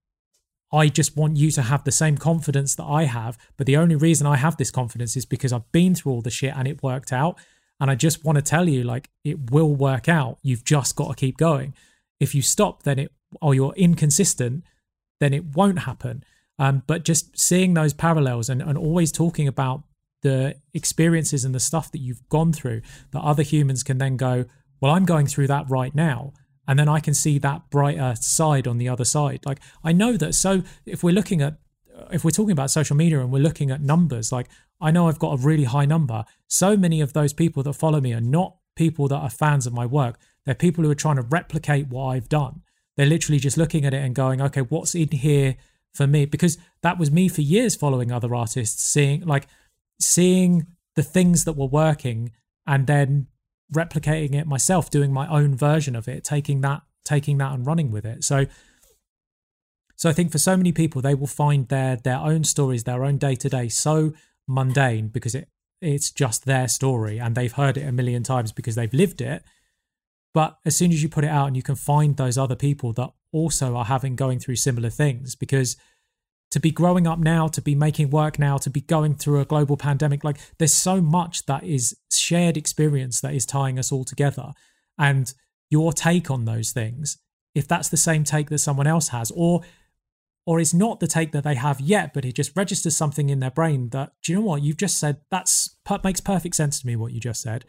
I 0.74 0.88
just 0.88 1.18
want 1.18 1.38
you 1.38 1.52
to 1.52 1.64
have 1.64 1.84
the 1.84 1.92
same 1.92 2.18
confidence 2.18 2.76
that 2.76 2.86
I 2.86 3.04
have. 3.04 3.38
But 3.58 3.68
the 3.68 3.78
only 3.78 3.96
reason 3.96 4.26
I 4.26 4.38
have 4.38 4.58
this 4.58 4.72
confidence 4.72 5.18
is 5.18 5.26
because 5.26 5.52
I've 5.52 5.70
been 5.72 5.96
through 5.96 6.14
all 6.14 6.22
the 6.22 6.30
shit 6.30 6.56
and 6.56 6.68
it 6.68 6.82
worked 6.82 7.12
out. 7.12 7.38
And 7.80 7.92
I 7.92 7.96
just 7.96 8.24
want 8.24 8.38
to 8.38 8.42
tell 8.42 8.70
you, 8.70 8.84
like, 8.84 9.10
it 9.24 9.52
will 9.52 9.76
work 9.76 10.08
out. 10.08 10.38
You've 10.44 10.64
just 10.64 10.96
got 10.96 11.10
to 11.10 11.16
keep 11.16 11.38
going. 11.38 11.74
If 12.20 12.36
you 12.36 12.42
stop, 12.42 12.84
then 12.84 13.00
it, 13.00 13.12
or 13.42 13.54
you're 13.54 13.74
inconsistent, 13.74 14.64
then 15.20 15.34
it 15.34 15.56
won't 15.56 15.80
happen. 15.80 16.24
Um, 16.60 16.84
but 16.88 17.04
just 17.04 17.40
seeing 17.40 17.74
those 17.74 17.94
parallels 17.94 18.50
and, 18.50 18.62
and 18.62 18.78
always 18.78 19.12
talking 19.12 19.48
about 19.48 19.84
the 20.22 20.56
experiences 20.74 21.44
and 21.44 21.56
the 21.56 21.60
stuff 21.60 21.92
that 21.92 22.00
you've 22.00 22.28
gone 22.30 22.54
through 22.54 22.82
that 23.12 23.22
other 23.22 23.44
humans 23.44 23.84
can 23.84 23.98
then 23.98 24.18
go, 24.18 24.46
well, 24.80 24.92
I'm 24.92 25.06
going 25.06 25.28
through 25.28 25.48
that 25.48 25.70
right 25.70 25.94
now 25.96 26.34
and 26.68 26.78
then 26.78 26.88
I 26.88 27.00
can 27.00 27.14
see 27.14 27.38
that 27.40 27.70
brighter 27.70 28.14
side 28.20 28.68
on 28.68 28.78
the 28.78 28.88
other 28.88 29.06
side. 29.06 29.42
Like 29.46 29.60
I 29.84 29.92
know 29.92 30.18
that. 30.18 30.36
So 30.36 30.64
if 30.86 31.04
we're 31.04 31.14
looking 31.14 31.42
at, 31.42 31.58
if 32.12 32.24
we're 32.24 32.32
talking 32.32 32.52
about 32.52 32.72
social 32.72 32.96
media 32.96 33.20
and 33.20 33.32
we're 33.32 33.42
looking 33.42 33.72
at 33.72 33.82
numbers, 33.82 34.32
like 34.32 34.48
I 34.80 34.92
know 34.92 35.08
I've 35.08 35.20
got 35.20 35.34
a 35.34 35.42
really 35.42 35.66
high 35.66 35.86
number. 35.86 36.24
So 36.48 36.78
many 36.78 37.02
of 37.02 37.14
those 37.14 37.34
people 37.34 37.64
that 37.64 37.74
follow 37.74 38.00
me 38.00 38.14
are 38.14 38.22
not 38.22 38.56
people 38.76 39.08
that 39.10 39.18
are 39.18 39.30
fans 39.30 39.68
of 39.68 39.74
my 39.74 39.86
work. 39.86 40.18
They're 40.46 40.56
people 40.56 40.84
who 40.84 40.90
are 40.90 40.96
trying 40.96 41.18
to 41.18 41.24
replicate 41.24 41.88
what 41.88 42.06
I've 42.06 42.30
done. 42.30 42.62
They're 43.02 43.10
literally 43.10 43.40
just 43.40 43.58
looking 43.58 43.84
at 43.84 43.96
it 43.96 44.04
and 44.04 44.14
going, 44.14 44.44
okay, 44.44 44.62
what's 44.62 44.94
in 44.94 45.08
here 45.08 45.56
for 45.92 46.06
me? 46.06 46.26
Because 46.26 46.60
that 46.84 47.00
was 47.00 47.10
me 47.10 47.30
for 47.30 47.42
years 47.42 47.76
following 47.76 48.12
other 48.12 48.36
artists, 48.36 48.84
seeing 48.86 49.26
like 49.26 49.48
seeing 50.00 50.68
the 50.96 51.02
things 51.02 51.46
that 51.46 51.54
were 51.54 51.66
working 51.66 52.32
and 52.68 52.86
then 52.86 53.26
replicating 53.74 54.36
it 54.36 54.46
myself, 54.46 54.92
doing 54.92 55.12
my 55.12 55.28
own 55.30 55.56
version 55.56 55.96
of 55.96 56.08
it, 56.08 56.24
taking 56.24 56.62
that, 56.62 56.84
taking 57.04 57.40
that 57.40 57.54
and 57.54 57.66
running 57.66 57.90
with 57.90 58.06
it. 58.06 58.24
So, 58.24 58.46
so 59.96 60.08
I 60.08 60.14
think 60.14 60.32
for 60.32 60.38
so 60.38 60.56
many 60.56 60.72
people, 60.72 61.02
they 61.02 61.16
will 61.16 61.26
find 61.26 61.70
their 61.70 61.96
their 61.96 62.20
own 62.20 62.44
stories, 62.44 62.84
their 62.84 63.04
own 63.04 63.18
day 63.18 63.34
to 63.34 63.50
day, 63.50 63.68
so 63.68 64.14
mundane 64.48 65.08
because 65.08 65.34
it 65.34 65.50
it's 65.82 66.12
just 66.12 66.46
their 66.46 66.68
story 66.68 67.20
and 67.20 67.34
they've 67.34 67.54
heard 67.54 67.78
it 67.78 67.88
a 67.88 67.92
million 67.92 68.22
times 68.22 68.52
because 68.52 68.76
they've 68.76 68.94
lived 68.94 69.22
it. 69.22 69.42
But 70.34 70.58
as 70.66 70.78
soon 70.78 70.92
as 70.92 71.04
you 71.04 71.10
put 71.10 71.24
it 71.24 71.30
out 71.30 71.48
and 71.48 71.56
you 71.56 71.64
can 71.64 71.76
find 71.76 72.16
those 72.16 72.38
other 72.38 72.56
people 72.56 72.94
that 72.94 73.10
also 73.32 73.76
are 73.76 73.86
having 73.86 74.16
going 74.16 74.40
through 74.40 74.56
similar 74.56 74.90
things, 74.90 75.36
because 75.36 75.76
to 76.52 76.60
be 76.60 76.72
growing 76.72 77.08
up 77.08 77.20
now, 77.20 77.48
to 77.48 77.62
be 77.62 77.76
making 77.76 78.10
work 78.10 78.38
now, 78.38 78.58
to 78.58 78.70
be 78.70 78.82
going 78.82 79.16
through 79.16 79.40
a 79.40 79.46
global 79.46 79.78
pandemic. 79.78 80.24
Like 80.24 80.38
there's 80.58 80.74
so 80.74 81.02
much 81.02 81.46
that 81.46 81.64
is 81.64 81.98
shared 82.12 82.58
experience 82.58 83.22
that 83.22 83.34
is 83.34 83.46
tying 83.46 83.80
us 83.80 83.92
all 83.92 84.04
together. 84.04 84.52
And 84.98 85.34
your 85.70 85.94
take 85.94 86.30
on 86.30 86.46
those 86.46 86.72
things, 86.72 87.18
if 87.56 87.68
that's 87.68 87.90
the 87.90 87.98
same 87.98 88.24
take 88.24 88.50
that 88.50 88.60
someone 88.60 88.88
else 88.88 89.10
has, 89.10 89.32
or 89.32 89.62
or 90.46 90.60
it's 90.60 90.74
not 90.74 91.00
the 91.00 91.08
take 91.08 91.32
that 91.34 91.44
they 91.44 91.56
have 91.56 91.80
yet, 91.80 92.14
but 92.14 92.26
it 92.26 92.34
just 92.34 92.56
registers 92.58 92.98
something 92.98 93.30
in 93.30 93.40
their 93.40 93.52
brain 93.52 93.90
that, 93.90 94.14
do 94.24 94.32
you 94.32 94.40
know 94.40 94.46
what, 94.46 94.64
you've 94.64 94.78
just 94.78 95.00
said, 95.00 95.18
that's 95.30 95.78
makes 96.04 96.20
perfect 96.20 96.56
sense 96.56 96.82
to 96.82 96.88
me 96.88 96.96
what 96.96 97.12
you 97.12 97.20
just 97.20 97.42
said. 97.42 97.64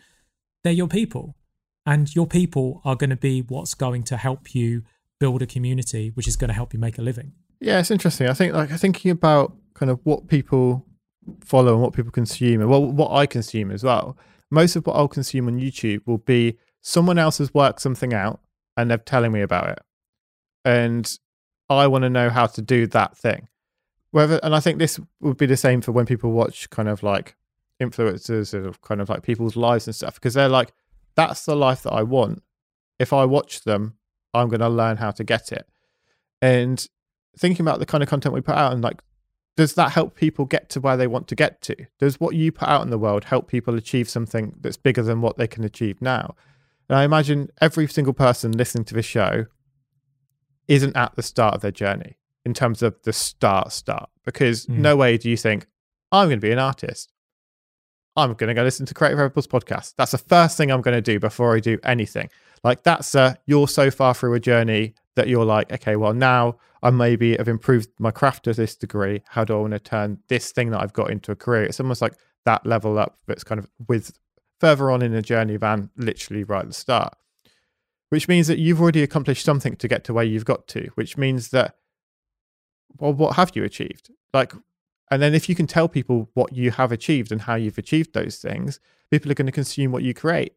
They're 0.65 0.73
your 0.73 0.89
people. 0.89 1.37
And 1.85 2.15
your 2.15 2.27
people 2.27 2.81
are 2.85 2.95
going 2.95 3.11
to 3.11 3.17
be 3.17 3.41
what's 3.43 3.75
going 3.75 4.05
to 4.05 4.17
help 4.17 4.55
you 4.55 4.83
build 5.19 5.43
a 5.43 5.47
community, 5.47 6.11
which 6.15 6.29
is 6.29 6.37
going 6.37 6.49
to 6.49 6.55
help 6.55 6.73
you 6.73 6.79
make 6.79 6.99
a 6.99 7.03
living. 7.03 7.33
Yeah, 7.61 7.81
it's 7.81 7.91
interesting. 7.91 8.29
I 8.29 8.35
think 8.35 8.55
like 8.55 8.71
thinking 8.71 9.11
about 9.11 9.57
kind 9.75 9.91
of 9.91 10.01
what 10.05 10.29
people 10.29 10.87
follow 11.45 11.75
and 11.75 11.83
what 11.83 11.93
people 11.93 12.11
consume 12.11 12.61
and 12.61 12.69
well, 12.69 12.85
what 12.85 13.13
I 13.13 13.27
consume 13.27 13.71
as 13.71 13.85
well. 13.85 14.17
Most 14.51 14.77
of 14.77 14.87
what 14.87 14.97
I'll 14.97 15.09
consume 15.09 15.49
on 15.49 15.61
YouTube 15.61 16.07
will 16.07 16.19
be 16.19 16.59
someone 16.81 17.19
else 17.19 17.39
has 17.39 17.55
worked 17.55 17.81
something 17.81 18.13
out 18.13 18.41
and 18.77 18.91
they're 18.91 18.99
telling 18.99 19.33
me 19.33 19.41
about 19.41 19.69
it. 19.71 19.81
And 20.65 21.11
I 21.71 21.87
want 21.87 22.03
to 22.03 22.11
know 22.11 22.29
how 22.31 22.47
to 22.47 22.63
do 22.63 22.87
that 22.89 23.17
thing. 23.17 23.49
whether 24.13 24.39
and 24.43 24.55
I 24.55 24.61
think 24.61 24.79
this 24.79 25.01
would 25.21 25.37
be 25.37 25.47
the 25.47 25.57
same 25.57 25.81
for 25.81 25.91
when 25.91 26.07
people 26.07 26.33
watch 26.33 26.71
kind 26.71 26.89
of 26.89 27.03
like 27.03 27.35
influencers 27.81 28.55
of 28.55 28.81
kind 28.83 29.01
of 29.01 29.09
like 29.09 29.23
people's 29.23 29.57
lives 29.57 29.87
and 29.87 29.97
stuff 29.97 30.15
because 30.15 30.35
they're 30.35 30.49
like, 30.49 30.73
that's 31.15 31.45
the 31.45 31.57
life 31.57 31.83
that 31.83 31.93
I 31.93 32.03
want. 32.03 32.43
If 32.99 33.13
I 33.13 33.25
watch 33.25 33.65
them, 33.65 33.95
I'm 34.35 34.49
going 34.49 34.61
to 34.61 34.69
learn 34.69 34.99
how 34.99 35.11
to 35.13 35.25
get 35.25 35.53
it. 35.53 35.67
And 36.41 36.87
thinking 37.37 37.65
about 37.65 37.79
the 37.79 37.87
kind 37.87 38.03
of 38.03 38.09
content 38.09 38.35
we 38.35 38.41
put 38.41 38.57
out 38.57 38.73
and 38.73 38.83
like, 38.83 39.03
does 39.57 39.75
that 39.75 39.93
help 39.93 40.15
people 40.15 40.45
get 40.45 40.71
to 40.71 40.81
where 40.81 40.97
they 40.97 41.07
want 41.07 41.29
to 41.29 41.35
get 41.35 41.61
to? 41.63 41.77
Does 41.99 42.19
what 42.19 42.35
you 42.35 42.51
put 42.53 42.69
out 42.69 42.83
in 42.83 42.91
the 42.91 42.99
world 42.99 43.25
help 43.25 43.49
people 43.49 43.77
achieve 43.77 44.09
something 44.09 44.55
that's 44.61 44.79
bigger 44.79 45.03
than 45.03 45.21
what 45.21 45.37
they 45.37 45.47
can 45.47 45.63
achieve 45.65 46.01
now? 46.01 46.35
And 46.89 46.99
I 46.99 47.05
imagine 47.05 47.51
every 47.61 47.87
single 47.87 48.15
person 48.15 48.53
listening 48.53 48.85
to 48.87 48.95
this 48.95 49.07
show 49.07 49.47
isn't 50.69 50.97
at 50.97 51.15
the 51.17 51.23
start 51.23 51.55
of 51.55 51.61
their 51.61 51.71
journey 51.71 52.17
in 52.45 52.55
terms 52.55 52.83
of 52.83 52.97
the 53.05 53.13
start 53.13 53.73
start 53.73 54.09
because 54.25 54.67
mm. 54.67 54.79
no 54.79 54.97
way 54.97 55.17
do 55.19 55.29
you 55.29 55.37
think 55.37 55.67
I'm 56.11 56.29
going 56.29 56.41
to 56.41 56.47
be 56.47 56.53
an 56.53 56.59
artist. 56.59 57.13
I'm 58.17 58.35
going 58.35 58.49
to 58.49 58.55
go 58.55 58.63
listen 58.63 58.87
to 58.87 58.95
Creative 58.95 59.19
Rebels 59.19 59.47
podcast. 59.47 59.95
That's 59.97 60.13
the 60.13 60.19
first 60.19 60.57
thing 60.57 60.71
I'm 60.71 60.83
going 60.83 60.97
to 60.97 61.01
do 61.01 61.19
before 61.19 61.57
I 61.57 61.61
do 61.61 61.79
anything. 61.83 62.29
Like 62.63 62.83
that's 62.83 63.15
a 63.15 63.39
you're 63.47 63.69
so 63.69 63.91
far 63.91 64.15
through 64.15 64.35
a 64.35 64.41
journey 64.41 64.95
that 65.17 65.29
you're 65.29 65.45
like, 65.45 65.73
okay, 65.73 65.97
well 65.97 66.15
now 66.15 66.59
I 66.83 66.91
maybe 66.91 67.37
have 67.37 67.49
improved 67.49 67.89
my 67.99 68.11
craft 68.11 68.45
to 68.45 68.53
this 68.53 68.77
degree. 68.77 69.23
How 69.29 69.45
do 69.45 69.57
I 69.57 69.61
want 69.61 69.73
to 69.73 69.79
turn 69.79 70.19
this 70.29 70.53
thing 70.53 70.71
that 70.71 70.81
I've 70.81 70.93
got 70.93 71.11
into 71.11 71.33
a 71.33 71.37
career? 71.37 71.65
It's 71.65 71.81
almost 71.81 72.03
like 72.03 72.15
that 72.45 72.67
level 72.67 72.99
up 72.99 73.19
that's 73.27 73.45
kind 73.45 73.59
of 73.59 73.71
with 73.89 74.17
further 74.61 74.91
on 74.91 75.03
in 75.03 75.13
the 75.13 75.23
journey 75.23 75.57
than 75.57 75.91
literally 75.97 76.45
right 76.45 76.63
at 76.63 76.69
the 76.69 76.75
start. 76.75 77.15
Which 78.11 78.29
means 78.29 78.47
that 78.49 78.59
you've 78.59 78.81
already 78.81 79.03
accomplished 79.03 79.45
something 79.45 79.77
to 79.77 79.89
get 79.89 80.05
to 80.05 80.13
where 80.13 80.25
you've 80.25 80.45
got 80.45 80.69
to, 80.69 80.91
which 80.97 81.17
means 81.17 81.49
that 81.49 81.77
well, 82.99 83.15
what 83.15 83.37
have 83.37 83.53
you 83.55 83.65
achieved? 83.65 84.11
Like 84.35 84.53
and 85.13 85.21
then 85.21 85.35
if 85.35 85.47
you 85.47 85.55
can 85.55 85.67
tell 85.67 85.89
people 85.89 86.31
what 86.33 86.55
you 86.55 86.71
have 86.71 86.91
achieved 86.91 87.31
and 87.31 87.43
how 87.43 87.55
you've 87.55 87.77
achieved 87.77 88.15
those 88.15 88.39
things, 88.39 88.81
people 89.11 89.31
are 89.31 89.35
going 89.35 89.45
to 89.45 89.53
consume 89.53 89.93
what 89.93 90.03
you 90.03 90.15
create. 90.15 90.55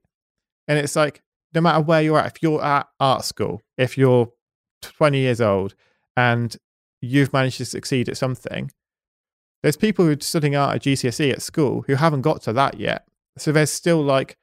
And 0.65 0.79
it's 0.79 0.95
like, 0.95 1.21
no 1.53 1.59
matter 1.59 1.81
where 1.81 2.01
you're 2.01 2.17
at, 2.17 2.27
if 2.37 2.41
you're 2.41 2.63
at 2.63 2.87
art 2.97 3.25
school, 3.25 3.61
if 3.77 3.97
you're 3.97 4.31
20 4.81 5.19
years 5.19 5.41
old 5.41 5.75
and 6.15 6.55
you've 7.01 7.33
managed 7.33 7.57
to 7.57 7.65
succeed 7.65 8.07
at 8.07 8.15
something, 8.15 8.71
there's 9.61 9.75
people 9.75 10.05
who 10.05 10.11
are 10.11 10.21
studying 10.21 10.55
art 10.55 10.77
at 10.77 10.83
GCSE 10.83 11.33
at 11.33 11.41
school 11.41 11.83
who 11.87 11.95
haven't 11.95 12.21
got 12.21 12.41
to 12.43 12.53
that 12.53 12.79
yet. 12.79 13.05
So 13.37 13.51
there's 13.51 13.71
still 13.71 14.01
like, 14.01 14.37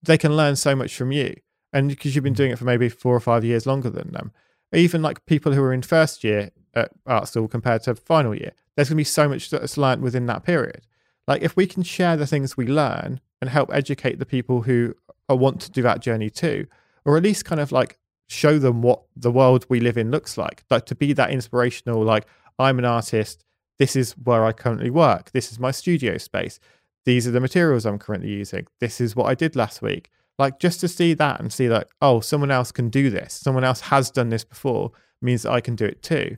they 0.00 0.16
can 0.16 0.36
learn 0.36 0.54
so 0.54 0.76
much 0.76 0.94
from 0.94 1.10
you. 1.10 1.34
And 1.72 1.88
because 1.88 2.14
you've 2.14 2.22
been 2.22 2.34
mm. 2.34 2.36
doing 2.36 2.52
it 2.52 2.58
for 2.60 2.66
maybe 2.66 2.88
four 2.88 3.16
or 3.16 3.20
five 3.20 3.44
years 3.44 3.66
longer 3.66 3.90
than 3.90 4.12
them, 4.12 4.30
even 4.72 5.02
like 5.02 5.26
people 5.26 5.54
who 5.54 5.62
are 5.64 5.72
in 5.72 5.82
first 5.82 6.22
year 6.22 6.52
at 6.76 6.92
art 7.06 7.26
school 7.26 7.48
compared 7.48 7.82
to 7.82 7.96
final 7.96 8.34
year, 8.34 8.52
there's 8.76 8.88
going 8.88 8.96
to 8.96 9.00
be 9.00 9.04
so 9.04 9.28
much 9.28 9.50
that's 9.50 9.76
learned 9.76 10.02
within 10.02 10.26
that 10.26 10.44
period. 10.44 10.86
Like 11.26 11.42
if 11.42 11.56
we 11.56 11.66
can 11.66 11.82
share 11.82 12.16
the 12.16 12.26
things 12.26 12.56
we 12.56 12.66
learn 12.66 13.20
and 13.40 13.50
help 13.50 13.70
educate 13.72 14.18
the 14.18 14.26
people 14.26 14.62
who 14.62 14.94
want 15.28 15.60
to 15.62 15.70
do 15.70 15.82
that 15.82 16.00
journey 16.00 16.30
too, 16.30 16.68
or 17.04 17.16
at 17.16 17.22
least 17.24 17.44
kind 17.44 17.60
of 17.60 17.72
like 17.72 17.98
show 18.28 18.58
them 18.58 18.82
what 18.82 19.02
the 19.16 19.30
world 19.30 19.66
we 19.68 19.80
live 19.80 19.96
in 19.96 20.10
looks 20.10 20.38
like, 20.38 20.64
like 20.70 20.86
to 20.86 20.94
be 20.94 21.12
that 21.12 21.30
inspirational, 21.30 22.02
like 22.02 22.26
I'm 22.58 22.78
an 22.78 22.84
artist, 22.84 23.44
this 23.78 23.96
is 23.96 24.12
where 24.12 24.44
I 24.44 24.52
currently 24.52 24.90
work, 24.90 25.32
this 25.32 25.50
is 25.50 25.58
my 25.58 25.70
studio 25.70 26.18
space, 26.18 26.60
these 27.04 27.26
are 27.26 27.30
the 27.30 27.40
materials 27.40 27.86
I'm 27.86 27.98
currently 27.98 28.30
using, 28.30 28.66
this 28.80 29.00
is 29.00 29.16
what 29.16 29.26
I 29.26 29.34
did 29.34 29.56
last 29.56 29.82
week. 29.82 30.10
Like 30.38 30.58
just 30.58 30.80
to 30.80 30.88
see 30.88 31.14
that 31.14 31.40
and 31.40 31.52
see 31.52 31.68
like, 31.68 31.88
oh, 32.02 32.20
someone 32.20 32.50
else 32.50 32.72
can 32.72 32.88
do 32.88 33.10
this, 33.10 33.32
someone 33.32 33.64
else 33.64 33.80
has 33.82 34.10
done 34.10 34.28
this 34.28 34.44
before 34.44 34.92
means 35.22 35.42
that 35.42 35.52
I 35.52 35.60
can 35.60 35.76
do 35.76 35.84
it 35.84 36.02
too. 36.02 36.36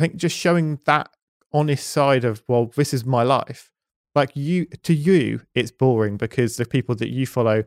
I 0.00 0.04
think 0.04 0.16
just 0.16 0.34
showing 0.36 0.80
that 0.86 1.10
honest 1.52 1.86
side 1.88 2.24
of 2.24 2.42
well 2.48 2.70
this 2.76 2.94
is 2.94 3.04
my 3.04 3.22
life 3.22 3.70
like 4.14 4.30
you 4.34 4.64
to 4.64 4.94
you 4.94 5.42
it's 5.54 5.70
boring 5.70 6.16
because 6.16 6.56
the 6.56 6.64
people 6.64 6.94
that 6.94 7.10
you 7.10 7.26
follow 7.26 7.64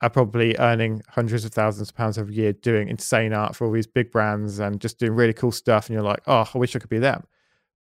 are 0.00 0.10
probably 0.10 0.54
earning 0.58 1.02
hundreds 1.08 1.44
of 1.44 1.52
thousands 1.52 1.88
of 1.88 1.96
pounds 1.96 2.18
every 2.18 2.34
year 2.34 2.52
doing 2.52 2.88
insane 2.88 3.32
art 3.32 3.56
for 3.56 3.66
all 3.66 3.72
these 3.72 3.86
big 3.86 4.12
brands 4.12 4.60
and 4.60 4.80
just 4.80 4.98
doing 4.98 5.14
really 5.14 5.32
cool 5.32 5.50
stuff 5.50 5.88
and 5.88 5.94
you're 5.94 6.04
like 6.04 6.20
oh 6.28 6.48
i 6.54 6.58
wish 6.58 6.76
i 6.76 6.78
could 6.78 6.88
be 6.90 6.98
them. 6.98 7.24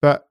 But 0.00 0.28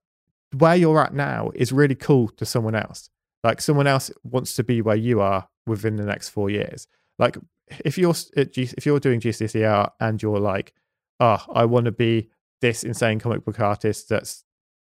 where 0.57 0.75
you're 0.75 1.01
at 1.01 1.13
now 1.13 1.51
is 1.53 1.73
really 1.73 1.95
cool 1.95 2.29
to 2.29 2.45
someone 2.45 2.75
else. 2.75 3.09
Like 3.43 3.59
someone 3.59 3.87
else 3.87 4.11
wants 4.23 4.55
to 4.55 4.63
be 4.63 4.81
where 4.81 4.95
you 4.95 5.19
are 5.19 5.49
within 5.65 5.95
the 5.95 6.05
next 6.05 6.29
four 6.29 6.49
years. 6.49 6.87
Like 7.19 7.37
if 7.83 7.97
you're 7.97 8.15
if 8.35 8.85
you're 8.85 8.99
doing 8.99 9.19
gcse 9.19 9.69
art 9.69 9.93
and 9.99 10.21
you're 10.21 10.39
like 10.39 10.73
oh 11.21 11.41
i 11.53 11.63
want 11.63 11.85
to 11.85 11.91
be 11.91 12.29
this 12.61 12.83
insane 12.83 13.19
comic 13.19 13.43
book 13.43 13.59
artist 13.59 14.09
that's 14.09 14.43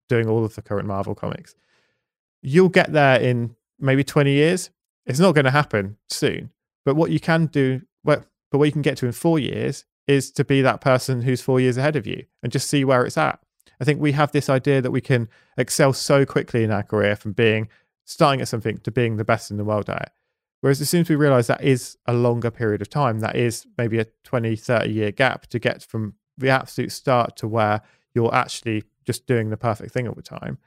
doing 0.08 0.28
all 0.28 0.46
of 0.46 0.56
the 0.56 0.62
current 0.62 0.88
Marvel 0.88 1.16
comics. 1.16 1.56
You'll 2.42 2.70
get 2.70 2.94
there 2.94 3.20
in 3.20 3.56
maybe 3.80 4.04
20 4.04 4.32
years. 4.32 4.70
It's 5.06 5.20
not 5.20 5.34
going 5.34 5.46
to 5.46 5.52
happen 5.52 5.98
soon. 6.10 6.52
But 6.86 6.96
what 6.96 7.12
you 7.12 7.20
can 7.20 7.48
do, 7.48 7.82
well, 8.04 8.24
but 8.52 8.60
what 8.60 8.66
you 8.66 8.72
can 8.72 8.84
get 8.84 8.98
to 8.98 9.06
in 9.08 9.12
four 9.12 9.40
years 9.40 9.86
is 10.08 10.32
to 10.32 10.46
be 10.46 10.62
that 10.62 10.82
person 10.82 11.24
who's 11.24 11.42
four 11.42 11.60
years 11.60 11.78
ahead 11.78 11.96
of 11.96 12.06
you 12.06 12.26
and 12.44 12.52
just 12.52 12.70
see 12.70 12.86
where 12.86 13.06
it's 13.06 13.18
at. 13.18 13.40
I 13.80 13.84
think 13.84 14.00
we 14.00 14.14
have 14.14 14.32
this 14.32 14.50
idea 14.50 14.82
that 14.82 14.92
we 14.92 15.02
can 15.02 15.28
excel 15.58 15.94
so 15.94 16.26
quickly 16.26 16.64
in 16.64 16.72
our 16.72 16.84
career 16.84 17.16
from 17.16 17.34
being 17.34 17.68
starting 18.06 18.42
at 18.42 18.48
something 18.48 18.78
to 18.78 18.92
being 18.92 19.18
the 19.18 19.26
best 19.26 19.50
in 19.50 19.58
the 19.58 19.66
world 19.66 19.90
at 19.90 20.02
it. 20.02 20.12
Whereas 20.62 20.80
as 20.80 20.90
soon 20.90 21.02
as 21.02 21.10
we 21.10 21.16
realize 21.16 21.48
that 21.48 21.64
is 21.64 21.98
a 22.06 22.14
longer 22.14 22.52
period 22.52 22.82
of 22.82 22.90
time, 22.90 23.20
that 23.20 23.36
is 23.36 23.68
maybe 23.78 24.00
a 24.00 24.06
20, 24.24 24.56
30 24.56 24.92
year 24.92 25.12
gap 25.12 25.48
to 25.48 25.60
get 25.60 25.84
from 25.84 26.16
the 26.38 26.50
absolute 26.50 26.92
start 26.92 27.36
to 27.38 27.48
where 27.48 27.82
you're 28.14 28.34
actually 28.34 28.84
just 29.06 29.26
doing 29.28 29.50
the 29.50 29.58
perfect 29.58 29.92
thing 29.92 30.08
all 30.08 30.16
the 30.16 30.22
time. 30.22 30.58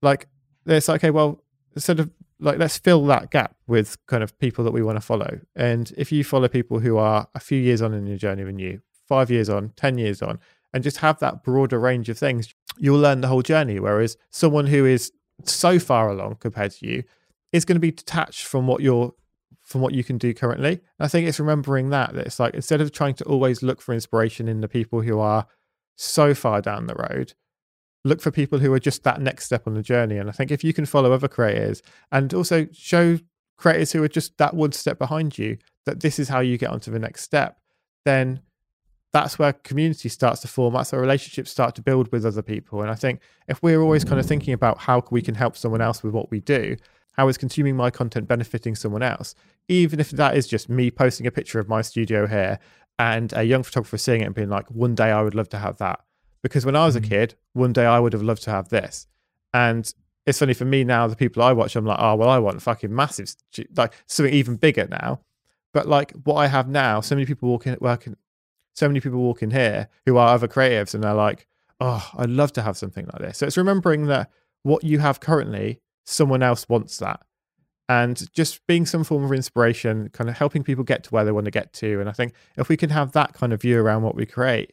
Like 0.00 0.28
it's 0.66 0.88
like, 0.88 1.02
okay, 1.02 1.10
well, 1.10 1.42
instead 1.74 2.00
of 2.00 2.10
like 2.38 2.58
let's 2.58 2.78
fill 2.78 3.06
that 3.06 3.30
gap 3.30 3.56
with 3.66 4.04
kind 4.06 4.22
of 4.22 4.38
people 4.38 4.64
that 4.64 4.72
we 4.72 4.82
want 4.82 4.96
to 4.96 5.00
follow. 5.00 5.40
And 5.54 5.92
if 5.96 6.10
you 6.12 6.24
follow 6.24 6.48
people 6.48 6.80
who 6.80 6.96
are 6.96 7.28
a 7.34 7.40
few 7.40 7.58
years 7.58 7.80
on 7.82 7.94
in 7.94 8.06
your 8.06 8.18
journey 8.18 8.42
than 8.42 8.58
you, 8.58 8.82
five 9.08 9.30
years 9.30 9.48
on, 9.48 9.70
ten 9.76 9.98
years 9.98 10.22
on, 10.22 10.38
and 10.72 10.82
just 10.82 10.98
have 10.98 11.18
that 11.20 11.44
broader 11.44 11.78
range 11.78 12.08
of 12.08 12.18
things, 12.18 12.54
you'll 12.78 12.98
learn 12.98 13.20
the 13.20 13.28
whole 13.28 13.42
journey. 13.42 13.78
Whereas 13.78 14.16
someone 14.30 14.66
who 14.66 14.84
is 14.84 15.12
so 15.44 15.78
far 15.78 16.08
along 16.10 16.36
compared 16.36 16.72
to 16.72 16.86
you 16.86 17.04
is 17.52 17.64
going 17.64 17.76
to 17.76 17.80
be 17.80 17.90
detached 17.90 18.46
from 18.46 18.66
what 18.66 18.80
you're 18.80 19.14
from 19.72 19.80
what 19.80 19.94
you 19.94 20.04
can 20.04 20.18
do 20.18 20.32
currently. 20.32 20.72
And 20.72 20.80
I 21.00 21.08
think 21.08 21.26
it's 21.26 21.40
remembering 21.40 21.90
that 21.90 22.14
that 22.14 22.26
it's 22.26 22.38
like 22.38 22.54
instead 22.54 22.80
of 22.80 22.92
trying 22.92 23.14
to 23.14 23.24
always 23.24 23.62
look 23.62 23.80
for 23.80 23.92
inspiration 23.92 24.46
in 24.46 24.60
the 24.60 24.68
people 24.68 25.00
who 25.00 25.18
are 25.18 25.46
so 25.96 26.34
far 26.34 26.60
down 26.60 26.86
the 26.86 26.94
road. 26.94 27.34
Look 28.04 28.20
for 28.20 28.30
people 28.30 28.58
who 28.58 28.72
are 28.72 28.80
just 28.80 29.04
that 29.04 29.20
next 29.20 29.44
step 29.46 29.66
on 29.66 29.74
the 29.74 29.82
journey. 29.82 30.18
And 30.18 30.28
I 30.28 30.32
think 30.32 30.50
if 30.50 30.64
you 30.64 30.72
can 30.72 30.86
follow 30.86 31.12
other 31.12 31.28
creators 31.28 31.82
and 32.10 32.32
also 32.34 32.66
show 32.72 33.18
creators 33.56 33.92
who 33.92 34.02
are 34.02 34.08
just 34.08 34.36
that 34.38 34.54
one 34.54 34.72
step 34.72 34.98
behind 34.98 35.38
you 35.38 35.56
that 35.86 36.00
this 36.00 36.18
is 36.18 36.28
how 36.28 36.40
you 36.40 36.58
get 36.58 36.70
onto 36.70 36.90
the 36.90 36.98
next 36.98 37.22
step, 37.22 37.58
then 38.04 38.40
that's 39.12 39.38
where 39.38 39.52
community 39.52 40.08
starts 40.08 40.40
to 40.40 40.48
form. 40.48 40.74
That's 40.74 40.90
where 40.90 41.00
relationships 41.00 41.50
start 41.50 41.74
to 41.76 41.82
build 41.82 42.10
with 42.10 42.24
other 42.24 42.42
people. 42.42 42.82
And 42.82 42.90
I 42.90 42.94
think 42.94 43.20
if 43.46 43.62
we're 43.62 43.80
always 43.80 44.04
kind 44.04 44.18
of 44.18 44.26
thinking 44.26 44.54
about 44.54 44.78
how 44.78 45.04
we 45.10 45.22
can 45.22 45.34
help 45.34 45.56
someone 45.56 45.82
else 45.82 46.02
with 46.02 46.14
what 46.14 46.30
we 46.30 46.40
do, 46.40 46.76
how 47.12 47.28
is 47.28 47.38
consuming 47.38 47.76
my 47.76 47.90
content 47.90 48.28
benefiting 48.28 48.74
someone 48.74 49.02
else, 49.02 49.34
even 49.68 50.00
if 50.00 50.10
that 50.10 50.36
is 50.36 50.46
just 50.46 50.68
me 50.68 50.90
posting 50.90 51.26
a 51.26 51.30
picture 51.30 51.58
of 51.58 51.68
my 51.68 51.82
studio 51.82 52.26
here 52.26 52.58
and 52.98 53.32
a 53.34 53.44
young 53.44 53.62
photographer 53.62 53.98
seeing 53.98 54.20
it 54.22 54.26
and 54.26 54.34
being 54.34 54.48
like, 54.48 54.70
one 54.70 54.94
day 54.94 55.10
I 55.10 55.22
would 55.22 55.34
love 55.34 55.48
to 55.50 55.58
have 55.58 55.78
that. 55.78 56.00
Because 56.42 56.66
when 56.66 56.76
I 56.76 56.84
was 56.84 56.96
mm. 56.96 57.04
a 57.04 57.08
kid, 57.08 57.34
one 57.52 57.72
day 57.72 57.86
I 57.86 57.98
would 57.98 58.12
have 58.12 58.22
loved 58.22 58.42
to 58.44 58.50
have 58.50 58.68
this. 58.68 59.06
And 59.54 59.92
it's 60.26 60.38
funny 60.38 60.54
for 60.54 60.64
me 60.64 60.84
now, 60.84 61.06
the 61.06 61.16
people 61.16 61.42
I 61.42 61.52
watch, 61.52 61.76
I'm 61.76 61.84
like, 61.84 61.98
oh, 62.00 62.14
well, 62.14 62.28
I 62.28 62.38
want 62.38 62.62
fucking 62.62 62.94
massive, 62.94 63.34
like 63.76 63.92
something 64.06 64.32
even 64.32 64.56
bigger 64.56 64.86
now. 64.88 65.20
But 65.72 65.88
like 65.88 66.12
what 66.24 66.36
I 66.36 66.46
have 66.46 66.68
now, 66.68 67.00
so 67.00 67.14
many 67.14 67.26
people 67.26 67.48
walking, 67.48 67.76
working, 67.80 68.16
so 68.74 68.88
many 68.88 69.00
people 69.00 69.18
walk 69.18 69.42
in 69.42 69.50
here 69.50 69.88
who 70.06 70.16
are 70.16 70.34
other 70.34 70.48
creatives 70.48 70.94
and 70.94 71.02
they're 71.02 71.14
like, 71.14 71.46
oh, 71.80 72.10
I'd 72.16 72.30
love 72.30 72.52
to 72.54 72.62
have 72.62 72.76
something 72.76 73.06
like 73.12 73.22
this. 73.22 73.38
So 73.38 73.46
it's 73.46 73.56
remembering 73.56 74.06
that 74.06 74.30
what 74.62 74.84
you 74.84 75.00
have 75.00 75.20
currently, 75.20 75.80
someone 76.04 76.42
else 76.42 76.68
wants 76.68 76.98
that 76.98 77.20
and 77.88 78.32
just 78.32 78.66
being 78.66 78.86
some 78.86 79.04
form 79.04 79.24
of 79.24 79.32
inspiration, 79.32 80.08
kind 80.10 80.30
of 80.30 80.36
helping 80.36 80.62
people 80.62 80.84
get 80.84 81.04
to 81.04 81.10
where 81.10 81.24
they 81.24 81.32
want 81.32 81.44
to 81.44 81.50
get 81.50 81.72
to. 81.74 82.00
And 82.00 82.08
I 82.08 82.12
think 82.12 82.32
if 82.56 82.68
we 82.68 82.76
can 82.76 82.90
have 82.90 83.12
that 83.12 83.34
kind 83.34 83.52
of 83.52 83.60
view 83.60 83.78
around 83.78 84.02
what 84.02 84.14
we 84.14 84.24
create, 84.24 84.72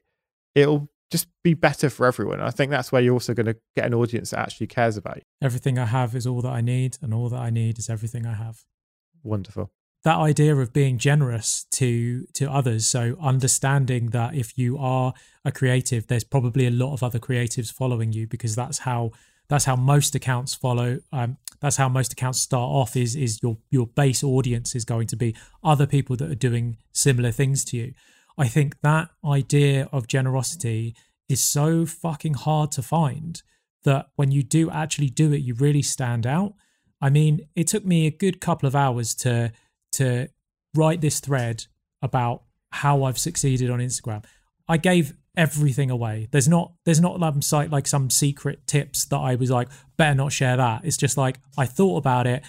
it'll 0.55 0.89
just 1.11 1.27
be 1.43 1.53
better 1.53 1.89
for 1.89 2.05
everyone. 2.05 2.39
I 2.39 2.51
think 2.51 2.71
that's 2.71 2.91
where 2.91 3.01
you're 3.01 3.13
also 3.13 3.33
going 3.33 3.47
to 3.47 3.57
get 3.75 3.85
an 3.85 3.93
audience 3.93 4.29
that 4.29 4.39
actually 4.39 4.67
cares 4.67 4.95
about 4.95 5.17
you. 5.17 5.23
Everything 5.41 5.79
I 5.79 5.85
have 5.85 6.15
is 6.15 6.27
all 6.27 6.41
that 6.41 6.51
I 6.51 6.61
need, 6.61 6.97
and 7.01 7.13
all 7.13 7.29
that 7.29 7.39
I 7.39 7.49
need 7.49 7.79
is 7.79 7.89
everything 7.89 8.25
I 8.25 8.35
have. 8.35 8.63
Wonderful. 9.23 9.71
That 10.05 10.17
idea 10.17 10.55
of 10.55 10.71
being 10.71 10.97
generous 10.97 11.65
to 11.71 12.25
to 12.35 12.49
others, 12.49 12.87
so 12.87 13.17
understanding 13.21 14.11
that 14.11 14.33
if 14.33 14.57
you 14.57 14.77
are 14.77 15.13
a 15.43 15.51
creative, 15.51 16.07
there's 16.07 16.23
probably 16.23 16.67
a 16.67 16.71
lot 16.71 16.93
of 16.93 17.03
other 17.03 17.19
creatives 17.19 17.73
following 17.73 18.13
you 18.13 18.27
because 18.27 18.55
that's 18.55 18.79
how 18.79 19.11
that's 19.49 19.65
how 19.65 19.75
most 19.75 20.15
accounts 20.15 20.53
follow. 20.53 20.99
Um, 21.11 21.37
that's 21.59 21.77
how 21.77 21.89
most 21.89 22.13
accounts 22.13 22.41
start 22.41 22.69
off. 22.69 22.95
Is 22.95 23.15
is 23.15 23.41
your 23.43 23.57
your 23.69 23.87
base 23.87 24.23
audience 24.23 24.75
is 24.75 24.85
going 24.85 25.07
to 25.07 25.15
be 25.15 25.35
other 25.63 25.87
people 25.87 26.15
that 26.17 26.31
are 26.31 26.35
doing 26.35 26.77
similar 26.93 27.31
things 27.31 27.65
to 27.65 27.77
you. 27.77 27.93
I 28.37 28.47
think 28.47 28.79
that 28.81 29.09
idea 29.25 29.89
of 29.91 30.07
generosity 30.07 30.95
is 31.27 31.41
so 31.43 31.85
fucking 31.85 32.35
hard 32.35 32.71
to 32.73 32.81
find 32.81 33.41
that 33.83 34.09
when 34.15 34.31
you 34.31 34.43
do 34.43 34.69
actually 34.69 35.09
do 35.09 35.33
it, 35.33 35.41
you 35.41 35.53
really 35.55 35.81
stand 35.81 36.25
out. 36.25 36.53
I 37.01 37.09
mean, 37.09 37.41
it 37.55 37.67
took 37.67 37.85
me 37.85 38.07
a 38.07 38.11
good 38.11 38.39
couple 38.39 38.67
of 38.67 38.75
hours 38.75 39.15
to 39.15 39.51
to 39.93 40.29
write 40.75 41.01
this 41.01 41.19
thread 41.19 41.65
about 42.01 42.43
how 42.71 43.03
I've 43.03 43.17
succeeded 43.17 43.69
on 43.69 43.79
Instagram. 43.79 44.23
I 44.67 44.77
gave 44.77 45.13
everything 45.39 45.89
away. 45.89 46.27
There's 46.31 46.49
not 46.49 46.73
there's 46.83 46.99
not 46.99 47.19
some 47.21 47.41
site 47.41 47.71
like 47.71 47.87
some 47.87 48.09
secret 48.09 48.67
tips 48.67 49.05
that 49.05 49.17
I 49.17 49.35
was 49.35 49.49
like 49.49 49.69
better 49.95 50.13
not 50.13 50.33
share 50.33 50.57
that. 50.57 50.83
It's 50.83 50.97
just 50.97 51.15
like 51.17 51.39
I 51.57 51.65
thought 51.65 51.97
about 51.97 52.27
it. 52.27 52.43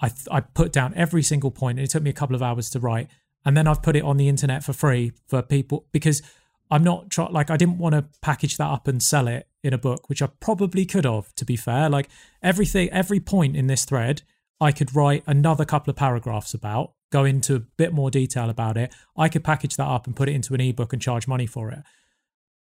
I 0.00 0.10
I 0.30 0.40
put 0.40 0.72
down 0.72 0.94
every 0.96 1.22
single 1.22 1.50
point. 1.50 1.78
And 1.78 1.86
it 1.86 1.90
took 1.90 2.02
me 2.02 2.10
a 2.10 2.14
couple 2.14 2.34
of 2.34 2.42
hours 2.42 2.70
to 2.70 2.80
write, 2.80 3.08
and 3.44 3.54
then 3.54 3.68
I've 3.68 3.82
put 3.82 3.94
it 3.94 4.04
on 4.04 4.16
the 4.16 4.28
internet 4.28 4.64
for 4.64 4.72
free 4.72 5.12
for 5.28 5.42
people 5.42 5.86
because 5.92 6.22
I'm 6.70 6.82
not 6.82 7.10
try, 7.10 7.28
like 7.28 7.50
I 7.50 7.58
didn't 7.58 7.76
want 7.76 7.94
to 7.94 8.06
package 8.22 8.56
that 8.56 8.70
up 8.70 8.88
and 8.88 9.02
sell 9.02 9.28
it 9.28 9.46
in 9.62 9.74
a 9.74 9.78
book, 9.78 10.08
which 10.08 10.22
I 10.22 10.28
probably 10.40 10.86
could 10.86 11.04
have. 11.04 11.34
To 11.34 11.44
be 11.44 11.56
fair, 11.56 11.90
like 11.90 12.08
everything, 12.42 12.88
every 12.88 13.20
point 13.20 13.54
in 13.54 13.66
this 13.66 13.84
thread, 13.84 14.22
I 14.62 14.72
could 14.72 14.96
write 14.96 15.24
another 15.26 15.66
couple 15.66 15.90
of 15.90 15.96
paragraphs 15.96 16.54
about, 16.54 16.94
go 17.12 17.26
into 17.26 17.54
a 17.54 17.60
bit 17.60 17.92
more 17.92 18.10
detail 18.10 18.48
about 18.48 18.78
it. 18.78 18.94
I 19.14 19.28
could 19.28 19.44
package 19.44 19.76
that 19.76 19.86
up 19.86 20.06
and 20.06 20.16
put 20.16 20.30
it 20.30 20.34
into 20.34 20.54
an 20.54 20.62
ebook 20.62 20.94
and 20.94 21.02
charge 21.02 21.28
money 21.28 21.46
for 21.46 21.70
it. 21.70 21.80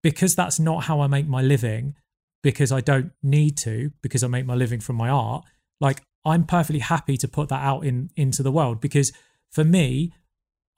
Because 0.03 0.35
that's 0.35 0.59
not 0.59 0.85
how 0.85 1.01
I 1.01 1.07
make 1.07 1.27
my 1.27 1.43
living, 1.43 1.95
because 2.43 2.73
I 2.73 2.81
don't 2.81 3.13
need 3.23 3.57
to, 3.59 3.93
because 4.03 4.25
I 4.25 4.29
make 4.29 4.47
my 4.47 4.55
living 4.55 4.81
from 4.81 4.97
my 4.97 5.09
art, 5.09 5.45
like 5.81 6.03
I'm 6.25 6.45
perfectly 6.45 6.81
happy 6.81 7.17
to 7.17 7.29
put 7.29 7.49
that 7.49 7.63
out 7.63 7.85
in 7.85 8.11
into 8.17 8.43
the 8.43 8.53
world 8.53 8.81
because 8.81 9.13
for 9.51 9.65
me, 9.65 10.13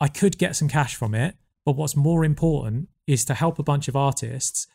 I 0.01 0.09
could 0.09 0.39
get 0.39 0.57
some 0.57 0.69
cash 0.69 0.95
from 0.95 1.15
it, 1.15 1.37
but 1.65 1.77
what's 1.77 1.97
more 1.97 2.25
important 2.25 2.89
is 3.07 3.25
to 3.27 3.35
help 3.35 3.59
a 3.59 3.63
bunch 3.63 3.87
of 3.89 3.97
artists 3.97 4.67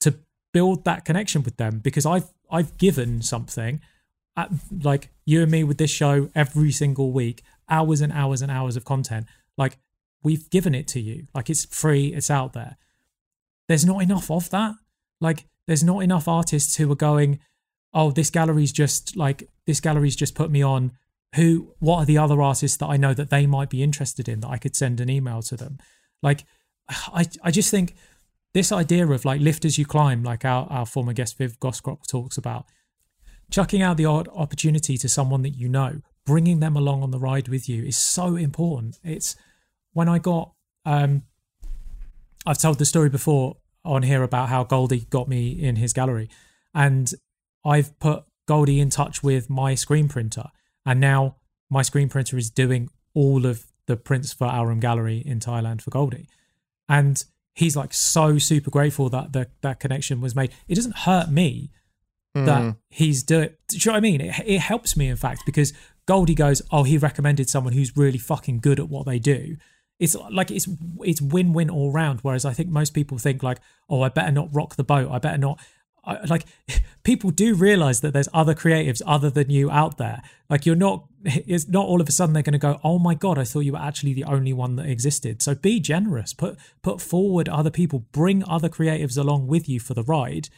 to 0.00 0.18
build 0.52 0.84
that 0.84 1.04
connection 1.04 1.42
with 1.42 1.56
them 1.56 1.80
because 1.80 2.06
I've 2.06 2.28
I've 2.50 2.76
given 2.78 3.22
something 3.22 3.80
at, 4.36 4.50
like 4.82 5.10
you 5.24 5.42
and 5.42 5.50
me 5.50 5.64
with 5.64 5.78
this 5.78 5.90
show 5.90 6.30
every 6.34 6.72
single 6.72 7.12
week, 7.12 7.42
hours 7.68 8.00
and 8.00 8.12
hours 8.12 8.42
and 8.42 8.52
hours 8.52 8.76
of 8.76 8.84
content. 8.84 9.26
Like 9.56 9.78
we've 10.22 10.48
given 10.50 10.74
it 10.74 10.86
to 10.88 11.00
you. 11.00 11.26
Like 11.34 11.50
it's 11.50 11.64
free, 11.64 12.08
it's 12.08 12.30
out 12.30 12.52
there. 12.52 12.76
There's 13.68 13.84
not 13.84 14.02
enough 14.02 14.30
of 14.30 14.50
that. 14.50 14.74
Like 15.20 15.46
there's 15.66 15.84
not 15.84 16.00
enough 16.00 16.28
artists 16.28 16.76
who 16.76 16.90
are 16.92 16.96
going, 16.96 17.40
"Oh, 17.92 18.10
this 18.10 18.30
gallery's 18.30 18.72
just 18.72 19.16
like 19.16 19.48
this 19.66 19.80
gallery's 19.80 20.16
just 20.16 20.34
put 20.34 20.50
me 20.50 20.62
on 20.62 20.92
who 21.34 21.74
what 21.78 21.98
are 21.98 22.04
the 22.04 22.18
other 22.18 22.40
artists 22.40 22.76
that 22.78 22.86
I 22.86 22.96
know 22.96 23.14
that 23.14 23.30
they 23.30 23.46
might 23.46 23.70
be 23.70 23.82
interested 23.82 24.28
in 24.28 24.40
that 24.40 24.48
I 24.50 24.58
could 24.58 24.76
send 24.76 25.00
an 25.00 25.10
email 25.10 25.42
to 25.42 25.56
them?" 25.56 25.78
Like 26.22 26.44
I 26.88 27.26
I 27.42 27.50
just 27.50 27.70
think 27.70 27.94
this 28.56 28.72
idea 28.72 29.06
of 29.06 29.26
like 29.26 29.40
lift 29.40 29.66
as 29.66 29.76
you 29.76 29.84
climb, 29.84 30.22
like 30.22 30.42
our, 30.44 30.66
our 30.70 30.86
former 30.86 31.12
guest 31.12 31.36
Viv 31.36 31.60
Groskop 31.60 32.06
talks 32.06 32.38
about, 32.38 32.64
chucking 33.50 33.82
out 33.82 33.98
the 33.98 34.06
odd 34.06 34.28
opportunity 34.34 34.96
to 34.96 35.10
someone 35.10 35.42
that 35.42 35.50
you 35.50 35.68
know, 35.68 36.00
bringing 36.24 36.60
them 36.60 36.74
along 36.74 37.02
on 37.02 37.10
the 37.10 37.18
ride 37.18 37.48
with 37.48 37.68
you 37.68 37.84
is 37.84 37.98
so 37.98 38.34
important. 38.34 38.98
It's 39.04 39.36
when 39.92 40.08
I 40.08 40.18
got, 40.18 40.52
um, 40.86 41.24
I've 42.46 42.58
told 42.58 42.78
the 42.78 42.84
story 42.84 43.08
before 43.08 43.56
on 43.84 44.02
here 44.02 44.22
about 44.22 44.48
how 44.48 44.64
Goldie 44.64 45.06
got 45.10 45.28
me 45.28 45.48
in 45.50 45.76
his 45.76 45.92
gallery, 45.92 46.28
and 46.74 47.10
I've 47.64 47.98
put 47.98 48.24
Goldie 48.46 48.80
in 48.80 48.90
touch 48.90 49.22
with 49.22 49.50
my 49.50 49.74
screen 49.74 50.08
printer, 50.08 50.44
and 50.84 51.00
now 51.00 51.36
my 51.70 51.82
screen 51.82 52.08
printer 52.08 52.36
is 52.38 52.48
doing 52.50 52.88
all 53.14 53.44
of 53.46 53.66
the 53.86 53.96
prints 53.96 54.32
for 54.32 54.46
Aurum 54.46 54.80
Gallery 54.80 55.18
in 55.24 55.40
Thailand 55.40 55.80
for 55.82 55.90
Goldie 55.90 56.28
and 56.88 57.24
he's 57.54 57.74
like 57.76 57.92
so 57.92 58.38
super 58.38 58.70
grateful 58.70 59.08
that 59.08 59.32
the, 59.32 59.48
that 59.62 59.80
connection 59.80 60.20
was 60.20 60.36
made. 60.36 60.52
It 60.68 60.74
doesn't 60.76 60.98
hurt 60.98 61.30
me 61.30 61.70
that 62.34 62.62
Mm. 62.62 62.76
he's 62.90 63.22
doing. 63.22 63.48
Do 63.68 63.76
you 63.76 63.80
know 63.86 63.92
what 63.92 63.96
I 63.96 64.00
mean? 64.00 64.20
It, 64.20 64.34
it 64.46 64.60
helps 64.60 64.96
me, 64.96 65.08
in 65.08 65.16
fact, 65.16 65.42
because 65.46 65.72
Goldie 66.06 66.34
goes, 66.34 66.62
"Oh, 66.70 66.82
he 66.84 66.98
recommended 66.98 67.48
someone 67.48 67.72
who's 67.72 67.96
really 67.96 68.18
fucking 68.18 68.60
good 68.60 68.78
at 68.78 68.88
what 68.88 69.06
they 69.06 69.18
do." 69.18 69.56
It's 69.98 70.14
like 70.30 70.50
it's 70.50 70.68
it's 71.00 71.22
win 71.22 71.52
win 71.52 71.70
all 71.70 71.90
round. 71.92 72.20
Whereas 72.20 72.44
I 72.44 72.52
think 72.52 72.68
most 72.68 72.92
people 72.92 73.18
think 73.18 73.42
like, 73.42 73.58
"Oh, 73.88 74.02
I 74.02 74.08
better 74.10 74.32
not 74.32 74.54
rock 74.54 74.76
the 74.76 74.84
boat. 74.84 75.10
I 75.10 75.18
better 75.18 75.38
not." 75.38 75.60
I, 76.04 76.24
like 76.26 76.44
people 77.02 77.30
do 77.30 77.54
realize 77.54 78.00
that 78.02 78.12
there's 78.12 78.28
other 78.32 78.54
creatives 78.54 79.00
other 79.06 79.30
than 79.30 79.50
you 79.50 79.70
out 79.70 79.96
there. 79.98 80.22
Like 80.50 80.66
you're 80.66 80.76
not. 80.76 81.06
It's 81.24 81.66
not 81.66 81.86
all 81.86 82.00
of 82.00 82.08
a 82.08 82.12
sudden 82.12 82.34
they're 82.34 82.42
going 82.42 82.52
to 82.52 82.58
go, 82.58 82.78
"Oh 82.84 82.98
my 82.98 83.14
god, 83.14 83.38
I 83.38 83.44
thought 83.44 83.60
you 83.60 83.72
were 83.72 83.78
actually 83.78 84.12
the 84.12 84.24
only 84.24 84.52
one 84.52 84.76
that 84.76 84.86
existed." 84.86 85.40
So 85.42 85.54
be 85.54 85.80
generous. 85.80 86.34
Put 86.34 86.58
put 86.82 87.00
forward 87.00 87.48
other 87.48 87.70
people. 87.70 88.00
Bring 88.12 88.44
other 88.48 88.68
creatives 88.68 89.16
along 89.18 89.46
with 89.46 89.68
you 89.68 89.80
for 89.80 89.94
the 89.94 90.04
ride. 90.04 90.48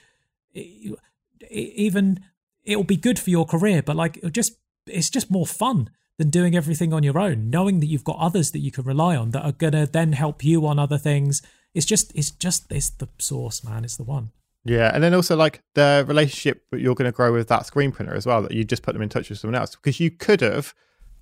It- 0.52 0.98
it- 1.40 1.72
even 1.76 2.20
it'll 2.64 2.84
be 2.84 2.96
good 2.96 3.18
for 3.18 3.30
your 3.30 3.46
career, 3.46 3.82
but 3.82 3.96
like 3.96 4.20
just 4.32 4.58
it's 4.86 5.10
just 5.10 5.30
more 5.30 5.46
fun 5.46 5.90
than 6.18 6.30
doing 6.30 6.56
everything 6.56 6.92
on 6.92 7.02
your 7.02 7.18
own. 7.18 7.48
Knowing 7.48 7.80
that 7.80 7.86
you've 7.86 8.04
got 8.04 8.18
others 8.18 8.50
that 8.50 8.58
you 8.58 8.70
can 8.70 8.84
rely 8.84 9.16
on 9.16 9.30
that 9.30 9.44
are 9.44 9.52
gonna 9.52 9.86
then 9.86 10.12
help 10.12 10.44
you 10.44 10.66
on 10.66 10.78
other 10.78 10.98
things. 10.98 11.42
It's 11.74 11.86
just 11.86 12.14
it's 12.14 12.30
just 12.30 12.70
it's 12.70 12.90
the 12.90 13.08
source, 13.18 13.64
man. 13.64 13.84
It's 13.84 13.96
the 13.96 14.02
one. 14.04 14.30
Yeah, 14.64 14.90
and 14.92 15.02
then 15.02 15.14
also 15.14 15.36
like 15.36 15.62
the 15.74 16.04
relationship 16.06 16.64
that 16.70 16.80
you're 16.80 16.94
going 16.94 17.10
to 17.10 17.16
grow 17.16 17.32
with 17.32 17.48
that 17.48 17.64
screen 17.64 17.92
printer 17.92 18.14
as 18.14 18.26
well. 18.26 18.42
That 18.42 18.52
you 18.52 18.64
just 18.64 18.82
put 18.82 18.92
them 18.92 19.02
in 19.02 19.08
touch 19.08 19.30
with 19.30 19.38
someone 19.38 19.58
else 19.58 19.76
because 19.76 20.00
you 20.00 20.10
could 20.10 20.40
have 20.40 20.74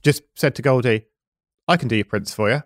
just 0.02 0.22
said 0.34 0.54
to 0.56 0.62
Goldie, 0.62 1.04
"I 1.68 1.76
can 1.76 1.88
do 1.88 1.96
your 1.96 2.06
prints 2.06 2.34
for 2.34 2.50
you. 2.50 2.62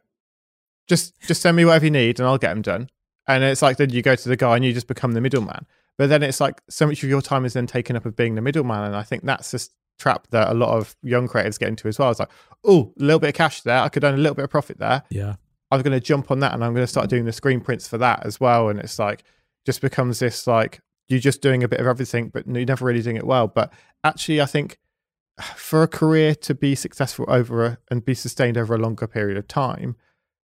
Just 0.86 1.20
just 1.20 1.42
send 1.42 1.56
me 1.56 1.64
whatever 1.64 1.86
you 1.86 1.90
need, 1.90 2.18
and 2.18 2.26
I'll 2.26 2.38
get 2.38 2.50
them 2.50 2.62
done." 2.62 2.88
And 3.26 3.44
it's 3.44 3.62
like 3.62 3.76
then 3.76 3.90
you 3.90 4.02
go 4.02 4.14
to 4.14 4.28
the 4.28 4.36
guy 4.36 4.56
and 4.56 4.64
you 4.64 4.72
just 4.72 4.86
become 4.86 5.12
the 5.12 5.20
middleman. 5.20 5.66
But 5.98 6.08
then 6.08 6.22
it's 6.22 6.40
like 6.40 6.62
so 6.70 6.86
much 6.86 7.02
of 7.02 7.10
your 7.10 7.20
time 7.20 7.44
is 7.44 7.52
then 7.52 7.66
taken 7.66 7.96
up 7.96 8.06
of 8.06 8.16
being 8.16 8.34
the 8.34 8.40
middleman, 8.40 8.84
and 8.84 8.96
I 8.96 9.02
think 9.02 9.24
that's 9.24 9.50
just 9.50 9.72
trap 10.00 10.26
that 10.30 10.48
a 10.48 10.54
lot 10.54 10.76
of 10.76 10.96
young 11.02 11.28
creatives 11.28 11.58
get 11.58 11.68
into 11.68 11.86
as 11.86 11.98
well. 11.98 12.10
It's 12.10 12.18
like, 12.18 12.30
oh, 12.64 12.92
a 12.98 13.02
little 13.02 13.20
bit 13.20 13.28
of 13.28 13.34
cash 13.34 13.60
there. 13.62 13.78
I 13.78 13.88
could 13.88 14.02
earn 14.02 14.14
a 14.14 14.18
little 14.18 14.34
bit 14.34 14.44
of 14.44 14.50
profit 14.50 14.78
there. 14.78 15.04
Yeah. 15.10 15.36
I'm 15.70 15.82
going 15.82 15.92
to 15.92 16.00
jump 16.00 16.30
on 16.30 16.40
that 16.40 16.52
and 16.52 16.64
I'm 16.64 16.74
going 16.74 16.82
to 16.82 16.90
start 16.90 17.08
doing 17.08 17.26
the 17.26 17.32
screen 17.32 17.60
prints 17.60 17.86
for 17.86 17.98
that 17.98 18.26
as 18.26 18.40
well. 18.40 18.68
And 18.68 18.80
it's 18.80 18.98
like, 18.98 19.22
just 19.64 19.80
becomes 19.80 20.18
this 20.18 20.46
like, 20.46 20.80
you're 21.08 21.20
just 21.20 21.42
doing 21.42 21.62
a 21.62 21.68
bit 21.68 21.80
of 21.80 21.86
everything, 21.86 22.28
but 22.28 22.46
you're 22.46 22.64
never 22.64 22.84
really 22.84 23.02
doing 23.02 23.16
it 23.16 23.26
well. 23.26 23.46
But 23.46 23.72
actually, 24.02 24.40
I 24.40 24.46
think 24.46 24.78
for 25.54 25.82
a 25.82 25.88
career 25.88 26.34
to 26.34 26.54
be 26.54 26.74
successful 26.74 27.24
over 27.28 27.64
a, 27.64 27.78
and 27.90 28.04
be 28.04 28.14
sustained 28.14 28.56
over 28.58 28.74
a 28.74 28.78
longer 28.78 29.06
period 29.06 29.36
of 29.36 29.46
time, 29.46 29.96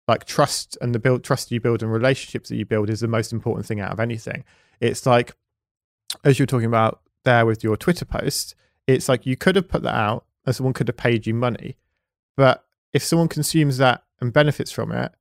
like 0.08 0.24
trust 0.24 0.76
and 0.80 0.94
the 0.94 0.98
build 0.98 1.22
trust 1.22 1.50
you 1.50 1.60
build 1.60 1.82
and 1.82 1.92
relationships 1.92 2.48
that 2.48 2.56
you 2.56 2.64
build 2.64 2.90
is 2.90 3.00
the 3.00 3.08
most 3.08 3.32
important 3.32 3.66
thing 3.66 3.80
out 3.80 3.92
of 3.92 4.00
anything. 4.00 4.44
It's 4.80 5.06
like, 5.06 5.36
as 6.24 6.38
you 6.38 6.42
were 6.42 6.48
talking 6.48 6.66
about 6.66 7.00
there 7.24 7.46
with 7.46 7.62
your 7.62 7.76
Twitter 7.76 8.04
post, 8.04 8.54
it's 8.86 9.08
like 9.08 9.26
you 9.26 9.36
could 9.36 9.56
have 9.56 9.68
put 9.68 9.82
that 9.82 9.94
out 9.94 10.24
and 10.44 10.54
someone 10.54 10.72
could 10.72 10.88
have 10.88 10.96
paid 10.96 11.26
you 11.26 11.34
money. 11.34 11.76
But 12.36 12.64
if 12.92 13.02
someone 13.02 13.28
consumes 13.28 13.78
that 13.78 14.02
and 14.20 14.32
benefits 14.32 14.72
from 14.72 14.92
it, 14.92 15.12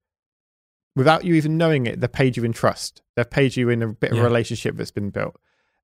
without 0.96 1.24
you 1.24 1.36
even 1.36 1.58
knowing 1.58 1.86
it, 1.88 2.00
they've 2.02 2.12
paid 2.12 2.38
you 2.38 2.44
in 2.44 2.54
trust. 2.54 3.02
They've 3.16 3.30
paid 3.30 3.56
you 3.56 3.70
in 3.70 3.82
a 3.82 3.88
bit 3.88 4.12
of 4.12 4.18
Yeah. 4.18 4.24
a 4.24 4.26
relationship 4.26 4.76
that's 4.76 4.92
been 4.92 5.10
built. 5.10 5.40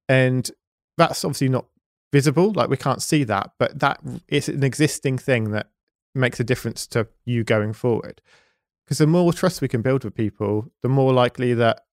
And 0.09 0.49
that's 0.97 1.23
obviously 1.23 1.49
not 1.49 1.65
visible. 2.11 2.51
Like 2.53 2.69
we 2.69 2.77
can't 2.77 3.01
see 3.01 3.23
that, 3.25 3.51
but 3.59 3.79
that 3.79 3.99
is 4.27 4.49
an 4.49 4.63
existing 4.63 5.17
thing 5.17 5.51
that 5.51 5.69
makes 6.15 6.39
a 6.39 6.43
difference 6.43 6.87
to 6.87 7.07
you 7.25 7.43
going 7.43 7.73
forward. 7.73 8.21
Because 8.85 8.97
the 8.99 9.07
more 9.07 9.33
trust 9.33 9.61
we 9.61 9.67
can 9.67 9.81
build 9.81 10.03
with 10.03 10.15
people, 10.15 10.71
the 10.81 10.89
more 10.89 11.13
likely 11.13 11.53
that 11.53 11.85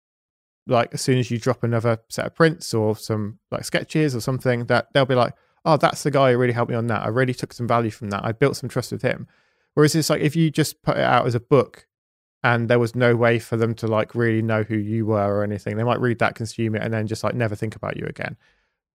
like 0.66 0.94
as 0.94 1.02
soon 1.02 1.18
as 1.18 1.30
you 1.30 1.38
drop 1.38 1.64
another 1.64 1.98
set 2.10 2.26
of 2.26 2.36
prints 2.36 2.74
or 2.74 2.96
some 2.96 3.40
like 3.52 3.66
sketches 3.66 4.16
or 4.16 4.22
something, 4.22 4.66
that 4.68 4.88
they'll 4.94 5.06
be 5.06 5.16
like, 5.16 5.34
oh, 5.66 5.78
that's 5.78 6.04
the 6.04 6.12
guy 6.12 6.32
who 6.32 6.38
really 6.38 6.54
helped 6.54 6.70
me 6.70 6.76
on 6.78 6.88
that. 6.88 7.04
I 7.04 7.08
really 7.08 7.34
took 7.34 7.54
some 7.54 7.68
value 7.68 7.92
from 7.92 8.10
that. 8.10 8.26
I 8.26 8.32
built 8.32 8.58
some 8.58 8.70
trust 8.70 8.92
with 8.92 9.02
him. 9.02 9.28
Whereas 9.74 9.96
it's 9.96 10.10
like 10.10 10.22
if 10.22 10.36
you 10.36 10.52
just 10.52 10.82
put 10.84 10.98
it 10.98 11.04
out 11.04 11.26
as 11.26 11.36
a 11.36 11.40
book 11.40 11.88
and 12.44 12.70
there 12.70 12.80
was 12.80 12.96
no 12.96 13.16
way 13.16 13.40
for 13.40 13.58
them 13.58 13.74
to 13.76 13.88
like 13.88 14.14
really 14.14 14.42
know 14.42 14.64
who 14.64 14.76
you 14.76 15.06
were 15.06 15.38
or 15.38 15.44
anything, 15.44 15.78
they 15.78 15.84
might 15.84 16.02
read 16.02 16.20
that, 16.20 16.36
consume 16.36 16.76
it, 16.76 16.84
and 16.84 16.94
then 16.94 17.08
just 17.08 17.24
like 17.24 17.34
never 17.34 17.56
think 17.56 17.76
about 17.76 17.98
you 17.98 18.06
again. 18.06 18.38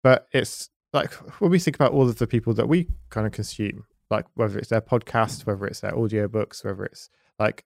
But 0.02 0.28
it's 0.32 0.70
like 0.92 1.12
when 1.40 1.50
we 1.50 1.58
think 1.58 1.76
about 1.76 1.92
all 1.92 2.08
of 2.08 2.18
the 2.18 2.26
people 2.26 2.54
that 2.54 2.68
we 2.68 2.88
kind 3.10 3.26
of 3.26 3.32
consume, 3.32 3.86
like 4.10 4.26
whether 4.34 4.58
it's 4.58 4.68
their 4.68 4.80
podcast, 4.80 5.46
whether 5.46 5.66
it's 5.66 5.80
their 5.80 5.92
audiobooks, 5.92 6.64
whether 6.64 6.84
it's 6.84 7.10
like 7.38 7.64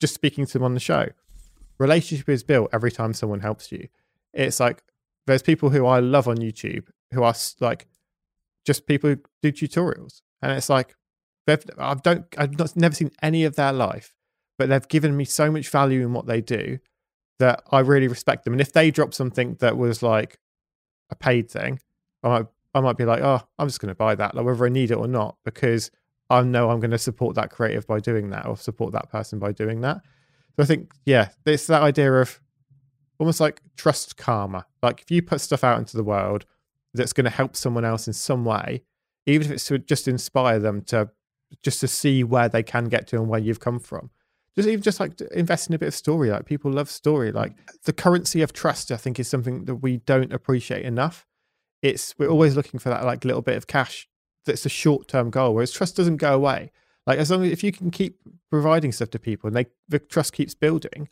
just 0.00 0.14
speaking 0.14 0.44
to 0.46 0.52
them 0.54 0.64
on 0.64 0.74
the 0.74 0.80
show, 0.80 1.08
relationship 1.78 2.28
is 2.28 2.42
built 2.42 2.68
every 2.72 2.92
time 2.92 3.14
someone 3.14 3.40
helps 3.40 3.72
you. 3.72 3.88
It's 4.34 4.60
like 4.60 4.82
there's 5.26 5.42
people 5.42 5.70
who 5.70 5.86
I 5.86 6.00
love 6.00 6.28
on 6.28 6.36
YouTube 6.36 6.88
who 7.12 7.22
are 7.22 7.34
like 7.60 7.86
just 8.66 8.86
people 8.86 9.10
who 9.10 9.16
do 9.42 9.52
tutorials, 9.52 10.22
and 10.42 10.52
it's 10.52 10.68
like 10.68 10.94
they've 11.46 11.64
I 11.78 11.94
don't 11.94 12.26
I've 12.36 12.58
not, 12.58 12.76
never 12.76 12.94
seen 12.94 13.10
any 13.22 13.44
of 13.44 13.56
their 13.56 13.72
life, 13.72 14.14
but 14.58 14.68
they've 14.68 14.88
given 14.88 15.16
me 15.16 15.24
so 15.24 15.50
much 15.50 15.68
value 15.68 16.02
in 16.02 16.12
what 16.12 16.26
they 16.26 16.40
do 16.40 16.78
that 17.38 17.62
I 17.70 17.80
really 17.80 18.08
respect 18.08 18.44
them. 18.44 18.52
And 18.54 18.60
if 18.60 18.72
they 18.72 18.90
drop 18.90 19.14
something 19.14 19.56
that 19.60 19.76
was 19.76 20.02
like 20.02 20.38
a 21.10 21.14
paid 21.14 21.50
thing, 21.50 21.80
I 22.22 22.28
might 22.28 22.46
I 22.74 22.80
might 22.80 22.96
be 22.96 23.04
like, 23.04 23.22
oh, 23.22 23.40
I'm 23.58 23.66
just 23.66 23.80
going 23.80 23.88
to 23.88 23.94
buy 23.94 24.14
that, 24.14 24.34
like 24.34 24.44
whether 24.44 24.64
I 24.64 24.68
need 24.68 24.90
it 24.90 24.96
or 24.96 25.08
not, 25.08 25.36
because 25.44 25.90
I 26.28 26.42
know 26.42 26.70
I'm 26.70 26.78
going 26.78 26.92
to 26.92 26.98
support 26.98 27.34
that 27.34 27.50
creative 27.50 27.86
by 27.86 27.98
doing 27.98 28.30
that, 28.30 28.46
or 28.46 28.56
support 28.56 28.92
that 28.92 29.10
person 29.10 29.38
by 29.40 29.52
doing 29.52 29.80
that. 29.80 30.02
So 30.56 30.62
I 30.62 30.66
think, 30.66 30.92
yeah, 31.04 31.30
it's 31.46 31.66
that 31.66 31.82
idea 31.82 32.12
of 32.12 32.40
almost 33.18 33.40
like 33.40 33.60
trust 33.76 34.16
karma. 34.16 34.66
Like 34.82 35.00
if 35.00 35.10
you 35.10 35.22
put 35.22 35.40
stuff 35.40 35.64
out 35.64 35.78
into 35.78 35.96
the 35.96 36.04
world 36.04 36.46
that's 36.94 37.12
going 37.12 37.24
to 37.24 37.30
help 37.30 37.56
someone 37.56 37.84
else 37.84 38.06
in 38.06 38.12
some 38.12 38.44
way, 38.44 38.82
even 39.26 39.46
if 39.46 39.52
it's 39.52 39.66
to 39.66 39.78
just 39.78 40.08
inspire 40.08 40.58
them 40.58 40.82
to 40.82 41.10
just 41.62 41.80
to 41.80 41.88
see 41.88 42.22
where 42.22 42.48
they 42.48 42.62
can 42.62 42.84
get 42.84 43.06
to 43.08 43.16
and 43.16 43.28
where 43.28 43.40
you've 43.40 43.60
come 43.60 43.78
from. 43.78 44.10
Just 44.56 44.68
even 44.68 44.82
just 44.82 45.00
like 45.00 45.20
invest 45.32 45.68
in 45.68 45.74
a 45.74 45.78
bit 45.78 45.88
of 45.88 45.94
story. 45.94 46.30
Like 46.30 46.44
people 46.44 46.70
love 46.70 46.90
story. 46.90 47.32
Like 47.32 47.54
the 47.84 47.92
currency 47.92 48.42
of 48.42 48.52
trust, 48.52 48.90
I 48.90 48.96
think, 48.96 49.18
is 49.18 49.28
something 49.28 49.64
that 49.66 49.76
we 49.76 49.98
don't 49.98 50.32
appreciate 50.32 50.84
enough. 50.84 51.26
It's 51.82 52.14
we're 52.18 52.28
always 52.28 52.56
looking 52.56 52.80
for 52.80 52.88
that 52.90 53.04
like 53.04 53.24
little 53.24 53.42
bit 53.42 53.56
of 53.56 53.66
cash 53.66 54.08
that's 54.44 54.66
a 54.66 54.70
short 54.70 55.08
term 55.08 55.30
goal, 55.30 55.54
whereas 55.54 55.72
trust 55.72 55.96
doesn't 55.96 56.16
go 56.16 56.34
away. 56.34 56.72
Like 57.06 57.18
as 57.18 57.30
long 57.30 57.44
as 57.44 57.52
if 57.52 57.64
you 57.64 57.72
can 57.72 57.90
keep 57.90 58.18
providing 58.50 58.92
stuff 58.92 59.10
to 59.10 59.18
people 59.18 59.48
and 59.48 59.56
they 59.56 59.66
the 59.88 59.98
trust 59.98 60.32
keeps 60.32 60.54
building, 60.54 61.08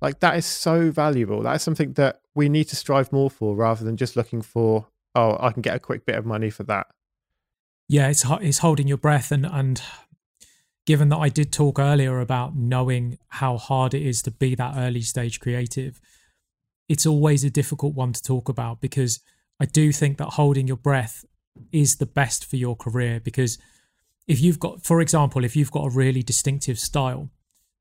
like 0.00 0.20
that 0.20 0.36
is 0.36 0.46
so 0.46 0.90
valuable. 0.90 1.42
That 1.42 1.56
is 1.56 1.62
something 1.62 1.94
that 1.94 2.20
we 2.34 2.48
need 2.48 2.64
to 2.64 2.76
strive 2.76 3.12
more 3.12 3.30
for 3.30 3.56
rather 3.56 3.84
than 3.84 3.96
just 3.96 4.16
looking 4.16 4.42
for 4.42 4.86
oh 5.16 5.36
I 5.40 5.50
can 5.50 5.62
get 5.62 5.74
a 5.74 5.80
quick 5.80 6.06
bit 6.06 6.16
of 6.16 6.26
money 6.26 6.50
for 6.50 6.62
that. 6.64 6.86
Yeah, 7.88 8.08
it's 8.08 8.24
it's 8.40 8.58
holding 8.58 8.86
your 8.86 8.98
breath 8.98 9.32
and 9.32 9.46
and 9.46 9.82
given 10.86 11.08
that 11.08 11.18
I 11.18 11.28
did 11.28 11.52
talk 11.52 11.78
earlier 11.78 12.20
about 12.20 12.54
knowing 12.54 13.18
how 13.28 13.58
hard 13.58 13.92
it 13.92 14.02
is 14.02 14.22
to 14.22 14.30
be 14.30 14.54
that 14.54 14.74
early 14.76 15.02
stage 15.02 15.40
creative, 15.40 16.00
it's 16.88 17.06
always 17.06 17.42
a 17.42 17.50
difficult 17.50 17.94
one 17.94 18.12
to 18.12 18.22
talk 18.22 18.48
about 18.48 18.80
because 18.80 19.20
I 19.58 19.64
do 19.64 19.90
think 19.90 20.18
that 20.18 20.34
holding 20.34 20.68
your 20.68 20.76
breath 20.76 21.24
is 21.72 21.96
the 21.96 22.06
best 22.06 22.44
for 22.44 22.56
your 22.56 22.76
career 22.76 23.18
because 23.18 23.58
if 24.28 24.40
you've 24.40 24.60
got 24.60 24.84
for 24.84 25.00
example 25.00 25.44
if 25.44 25.56
you've 25.56 25.70
got 25.70 25.86
a 25.86 25.90
really 25.90 26.22
distinctive 26.22 26.78
style 26.78 27.30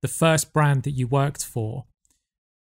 the 0.02 0.08
first 0.08 0.54
brand 0.54 0.84
that 0.84 0.92
you 0.92 1.08
worked 1.08 1.44
for 1.44 1.86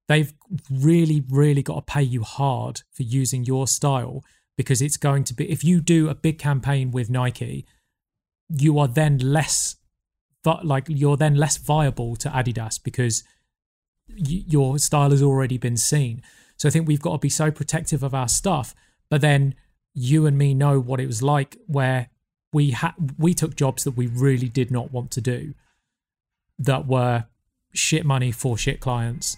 they've 0.09 0.35
really 0.71 1.23
really 1.31 1.63
got 1.63 1.75
to 1.75 1.93
pay 1.93 2.03
you 2.03 2.23
hard 2.23 2.83
for 2.93 3.05
using 3.05 3.45
your 3.45 3.69
style 3.69 4.25
because 4.57 4.81
it's 4.81 4.97
going 4.97 5.25
to 5.25 5.35
be 5.35 5.51
if 5.51 5.65
you 5.65 5.81
do 5.81 6.09
a 6.09 6.15
big 6.15 6.39
campaign 6.39 6.91
with 6.91 7.11
Nike 7.11 7.67
you 8.49 8.79
are 8.79 8.89
then 8.89 9.19
less 9.19 9.77
but 10.43 10.65
like 10.65 10.85
you're 10.89 11.17
then 11.17 11.35
less 11.35 11.57
viable 11.57 12.17
to 12.17 12.29
Adidas 12.29 12.83
because 12.83 13.25
y- 14.09 14.45
your 14.47 14.79
style 14.79 15.11
has 15.11 15.23
already 15.23 15.57
been 15.57 15.79
seen. 15.79 16.23
So 16.57 16.69
I 16.69 16.71
think 16.71 16.87
we've 16.87 17.01
got 17.01 17.13
to 17.13 17.19
be 17.19 17.31
so 17.31 17.51
protective 17.51 18.03
of 18.03 18.15
our 18.15 18.29
stuff 18.29 18.75
but 19.11 19.21
then 19.21 19.55
you 19.95 20.27
and 20.27 20.37
me 20.37 20.55
know 20.55 20.81
what 20.81 21.01
it 21.01 21.07
was 21.07 21.23
like 21.23 21.57
where 21.67 22.09
we 22.53 22.71
had 22.71 22.93
we 23.19 23.35
took 23.35 23.57
jobs 23.57 23.85
that 23.85 23.93
we 23.97 24.07
really 24.07 24.49
did 24.49 24.71
not 24.71 24.93
want 24.93 25.11
to 25.13 25.21
do 25.21 25.55
that 26.59 26.87
were 26.87 27.25
shit 27.73 28.05
money 28.05 28.31
for 28.31 28.57
shit 28.57 28.81
clients 28.81 29.37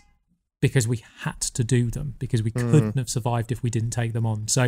because 0.66 0.88
we 0.88 1.02
had 1.20 1.40
to 1.40 1.64
do 1.64 1.90
them 1.90 2.14
because 2.18 2.42
we 2.42 2.50
mm. 2.50 2.70
couldn't 2.70 2.96
have 2.96 3.08
survived 3.08 3.52
if 3.52 3.62
we 3.62 3.70
didn't 3.70 3.90
take 3.90 4.12
them 4.12 4.26
on 4.26 4.48
so 4.48 4.64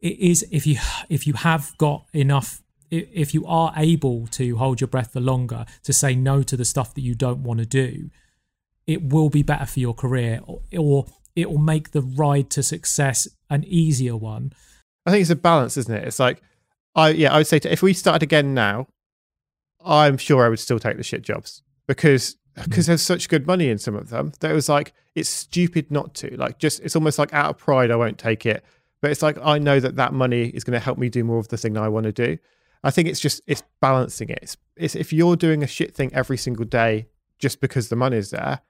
it 0.00 0.18
is 0.18 0.44
if 0.50 0.66
you 0.66 0.78
if 1.08 1.26
you 1.26 1.34
have 1.34 1.76
got 1.78 2.04
enough 2.12 2.62
if 2.90 3.32
you 3.32 3.46
are 3.46 3.72
able 3.76 4.26
to 4.26 4.56
hold 4.56 4.80
your 4.80 4.88
breath 4.88 5.12
for 5.12 5.20
longer 5.20 5.64
to 5.84 5.92
say 5.92 6.14
no 6.14 6.42
to 6.42 6.56
the 6.56 6.64
stuff 6.64 6.94
that 6.94 7.02
you 7.02 7.14
don't 7.14 7.42
want 7.42 7.60
to 7.60 7.66
do 7.66 8.10
it 8.86 9.02
will 9.02 9.30
be 9.30 9.42
better 9.42 9.66
for 9.66 9.78
your 9.78 9.94
career 9.94 10.40
or, 10.44 10.62
or 10.76 11.06
it 11.36 11.48
will 11.48 11.58
make 11.58 11.92
the 11.92 12.02
ride 12.02 12.50
to 12.50 12.62
success 12.62 13.28
an 13.48 13.64
easier 13.64 14.16
one 14.16 14.52
I 15.06 15.10
think 15.10 15.22
it's 15.22 15.30
a 15.30 15.36
balance, 15.36 15.76
isn't 15.76 15.94
it? 15.94 16.06
It's 16.06 16.18
like, 16.18 16.42
I 16.94 17.10
yeah, 17.10 17.32
I 17.32 17.38
would 17.38 17.46
say 17.46 17.58
to, 17.60 17.72
if 17.72 17.82
we 17.82 17.92
started 17.92 18.22
again 18.22 18.54
now, 18.54 18.88
I'm 19.84 20.18
sure 20.18 20.44
I 20.44 20.48
would 20.48 20.60
still 20.60 20.78
take 20.78 20.96
the 20.96 21.02
shit 21.02 21.22
jobs 21.22 21.62
because 21.86 22.36
because 22.54 22.84
mm. 22.84 22.88
there's 22.88 23.02
such 23.02 23.28
good 23.28 23.46
money 23.46 23.68
in 23.68 23.78
some 23.78 23.94
of 23.94 24.10
them 24.10 24.32
that 24.40 24.50
it 24.50 24.54
was 24.54 24.68
like 24.68 24.92
it's 25.14 25.28
stupid 25.28 25.90
not 25.90 26.14
to. 26.14 26.36
Like 26.36 26.58
just 26.58 26.80
it's 26.80 26.96
almost 26.96 27.18
like 27.18 27.32
out 27.32 27.50
of 27.50 27.58
pride 27.58 27.90
I 27.90 27.96
won't 27.96 28.18
take 28.18 28.46
it, 28.46 28.64
but 29.00 29.10
it's 29.10 29.22
like 29.22 29.38
I 29.42 29.58
know 29.58 29.80
that 29.80 29.96
that 29.96 30.12
money 30.12 30.48
is 30.48 30.64
going 30.64 30.78
to 30.78 30.84
help 30.84 30.98
me 30.98 31.08
do 31.08 31.24
more 31.24 31.38
of 31.38 31.48
the 31.48 31.56
thing 31.56 31.74
that 31.74 31.82
I 31.82 31.88
want 31.88 32.04
to 32.04 32.12
do. 32.12 32.38
I 32.82 32.90
think 32.90 33.08
it's 33.08 33.20
just 33.20 33.42
it's 33.46 33.62
balancing 33.80 34.30
it. 34.30 34.38
It's, 34.42 34.56
it's 34.76 34.94
if 34.94 35.12
you're 35.12 35.36
doing 35.36 35.62
a 35.62 35.66
shit 35.66 35.94
thing 35.94 36.12
every 36.14 36.36
single 36.36 36.64
day 36.64 37.08
just 37.38 37.60
because 37.60 37.88
the 37.88 37.96
money's 37.96 38.30
there, 38.30 38.60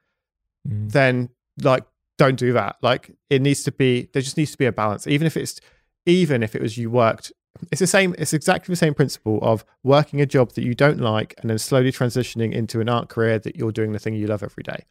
mm. 0.68 0.90
then 0.90 1.30
like 1.62 1.84
don't 2.18 2.38
do 2.38 2.52
that. 2.52 2.76
Like 2.82 3.12
it 3.28 3.40
needs 3.40 3.62
to 3.64 3.72
be 3.72 4.08
there 4.12 4.22
just 4.22 4.36
needs 4.36 4.52
to 4.52 4.58
be 4.58 4.66
a 4.66 4.72
balance. 4.72 5.06
Even 5.06 5.26
if 5.26 5.36
it's 5.36 5.60
even 6.06 6.42
if 6.42 6.54
it 6.54 6.62
was 6.62 6.76
you 6.76 6.90
worked 6.90 7.32
it's 7.70 7.80
the 7.80 7.86
same 7.86 8.14
it's 8.18 8.32
exactly 8.32 8.72
the 8.72 8.76
same 8.76 8.94
principle 8.94 9.38
of 9.42 9.64
working 9.82 10.20
a 10.20 10.26
job 10.26 10.52
that 10.52 10.64
you 10.64 10.74
don't 10.74 11.00
like 11.00 11.34
and 11.38 11.50
then 11.50 11.58
slowly 11.58 11.92
transitioning 11.92 12.52
into 12.52 12.80
an 12.80 12.88
art 12.88 13.08
career 13.08 13.38
that 13.38 13.56
you're 13.56 13.72
doing 13.72 13.92
the 13.92 13.98
thing 13.98 14.14
you 14.14 14.26
love 14.26 14.42
every 14.42 14.62
day. 14.62 14.84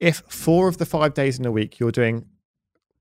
If 0.00 0.22
four 0.28 0.68
of 0.68 0.78
the 0.78 0.86
five 0.86 1.14
days 1.14 1.38
in 1.38 1.46
a 1.46 1.52
week 1.52 1.78
you're 1.78 1.92
doing 1.92 2.26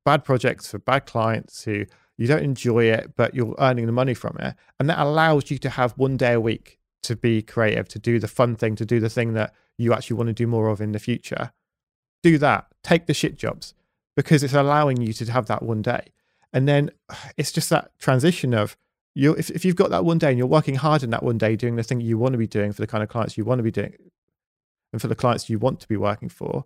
bad 0.06 0.24
projects 0.24 0.70
for 0.70 0.80
bad 0.80 1.06
clients 1.06 1.64
who 1.64 1.86
you 2.18 2.28
don't 2.28 2.44
enjoy 2.44 2.86
it 2.86 3.14
but 3.16 3.36
you're 3.36 3.56
earning 3.60 3.86
the 3.86 3.92
money 3.92 4.14
from 4.14 4.38
it 4.40 4.56
and 4.80 4.90
that 4.90 5.00
allows 5.00 5.52
you 5.52 5.58
to 5.60 5.70
have 5.70 5.92
one 5.94 6.18
day 6.18 6.34
a 6.34 6.40
week 6.40 6.80
to 7.04 7.16
be 7.16 7.42
creative 7.42 7.88
to 7.88 8.00
do 8.00 8.20
the 8.20 8.28
fun 8.28 8.56
thing 8.56 8.76
to 8.76 8.86
do 8.86 9.00
the 9.00 9.10
thing 9.10 9.34
that 9.34 9.54
you 9.78 9.94
actually 9.94 10.16
want 10.16 10.28
to 10.28 10.34
do 10.34 10.46
more 10.46 10.70
of 10.70 10.82
in 10.82 10.92
the 10.92 11.00
future 11.00 11.52
do 12.22 12.38
that. 12.38 12.68
Take 12.84 13.06
the 13.06 13.14
shit 13.14 13.38
jobs 13.38 13.74
because 14.16 14.44
it's 14.44 14.54
allowing 14.54 15.02
you 15.02 15.14
to 15.14 15.32
have 15.32 15.48
that 15.48 15.64
one 15.64 15.82
day. 15.82 16.12
And 16.54 16.68
then 16.68 16.92
it's 17.38 17.52
just 17.52 17.70
that 17.70 17.98
transition 18.00 18.54
of 18.54 18.78
you 19.14 19.34
if, 19.34 19.50
if 19.50 19.66
you've 19.66 19.76
got 19.76 19.90
that 19.90 20.06
one 20.06 20.18
day 20.18 20.30
and 20.30 20.38
you're 20.38 20.48
working 20.48 20.76
hard 20.76 21.04
in 21.04 21.10
that 21.10 21.24
one 21.24 21.38
day 21.38 21.56
doing 21.56 21.76
the 21.76 21.84
thing 21.84 22.00
you 22.02 22.18
want 22.18 22.34
to 22.34 22.38
be 22.38 22.48
doing 22.48 22.72
for 22.72 22.82
the 22.82 22.88
kind 22.88 23.04
of 23.04 23.10
clients 23.10 23.38
you 23.38 23.44
want 23.44 23.60
to 23.60 23.64
be 23.64 23.72
doing 23.72 23.94
and 24.94 25.02
for 25.02 25.08
the 25.08 25.16
clients 25.16 25.50
you 25.50 25.60
want 25.60 25.80
to 25.80 25.88
be 25.88 25.98
working 25.98 26.30
for 26.30 26.66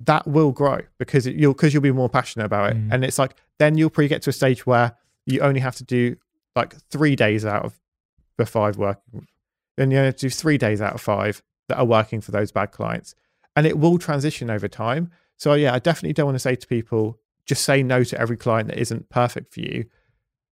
that 0.00 0.26
will 0.26 0.52
grow 0.52 0.80
because 0.98 1.26
it, 1.26 1.34
you'll 1.34 1.52
because 1.52 1.74
you'll 1.74 1.82
be 1.82 1.92
more 1.92 2.08
passionate 2.08 2.44
about 2.44 2.70
it. 2.70 2.76
Mm. 2.76 2.92
and 2.92 3.04
it's 3.04 3.18
like 3.18 3.34
then 3.58 3.76
you'll 3.76 3.90
probably 3.90 4.08
get 4.08 4.22
to 4.22 4.30
a 4.30 4.32
stage 4.32 4.66
where 4.66 4.96
you 5.26 5.40
only 5.40 5.60
have 5.60 5.74
to 5.76 5.84
do 5.84 6.16
like 6.54 6.74
three 6.90 7.16
days 7.16 7.44
out 7.44 7.64
of 7.64 7.78
the 8.36 8.46
five 8.46 8.76
working 8.76 9.26
and 9.76 9.92
you 9.92 9.98
have 9.98 10.14
to 10.14 10.26
do 10.26 10.30
three 10.30 10.58
days 10.58 10.80
out 10.80 10.94
of 10.94 11.00
five 11.00 11.42
that 11.68 11.78
are 11.78 11.84
working 11.84 12.20
for 12.20 12.30
those 12.30 12.50
bad 12.50 12.72
clients. 12.72 13.14
And 13.54 13.66
it 13.66 13.78
will 13.78 13.98
transition 13.98 14.50
over 14.50 14.68
time. 14.68 15.10
So 15.36 15.54
yeah 15.54 15.74
i 15.74 15.78
definitely 15.78 16.12
don't 16.12 16.26
want 16.26 16.36
to 16.36 16.40
say 16.40 16.54
to 16.54 16.66
people 16.66 17.18
just 17.46 17.64
say 17.64 17.82
no 17.82 18.04
to 18.04 18.20
every 18.20 18.36
client 18.36 18.68
that 18.68 18.78
isn't 18.78 19.08
perfect 19.08 19.52
for 19.54 19.60
you 19.60 19.86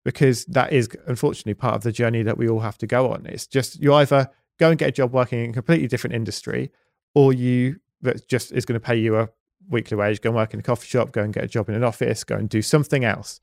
because 0.06 0.46
that 0.46 0.72
is 0.72 0.88
unfortunately 1.08 1.56
part 1.56 1.76
of 1.76 1.82
the 1.82 1.92
journey 1.92 2.24
that 2.24 2.38
we 2.38 2.48
all 2.48 2.62
have 2.62 2.78
to 2.78 2.88
go 2.88 3.12
on. 3.12 3.26
It's 3.26 3.48
just 3.48 3.82
you 3.82 3.94
either 3.96 4.30
go 4.60 4.70
and 4.70 4.80
get 4.80 4.90
a 4.90 4.92
job 4.94 5.12
working 5.12 5.44
in 5.44 5.50
a 5.50 5.54
completely 5.54 5.88
different 5.88 6.16
industry 6.16 6.72
or 7.14 7.34
you 7.34 7.80
that 8.02 8.28
just 8.30 8.54
is 8.54 8.66
going 8.66 8.80
to 8.80 8.86
pay 8.86 8.96
you 8.96 9.18
a 9.18 9.30
weekly 9.68 9.98
wage, 9.98 10.22
go 10.22 10.30
and 10.30 10.36
work 10.36 10.54
in 10.54 10.60
a 10.60 10.64
coffee 10.64 10.88
shop, 10.88 11.12
go 11.12 11.24
and 11.24 11.34
get 11.34 11.44
a 11.44 11.48
job 11.48 11.68
in 11.68 11.76
an 11.76 11.84
office, 11.84 12.24
go 12.24 12.36
and 12.36 12.48
do 12.48 12.62
something 12.62 13.04
else. 13.04 13.42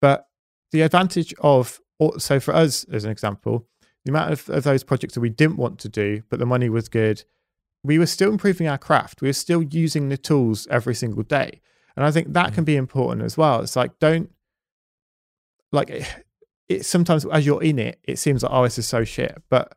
But 0.00 0.28
the 0.70 0.82
advantage 0.82 1.34
of 1.40 1.80
so 2.18 2.38
for 2.38 2.54
us 2.54 2.84
as 2.84 3.04
an 3.04 3.10
example, 3.10 3.66
the 4.04 4.12
amount 4.12 4.32
of, 4.32 4.48
of 4.48 4.62
those 4.62 4.84
projects 4.84 5.14
that 5.14 5.20
we 5.20 5.30
didn't 5.30 5.56
want 5.56 5.80
to 5.80 5.88
do, 5.88 6.22
but 6.28 6.38
the 6.38 6.46
money 6.46 6.68
was 6.68 6.88
good, 6.88 7.24
we 7.82 7.98
were 7.98 8.06
still 8.06 8.30
improving 8.30 8.68
our 8.68 8.78
craft. 8.78 9.22
We 9.22 9.28
were 9.28 9.32
still 9.32 9.62
using 9.62 10.08
the 10.08 10.16
tools 10.16 10.68
every 10.70 10.94
single 10.94 11.22
day. 11.22 11.60
And 11.96 12.04
I 12.04 12.10
think 12.10 12.32
that 12.32 12.52
can 12.52 12.62
mm. 12.64 12.66
be 12.66 12.76
important 12.76 13.22
as 13.22 13.36
well. 13.36 13.60
It's 13.60 13.74
like, 13.74 13.98
don't, 13.98 14.30
like, 15.76 15.90
it, 15.90 16.24
it 16.68 16.84
sometimes 16.84 17.24
as 17.26 17.46
you're 17.46 17.62
in 17.62 17.78
it, 17.78 18.00
it 18.02 18.18
seems 18.18 18.42
like, 18.42 18.52
oh, 18.52 18.64
this 18.64 18.78
is 18.78 18.86
so 18.86 19.04
shit. 19.04 19.40
But 19.48 19.72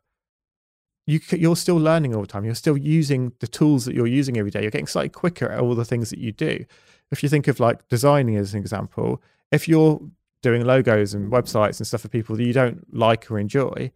you, 1.06 1.20
you're 1.30 1.56
still 1.56 1.76
learning 1.76 2.14
all 2.14 2.22
the 2.22 2.26
time. 2.26 2.44
You're 2.44 2.54
still 2.54 2.76
using 2.76 3.32
the 3.40 3.46
tools 3.46 3.84
that 3.84 3.94
you're 3.94 4.06
using 4.06 4.36
every 4.36 4.50
day. 4.50 4.62
You're 4.62 4.70
getting 4.70 4.86
slightly 4.86 5.08
quicker 5.08 5.50
at 5.50 5.60
all 5.60 5.74
the 5.74 5.84
things 5.84 6.10
that 6.10 6.18
you 6.18 6.32
do. 6.32 6.64
If 7.10 7.22
you 7.22 7.28
think 7.28 7.48
of 7.48 7.60
like 7.60 7.88
designing 7.88 8.36
as 8.36 8.54
an 8.54 8.60
example, 8.60 9.22
if 9.50 9.68
you're 9.68 10.00
doing 10.42 10.64
logos 10.64 11.12
and 11.14 11.30
websites 11.30 11.78
and 11.78 11.86
stuff 11.86 12.02
for 12.02 12.08
people 12.08 12.36
that 12.36 12.44
you 12.44 12.52
don't 12.52 12.94
like 12.94 13.30
or 13.30 13.38
enjoy, 13.38 13.90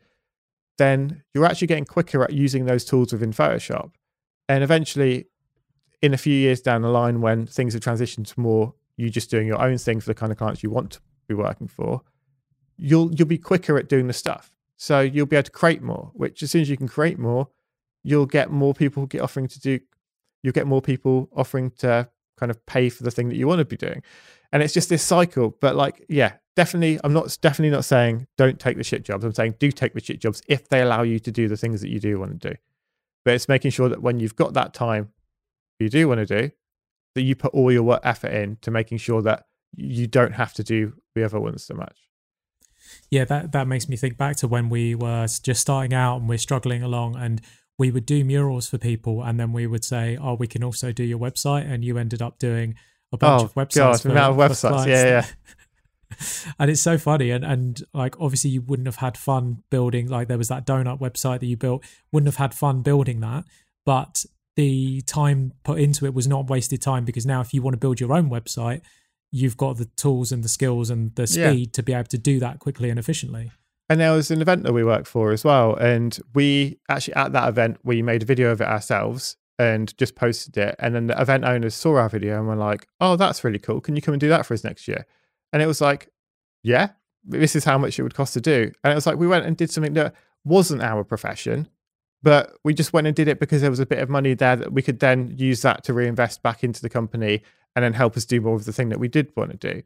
then 0.78 1.22
you're 1.32 1.46
actually 1.46 1.68
getting 1.68 1.84
quicker 1.84 2.22
at 2.24 2.32
using 2.32 2.66
those 2.66 2.84
tools 2.84 3.12
within 3.12 3.32
Photoshop. 3.32 3.92
And 4.48 4.64
eventually, 4.64 5.26
in 6.02 6.12
a 6.12 6.18
few 6.18 6.34
years 6.34 6.60
down 6.60 6.82
the 6.82 6.88
line 6.88 7.20
when 7.20 7.46
things 7.46 7.72
have 7.74 7.82
transitioned 7.82 8.26
to 8.26 8.40
more 8.40 8.74
you 8.96 9.08
just 9.08 9.30
doing 9.30 9.46
your 9.46 9.60
own 9.60 9.78
thing 9.78 10.00
for 10.00 10.06
the 10.06 10.14
kind 10.14 10.30
of 10.30 10.38
clients 10.38 10.62
you 10.62 10.70
want 10.70 11.00
be 11.26 11.34
working 11.34 11.68
for, 11.68 12.02
you'll 12.76 13.12
you'll 13.14 13.28
be 13.28 13.38
quicker 13.38 13.76
at 13.78 13.88
doing 13.88 14.06
the 14.06 14.12
stuff. 14.12 14.54
So 14.76 15.00
you'll 15.00 15.26
be 15.26 15.36
able 15.36 15.44
to 15.44 15.50
create 15.50 15.82
more, 15.82 16.10
which 16.14 16.42
as 16.42 16.50
soon 16.50 16.62
as 16.62 16.68
you 16.68 16.76
can 16.76 16.88
create 16.88 17.18
more, 17.18 17.48
you'll 18.02 18.26
get 18.26 18.50
more 18.50 18.74
people 18.74 19.06
get 19.06 19.20
offering 19.20 19.48
to 19.48 19.60
do 19.60 19.80
you'll 20.44 20.52
get 20.52 20.66
more 20.66 20.82
people 20.82 21.30
offering 21.34 21.70
to 21.70 22.08
kind 22.36 22.50
of 22.50 22.64
pay 22.66 22.90
for 22.90 23.02
the 23.02 23.10
thing 23.10 23.28
that 23.30 23.36
you 23.36 23.48
want 23.48 23.60
to 23.60 23.64
be 23.64 23.76
doing. 23.76 24.02
And 24.52 24.62
it's 24.62 24.74
just 24.74 24.90
this 24.90 25.02
cycle. 25.02 25.56
But 25.60 25.74
like, 25.74 26.04
yeah, 26.08 26.34
definitely 26.54 27.00
I'm 27.02 27.12
not 27.12 27.36
definitely 27.40 27.74
not 27.74 27.84
saying 27.84 28.28
don't 28.36 28.60
take 28.60 28.76
the 28.76 28.84
shit 28.84 29.04
jobs. 29.04 29.24
I'm 29.24 29.32
saying 29.32 29.56
do 29.58 29.72
take 29.72 29.94
the 29.94 30.00
shit 30.00 30.20
jobs 30.20 30.42
if 30.46 30.68
they 30.68 30.82
allow 30.82 31.02
you 31.02 31.18
to 31.18 31.32
do 31.32 31.48
the 31.48 31.56
things 31.56 31.80
that 31.80 31.88
you 31.88 31.98
do 31.98 32.20
want 32.20 32.40
to 32.40 32.50
do. 32.50 32.56
But 33.24 33.34
it's 33.34 33.48
making 33.48 33.70
sure 33.70 33.88
that 33.88 34.02
when 34.02 34.20
you've 34.20 34.36
got 34.36 34.52
that 34.52 34.74
time 34.74 35.08
you 35.80 35.88
do 35.88 36.06
want 36.06 36.18
to 36.18 36.26
do, 36.26 36.50
that 37.14 37.22
you 37.22 37.34
put 37.34 37.54
all 37.54 37.72
your 37.72 37.82
work 37.82 38.02
effort 38.04 38.32
in 38.32 38.58
to 38.60 38.70
making 38.70 38.98
sure 38.98 39.22
that 39.22 39.46
you 39.76 40.06
don't 40.06 40.32
have 40.32 40.52
to 40.54 40.64
do 40.64 40.94
the 41.14 41.24
other 41.24 41.40
ones 41.40 41.64
so 41.64 41.74
much. 41.74 41.96
Yeah, 43.10 43.24
that 43.24 43.52
that 43.52 43.66
makes 43.66 43.88
me 43.88 43.96
think 43.96 44.16
back 44.16 44.36
to 44.36 44.48
when 44.48 44.68
we 44.68 44.94
were 44.94 45.26
just 45.42 45.60
starting 45.60 45.94
out 45.94 46.18
and 46.18 46.28
we're 46.28 46.38
struggling 46.38 46.82
along 46.82 47.16
and 47.16 47.40
we 47.78 47.90
would 47.90 48.06
do 48.06 48.24
murals 48.24 48.68
for 48.68 48.78
people 48.78 49.22
and 49.22 49.38
then 49.38 49.52
we 49.52 49.66
would 49.66 49.84
say, 49.84 50.16
oh, 50.20 50.34
we 50.34 50.46
can 50.46 50.62
also 50.62 50.92
do 50.92 51.02
your 51.02 51.18
website. 51.18 51.70
And 51.70 51.84
you 51.84 51.98
ended 51.98 52.22
up 52.22 52.38
doing 52.38 52.76
a 53.12 53.16
bunch 53.16 53.42
Oh, 53.42 53.44
of 53.46 53.54
websites. 53.54 53.74
God, 53.74 54.00
for, 54.00 54.08
the 54.08 54.14
amount 54.14 54.40
of 54.40 54.50
websites. 54.50 54.86
Yeah, 54.86 55.04
yeah. 55.04 55.26
and 56.58 56.70
it's 56.70 56.80
so 56.80 56.98
funny. 56.98 57.30
And, 57.30 57.44
and 57.44 57.82
like, 57.92 58.20
obviously, 58.20 58.50
you 58.50 58.62
wouldn't 58.62 58.86
have 58.86 58.96
had 58.96 59.16
fun 59.16 59.62
building, 59.70 60.08
like, 60.08 60.28
there 60.28 60.38
was 60.38 60.48
that 60.48 60.66
donut 60.66 61.00
website 61.00 61.40
that 61.40 61.46
you 61.46 61.56
built, 61.56 61.84
wouldn't 62.12 62.28
have 62.28 62.36
had 62.36 62.54
fun 62.54 62.82
building 62.82 63.20
that. 63.20 63.44
But 63.84 64.24
the 64.56 65.00
time 65.02 65.52
put 65.64 65.80
into 65.80 66.04
it 66.06 66.14
was 66.14 66.28
not 66.28 66.48
wasted 66.48 66.80
time 66.80 67.04
because 67.04 67.26
now, 67.26 67.40
if 67.40 67.52
you 67.52 67.60
want 67.60 67.74
to 67.74 67.78
build 67.78 68.00
your 68.00 68.12
own 68.12 68.30
website, 68.30 68.82
you've 69.36 69.56
got 69.56 69.76
the 69.78 69.86
tools 69.96 70.30
and 70.30 70.44
the 70.44 70.48
skills 70.48 70.90
and 70.90 71.12
the 71.16 71.22
Yeah. 71.22 71.50
speed 71.50 71.72
to 71.72 71.82
be 71.82 71.92
able 71.92 72.04
to 72.04 72.18
do 72.18 72.38
that 72.38 72.60
quickly 72.60 72.88
and 72.88 72.98
efficiently. 73.00 73.50
And 73.88 74.00
there 74.00 74.12
was 74.12 74.30
an 74.30 74.40
event 74.40 74.62
that 74.62 74.72
we 74.72 74.84
worked 74.84 75.08
for 75.08 75.32
as 75.32 75.42
well. 75.44 75.74
And 75.74 76.16
we 76.34 76.78
actually, 76.88 77.14
at 77.14 77.32
that 77.32 77.48
event, 77.48 77.78
we 77.82 78.00
made 78.00 78.22
a 78.22 78.26
video 78.26 78.50
of 78.50 78.60
it 78.60 78.68
ourselves 78.68 79.36
and 79.58 79.96
just 79.98 80.14
posted 80.14 80.56
it. 80.56 80.76
And 80.78 80.94
then 80.94 81.08
the 81.08 81.20
event 81.20 81.44
owners 81.44 81.74
saw 81.74 81.96
our 81.96 82.08
video 82.08 82.38
and 82.38 82.46
were 82.46 82.54
like, 82.54 82.86
oh, 83.00 83.16
that's 83.16 83.42
really 83.42 83.58
cool. 83.58 83.80
Can 83.80 83.96
you 83.96 84.02
come 84.02 84.14
and 84.14 84.20
do 84.20 84.28
that 84.28 84.46
for 84.46 84.54
us 84.54 84.62
next 84.62 84.86
year? 84.86 85.04
And 85.52 85.60
it 85.60 85.66
was 85.66 85.80
like, 85.80 86.08
yeah, 86.62 86.90
this 87.24 87.56
is 87.56 87.64
how 87.64 87.76
much 87.76 87.98
it 87.98 88.04
would 88.04 88.14
cost 88.14 88.34
to 88.34 88.40
do. 88.40 88.70
And 88.84 88.92
it 88.92 88.94
was 88.94 89.06
like, 89.06 89.16
we 89.16 89.26
went 89.26 89.46
and 89.46 89.56
did 89.56 89.70
something 89.70 89.94
that 89.94 90.14
wasn't 90.44 90.82
our 90.82 91.02
profession, 91.04 91.68
but 92.24 92.56
we 92.64 92.72
just 92.72 92.94
went 92.94 93.06
and 93.06 93.14
did 93.14 93.28
it 93.28 93.38
because 93.38 93.60
there 93.60 93.70
was 93.70 93.80
a 93.80 93.86
bit 93.86 93.98
of 93.98 94.08
money 94.08 94.32
there 94.32 94.56
that 94.56 94.72
we 94.72 94.80
could 94.80 94.98
then 94.98 95.34
use 95.36 95.60
that 95.60 95.84
to 95.84 95.92
reinvest 95.92 96.42
back 96.42 96.64
into 96.64 96.80
the 96.80 96.88
company 96.88 97.42
and 97.76 97.84
then 97.84 97.92
help 97.92 98.16
us 98.16 98.24
do 98.24 98.40
more 98.40 98.56
of 98.56 98.64
the 98.64 98.72
thing 98.72 98.88
that 98.88 98.98
we 98.98 99.08
did 99.08 99.30
want 99.36 99.50
to 99.50 99.74
do. 99.74 99.82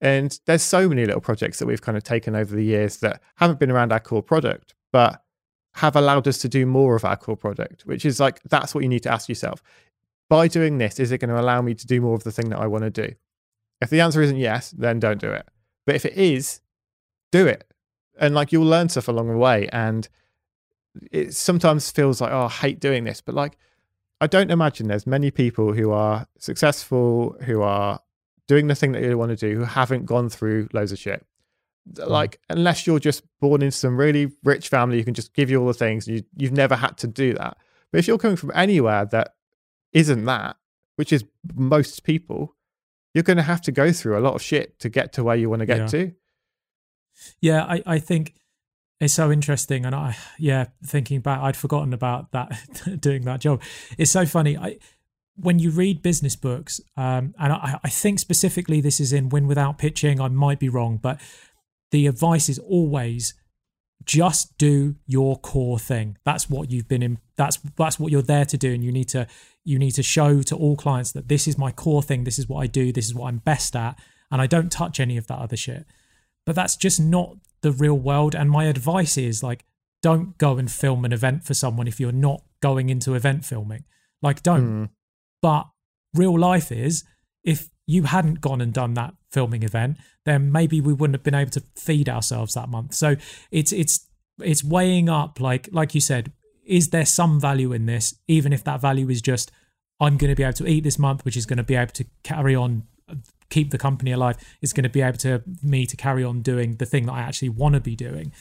And 0.00 0.36
there's 0.46 0.64
so 0.64 0.88
many 0.88 1.06
little 1.06 1.20
projects 1.20 1.60
that 1.60 1.66
we've 1.66 1.80
kind 1.80 1.96
of 1.96 2.02
taken 2.02 2.34
over 2.34 2.56
the 2.56 2.64
years 2.64 2.96
that 2.98 3.22
haven't 3.36 3.60
been 3.60 3.70
around 3.70 3.92
our 3.92 4.00
core 4.00 4.22
product, 4.22 4.74
but 4.92 5.22
have 5.74 5.94
allowed 5.94 6.26
us 6.26 6.38
to 6.38 6.48
do 6.48 6.66
more 6.66 6.96
of 6.96 7.04
our 7.04 7.16
core 7.16 7.36
product, 7.36 7.86
which 7.86 8.04
is 8.04 8.18
like, 8.18 8.42
that's 8.42 8.74
what 8.74 8.82
you 8.82 8.88
need 8.88 9.04
to 9.04 9.12
ask 9.12 9.28
yourself. 9.28 9.62
By 10.28 10.48
doing 10.48 10.78
this, 10.78 10.98
is 10.98 11.12
it 11.12 11.18
going 11.18 11.30
to 11.30 11.40
allow 11.40 11.62
me 11.62 11.74
to 11.74 11.86
do 11.86 12.00
more 12.00 12.16
of 12.16 12.24
the 12.24 12.32
thing 12.32 12.48
that 12.48 12.58
I 12.58 12.66
want 12.66 12.82
to 12.82 12.90
do? 12.90 13.14
If 13.80 13.90
the 13.90 14.00
answer 14.00 14.20
isn't 14.22 14.38
yes, 14.38 14.72
then 14.72 14.98
don't 14.98 15.20
do 15.20 15.30
it. 15.30 15.46
But 15.86 15.94
if 15.94 16.04
it 16.04 16.14
is, 16.14 16.62
do 17.30 17.46
it. 17.46 17.62
And 18.18 18.34
like 18.34 18.50
you'll 18.50 18.64
learn 18.64 18.88
stuff 18.88 19.06
along 19.06 19.28
the 19.28 19.36
way. 19.36 19.68
And 19.72 20.08
it 21.12 21.34
sometimes 21.34 21.90
feels 21.90 22.20
like, 22.20 22.32
oh, 22.32 22.44
I 22.46 22.48
hate 22.48 22.80
doing 22.80 23.04
this. 23.04 23.20
But 23.20 23.34
like, 23.34 23.56
I 24.20 24.26
don't 24.26 24.50
imagine 24.50 24.88
there's 24.88 25.06
many 25.06 25.30
people 25.30 25.72
who 25.72 25.90
are 25.90 26.26
successful, 26.38 27.36
who 27.42 27.62
are 27.62 28.00
doing 28.48 28.66
the 28.68 28.74
thing 28.74 28.92
that 28.92 29.02
you 29.02 29.18
want 29.18 29.30
to 29.30 29.36
do, 29.36 29.58
who 29.58 29.64
haven't 29.64 30.06
gone 30.06 30.28
through 30.28 30.68
loads 30.72 30.92
of 30.92 30.98
shit. 30.98 31.24
Mm. 31.92 32.08
Like, 32.08 32.40
unless 32.48 32.86
you're 32.86 32.98
just 32.98 33.22
born 33.40 33.62
into 33.62 33.76
some 33.76 33.96
really 33.96 34.32
rich 34.44 34.68
family 34.68 34.98
who 34.98 35.04
can 35.04 35.14
just 35.14 35.34
give 35.34 35.50
you 35.50 35.60
all 35.60 35.66
the 35.66 35.74
things, 35.74 36.08
you, 36.08 36.22
you've 36.36 36.52
never 36.52 36.76
had 36.76 36.96
to 36.98 37.06
do 37.06 37.34
that. 37.34 37.56
But 37.92 37.98
if 37.98 38.08
you're 38.08 38.18
coming 38.18 38.36
from 38.36 38.52
anywhere 38.54 39.04
that 39.06 39.34
isn't 39.92 40.24
that, 40.24 40.56
which 40.96 41.12
is 41.12 41.24
most 41.54 42.02
people, 42.04 42.56
you're 43.14 43.22
going 43.22 43.36
to 43.36 43.42
have 43.42 43.60
to 43.62 43.72
go 43.72 43.92
through 43.92 44.18
a 44.18 44.20
lot 44.20 44.34
of 44.34 44.42
shit 44.42 44.78
to 44.80 44.88
get 44.88 45.12
to 45.14 45.24
where 45.24 45.36
you 45.36 45.48
want 45.50 45.60
to 45.60 45.66
get 45.66 45.78
Yeah. 45.78 45.86
to. 45.86 46.12
Yeah, 47.40 47.64
I, 47.64 47.82
I 47.86 47.98
think 47.98 48.34
it's 49.00 49.14
so 49.14 49.30
interesting. 49.30 49.84
And 49.84 49.94
I, 49.94 50.16
yeah, 50.38 50.66
thinking 50.84 51.20
back, 51.20 51.40
I'd 51.40 51.56
forgotten 51.56 51.92
about 51.92 52.32
that, 52.32 52.58
doing 53.00 53.22
that 53.22 53.40
job. 53.40 53.62
It's 53.98 54.10
so 54.10 54.24
funny. 54.26 54.56
I, 54.56 54.78
when 55.36 55.58
you 55.58 55.70
read 55.70 56.02
business 56.02 56.34
books, 56.34 56.80
um, 56.96 57.34
and 57.38 57.52
I, 57.52 57.78
I 57.84 57.88
think 57.88 58.18
specifically 58.18 58.80
this 58.80 59.00
is 59.00 59.12
in 59.12 59.28
Win 59.28 59.46
Without 59.46 59.78
Pitching, 59.78 60.20
I 60.20 60.28
might 60.28 60.58
be 60.58 60.68
wrong, 60.68 60.96
but 60.96 61.20
the 61.90 62.06
advice 62.06 62.48
is 62.48 62.58
always 62.58 63.34
just 64.04 64.56
do 64.56 64.96
your 65.06 65.38
core 65.38 65.78
thing. 65.78 66.16
That's 66.24 66.48
what 66.48 66.70
you've 66.70 66.88
been 66.88 67.02
in. 67.02 67.18
That's 67.36 67.58
that's 67.76 67.98
what 67.98 68.12
you're 68.12 68.22
there 68.22 68.44
to 68.46 68.56
do, 68.56 68.72
and 68.72 68.82
you 68.82 68.92
need 68.92 69.08
to 69.08 69.26
you 69.64 69.78
need 69.78 69.92
to 69.92 70.02
show 70.02 70.42
to 70.42 70.56
all 70.56 70.76
clients 70.76 71.12
that 71.12 71.28
this 71.28 71.46
is 71.48 71.58
my 71.58 71.72
core 71.72 72.02
thing. 72.02 72.24
This 72.24 72.38
is 72.38 72.48
what 72.48 72.60
I 72.60 72.66
do. 72.66 72.92
This 72.92 73.06
is 73.06 73.14
what 73.14 73.28
I'm 73.28 73.38
best 73.38 73.74
at, 73.74 73.98
and 74.30 74.40
I 74.40 74.46
don't 74.46 74.70
touch 74.70 75.00
any 75.00 75.16
of 75.16 75.26
that 75.26 75.38
other 75.38 75.56
shit. 75.56 75.86
But 76.44 76.54
that's 76.54 76.76
just 76.76 77.00
not 77.00 77.36
the 77.66 77.72
real 77.72 77.98
world. 77.98 78.34
And 78.34 78.50
my 78.50 78.64
advice 78.64 79.18
is 79.18 79.42
like, 79.42 79.64
don't 80.02 80.38
go 80.38 80.56
and 80.56 80.70
film 80.70 81.04
an 81.04 81.12
event 81.12 81.44
for 81.44 81.54
someone 81.54 81.88
if 81.88 81.98
you're 81.98 82.12
not 82.12 82.42
going 82.60 82.88
into 82.90 83.14
event 83.14 83.44
filming. 83.44 83.84
Like, 84.22 84.42
don't. 84.42 84.84
Mm. 84.84 84.88
But 85.42 85.66
real 86.14 86.38
life 86.38 86.70
is 86.70 87.04
if 87.44 87.68
you 87.86 88.04
hadn't 88.04 88.40
gone 88.40 88.60
and 88.60 88.72
done 88.72 88.94
that 88.94 89.14
filming 89.30 89.62
event, 89.62 89.96
then 90.24 90.52
maybe 90.52 90.80
we 90.80 90.92
wouldn't 90.92 91.14
have 91.14 91.22
been 91.22 91.34
able 91.34 91.50
to 91.50 91.62
feed 91.76 92.08
ourselves 92.08 92.54
that 92.54 92.68
month. 92.68 92.94
So 92.94 93.16
it's 93.50 93.72
it's 93.72 94.06
it's 94.40 94.64
weighing 94.64 95.08
up 95.08 95.40
like 95.40 95.68
like 95.72 95.94
you 95.94 96.00
said, 96.00 96.32
is 96.64 96.88
there 96.90 97.06
some 97.06 97.40
value 97.40 97.72
in 97.72 97.86
this, 97.86 98.14
even 98.26 98.52
if 98.52 98.64
that 98.64 98.80
value 98.80 99.08
is 99.08 99.22
just 99.22 99.50
I'm 100.00 100.16
going 100.16 100.30
to 100.30 100.36
be 100.36 100.42
able 100.42 100.52
to 100.54 100.66
eat 100.66 100.84
this 100.84 100.98
month, 100.98 101.24
which 101.24 101.36
is 101.36 101.46
going 101.46 101.56
to 101.58 101.62
be 101.62 101.74
able 101.74 101.92
to 101.92 102.04
carry 102.22 102.54
on, 102.54 102.84
keep 103.50 103.70
the 103.70 103.78
company 103.78 104.12
alive. 104.12 104.36
is 104.60 104.72
going 104.72 104.84
to 104.84 104.88
be 104.88 105.02
able 105.02 105.18
to 105.18 105.42
me 105.62 105.86
to 105.86 105.96
carry 105.96 106.24
on 106.24 106.42
doing 106.42 106.76
the 106.76 106.86
thing 106.86 107.06
that 107.06 107.12
I 107.12 107.20
actually 107.20 107.50
want 107.50 107.74
to 107.74 107.80
be 107.80 107.96
doing. 107.96 108.32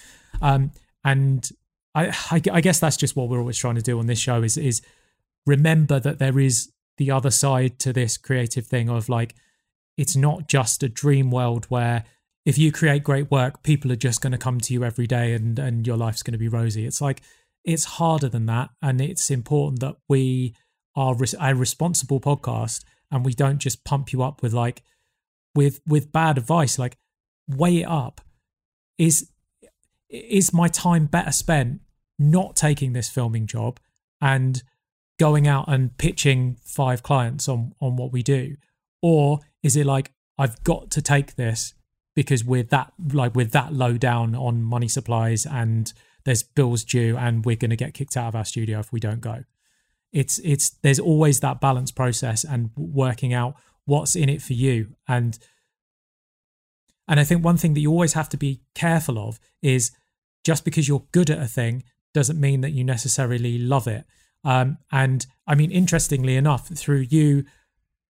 Um, 0.42 0.72
and 1.04 1.50
I, 1.94 2.08
I, 2.32 2.42
I 2.52 2.62
guess 2.62 2.80
that's 2.80 2.98
just 2.98 3.16
what 3.16 3.30
we're 3.30 3.40
always 3.40 3.58
trying 3.58 3.76
to 3.76 3.82
do 3.82 4.00
on 4.00 4.08
this 4.08 4.20
show 4.20 4.44
is 4.44 4.58
is 4.58 4.82
remember 5.46 6.00
that 6.00 6.20
there 6.20 6.40
is 6.40 6.72
the 6.98 7.12
other 7.12 7.32
side 7.32 7.80
to 7.80 7.94
this 7.94 8.18
creative 8.18 8.68
thing 8.68 8.90
of 8.90 9.10
like 9.10 9.36
it's 9.98 10.16
not 10.16 10.48
just 10.48 10.84
a 10.84 10.90
dream 10.90 11.32
world 11.32 11.66
where 11.66 12.04
if 12.46 12.58
you 12.58 12.72
create 12.72 13.04
great 13.04 13.32
work 13.32 13.64
people 13.64 13.92
are 13.92 13.98
just 13.98 14.22
going 14.22 14.32
to 14.32 14.38
come 14.38 14.60
to 14.60 14.74
you 14.74 14.84
every 14.84 15.08
day 15.08 15.34
and 15.34 15.58
and 15.58 15.88
your 15.88 15.98
life's 15.98 16.24
going 16.24 16.34
to 16.34 16.38
be 16.38 16.48
rosy 16.48 16.86
it's 16.86 17.02
like 17.02 17.22
it's 17.64 17.86
harder 17.86 18.30
than 18.30 18.46
that 18.46 18.70
and 18.82 19.02
it's 19.02 19.32
important 19.32 19.80
that 19.80 19.96
we 20.08 20.56
are 20.96 21.16
a 21.40 21.56
responsible 21.56 22.20
podcast 22.20 22.84
and 23.12 23.26
we 23.26 23.34
don't 23.34 23.60
just 23.60 23.84
pump 23.84 24.12
you 24.14 24.24
up 24.24 24.42
with 24.42 24.54
like 24.54 24.82
with 25.56 25.82
with 25.88 26.12
bad 26.12 26.38
advice 26.38 26.78
like 26.78 26.98
weigh 27.48 27.82
it 27.82 27.88
up. 27.88 28.22
Is 28.98 29.30
is 30.10 30.54
my 30.54 30.68
time 30.68 31.06
better 31.06 31.32
spent 31.32 31.82
not 32.20 32.56
taking 32.56 32.94
this 32.94 33.10
filming 33.10 33.48
job 33.48 33.80
and 34.22 34.64
going 35.20 35.48
out 35.48 35.66
and 35.68 35.98
pitching 35.98 36.58
five 36.64 37.04
clients 37.04 37.48
on 37.48 37.74
on 37.80 37.96
what 37.96 38.12
we 38.12 38.22
do? 38.22 38.56
Or 39.02 39.40
is 39.64 39.76
it 39.76 39.86
like 39.86 40.12
i've 40.38 40.62
got 40.66 40.92
to 40.92 41.02
take 41.02 41.36
this 41.36 41.74
because 42.14 42.44
we're 42.44 42.64
that 42.64 42.92
like 43.14 43.34
we're 43.36 43.46
that 43.46 43.74
low 43.74 43.98
down 43.98 44.36
on 44.36 44.62
money 44.62 44.88
supplies 44.88 45.46
and 45.46 45.94
there's 46.26 46.44
bills 46.44 46.84
due 46.84 47.16
and 47.16 47.46
we're 47.46 47.56
going 47.56 47.70
to 47.70 47.76
get 47.76 47.94
kicked 47.94 48.18
out 48.18 48.28
of 48.28 48.36
our 48.36 48.46
studio 48.46 48.80
if 48.80 48.92
we 48.92 49.00
don't 49.00 49.22
go? 49.22 49.44
It's 50.12 50.40
it's 50.40 50.72
there's 50.82 51.00
always 51.00 51.40
that 51.42 51.62
balance 51.62 51.92
process 51.92 52.44
and 52.44 52.72
working 52.76 53.34
out 53.34 53.56
what's 53.86 54.16
in 54.16 54.30
it 54.30 54.42
for 54.42 54.54
you 54.54 54.96
and 55.08 55.40
and 57.08 57.20
i 57.20 57.24
think 57.24 57.44
one 57.44 57.58
thing 57.58 57.74
that 57.74 57.80
you 57.80 57.92
always 57.92 58.14
have 58.14 58.30
to 58.30 58.38
be 58.38 58.62
careful 58.74 59.18
of 59.18 59.40
is 59.62 59.92
just 60.44 60.66
because 60.66 60.88
you're 60.88 61.06
good 61.12 61.30
at 61.30 61.40
a 61.40 61.48
thing 61.48 61.84
doesn't 62.14 62.40
mean 62.40 62.62
that 62.62 62.72
you 62.72 62.84
necessarily 62.84 63.58
love 63.58 63.88
it 63.88 64.06
um, 64.46 64.78
and 64.92 65.26
I 65.48 65.56
mean, 65.56 65.72
interestingly 65.72 66.38
enough, 66.38 66.68
through 66.68 67.08
you, 67.10 67.46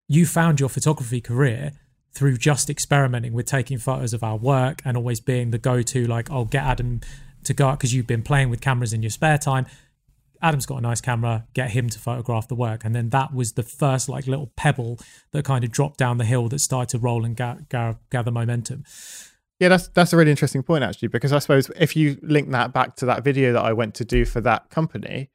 you 0.06 0.26
found 0.26 0.60
your 0.60 0.68
photography 0.68 1.20
career 1.20 1.72
through 2.12 2.36
just 2.36 2.70
experimenting 2.70 3.32
with 3.32 3.46
taking 3.46 3.78
photos 3.78 4.12
of 4.12 4.22
our 4.22 4.36
work 4.36 4.80
and 4.84 4.96
always 4.96 5.18
being 5.18 5.50
the 5.50 5.58
go-to. 5.58 6.06
Like, 6.06 6.30
oh, 6.30 6.44
get 6.44 6.62
Adam 6.62 7.00
to 7.44 7.54
go 7.54 7.68
out 7.68 7.78
because 7.78 7.94
you've 7.94 8.06
been 8.06 8.22
playing 8.22 8.50
with 8.50 8.60
cameras 8.60 8.92
in 8.92 9.02
your 9.02 9.10
spare 9.10 9.38
time. 9.38 9.66
Adam's 10.42 10.66
got 10.66 10.78
a 10.78 10.80
nice 10.80 11.00
camera. 11.00 11.46
Get 11.54 11.70
him 11.70 11.88
to 11.88 11.98
photograph 11.98 12.48
the 12.48 12.54
work, 12.54 12.84
and 12.84 12.94
then 12.94 13.10
that 13.10 13.32
was 13.32 13.52
the 13.52 13.62
first 13.62 14.08
like 14.08 14.26
little 14.26 14.52
pebble 14.56 14.98
that 15.32 15.44
kind 15.44 15.64
of 15.64 15.70
dropped 15.70 15.98
down 15.98 16.18
the 16.18 16.24
hill 16.24 16.48
that 16.48 16.60
started 16.60 16.88
to 16.90 16.98
roll 16.98 17.24
and 17.24 17.36
ga- 17.36 17.58
ga- 17.68 17.96
gather 18.10 18.30
momentum. 18.30 18.84
Yeah, 19.58 19.68
that's 19.68 19.88
that's 19.88 20.12
a 20.12 20.16
really 20.16 20.30
interesting 20.30 20.62
point 20.62 20.84
actually, 20.84 21.08
because 21.08 21.32
I 21.32 21.38
suppose 21.38 21.70
if 21.76 21.96
you 21.96 22.18
link 22.22 22.50
that 22.50 22.72
back 22.72 22.96
to 22.96 23.06
that 23.06 23.24
video 23.24 23.52
that 23.52 23.64
I 23.64 23.72
went 23.72 23.94
to 23.96 24.04
do 24.04 24.24
for 24.24 24.40
that 24.42 24.70
company, 24.70 25.30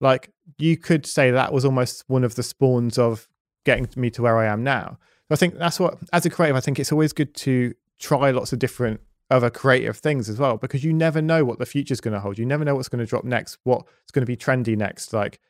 like 0.00 0.30
you 0.58 0.76
could 0.76 1.06
say 1.06 1.30
that 1.30 1.52
was 1.52 1.64
almost 1.64 2.04
one 2.06 2.24
of 2.24 2.34
the 2.34 2.42
spawns 2.42 2.98
of 2.98 3.28
getting 3.64 3.88
me 3.96 4.10
to 4.10 4.22
where 4.22 4.36
I 4.36 4.46
am 4.46 4.62
now. 4.62 4.98
I 5.30 5.36
think 5.36 5.56
that's 5.56 5.80
what, 5.80 5.98
as 6.12 6.26
a 6.26 6.30
creative, 6.30 6.56
I 6.56 6.60
think 6.60 6.78
it's 6.78 6.92
always 6.92 7.14
good 7.14 7.34
to 7.36 7.72
try 7.98 8.30
lots 8.30 8.52
of 8.52 8.58
different 8.58 9.00
other 9.32 9.50
creative 9.50 9.96
things 9.96 10.28
as 10.28 10.38
well, 10.38 10.58
because 10.58 10.84
you 10.84 10.92
never 10.92 11.22
know 11.22 11.44
what 11.44 11.58
the 11.58 11.66
future's 11.66 12.00
going 12.00 12.14
to 12.14 12.20
hold. 12.20 12.38
You 12.38 12.46
never 12.46 12.64
know 12.64 12.74
what's 12.74 12.88
going 12.88 13.00
to 13.00 13.06
drop 13.06 13.24
next, 13.24 13.58
what's 13.64 14.12
going 14.12 14.22
to 14.22 14.26
be 14.26 14.36
trendy 14.36 14.76
next, 14.76 15.12
like, 15.12 15.40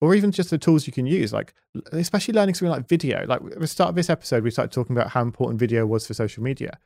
or 0.00 0.14
even 0.14 0.32
just 0.32 0.50
the 0.50 0.58
tools 0.58 0.86
you 0.86 0.92
can 0.92 1.06
use, 1.06 1.32
like, 1.32 1.54
especially 1.92 2.34
learning 2.34 2.54
something 2.54 2.70
like 2.72 2.88
video. 2.88 3.24
Like 3.26 3.40
at 3.52 3.60
the 3.60 3.66
start 3.66 3.90
of 3.90 3.94
this 3.94 4.10
episode, 4.10 4.42
we 4.42 4.50
started 4.50 4.72
talking 4.72 4.96
about 4.96 5.10
how 5.10 5.22
important 5.22 5.60
video 5.60 5.86
was 5.86 6.06
for 6.06 6.14
social 6.14 6.42
media. 6.42 6.78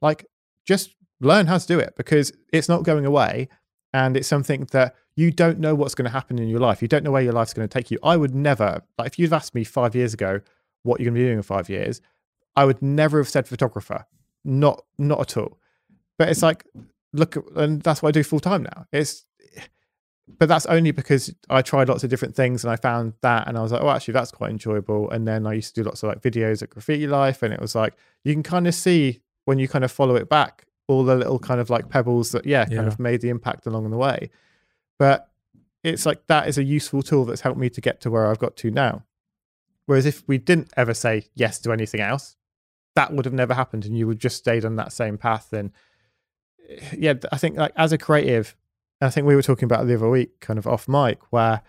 Like, 0.00 0.26
just 0.66 0.94
learn 1.20 1.46
how 1.46 1.58
to 1.58 1.66
do 1.66 1.78
it 1.78 1.94
because 1.96 2.32
it's 2.52 2.68
not 2.68 2.82
going 2.82 3.06
away 3.06 3.48
and 3.92 4.16
it's 4.16 4.26
something 4.28 4.66
that 4.72 4.96
you 5.14 5.30
don't 5.30 5.60
know 5.60 5.74
what's 5.74 5.94
going 5.94 6.06
to 6.06 6.10
happen 6.10 6.38
in 6.38 6.48
your 6.48 6.58
life. 6.58 6.82
You 6.82 6.88
don't 6.88 7.04
know 7.04 7.12
where 7.12 7.22
your 7.22 7.32
life's 7.32 7.54
going 7.54 7.68
to 7.68 7.72
take 7.72 7.90
you. 7.90 7.98
I 8.02 8.16
would 8.16 8.34
never, 8.34 8.82
like, 8.98 9.06
if 9.06 9.18
you'd 9.18 9.32
asked 9.32 9.54
me 9.54 9.62
five 9.62 9.94
years 9.94 10.14
ago 10.14 10.40
what 10.82 11.00
you're 11.00 11.06
going 11.10 11.14
to 11.14 11.20
be 11.20 11.26
doing 11.26 11.38
in 11.38 11.42
five 11.42 11.68
years, 11.68 12.00
I 12.56 12.64
would 12.64 12.82
never 12.82 13.18
have 13.18 13.28
said 13.28 13.46
photographer. 13.46 14.06
Not, 14.44 14.84
not 14.98 15.20
at 15.20 15.36
all. 15.36 15.58
But 16.18 16.28
it's 16.28 16.42
like, 16.42 16.64
look, 17.12 17.36
and 17.56 17.82
that's 17.82 18.02
what 18.02 18.08
I 18.10 18.12
do 18.12 18.22
full 18.22 18.40
time 18.40 18.62
now. 18.62 18.86
It's 18.92 19.24
but 20.38 20.48
that's 20.48 20.64
only 20.66 20.90
because 20.90 21.34
I 21.50 21.60
tried 21.60 21.88
lots 21.90 22.02
of 22.02 22.08
different 22.08 22.34
things 22.34 22.64
and 22.64 22.72
I 22.72 22.76
found 22.76 23.12
that 23.20 23.46
and 23.46 23.58
I 23.58 23.62
was 23.62 23.72
like, 23.72 23.82
oh, 23.82 23.90
actually, 23.90 24.12
that's 24.14 24.30
quite 24.30 24.50
enjoyable. 24.50 25.10
And 25.10 25.28
then 25.28 25.46
I 25.46 25.52
used 25.52 25.74
to 25.74 25.82
do 25.82 25.86
lots 25.86 26.02
of 26.02 26.08
like 26.08 26.22
videos 26.22 26.62
at 26.62 26.70
Graffiti 26.70 27.06
Life, 27.06 27.42
and 27.42 27.52
it 27.52 27.60
was 27.60 27.74
like 27.74 27.94
you 28.24 28.32
can 28.32 28.42
kind 28.42 28.66
of 28.66 28.74
see 28.74 29.20
when 29.44 29.58
you 29.58 29.68
kind 29.68 29.84
of 29.84 29.92
follow 29.92 30.16
it 30.16 30.28
back 30.30 30.66
all 30.88 31.04
the 31.04 31.14
little 31.16 31.38
kind 31.38 31.60
of 31.60 31.68
like 31.70 31.88
pebbles 31.90 32.30
that 32.32 32.46
yeah, 32.46 32.66
Yeah. 32.70 32.76
kind 32.76 32.88
of 32.88 32.98
made 32.98 33.20
the 33.20 33.28
impact 33.28 33.66
along 33.66 33.90
the 33.90 33.96
way. 33.96 34.30
But 34.98 35.28
it's 35.82 36.06
like 36.06 36.26
that 36.28 36.48
is 36.48 36.56
a 36.56 36.64
useful 36.64 37.02
tool 37.02 37.24
that's 37.26 37.42
helped 37.42 37.58
me 37.58 37.68
to 37.70 37.80
get 37.80 38.00
to 38.02 38.10
where 38.10 38.26
I've 38.26 38.38
got 38.38 38.56
to 38.58 38.70
now. 38.70 39.04
Whereas 39.86 40.06
if 40.06 40.22
we 40.26 40.38
didn't 40.38 40.70
ever 40.76 40.94
say 40.94 41.26
yes 41.34 41.58
to 41.60 41.72
anything 41.72 42.00
else, 42.00 42.36
that 42.94 43.12
would 43.12 43.26
have 43.26 43.34
never 43.34 43.52
happened, 43.52 43.84
and 43.84 43.96
you 43.98 44.06
would 44.06 44.18
just 44.20 44.36
stayed 44.38 44.64
on 44.64 44.76
that 44.76 44.92
same 44.92 45.18
path. 45.18 45.52
And 45.52 45.72
yeah, 46.96 47.14
I 47.32 47.38
think 47.38 47.56
like 47.56 47.72
as 47.76 47.92
a 47.92 47.98
creative, 47.98 48.56
I 49.00 49.10
think 49.10 49.26
we 49.26 49.34
were 49.34 49.42
talking 49.42 49.66
about 49.66 49.86
the 49.86 49.94
other 49.94 50.08
week, 50.08 50.40
kind 50.40 50.58
of 50.58 50.66
off 50.66 50.88
mic, 50.88 51.20
where 51.30 51.62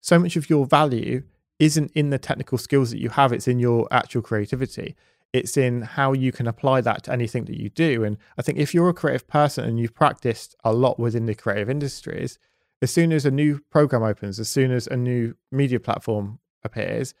so 0.00 0.18
much 0.18 0.36
of 0.36 0.50
your 0.50 0.66
value 0.66 1.22
isn't 1.58 1.90
in 1.92 2.10
the 2.10 2.18
technical 2.18 2.58
skills 2.58 2.90
that 2.90 3.00
you 3.00 3.10
have; 3.10 3.32
it's 3.32 3.48
in 3.48 3.58
your 3.58 3.88
actual 3.90 4.22
creativity. 4.22 4.96
It's 5.32 5.56
in 5.56 5.82
how 5.82 6.12
you 6.12 6.32
can 6.32 6.46
apply 6.46 6.80
that 6.82 7.02
to 7.04 7.12
anything 7.12 7.44
that 7.46 7.60
you 7.60 7.68
do. 7.68 8.04
And 8.04 8.16
I 8.38 8.42
think 8.42 8.58
if 8.58 8.72
you're 8.72 8.88
a 8.88 8.94
creative 8.94 9.26
person 9.26 9.64
and 9.64 9.78
you've 9.78 9.94
practiced 9.94 10.56
a 10.64 10.72
lot 10.72 10.98
within 10.98 11.26
the 11.26 11.34
creative 11.34 11.68
industries, 11.68 12.38
as 12.80 12.90
soon 12.90 13.12
as 13.12 13.26
a 13.26 13.30
new 13.30 13.60
program 13.70 14.02
opens, 14.02 14.38
as 14.38 14.48
soon 14.48 14.70
as 14.70 14.86
a 14.86 14.96
new 14.96 15.34
media 15.50 15.80
platform 15.80 16.38
appears, 16.64 17.12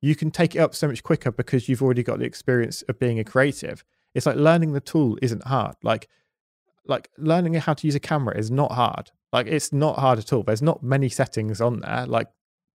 you 0.00 0.16
can 0.16 0.30
take 0.30 0.56
it 0.56 0.60
up 0.60 0.74
so 0.74 0.88
much 0.88 1.02
quicker 1.02 1.30
because 1.30 1.68
you've 1.68 1.82
already 1.82 2.02
got 2.02 2.18
the 2.18 2.24
experience 2.24 2.82
of 2.82 2.98
being 2.98 3.18
a 3.18 3.24
creative. 3.24 3.84
It's 4.14 4.26
like 4.26 4.36
learning 4.36 4.72
the 4.72 4.80
tool 4.80 5.18
isn't 5.22 5.44
hard. 5.44 5.76
Like 5.82 6.08
like 6.90 7.08
learning 7.16 7.54
how 7.54 7.72
to 7.72 7.86
use 7.86 7.94
a 7.94 8.00
camera 8.00 8.36
is 8.36 8.50
not 8.50 8.72
hard. 8.72 9.10
Like 9.32 9.46
it's 9.46 9.72
not 9.72 9.98
hard 9.98 10.18
at 10.18 10.32
all. 10.32 10.42
There's 10.42 10.60
not 10.60 10.82
many 10.82 11.08
settings 11.08 11.60
on 11.60 11.80
there. 11.80 12.04
Like 12.06 12.28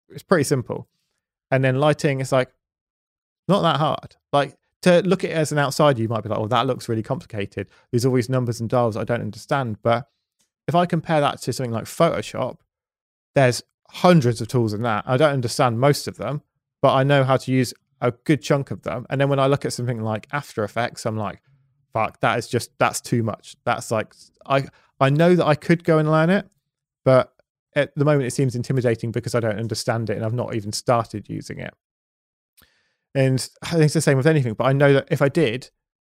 it's 0.08 0.22
pretty 0.22 0.44
simple. 0.44 0.88
And 1.50 1.62
then 1.62 1.78
lighting 1.78 2.20
is 2.20 2.32
like 2.32 2.50
not 3.48 3.62
that 3.62 3.76
hard. 3.76 4.16
Like 4.32 4.56
to 4.82 5.02
look 5.02 5.24
at 5.24 5.30
it 5.30 5.36
as 5.36 5.52
an 5.52 5.58
outsider, 5.58 6.00
you 6.00 6.08
might 6.08 6.22
be 6.22 6.28
like, 6.28 6.38
oh, 6.38 6.46
that 6.48 6.66
looks 6.66 6.88
really 6.88 7.02
complicated. 7.02 7.68
There's 7.90 8.06
all 8.06 8.14
these 8.14 8.28
numbers 8.28 8.60
and 8.60 8.70
dials 8.70 8.96
I 8.96 9.04
don't 9.04 9.20
understand. 9.20 9.78
But 9.82 10.08
if 10.68 10.74
I 10.74 10.86
compare 10.86 11.20
that 11.20 11.40
to 11.42 11.52
something 11.52 11.72
like 11.72 11.84
Photoshop, 11.84 12.58
there's 13.34 13.62
hundreds 13.90 14.40
of 14.40 14.48
tools 14.48 14.72
in 14.72 14.82
that. 14.82 15.04
I 15.06 15.16
don't 15.16 15.32
understand 15.32 15.80
most 15.80 16.06
of 16.06 16.16
them, 16.16 16.42
but 16.80 16.94
I 16.94 17.02
know 17.02 17.24
how 17.24 17.36
to 17.36 17.52
use 17.52 17.74
a 18.00 18.12
good 18.12 18.42
chunk 18.42 18.70
of 18.70 18.82
them. 18.82 19.06
And 19.10 19.20
then 19.20 19.28
when 19.28 19.38
I 19.38 19.46
look 19.46 19.64
at 19.64 19.72
something 19.72 20.02
like 20.02 20.28
After 20.32 20.62
Effects, 20.62 21.04
I'm 21.06 21.16
like, 21.16 21.40
fuck, 21.94 22.20
that 22.20 22.38
is 22.38 22.48
just 22.48 22.70
that's 22.78 23.00
too 23.00 23.22
much. 23.22 23.56
That's 23.64 23.90
like 23.90 24.12
I 24.44 24.66
I 25.00 25.08
know 25.08 25.34
that 25.34 25.46
I 25.46 25.54
could 25.54 25.84
go 25.84 25.98
and 25.98 26.10
learn 26.10 26.28
it, 26.28 26.46
but 27.04 27.32
at 27.74 27.94
the 27.96 28.04
moment 28.04 28.26
it 28.26 28.32
seems 28.32 28.54
intimidating 28.54 29.10
because 29.10 29.34
I 29.34 29.40
don't 29.40 29.58
understand 29.58 30.10
it 30.10 30.16
and 30.16 30.24
I've 30.24 30.34
not 30.34 30.54
even 30.54 30.72
started 30.72 31.28
using 31.28 31.58
it. 31.58 31.74
And 33.14 33.48
I 33.62 33.70
think 33.70 33.84
it's 33.84 33.94
the 33.94 34.00
same 34.00 34.16
with 34.16 34.26
anything, 34.26 34.54
but 34.54 34.64
I 34.64 34.72
know 34.72 34.92
that 34.92 35.08
if 35.10 35.22
I 35.22 35.28
did, 35.28 35.70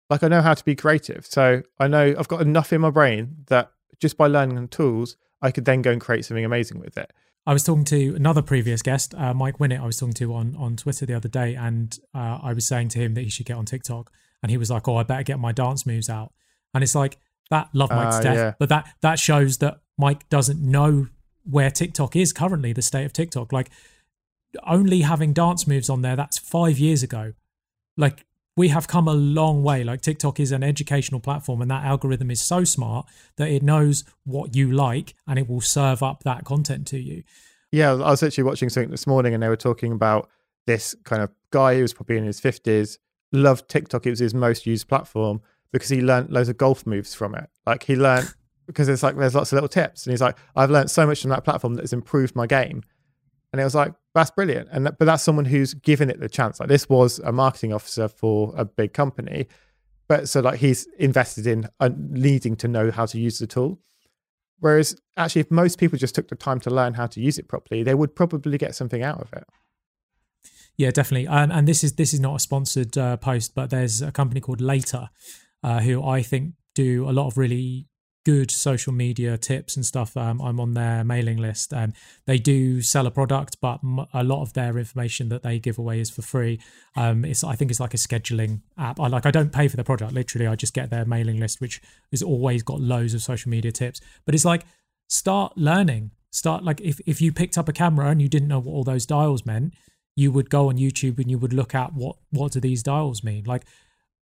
like 0.09 0.23
I 0.23 0.27
know 0.27 0.41
how 0.41 0.53
to 0.53 0.63
be 0.63 0.75
creative. 0.75 1.25
So 1.25 1.63
I 1.79 1.87
know 1.87 2.15
I've 2.17 2.27
got 2.27 2.41
enough 2.41 2.73
in 2.73 2.81
my 2.81 2.89
brain 2.89 3.45
that 3.47 3.71
just 3.99 4.17
by 4.17 4.27
learning 4.27 4.59
the 4.59 4.67
tools, 4.67 5.17
I 5.41 5.51
could 5.51 5.65
then 5.65 5.81
go 5.81 5.91
and 5.91 6.01
create 6.01 6.25
something 6.25 6.45
amazing 6.45 6.79
with 6.79 6.97
it. 6.97 7.11
I 7.45 7.51
was 7.51 7.63
talking 7.63 7.83
to 7.85 8.15
another 8.15 8.41
previous 8.41 8.81
guest, 8.81 9.13
uh, 9.15 9.33
Mike 9.33 9.57
Winnett. 9.57 9.81
I 9.81 9.85
was 9.85 9.97
talking 9.97 10.13
to 10.13 10.33
on 10.33 10.55
on 10.55 10.77
Twitter 10.77 11.05
the 11.05 11.13
other 11.13 11.27
day, 11.27 11.55
and 11.55 11.97
uh, 12.15 12.39
I 12.41 12.53
was 12.53 12.65
saying 12.65 12.89
to 12.89 12.99
him 12.99 13.15
that 13.15 13.21
he 13.21 13.29
should 13.29 13.45
get 13.45 13.57
on 13.57 13.65
TikTok, 13.65 14.11
and 14.43 14.51
he 14.51 14.57
was 14.57 14.69
like, 14.69 14.87
"Oh, 14.87 14.97
I 14.97 15.03
better 15.03 15.23
get 15.23 15.39
my 15.39 15.51
dance 15.51 15.85
moves 15.87 16.09
out." 16.09 16.31
And 16.75 16.83
it's 16.83 16.93
like 16.93 17.17
that. 17.49 17.69
Love 17.73 17.89
Mike's 17.89 18.17
Ah, 18.17 18.21
death, 18.21 18.35
yeah. 18.37 18.53
but 18.59 18.69
that 18.69 18.87
that 19.01 19.17
shows 19.17 19.57
that 19.59 19.79
Mike 19.97 20.29
doesn't 20.29 20.61
know 20.61 21.07
where 21.49 21.71
TikTok 21.71 22.15
is 22.15 22.31
currently, 22.33 22.73
the 22.73 22.81
state 22.81 23.05
of 23.05 23.13
TikTok. 23.13 23.51
Like 23.51 23.69
only 24.65 25.01
having 25.01 25.33
dance 25.33 25.65
moves 25.67 25.89
on 25.89 26.01
there, 26.01 26.15
that's 26.15 26.37
five 26.37 26.77
years 26.77 27.01
ago. 27.03 27.33
Like 27.97 28.25
we 28.55 28.67
have 28.67 28.87
come 28.87 29.07
a 29.07 29.13
long 29.13 29.63
way. 29.63 29.83
Like 29.83 30.01
TikTok 30.01 30.39
is 30.39 30.51
an 30.51 30.61
educational 30.63 31.19
platform, 31.19 31.61
and 31.61 31.71
that 31.71 31.83
algorithm 31.85 32.29
is 32.29 32.41
so 32.41 32.63
smart 32.63 33.07
that 33.37 33.49
it 33.49 33.63
knows 33.63 34.03
what 34.25 34.55
you 34.55 34.71
like 34.71 35.15
and 35.27 35.39
it 35.39 35.49
will 35.49 35.61
serve 35.61 36.03
up 36.03 36.23
that 36.23 36.45
content 36.45 36.85
to 36.87 36.99
you. 36.99 37.23
Yeah, 37.71 37.93
I 37.93 38.11
was 38.11 38.21
actually 38.21 38.43
watching 38.43 38.69
something 38.69 38.91
this 38.91 39.07
morning 39.07 39.33
and 39.33 39.41
they 39.41 39.49
were 39.49 39.55
talking 39.55 39.91
about 39.91 40.29
this 40.67 40.95
kind 41.03 41.23
of 41.23 41.31
guy 41.49 41.75
who 41.75 41.81
was 41.81 41.93
probably 41.93 42.17
in 42.17 42.23
his 42.23 42.39
50s, 42.39 42.99
loved 43.33 43.67
TikTok. 43.67 44.05
It 44.05 44.11
was 44.11 44.19
his 44.19 44.33
most 44.33 44.65
used 44.65 44.87
platform 44.87 45.41
because 45.71 45.89
he 45.89 46.01
learned 46.01 46.29
loads 46.29 46.49
of 46.49 46.57
golf 46.57 46.85
moves 46.85 47.13
from 47.13 47.35
it. 47.35 47.49
Like 47.65 47.83
he 47.83 47.95
learned, 47.95 48.33
because 48.67 48.87
it's 48.87 49.03
like 49.03 49.17
there's 49.17 49.35
lots 49.35 49.51
of 49.51 49.57
little 49.57 49.67
tips. 49.67 50.05
And 50.05 50.11
he's 50.11 50.21
like, 50.21 50.37
I've 50.55 50.71
learned 50.71 50.89
so 50.89 51.05
much 51.05 51.21
from 51.21 51.31
that 51.31 51.43
platform 51.43 51.73
that 51.75 51.81
has 51.81 51.93
improved 51.93 52.35
my 52.35 52.47
game. 52.47 52.83
And 53.51 53.59
it 53.59 53.65
was 53.65 53.75
like, 53.75 53.93
that's 54.15 54.31
brilliant. 54.31 54.69
And 54.71 54.85
that, 54.85 54.97
but 54.97 55.05
that's 55.05 55.23
someone 55.23 55.45
who's 55.45 55.73
given 55.73 56.09
it 56.09 56.19
the 56.19 56.29
chance. 56.29 56.59
Like 56.59 56.69
this 56.69 56.87
was 56.87 57.19
a 57.19 57.31
marketing 57.31 57.73
officer 57.73 58.07
for 58.07 58.53
a 58.55 58.65
big 58.65 58.93
company. 58.93 59.47
But 60.07 60.29
so 60.29 60.41
like 60.41 60.59
he's 60.59 60.87
invested 60.97 61.47
in 61.47 61.67
uh, 61.79 61.89
needing 61.95 62.55
to 62.57 62.67
know 62.67 62.91
how 62.91 63.05
to 63.05 63.19
use 63.19 63.39
the 63.39 63.47
tool. 63.47 63.79
Whereas 64.59 64.95
actually, 65.17 65.41
if 65.41 65.51
most 65.51 65.77
people 65.77 65.99
just 65.99 66.15
took 66.15 66.29
the 66.29 66.35
time 66.35 66.59
to 66.61 66.69
learn 66.69 66.93
how 66.93 67.07
to 67.07 67.19
use 67.19 67.37
it 67.37 67.47
properly, 67.47 67.83
they 67.83 67.95
would 67.95 68.15
probably 68.15 68.57
get 68.57 68.75
something 68.75 69.03
out 69.03 69.19
of 69.19 69.33
it. 69.33 69.43
Yeah, 70.77 70.91
definitely. 70.91 71.27
And 71.27 71.67
this 71.67 71.83
is 71.83 71.93
this 71.93 72.13
is 72.13 72.19
not 72.19 72.35
a 72.35 72.39
sponsored 72.39 72.97
uh, 72.97 73.17
post, 73.17 73.53
but 73.53 73.69
there's 73.69 74.01
a 74.01 74.11
company 74.11 74.41
called 74.41 74.61
Later, 74.61 75.09
uh, 75.63 75.81
who 75.81 76.03
I 76.03 76.23
think 76.23 76.53
do 76.73 77.07
a 77.07 77.11
lot 77.11 77.27
of 77.27 77.37
really 77.37 77.87
good 78.25 78.49
social 78.49 78.93
media 78.93 79.37
tips 79.37 79.75
and 79.75 79.85
stuff. 79.85 80.15
Um, 80.15 80.41
I'm 80.41 80.59
on 80.59 80.73
their 80.73 81.03
mailing 81.03 81.37
list. 81.37 81.73
Um, 81.73 81.93
they 82.25 82.37
do 82.37 82.81
sell 82.81 83.05
a 83.05 83.11
product, 83.11 83.57
but 83.61 83.79
m- 83.83 84.05
a 84.13 84.23
lot 84.23 84.41
of 84.41 84.53
their 84.53 84.77
information 84.77 85.29
that 85.29 85.43
they 85.43 85.59
give 85.59 85.77
away 85.77 85.99
is 85.99 86.09
for 86.09 86.21
free. 86.21 86.59
Um, 86.95 87.25
it's 87.25 87.43
I 87.43 87.55
think 87.55 87.69
it's 87.69 87.79
like 87.79 87.93
a 87.93 87.97
scheduling 87.97 88.61
app. 88.77 88.99
I 88.99 89.07
like 89.07 89.25
I 89.25 89.31
don't 89.31 89.51
pay 89.51 89.67
for 89.67 89.77
the 89.77 89.83
product. 89.83 90.13
Literally, 90.13 90.47
I 90.47 90.55
just 90.55 90.73
get 90.73 90.89
their 90.89 91.05
mailing 91.05 91.39
list, 91.39 91.61
which 91.61 91.81
has 92.11 92.23
always 92.23 92.63
got 92.63 92.79
loads 92.79 93.13
of 93.13 93.21
social 93.21 93.49
media 93.49 93.71
tips. 93.71 94.01
But 94.25 94.35
it's 94.35 94.45
like 94.45 94.65
start 95.07 95.57
learning. 95.57 96.11
Start 96.31 96.63
like 96.63 96.81
if 96.81 96.99
if 97.05 97.21
you 97.21 97.31
picked 97.31 97.57
up 97.57 97.69
a 97.69 97.73
camera 97.73 98.09
and 98.09 98.21
you 98.21 98.29
didn't 98.29 98.47
know 98.47 98.59
what 98.59 98.71
all 98.71 98.83
those 98.83 99.05
dials 99.05 99.45
meant, 99.45 99.73
you 100.15 100.31
would 100.31 100.49
go 100.49 100.69
on 100.69 100.77
YouTube 100.77 101.19
and 101.19 101.29
you 101.29 101.37
would 101.37 101.53
look 101.53 101.73
at 101.73 101.93
what 101.93 102.17
what 102.31 102.51
do 102.51 102.59
these 102.59 102.83
dials 102.83 103.23
mean. 103.23 103.43
Like 103.45 103.65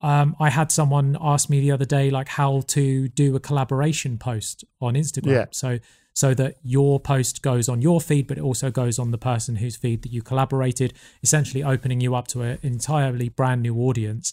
um, 0.01 0.37
I 0.39 0.51
had 0.51 0.71
someone 0.71 1.17
ask 1.21 1.49
me 1.49 1.61
the 1.61 1.73
other 1.73 1.85
day 1.85 2.11
like 2.11 2.29
how 2.29 2.63
to 2.69 3.09
do 3.09 3.35
a 3.37 3.41
collaboration 3.41 4.19
post 4.19 4.65
on 4.81 4.95
Instagram. 4.95 5.33
Yeah. 5.33 5.45
So 5.53 5.79
so 6.17 6.33
that 6.33 6.57
your 6.63 6.99
post 6.99 7.43
goes 7.43 7.69
on 7.69 7.83
your 7.83 8.01
feed, 8.01 8.27
but 8.27 8.39
it 8.39 8.41
also 8.41 8.71
goes 8.71 8.99
on 8.99 9.11
the 9.11 9.19
person 9.19 9.57
whose 9.57 9.77
feed 9.77 10.01
that 10.03 10.11
you 10.11 10.23
collaborated, 10.23 10.95
essentially 11.23 11.63
opening 11.63 12.01
you 12.01 12.15
up 12.15 12.27
to 12.29 12.41
an 12.41 12.59
entirely 12.63 13.29
brand 13.29 13.61
new 13.61 13.77
audience. 13.77 14.33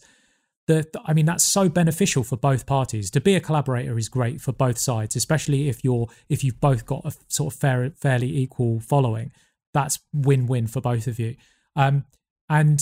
The, 0.67 0.87
I 1.03 1.11
mean, 1.11 1.25
that's 1.25 1.43
so 1.43 1.67
beneficial 1.67 2.23
for 2.23 2.37
both 2.37 2.65
parties. 2.65 3.11
To 3.11 3.19
be 3.19 3.35
a 3.35 3.41
collaborator 3.41 3.97
is 3.97 4.07
great 4.07 4.39
for 4.39 4.53
both 4.53 4.77
sides, 4.77 5.17
especially 5.17 5.67
if 5.67 5.83
you're 5.83 6.07
if 6.29 6.41
you've 6.41 6.61
both 6.61 6.85
got 6.85 7.05
a 7.05 7.11
sort 7.27 7.53
of 7.53 7.59
fair, 7.59 7.91
fairly 7.97 8.33
equal 8.37 8.79
following. 8.79 9.33
That's 9.73 9.99
win-win 10.13 10.67
for 10.67 10.81
both 10.81 11.07
of 11.07 11.19
you. 11.19 11.35
Um, 11.75 12.05
and 12.49 12.79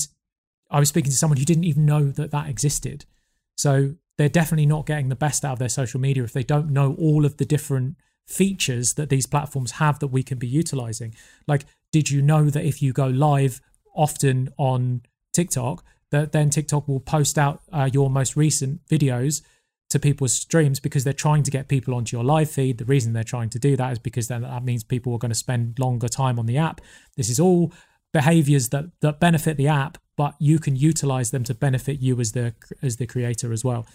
I 0.70 0.80
was 0.80 0.90
speaking 0.90 1.12
to 1.12 1.18
someone 1.18 1.38
who 1.38 1.46
didn't 1.46 1.64
even 1.66 1.86
know 1.86 2.06
that 2.12 2.32
that 2.32 2.50
existed. 2.50 3.06
So 3.58 3.96
they're 4.18 4.30
definitely 4.30 4.66
not 4.66 4.86
getting 4.86 5.10
the 5.10 5.16
best 5.16 5.46
out 5.46 5.54
of 5.54 5.60
their 5.60 5.70
social 5.70 6.00
media 6.00 6.24
if 6.24 6.34
they 6.34 6.44
don't 6.44 6.70
know 6.70 6.96
all 7.00 7.26
of 7.26 7.38
the 7.38 7.46
different 7.46 7.96
features 8.28 8.94
that 8.94 9.10
these 9.10 9.26
platforms 9.26 9.72
have 9.72 10.00
that 10.00 10.08
we 10.08 10.24
can 10.24 10.38
be 10.38 10.48
utilizing. 10.48 11.14
Like, 11.48 11.66
did 11.92 12.10
you 12.10 12.22
know 12.22 12.50
that 12.50 12.64
if 12.64 12.82
you 12.82 12.94
go 12.94 13.08
live 13.08 13.62
often 13.96 14.50
on 14.58 15.02
TikTok, 15.34 15.84
that 16.12 16.32
then 16.32 16.50
TikTok 16.50 16.88
will 16.88 17.00
post 17.00 17.38
out 17.38 17.62
uh, 17.72 17.90
your 17.92 18.10
most 18.10 18.36
recent 18.36 18.86
videos 18.88 19.42
to 19.92 20.00
people's 20.00 20.34
streams 20.34 20.80
because 20.80 21.04
they're 21.04 21.14
trying 21.14 21.44
to 21.44 21.52
get 21.52 21.68
people 21.68 21.94
onto 21.94 22.16
your 22.16 22.24
live 22.24 22.50
feed. 22.50 22.78
The 22.78 22.86
reason 22.86 23.14
they're 23.14 23.24
trying 23.24 23.50
to 23.50 23.60
do 23.60 23.76
that 23.76 23.92
is 23.92 24.00
because 24.00 24.28
then 24.28 24.42
that 24.42 24.64
means 24.64 24.84
people 24.84 25.14
are 25.14 25.20
going 25.20 25.32
to 25.32 25.36
spend 25.36 25.80
longer 25.80 26.08
time 26.08 26.40
on 26.40 26.46
the 26.46 26.58
app. 26.58 26.82
This 27.18 27.30
is 27.30 27.40
all 27.40 27.74
behaviors 28.14 28.70
that 28.70 28.86
that 29.02 29.20
benefit 29.20 29.58
the 29.58 29.68
app, 29.68 29.98
but 30.18 30.36
you 30.40 30.60
can 30.60 30.76
utilize 30.76 31.32
them 31.32 31.44
to 31.44 31.54
benefit 31.54 32.00
you 32.00 32.20
as 32.20 32.32
the 32.32 32.54
as 32.82 32.98
the 32.98 33.06
creator 33.06 33.52
as 33.52 33.64
well. 33.64 33.86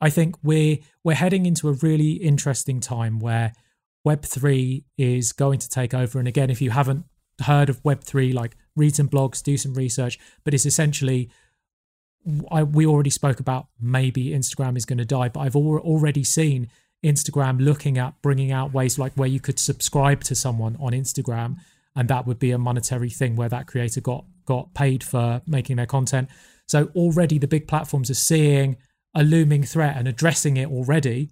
I 0.00 0.10
think 0.10 0.36
we're 0.42 0.78
we're 1.04 1.14
heading 1.14 1.46
into 1.46 1.68
a 1.68 1.72
really 1.72 2.12
interesting 2.12 2.80
time 2.80 3.20
where 3.20 3.52
Web 4.04 4.22
three 4.22 4.84
is 4.98 5.32
going 5.32 5.60
to 5.60 5.68
take 5.68 5.94
over. 5.94 6.18
And 6.18 6.26
again, 6.26 6.50
if 6.50 6.60
you 6.60 6.70
haven't 6.70 7.04
heard 7.42 7.68
of 7.70 7.84
Web 7.84 8.02
three, 8.02 8.32
like 8.32 8.56
read 8.74 8.96
some 8.96 9.08
blogs, 9.08 9.42
do 9.42 9.56
some 9.56 9.74
research. 9.74 10.18
But 10.44 10.54
it's 10.54 10.66
essentially 10.66 11.30
I, 12.50 12.62
we 12.62 12.86
already 12.86 13.10
spoke 13.10 13.40
about 13.40 13.68
maybe 13.80 14.26
Instagram 14.26 14.76
is 14.76 14.84
going 14.84 14.98
to 14.98 15.04
die, 15.04 15.28
but 15.28 15.40
I've 15.40 15.56
al- 15.56 15.78
already 15.78 16.24
seen 16.24 16.68
Instagram 17.04 17.60
looking 17.60 17.96
at 17.98 18.20
bringing 18.20 18.52
out 18.52 18.74
ways 18.74 18.98
like 18.98 19.14
where 19.14 19.28
you 19.28 19.40
could 19.40 19.58
subscribe 19.58 20.22
to 20.24 20.34
someone 20.34 20.76
on 20.80 20.92
Instagram, 20.92 21.56
and 21.96 22.08
that 22.08 22.26
would 22.26 22.38
be 22.38 22.50
a 22.50 22.58
monetary 22.58 23.10
thing 23.10 23.36
where 23.36 23.48
that 23.48 23.66
creator 23.66 24.00
got 24.00 24.24
got 24.44 24.74
paid 24.74 25.02
for 25.02 25.40
making 25.46 25.76
their 25.76 25.86
content. 25.86 26.28
So 26.66 26.90
already 26.94 27.38
the 27.38 27.48
big 27.48 27.66
platforms 27.66 28.10
are 28.10 28.14
seeing 28.14 28.76
a 29.14 29.22
looming 29.22 29.64
threat 29.64 29.96
and 29.96 30.06
addressing 30.06 30.56
it 30.56 30.68
already. 30.68 31.30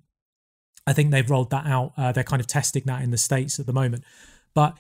I 0.87 0.93
think 0.93 1.11
they've 1.11 1.29
rolled 1.29 1.51
that 1.51 1.67
out. 1.67 1.93
Uh, 1.97 2.13
they're 2.13 2.25
kind 2.25 2.41
of 2.41 2.47
testing 2.47 2.85
that 2.87 3.03
in 3.03 3.11
the 3.11 3.19
states 3.19 3.61
at 3.61 3.67
the 3.67 3.73
moment, 3.73 4.05
but 4.55 4.77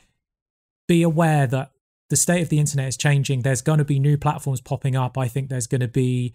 be 0.87 1.03
aware 1.03 1.47
that 1.47 1.71
the 2.11 2.17
state 2.17 2.43
of 2.43 2.49
the 2.49 2.59
internet 2.59 2.89
is 2.89 2.97
changing. 2.97 3.43
There's 3.43 3.63
going 3.63 3.79
to 3.79 3.85
be 3.85 3.99
new 3.99 4.17
platforms 4.17 4.61
popping 4.61 4.97
up. 4.97 5.19
I 5.19 5.29
think 5.29 5.49
there's 5.49 5.67
going 5.67 5.81
to 5.81 5.89
be 5.89 6.33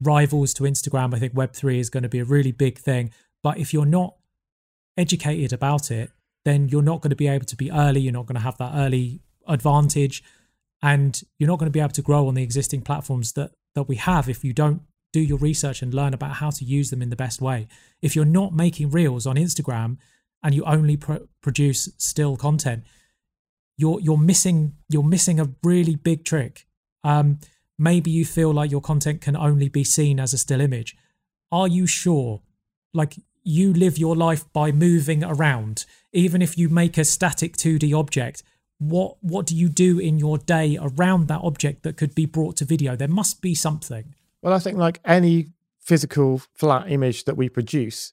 rivals 0.00 0.54
to 0.54 0.64
Instagram. 0.64 1.14
I 1.14 1.18
think 1.18 1.34
Web3 1.34 1.78
is 1.78 1.90
going 1.90 2.02
to 2.02 2.08
be 2.08 2.18
a 2.18 2.24
really 2.24 2.52
big 2.52 2.78
thing. 2.78 3.12
But 3.42 3.58
if 3.58 3.72
you're 3.72 3.86
not 3.86 4.16
educated 4.96 5.52
about 5.52 5.90
it, 5.90 6.10
then 6.44 6.68
you're 6.68 6.82
not 6.82 7.02
going 7.02 7.10
to 7.10 7.16
be 7.16 7.28
able 7.28 7.46
to 7.46 7.56
be 7.56 7.70
early. 7.70 8.00
You're 8.00 8.12
not 8.12 8.26
going 8.26 8.36
to 8.36 8.42
have 8.42 8.58
that 8.58 8.72
early 8.74 9.20
advantage. 9.46 10.22
And 10.82 11.20
you're 11.38 11.48
not 11.48 11.58
going 11.58 11.70
to 11.70 11.72
be 11.72 11.80
able 11.80 11.90
to 11.90 12.02
grow 12.02 12.26
on 12.26 12.34
the 12.34 12.42
existing 12.42 12.82
platforms 12.82 13.32
that, 13.32 13.52
that 13.74 13.84
we 13.84 13.96
have 13.96 14.28
if 14.28 14.42
you 14.42 14.52
don't 14.52 14.82
do 15.12 15.20
your 15.20 15.38
research 15.38 15.82
and 15.82 15.92
learn 15.92 16.14
about 16.14 16.36
how 16.36 16.50
to 16.50 16.64
use 16.64 16.90
them 16.90 17.02
in 17.02 17.10
the 17.10 17.16
best 17.16 17.40
way. 17.40 17.68
If 18.00 18.16
you're 18.16 18.24
not 18.24 18.54
making 18.54 18.90
reels 18.90 19.26
on 19.26 19.36
Instagram 19.36 19.98
and 20.42 20.54
you 20.54 20.64
only 20.64 20.96
pro- 20.96 21.28
produce 21.42 21.88
still 21.98 22.36
content, 22.36 22.84
you're 23.76 24.00
you're 24.00 24.18
missing 24.18 24.74
you're 24.88 25.02
missing 25.02 25.40
a 25.40 25.48
really 25.62 25.96
big 25.96 26.24
trick. 26.24 26.66
Um, 27.04 27.40
maybe 27.78 28.10
you 28.10 28.24
feel 28.24 28.52
like 28.52 28.70
your 28.70 28.80
content 28.80 29.20
can 29.20 29.36
only 29.36 29.68
be 29.68 29.84
seen 29.84 30.20
as 30.20 30.32
a 30.32 30.38
still 30.38 30.60
image. 30.60 30.96
Are 31.50 31.68
you 31.68 31.86
sure? 31.86 32.42
Like 32.94 33.16
you 33.42 33.72
live 33.72 33.98
your 33.98 34.14
life 34.14 34.50
by 34.52 34.70
moving 34.70 35.24
around, 35.24 35.84
even 36.12 36.42
if 36.42 36.56
you 36.56 36.68
make 36.68 36.96
a 36.96 37.04
static 37.04 37.56
2D 37.56 37.98
object. 37.98 38.42
What 38.78 39.16
what 39.20 39.46
do 39.46 39.56
you 39.56 39.68
do 39.68 39.98
in 39.98 40.18
your 40.18 40.38
day 40.38 40.78
around 40.80 41.28
that 41.28 41.40
object 41.42 41.82
that 41.84 41.96
could 41.96 42.14
be 42.14 42.26
brought 42.26 42.56
to 42.56 42.64
video? 42.64 42.96
There 42.96 43.08
must 43.08 43.40
be 43.40 43.54
something. 43.54 44.14
Well, 44.42 44.52
I 44.52 44.58
think 44.58 44.76
like 44.76 45.00
any 45.04 45.48
physical 45.78 46.42
flat 46.54 46.90
image 46.90 47.24
that 47.24 47.36
we 47.36 47.48
produce 47.48 48.12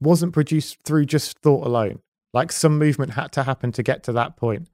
wasn't 0.00 0.32
produced 0.32 0.82
through 0.82 1.06
just 1.06 1.38
thought 1.38 1.66
alone. 1.66 2.00
Like 2.38 2.52
some 2.52 2.78
movement 2.78 3.14
had 3.14 3.32
to 3.32 3.42
happen 3.42 3.72
to 3.72 3.82
get 3.82 4.04
to 4.04 4.12
that 4.12 4.36
point. 4.36 4.68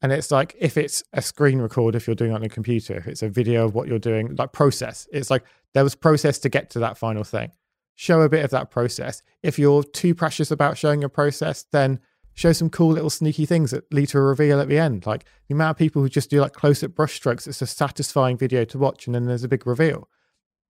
And 0.00 0.10
it's 0.12 0.30
like 0.30 0.56
if 0.58 0.78
it's 0.78 1.04
a 1.12 1.20
screen 1.20 1.60
record, 1.60 1.94
if 1.94 2.06
you're 2.06 2.16
doing 2.16 2.30
it 2.30 2.36
on 2.36 2.42
a 2.42 2.48
computer, 2.48 2.96
if 2.96 3.06
it's 3.06 3.22
a 3.22 3.28
video 3.28 3.66
of 3.66 3.74
what 3.74 3.86
you're 3.86 3.98
doing, 3.98 4.34
like 4.36 4.52
process, 4.52 5.06
it's 5.12 5.30
like 5.30 5.44
there 5.74 5.84
was 5.84 5.94
process 5.94 6.38
to 6.38 6.48
get 6.48 6.70
to 6.70 6.78
that 6.78 6.96
final 6.96 7.22
thing. 7.22 7.52
Show 7.96 8.22
a 8.22 8.30
bit 8.30 8.46
of 8.46 8.50
that 8.52 8.70
process. 8.70 9.22
If 9.42 9.58
you're 9.58 9.82
too 9.82 10.14
precious 10.14 10.50
about 10.50 10.78
showing 10.78 11.04
a 11.04 11.10
process, 11.10 11.66
then 11.70 12.00
show 12.32 12.54
some 12.54 12.70
cool 12.70 12.92
little 12.92 13.10
sneaky 13.10 13.44
things 13.44 13.72
that 13.72 13.92
lead 13.92 14.08
to 14.08 14.18
a 14.18 14.22
reveal 14.22 14.58
at 14.58 14.70
the 14.70 14.78
end. 14.78 15.04
Like 15.04 15.26
the 15.48 15.54
amount 15.54 15.72
of 15.72 15.76
people 15.76 16.00
who 16.00 16.08
just 16.08 16.30
do 16.30 16.40
like 16.40 16.54
close 16.54 16.82
up 16.82 16.92
brushstrokes, 16.92 17.46
it's 17.46 17.60
a 17.60 17.66
satisfying 17.66 18.38
video 18.38 18.64
to 18.64 18.78
watch, 18.78 19.04
and 19.04 19.14
then 19.14 19.26
there's 19.26 19.44
a 19.44 19.48
big 19.48 19.66
reveal. 19.66 20.08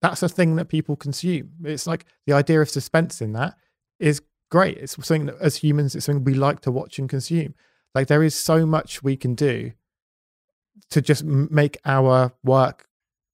That's 0.01 0.25
a 0.25 0.29
thing 0.29 0.57
that 0.57 0.69
people 0.69 0.97
consume. 0.97 1.53
It's 1.63 1.87
like 1.87 2.05
the 2.27 2.33
idea 2.33 2.61
of 2.61 2.69
suspense 2.69 3.23
in 3.23 3.33
that 3.35 3.55
is 4.01 4.21
great. 4.53 4.77
It's 4.77 4.93
something 4.95 5.27
that 5.27 5.39
as 5.41 5.57
humans, 5.57 5.97
it's 5.97 6.05
something 6.05 6.25
we 6.25 6.35
like 6.35 6.61
to 6.61 6.71
watch 6.71 6.99
and 6.99 7.09
consume. 7.09 7.55
Like 7.95 8.07
there 8.07 8.23
is 8.23 8.35
so 8.35 8.67
much 8.67 9.03
we 9.03 9.17
can 9.17 9.35
do 9.35 9.73
to 10.91 11.01
just 11.01 11.25
make 11.25 11.79
our 11.87 12.35
work 12.45 12.87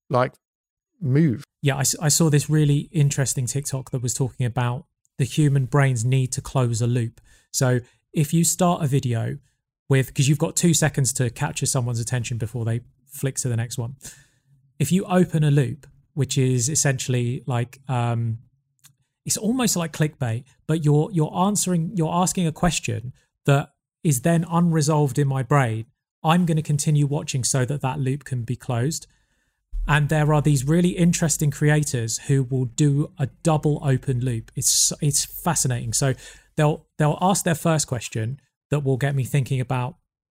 like 0.09 0.35
move. 1.01 1.45
Yeah, 1.61 1.75
I, 1.75 1.83
I 2.01 2.09
saw 2.09 2.31
this 2.31 2.49
really 2.49 2.89
interesting 2.93 3.47
TikTok 3.47 3.91
that 3.91 4.01
was 4.01 4.15
talking 4.15 4.47
about 4.47 4.87
the 5.19 5.25
human 5.25 5.65
brain's 5.65 6.05
need 6.05 6.31
to 6.33 6.41
close 6.41 6.81
a 6.81 6.87
loop. 6.87 7.21
So 7.51 7.81
if 8.13 8.33
you 8.33 8.45
start 8.45 8.85
a 8.85 8.87
video 8.87 9.39
with, 9.89 10.07
because 10.07 10.29
you've 10.29 10.39
got 10.39 10.55
two 10.55 10.73
seconds 10.73 11.13
to 11.15 11.31
capture 11.31 11.67
someone's 11.67 11.99
attention 11.99 12.39
before 12.39 12.65
they 12.65 12.83
flick 13.09 13.35
to 13.39 13.49
the 13.49 13.57
next 13.57 13.77
one. 13.77 13.97
If 14.79 14.93
you 14.93 15.05
open 15.07 15.43
a 15.43 15.51
loop, 15.51 15.89
which 16.15 16.39
is 16.39 16.69
essentially 16.69 17.43
like 17.47 17.81
um, 17.89 18.39
it's 19.29 19.37
almost 19.37 19.77
like 19.77 19.93
clickbait, 19.93 20.45
but 20.67 20.87
you're 20.87 21.11
you're 21.13 21.37
answering 21.37 21.93
you're 21.95 22.15
asking 22.15 22.47
a 22.47 22.53
question 22.65 23.13
that 23.45 23.75
is 24.03 24.23
then 24.23 24.47
unresolved 24.51 25.19
in 25.19 25.29
my 25.29 25.43
brain. 25.43 25.85
I'm 26.25 26.47
going 26.47 26.57
to 26.57 26.63
continue 26.63 27.07
watching 27.07 27.45
so 27.45 27.67
that 27.67 27.83
that 27.83 28.01
loop 28.01 28.25
can 28.25 28.45
be 28.45 28.57
closed. 28.57 29.07
And 29.87 30.09
there 30.09 30.33
are 30.33 30.41
these 30.41 30.65
really 30.67 30.93
interesting 31.07 31.51
creators 31.51 32.21
who 32.21 32.45
will 32.45 32.65
do 32.65 33.13
a 33.19 33.27
double 33.43 33.83
open 33.85 34.21
loop. 34.21 34.51
It's 34.57 34.95
it's 35.03 35.27
fascinating. 35.27 35.93
So 35.93 36.15
they'll 36.57 36.87
they'll 36.97 37.19
ask 37.21 37.45
their 37.45 37.55
first 37.55 37.87
question 37.87 38.41
that 38.71 38.81
will 38.81 38.97
get 38.97 39.15
me 39.15 39.25
thinking 39.25 39.61
about 39.61 39.97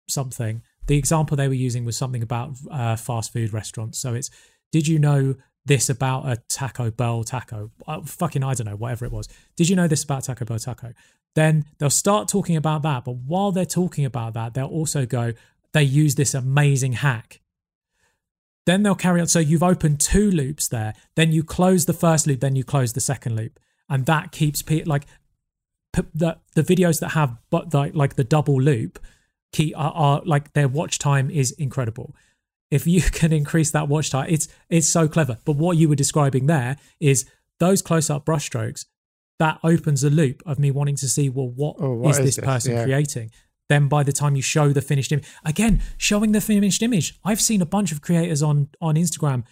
something. 0.09 0.63
The 0.87 0.97
example 0.97 1.37
they 1.37 1.47
were 1.47 1.53
using 1.53 1.85
was 1.85 1.95
something 1.95 2.23
about 2.23 2.57
uh, 2.69 2.97
fast 2.97 3.31
food 3.31 3.53
restaurants. 3.53 3.99
So 4.01 4.15
it's 4.15 4.29
did 4.73 4.85
you 4.85 4.99
know 4.99 5.35
this 5.65 5.89
about 5.89 6.27
a 6.27 6.37
Taco 6.49 6.91
Bell 6.91 7.23
taco. 7.23 7.71
Uh, 7.87 8.01
fucking, 8.01 8.43
I 8.43 8.53
don't 8.53 8.65
know, 8.65 8.75
whatever 8.75 9.05
it 9.05 9.11
was. 9.11 9.27
Did 9.55 9.69
you 9.69 9.75
know 9.75 9.87
this 9.87 10.03
about 10.03 10.23
Taco 10.23 10.45
Bell 10.45 10.59
taco? 10.59 10.93
Then 11.35 11.65
they'll 11.77 11.89
start 11.89 12.27
talking 12.27 12.55
about 12.55 12.81
that. 12.81 13.05
But 13.05 13.17
while 13.17 13.51
they're 13.51 13.65
talking 13.65 14.05
about 14.05 14.33
that, 14.33 14.53
they'll 14.53 14.65
also 14.65 15.05
go, 15.05 15.33
they 15.73 15.83
use 15.83 16.15
this 16.15 16.33
amazing 16.33 16.93
hack. 16.93 17.41
Then 18.65 18.83
they'll 18.83 18.95
carry 18.95 19.21
on. 19.21 19.27
So 19.27 19.39
you've 19.39 19.63
opened 19.63 19.99
two 19.99 20.29
loops 20.29 20.67
there. 20.67 20.93
Then 21.15 21.31
you 21.31 21.43
close 21.43 21.85
the 21.85 21.93
first 21.93 22.27
loop. 22.27 22.41
Then 22.41 22.55
you 22.55 22.63
close 22.63 22.93
the 22.93 22.99
second 22.99 23.35
loop. 23.35 23.59
And 23.89 24.05
that 24.05 24.31
keeps 24.31 24.61
people 24.61 24.89
like 24.89 25.05
the, 25.93 26.37
the 26.55 26.63
videos 26.63 26.99
that 27.01 27.09
have 27.09 27.37
but 27.49 27.73
like, 27.73 27.95
like 27.95 28.15
the 28.15 28.23
double 28.23 28.61
loop 28.61 28.99
key 29.51 29.73
are, 29.73 29.91
are 29.91 30.21
like 30.25 30.53
their 30.53 30.67
watch 30.67 30.97
time 30.99 31.29
is 31.29 31.51
incredible 31.51 32.15
if 32.71 32.87
you 32.87 33.01
can 33.19 33.31
increase 33.31 33.69
that 33.71 33.87
watch 33.87 34.09
time, 34.09 34.27
it's 34.29 34.47
it's 34.69 34.87
so 34.87 35.07
clever. 35.07 35.37
But 35.45 35.57
what 35.57 35.77
you 35.77 35.87
were 35.87 35.95
describing 35.95 36.47
there 36.47 36.77
is 36.99 37.25
those 37.59 37.83
close-up 37.83 38.25
brushstrokes 38.25 38.85
that 39.37 39.59
opens 39.63 40.03
a 40.03 40.09
loop 40.09 40.41
of 40.45 40.57
me 40.57 40.71
wanting 40.71 40.95
to 40.95 41.07
see 41.07 41.29
well 41.29 41.49
what, 41.49 41.75
oh, 41.79 41.93
what 41.93 42.11
is, 42.11 42.19
is, 42.19 42.25
this, 42.25 42.35
this? 42.37 42.45
person 42.45 42.73
yeah. 42.73 42.83
creating. 42.83 43.31
Then 43.69 43.87
by 43.87 44.03
the 44.03 44.11
time 44.11 44.35
you 44.35 44.41
show 44.41 44.69
the 44.69 44.81
finished 44.81 45.11
image, 45.11 45.27
again 45.45 45.81
showing 45.97 46.31
the 46.31 46.41
finished 46.41 46.81
image, 46.81 47.19
I've 47.23 47.41
seen 47.41 47.61
a 47.61 47.65
bunch 47.65 47.91
of 47.91 48.01
creators 48.01 48.41
on 48.41 48.69
on 48.79 48.95
Instagram 48.95 49.43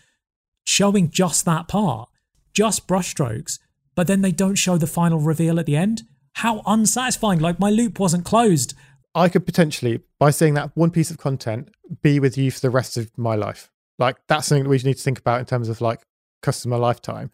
showing 0.65 1.09
just 1.09 1.45
that 1.45 1.67
part, 1.67 2.09
just 2.53 2.87
brushstrokes, 2.87 3.59
but 3.95 4.07
then 4.07 4.21
they 4.21 4.31
don't 4.31 4.55
show 4.55 4.77
the 4.77 4.87
final 4.87 5.19
reveal 5.19 5.59
at 5.59 5.65
the 5.65 5.75
end. 5.75 6.03
How 6.33 6.61
unsatisfying! 6.65 7.39
Like 7.39 7.59
my 7.59 7.69
loop 7.69 7.99
wasn't 7.99 8.25
closed. 8.25 8.73
I 9.19 9.27
could 9.27 9.45
potentially, 9.45 9.99
by 10.17 10.29
seeing 10.29 10.53
that 10.53 10.71
one 10.75 10.91
piece 10.91 11.11
of 11.11 11.17
content, 11.17 11.71
be 12.01 12.21
with 12.21 12.37
you 12.37 12.51
for 12.51 12.61
the 12.61 12.69
rest 12.69 12.95
of 12.95 13.11
my 13.17 13.35
life. 13.35 13.69
Like 13.97 14.15
that's 14.27 14.47
something 14.47 14.63
that 14.63 14.69
we 14.69 14.77
need 14.77 14.95
to 14.95 15.03
think 15.03 15.19
about 15.19 15.41
in 15.41 15.45
terms 15.45 15.67
of 15.67 15.81
like 15.81 15.99
customer 16.41 16.77
lifetime. 16.77 17.29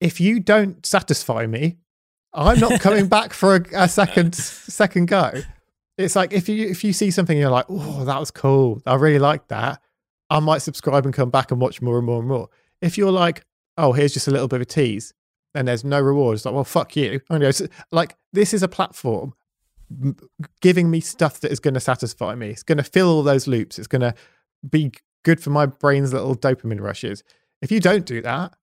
If 0.00 0.20
you 0.20 0.38
don't 0.38 0.86
satisfy 0.86 1.46
me, 1.46 1.78
I'm 2.32 2.60
not 2.60 2.80
coming 2.80 3.08
back 3.18 3.32
for 3.32 3.56
a, 3.56 3.64
a, 3.72 3.88
second 3.88 4.36
second 4.36 5.08
go. 5.08 5.32
It's 5.98 6.14
like 6.14 6.32
if 6.32 6.48
you 6.48 6.68
if 6.68 6.84
you 6.84 6.92
see 6.92 7.10
something 7.10 7.36
and 7.36 7.40
you're 7.40 7.50
like, 7.50 7.66
oh, 7.68 8.04
that 8.04 8.20
was 8.20 8.30
cool. 8.30 8.80
I 8.86 8.94
really 8.94 9.18
like 9.18 9.48
that. 9.48 9.80
I 10.30 10.38
might 10.38 10.58
subscribe 10.58 11.04
and 11.04 11.12
come 11.12 11.30
back 11.30 11.50
and 11.50 11.60
watch 11.60 11.82
more 11.82 11.96
and 11.96 12.06
more 12.06 12.20
and 12.20 12.28
more. 12.28 12.48
If 12.80 12.96
you're 12.96 13.10
like, 13.10 13.44
oh, 13.76 13.92
here's 13.92 14.14
just 14.14 14.28
a 14.28 14.30
little 14.30 14.46
bit 14.46 14.56
of 14.56 14.62
a 14.62 14.66
tease, 14.66 15.12
and 15.52 15.66
there's 15.66 15.84
no 15.84 16.00
reward, 16.00 16.36
it's 16.36 16.44
like, 16.44 16.54
well, 16.54 16.62
fuck 16.62 16.94
you. 16.94 17.20
Like 17.90 18.14
this 18.32 18.54
is 18.54 18.62
a 18.62 18.68
platform 18.68 19.34
giving 20.60 20.90
me 20.90 21.00
stuff 21.00 21.40
that 21.40 21.52
is 21.52 21.60
going 21.60 21.74
to 21.74 21.80
satisfy 21.80 22.34
me. 22.34 22.50
It's 22.50 22.62
going 22.62 22.78
to 22.78 22.84
fill 22.84 23.08
all 23.08 23.22
those 23.22 23.46
loops. 23.46 23.78
It's 23.78 23.88
going 23.88 24.02
to 24.02 24.14
be 24.68 24.92
good 25.24 25.40
for 25.40 25.50
my 25.50 25.66
brain's 25.66 26.12
little 26.12 26.36
dopamine 26.36 26.80
rushes. 26.80 27.22
If 27.62 27.70
you 27.70 27.80
don't 27.80 28.06
do 28.06 28.20
that, 28.22 28.54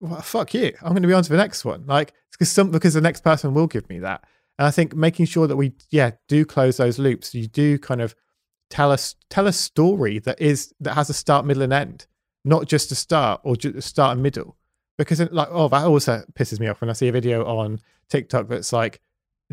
well, 0.00 0.20
fuck 0.20 0.52
you. 0.54 0.72
I'm 0.82 0.90
going 0.90 1.02
to 1.02 1.08
be 1.08 1.14
on 1.14 1.22
to 1.22 1.30
the 1.30 1.36
next 1.36 1.64
one. 1.64 1.84
Like 1.86 2.12
because 2.32 2.50
some 2.50 2.70
because 2.70 2.94
the 2.94 3.00
next 3.00 3.22
person 3.22 3.54
will 3.54 3.68
give 3.68 3.88
me 3.88 4.00
that. 4.00 4.24
And 4.58 4.66
I 4.66 4.70
think 4.70 4.94
making 4.94 5.26
sure 5.26 5.46
that 5.46 5.56
we 5.56 5.72
yeah 5.90 6.12
do 6.28 6.44
close 6.44 6.76
those 6.76 6.98
loops. 6.98 7.34
You 7.34 7.46
do 7.46 7.78
kind 7.78 8.00
of 8.00 8.14
tell 8.68 8.90
us 8.90 9.14
tell 9.30 9.46
a 9.46 9.52
story 9.52 10.18
that 10.20 10.40
is 10.40 10.74
that 10.80 10.94
has 10.94 11.08
a 11.08 11.14
start, 11.14 11.46
middle, 11.46 11.62
and 11.62 11.72
end, 11.72 12.06
not 12.44 12.66
just 12.66 12.90
a 12.90 12.94
start 12.96 13.40
or 13.44 13.54
just 13.54 13.76
a 13.76 13.82
start 13.82 14.14
and 14.14 14.22
middle. 14.22 14.56
Because 14.98 15.20
like 15.30 15.48
oh 15.50 15.68
that 15.68 15.86
also 15.86 16.24
pisses 16.34 16.58
me 16.58 16.68
off 16.68 16.80
when 16.80 16.90
I 16.90 16.94
see 16.94 17.08
a 17.08 17.12
video 17.12 17.44
on 17.44 17.80
TikTok 18.08 18.48
that's 18.48 18.72
like 18.72 19.00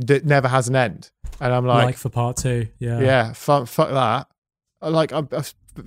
that 0.07 0.25
never 0.25 0.47
has 0.47 0.67
an 0.67 0.75
end. 0.75 1.11
And 1.39 1.53
I'm 1.53 1.65
like, 1.65 1.85
like 1.85 1.97
for 1.97 2.09
part 2.09 2.37
two, 2.37 2.67
yeah, 2.79 2.99
yeah, 2.99 3.33
fuck, 3.33 3.67
fuck 3.67 3.89
that. 3.91 4.27
Like, 4.81 5.11
I'm, 5.11 5.27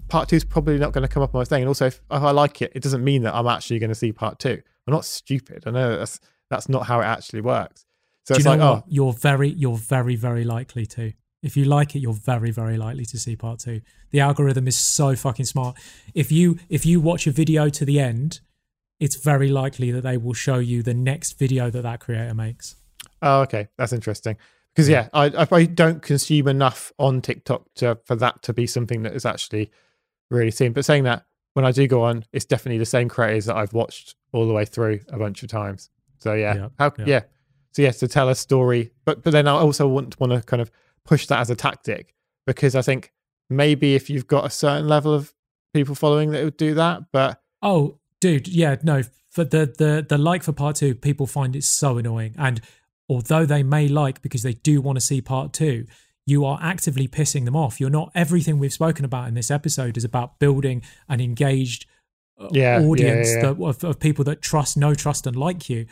part 0.08 0.28
two 0.28 0.36
is 0.36 0.44
probably 0.44 0.78
not 0.78 0.92
going 0.92 1.02
to 1.02 1.08
come 1.08 1.22
up 1.22 1.34
on 1.34 1.40
my 1.40 1.44
thing. 1.44 1.62
And 1.62 1.68
also, 1.68 1.86
if, 1.86 2.00
if, 2.10 2.22
I 2.22 2.30
like 2.30 2.62
it, 2.62 2.72
it 2.74 2.82
doesn't 2.82 3.02
mean 3.02 3.22
that 3.22 3.34
I'm 3.34 3.46
actually 3.46 3.78
going 3.78 3.90
to 3.90 3.94
see 3.94 4.12
part 4.12 4.38
two. 4.38 4.62
I'm 4.86 4.92
not 4.92 5.04
stupid. 5.04 5.64
I 5.66 5.70
know 5.70 5.96
that's 5.96 6.20
that's 6.50 6.68
not 6.68 6.86
how 6.86 7.00
it 7.00 7.04
actually 7.04 7.40
works. 7.40 7.86
So 8.24 8.34
Do 8.34 8.38
it's 8.38 8.46
like, 8.46 8.60
what? 8.60 8.66
oh, 8.66 8.84
you're 8.86 9.12
very, 9.12 9.48
you're 9.48 9.76
very, 9.76 10.16
very 10.16 10.44
likely 10.44 10.86
to. 10.86 11.12
If 11.42 11.56
you 11.56 11.64
like 11.64 11.96
it, 11.96 11.98
you're 11.98 12.12
very, 12.12 12.52
very 12.52 12.76
likely 12.76 13.04
to 13.06 13.18
see 13.18 13.34
part 13.34 13.58
two. 13.58 13.80
The 14.10 14.20
algorithm 14.20 14.68
is 14.68 14.78
so 14.78 15.16
fucking 15.16 15.46
smart. 15.46 15.76
If 16.14 16.30
you 16.30 16.58
if 16.68 16.86
you 16.86 17.00
watch 17.00 17.26
a 17.26 17.32
video 17.32 17.68
to 17.70 17.84
the 17.84 17.98
end, 17.98 18.40
it's 19.00 19.16
very 19.16 19.48
likely 19.48 19.90
that 19.90 20.02
they 20.02 20.16
will 20.16 20.34
show 20.34 20.58
you 20.58 20.82
the 20.82 20.94
next 20.94 21.38
video 21.38 21.68
that 21.70 21.82
that 21.82 21.98
creator 21.98 22.34
makes. 22.34 22.76
Oh, 23.22 23.42
okay, 23.42 23.68
that's 23.78 23.92
interesting. 23.92 24.36
Because 24.74 24.88
yeah, 24.88 25.08
I, 25.12 25.46
I 25.50 25.64
don't 25.64 26.02
consume 26.02 26.48
enough 26.48 26.92
on 26.98 27.20
TikTok 27.20 27.66
to 27.76 27.98
for 28.04 28.16
that 28.16 28.42
to 28.42 28.52
be 28.52 28.66
something 28.66 29.02
that 29.02 29.14
is 29.14 29.26
actually 29.26 29.70
really 30.30 30.50
seen. 30.50 30.72
But 30.72 30.84
saying 30.84 31.04
that, 31.04 31.26
when 31.52 31.64
I 31.64 31.72
do 31.72 31.86
go 31.86 32.02
on, 32.02 32.24
it's 32.32 32.44
definitely 32.46 32.78
the 32.78 32.86
same 32.86 33.08
creators 33.08 33.46
that 33.46 33.56
I've 33.56 33.74
watched 33.74 34.14
all 34.32 34.46
the 34.46 34.54
way 34.54 34.64
through 34.64 35.00
a 35.08 35.18
bunch 35.18 35.42
of 35.42 35.50
times. 35.50 35.90
So 36.18 36.34
yeah, 36.34 36.54
yeah, 36.54 36.68
how, 36.78 36.92
yeah. 36.98 37.04
yeah. 37.06 37.20
So 37.72 37.82
yes, 37.82 37.98
to 37.98 38.08
tell 38.08 38.28
a 38.28 38.34
story, 38.34 38.90
but 39.04 39.22
but 39.22 39.32
then 39.32 39.46
I 39.46 39.52
also 39.52 39.86
want 39.88 40.18
want 40.18 40.32
to 40.32 40.42
kind 40.42 40.62
of 40.62 40.70
push 41.04 41.26
that 41.26 41.40
as 41.40 41.50
a 41.50 41.56
tactic 41.56 42.14
because 42.46 42.74
I 42.74 42.82
think 42.82 43.12
maybe 43.50 43.94
if 43.94 44.08
you've 44.08 44.26
got 44.26 44.44
a 44.44 44.50
certain 44.50 44.88
level 44.88 45.12
of 45.12 45.34
people 45.74 45.94
following 45.94 46.30
that 46.30 46.44
would 46.44 46.56
do 46.56 46.74
that, 46.74 47.04
but 47.12 47.40
oh, 47.60 47.98
dude, 48.20 48.48
yeah, 48.48 48.76
no, 48.82 49.02
for 49.30 49.44
the 49.44 49.66
the 49.78 50.06
the 50.08 50.18
like 50.18 50.42
for 50.42 50.52
part 50.52 50.76
two, 50.76 50.94
people 50.94 51.26
find 51.26 51.56
it 51.56 51.64
so 51.64 51.98
annoying, 51.98 52.34
and 52.38 52.60
although 53.08 53.44
they 53.44 53.62
may 53.62 53.88
like 53.88 54.22
because 54.22 54.42
they 54.42 54.54
do 54.54 54.80
want 54.80 54.96
to 54.96 55.00
see 55.00 55.20
part 55.20 55.52
two, 55.52 55.86
you 56.24 56.44
are 56.44 56.58
actively 56.62 57.08
pissing 57.08 57.44
them 57.44 57.56
off. 57.56 57.80
You're 57.80 57.90
not 57.90 58.12
everything 58.14 58.58
we've 58.58 58.72
spoken 58.72 59.04
about 59.04 59.28
in 59.28 59.34
this 59.34 59.50
episode 59.50 59.96
is 59.96 60.04
about 60.04 60.38
building 60.38 60.82
an 61.08 61.20
engaged 61.20 61.86
uh, 62.40 62.48
Yeah, 62.52 62.80
audience 62.80 63.28
yeah, 63.30 63.34
yeah. 63.34 63.52
That, 63.52 63.62
of, 63.62 63.84
of 63.84 64.00
people 64.00 64.24
that 64.26 64.40
trust, 64.40 64.76
know, 64.76 64.94
trust, 64.94 65.26
and 65.26 65.36
like 65.36 65.68
you. 65.68 65.86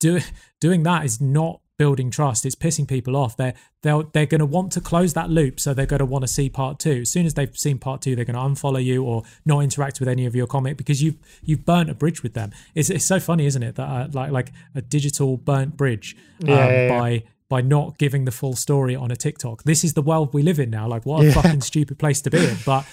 Do, 0.00 0.20
doing 0.60 0.82
that 0.84 1.04
is 1.04 1.20
not 1.20 1.59
building 1.80 2.10
trust. 2.10 2.44
It's 2.44 2.54
pissing 2.54 2.86
people 2.86 3.16
off. 3.16 3.38
They're 3.38 3.54
they're 3.80 4.02
they're 4.12 4.26
going 4.26 4.40
to 4.40 4.44
want 4.44 4.70
to 4.72 4.82
close 4.82 5.14
that 5.14 5.30
loop, 5.30 5.58
so 5.58 5.72
they're 5.72 5.86
going 5.86 6.00
to 6.00 6.04
want 6.04 6.24
to 6.24 6.28
see 6.28 6.50
part 6.50 6.78
two. 6.78 6.98
As 7.00 7.10
soon 7.10 7.24
as 7.24 7.32
they've 7.32 7.56
seen 7.56 7.78
part 7.78 8.02
two, 8.02 8.14
they're 8.14 8.26
going 8.26 8.36
to 8.36 8.42
unfollow 8.42 8.84
you 8.84 9.02
or 9.02 9.22
not 9.46 9.60
interact 9.60 9.98
with 9.98 10.06
any 10.06 10.26
of 10.26 10.34
your 10.34 10.46
comment 10.46 10.76
because 10.76 11.02
you've 11.02 11.16
you've 11.42 11.64
burnt 11.64 11.88
a 11.88 11.94
bridge 11.94 12.22
with 12.22 12.34
them. 12.34 12.52
It's 12.74 12.90
it's 12.90 13.06
so 13.06 13.18
funny, 13.18 13.46
isn't 13.46 13.62
it? 13.62 13.76
That 13.76 13.88
uh, 13.88 14.08
like 14.12 14.30
like 14.30 14.52
a 14.74 14.82
digital 14.82 15.38
burnt 15.38 15.78
bridge 15.78 16.18
um, 16.42 16.48
Yeah, 16.48 16.68
yeah, 16.68 16.82
yeah. 16.82 16.98
by 16.98 17.24
by 17.48 17.62
not 17.62 17.96
giving 17.96 18.26
the 18.26 18.30
full 18.30 18.56
story 18.56 18.94
on 18.94 19.10
a 19.10 19.16
TikTok. 19.16 19.62
This 19.62 19.82
is 19.82 19.94
the 19.94 20.02
world 20.02 20.34
we 20.34 20.42
live 20.42 20.60
in 20.60 20.68
now. 20.68 20.86
Like 20.86 21.06
what 21.06 21.24
a 21.24 21.32
fucking 21.32 21.62
stupid 21.62 21.98
place 21.98 22.20
to 22.20 22.30
be 22.30 22.44
in, 22.44 22.58
but 22.66 22.84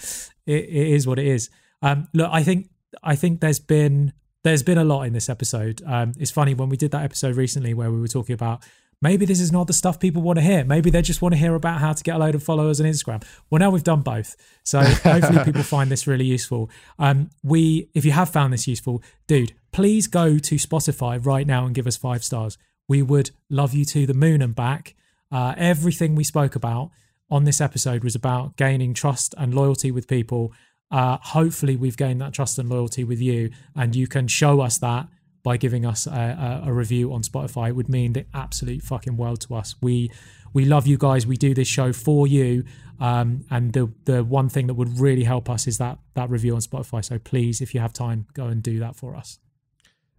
it, 0.46 0.64
it 0.64 0.88
is 0.96 1.06
what 1.06 1.20
it 1.20 1.28
is. 1.28 1.50
Um, 1.82 2.08
look, 2.14 2.30
I 2.32 2.42
think 2.42 2.70
I 3.04 3.18
think 3.18 3.42
there's 3.42 3.60
been 3.60 4.14
there's 4.48 4.64
been 4.64 4.78
a 4.78 4.84
lot 4.86 5.04
in 5.04 5.12
this 5.12 5.30
episode. 5.30 5.82
Um, 5.86 6.14
it's 6.18 6.32
funny 6.32 6.54
when 6.54 6.70
we 6.70 6.78
did 6.78 6.92
that 6.92 7.04
episode 7.04 7.36
recently 7.36 7.74
where 7.74 7.92
we 7.92 8.00
were 8.00 8.08
talking 8.08 8.34
about 8.34 8.64
maybe 9.02 9.26
this 9.26 9.42
is 9.42 9.52
not 9.52 9.68
the 9.68 9.74
stuff 9.74 10.00
people 10.00 10.22
want 10.22 10.38
to 10.38 10.44
hear. 10.44 10.64
Maybe 10.64 10.90
they 10.90 11.02
just 11.02 11.22
want 11.22 11.34
to 11.34 11.38
hear 11.38 11.54
about 11.54 11.80
how 11.80 11.92
to 11.92 12.02
get 12.02 12.16
a 12.16 12.20
load 12.20 12.34
of 12.34 12.42
followers 12.42 12.80
on 12.80 12.88
Instagram. 12.88 13.24
Well, 13.50 13.60
now 13.60 13.70
we've 13.70 13.84
done 13.84 14.02
both, 14.02 14.36
so 14.64 14.80
hopefully 14.84 15.44
people 15.44 15.64
find 15.64 15.92
this 15.92 16.08
really 16.08 16.24
useful. 16.24 16.70
Um, 16.98 17.30
we, 17.44 17.90
if 17.94 18.06
you 18.06 18.12
have 18.12 18.30
found 18.30 18.54
this 18.54 18.68
useful, 18.68 19.04
dude, 19.28 19.52
please 19.72 20.08
go 20.08 20.38
to 20.38 20.56
Spotify 20.56 21.24
right 21.24 21.46
now 21.46 21.66
and 21.66 21.76
give 21.76 21.86
us 21.86 21.98
five 21.98 22.24
stars. 22.24 22.58
We 22.88 23.02
would 23.02 23.32
love 23.50 23.74
you 23.74 23.84
to 23.86 24.06
the 24.06 24.14
moon 24.14 24.42
and 24.42 24.56
back. 24.56 24.96
Uh, 25.30 25.56
everything 25.58 26.16
we 26.16 26.24
spoke 26.24 26.56
about 26.56 26.92
on 27.30 27.44
this 27.44 27.60
episode 27.60 28.02
was 28.02 28.16
about 28.16 28.56
gaining 28.56 28.94
trust 28.94 29.36
and 29.38 29.54
loyalty 29.54 29.92
with 29.92 30.08
people. 30.08 30.54
Uh, 30.90 31.18
hopefully, 31.22 31.76
we've 31.76 31.98
gained 31.98 32.22
that 32.22 32.34
trust 32.34 32.58
and 32.60 32.70
loyalty 32.70 33.04
with 33.04 33.20
you, 33.20 33.50
and 33.76 33.96
you 33.96 34.08
can 34.08 34.28
show 34.28 34.62
us 34.62 34.78
that 34.78 35.08
by 35.44 35.58
giving 35.58 35.86
us 35.86 36.08
a, 36.08 36.62
a, 36.66 36.70
a 36.70 36.74
review 36.74 37.14
on 37.14 37.22
Spotify. 37.22 37.70
It 37.70 37.76
would 37.76 37.90
mean 37.90 38.14
the 38.14 38.26
absolute 38.34 38.82
fucking 38.82 39.18
world 39.18 39.42
to 39.42 39.56
us. 39.56 39.76
We 39.82 40.12
we 40.54 40.66
love 40.66 40.88
you 40.88 40.98
guys. 40.98 41.28
We 41.28 41.38
do 41.38 41.54
this 41.54 41.68
show 41.68 41.94
for 41.94 42.28
you, 42.28 42.64
um, 43.00 43.46
and 43.50 43.74
the 43.74 43.92
the 44.06 44.24
one 44.24 44.50
thing 44.50 44.68
that 44.68 44.74
would 44.74 45.00
really 45.00 45.24
help 45.24 45.50
us 45.50 45.68
is 45.68 45.78
that 45.78 46.00
that 46.16 46.30
review 46.30 46.54
on 46.56 46.62
Spotify. 46.62 47.04
So 47.04 47.20
please, 47.20 47.62
if 47.62 47.74
you 47.74 47.80
have 47.80 47.94
time, 47.94 48.28
go 48.34 48.46
and 48.46 48.64
do 48.64 48.80
that 48.80 48.96
for 48.96 49.16
us. 49.16 49.40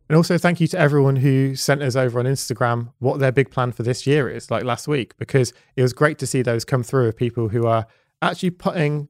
And 0.09 0.17
also, 0.17 0.39
thank 0.39 0.61
you 0.61 0.67
to 0.69 0.79
everyone 0.79 1.17
who 1.17 1.55
sent 1.55 1.83
us 1.83 1.95
over 1.95 2.19
on 2.19 2.25
Instagram 2.25 2.93
what 2.99 3.21
their 3.21 3.33
big 3.33 3.51
plan 3.51 3.73
for 3.73 3.83
this 3.83 4.07
year 4.07 4.31
is, 4.31 4.51
like 4.51 4.65
last 4.65 4.89
week, 4.89 5.15
because 5.19 5.53
it 5.77 5.83
was 5.83 5.93
great 5.93 6.19
to 6.19 6.27
see 6.27 6.41
those 6.41 6.65
come 6.65 6.83
through 6.83 7.09
of 7.09 7.17
people 7.17 7.51
who 7.51 7.67
are 7.67 7.87
actually 8.23 8.51
putting 8.51 9.09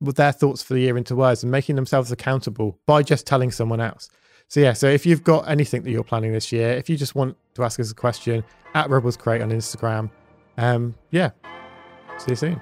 their 0.00 0.32
thoughts 0.32 0.62
for 0.62 0.74
the 0.74 0.80
year 0.80 0.96
into 0.96 1.14
words 1.14 1.42
and 1.42 1.52
making 1.52 1.76
themselves 1.76 2.10
accountable 2.10 2.78
by 2.86 3.02
just 3.02 3.26
telling 3.26 3.50
someone 3.50 3.80
else. 3.80 4.08
So, 4.48 4.60
yeah, 4.60 4.72
so 4.72 4.88
if 4.88 5.06
you've 5.06 5.22
got 5.22 5.48
anything 5.48 5.82
that 5.82 5.90
you're 5.90 6.02
planning 6.02 6.32
this 6.32 6.50
year, 6.50 6.72
if 6.72 6.90
you 6.90 6.96
just 6.96 7.14
want 7.14 7.36
to 7.54 7.62
ask 7.62 7.78
us 7.78 7.90
a 7.90 7.94
question, 7.94 8.42
at 8.74 8.88
Rebels 8.90 9.16
Crate 9.16 9.42
on 9.42 9.50
Instagram, 9.50 10.10
um, 10.56 10.94
yeah, 11.10 11.30
see 12.18 12.32
you 12.32 12.36
soon. 12.36 12.60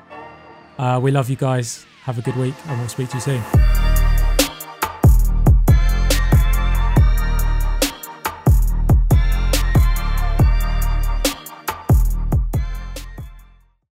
Uh, 0.79 1.01
we 1.03 1.11
love 1.11 1.31
you 1.31 1.37
guys. 1.37 1.87
Have 2.03 2.19
a 2.19 2.23
good 2.23 2.37
week, 2.37 2.55
and 2.67 2.79
we'll 2.79 2.89
speak 2.89 3.09
to 3.11 3.17
you 3.17 3.21
soon. 3.21 3.88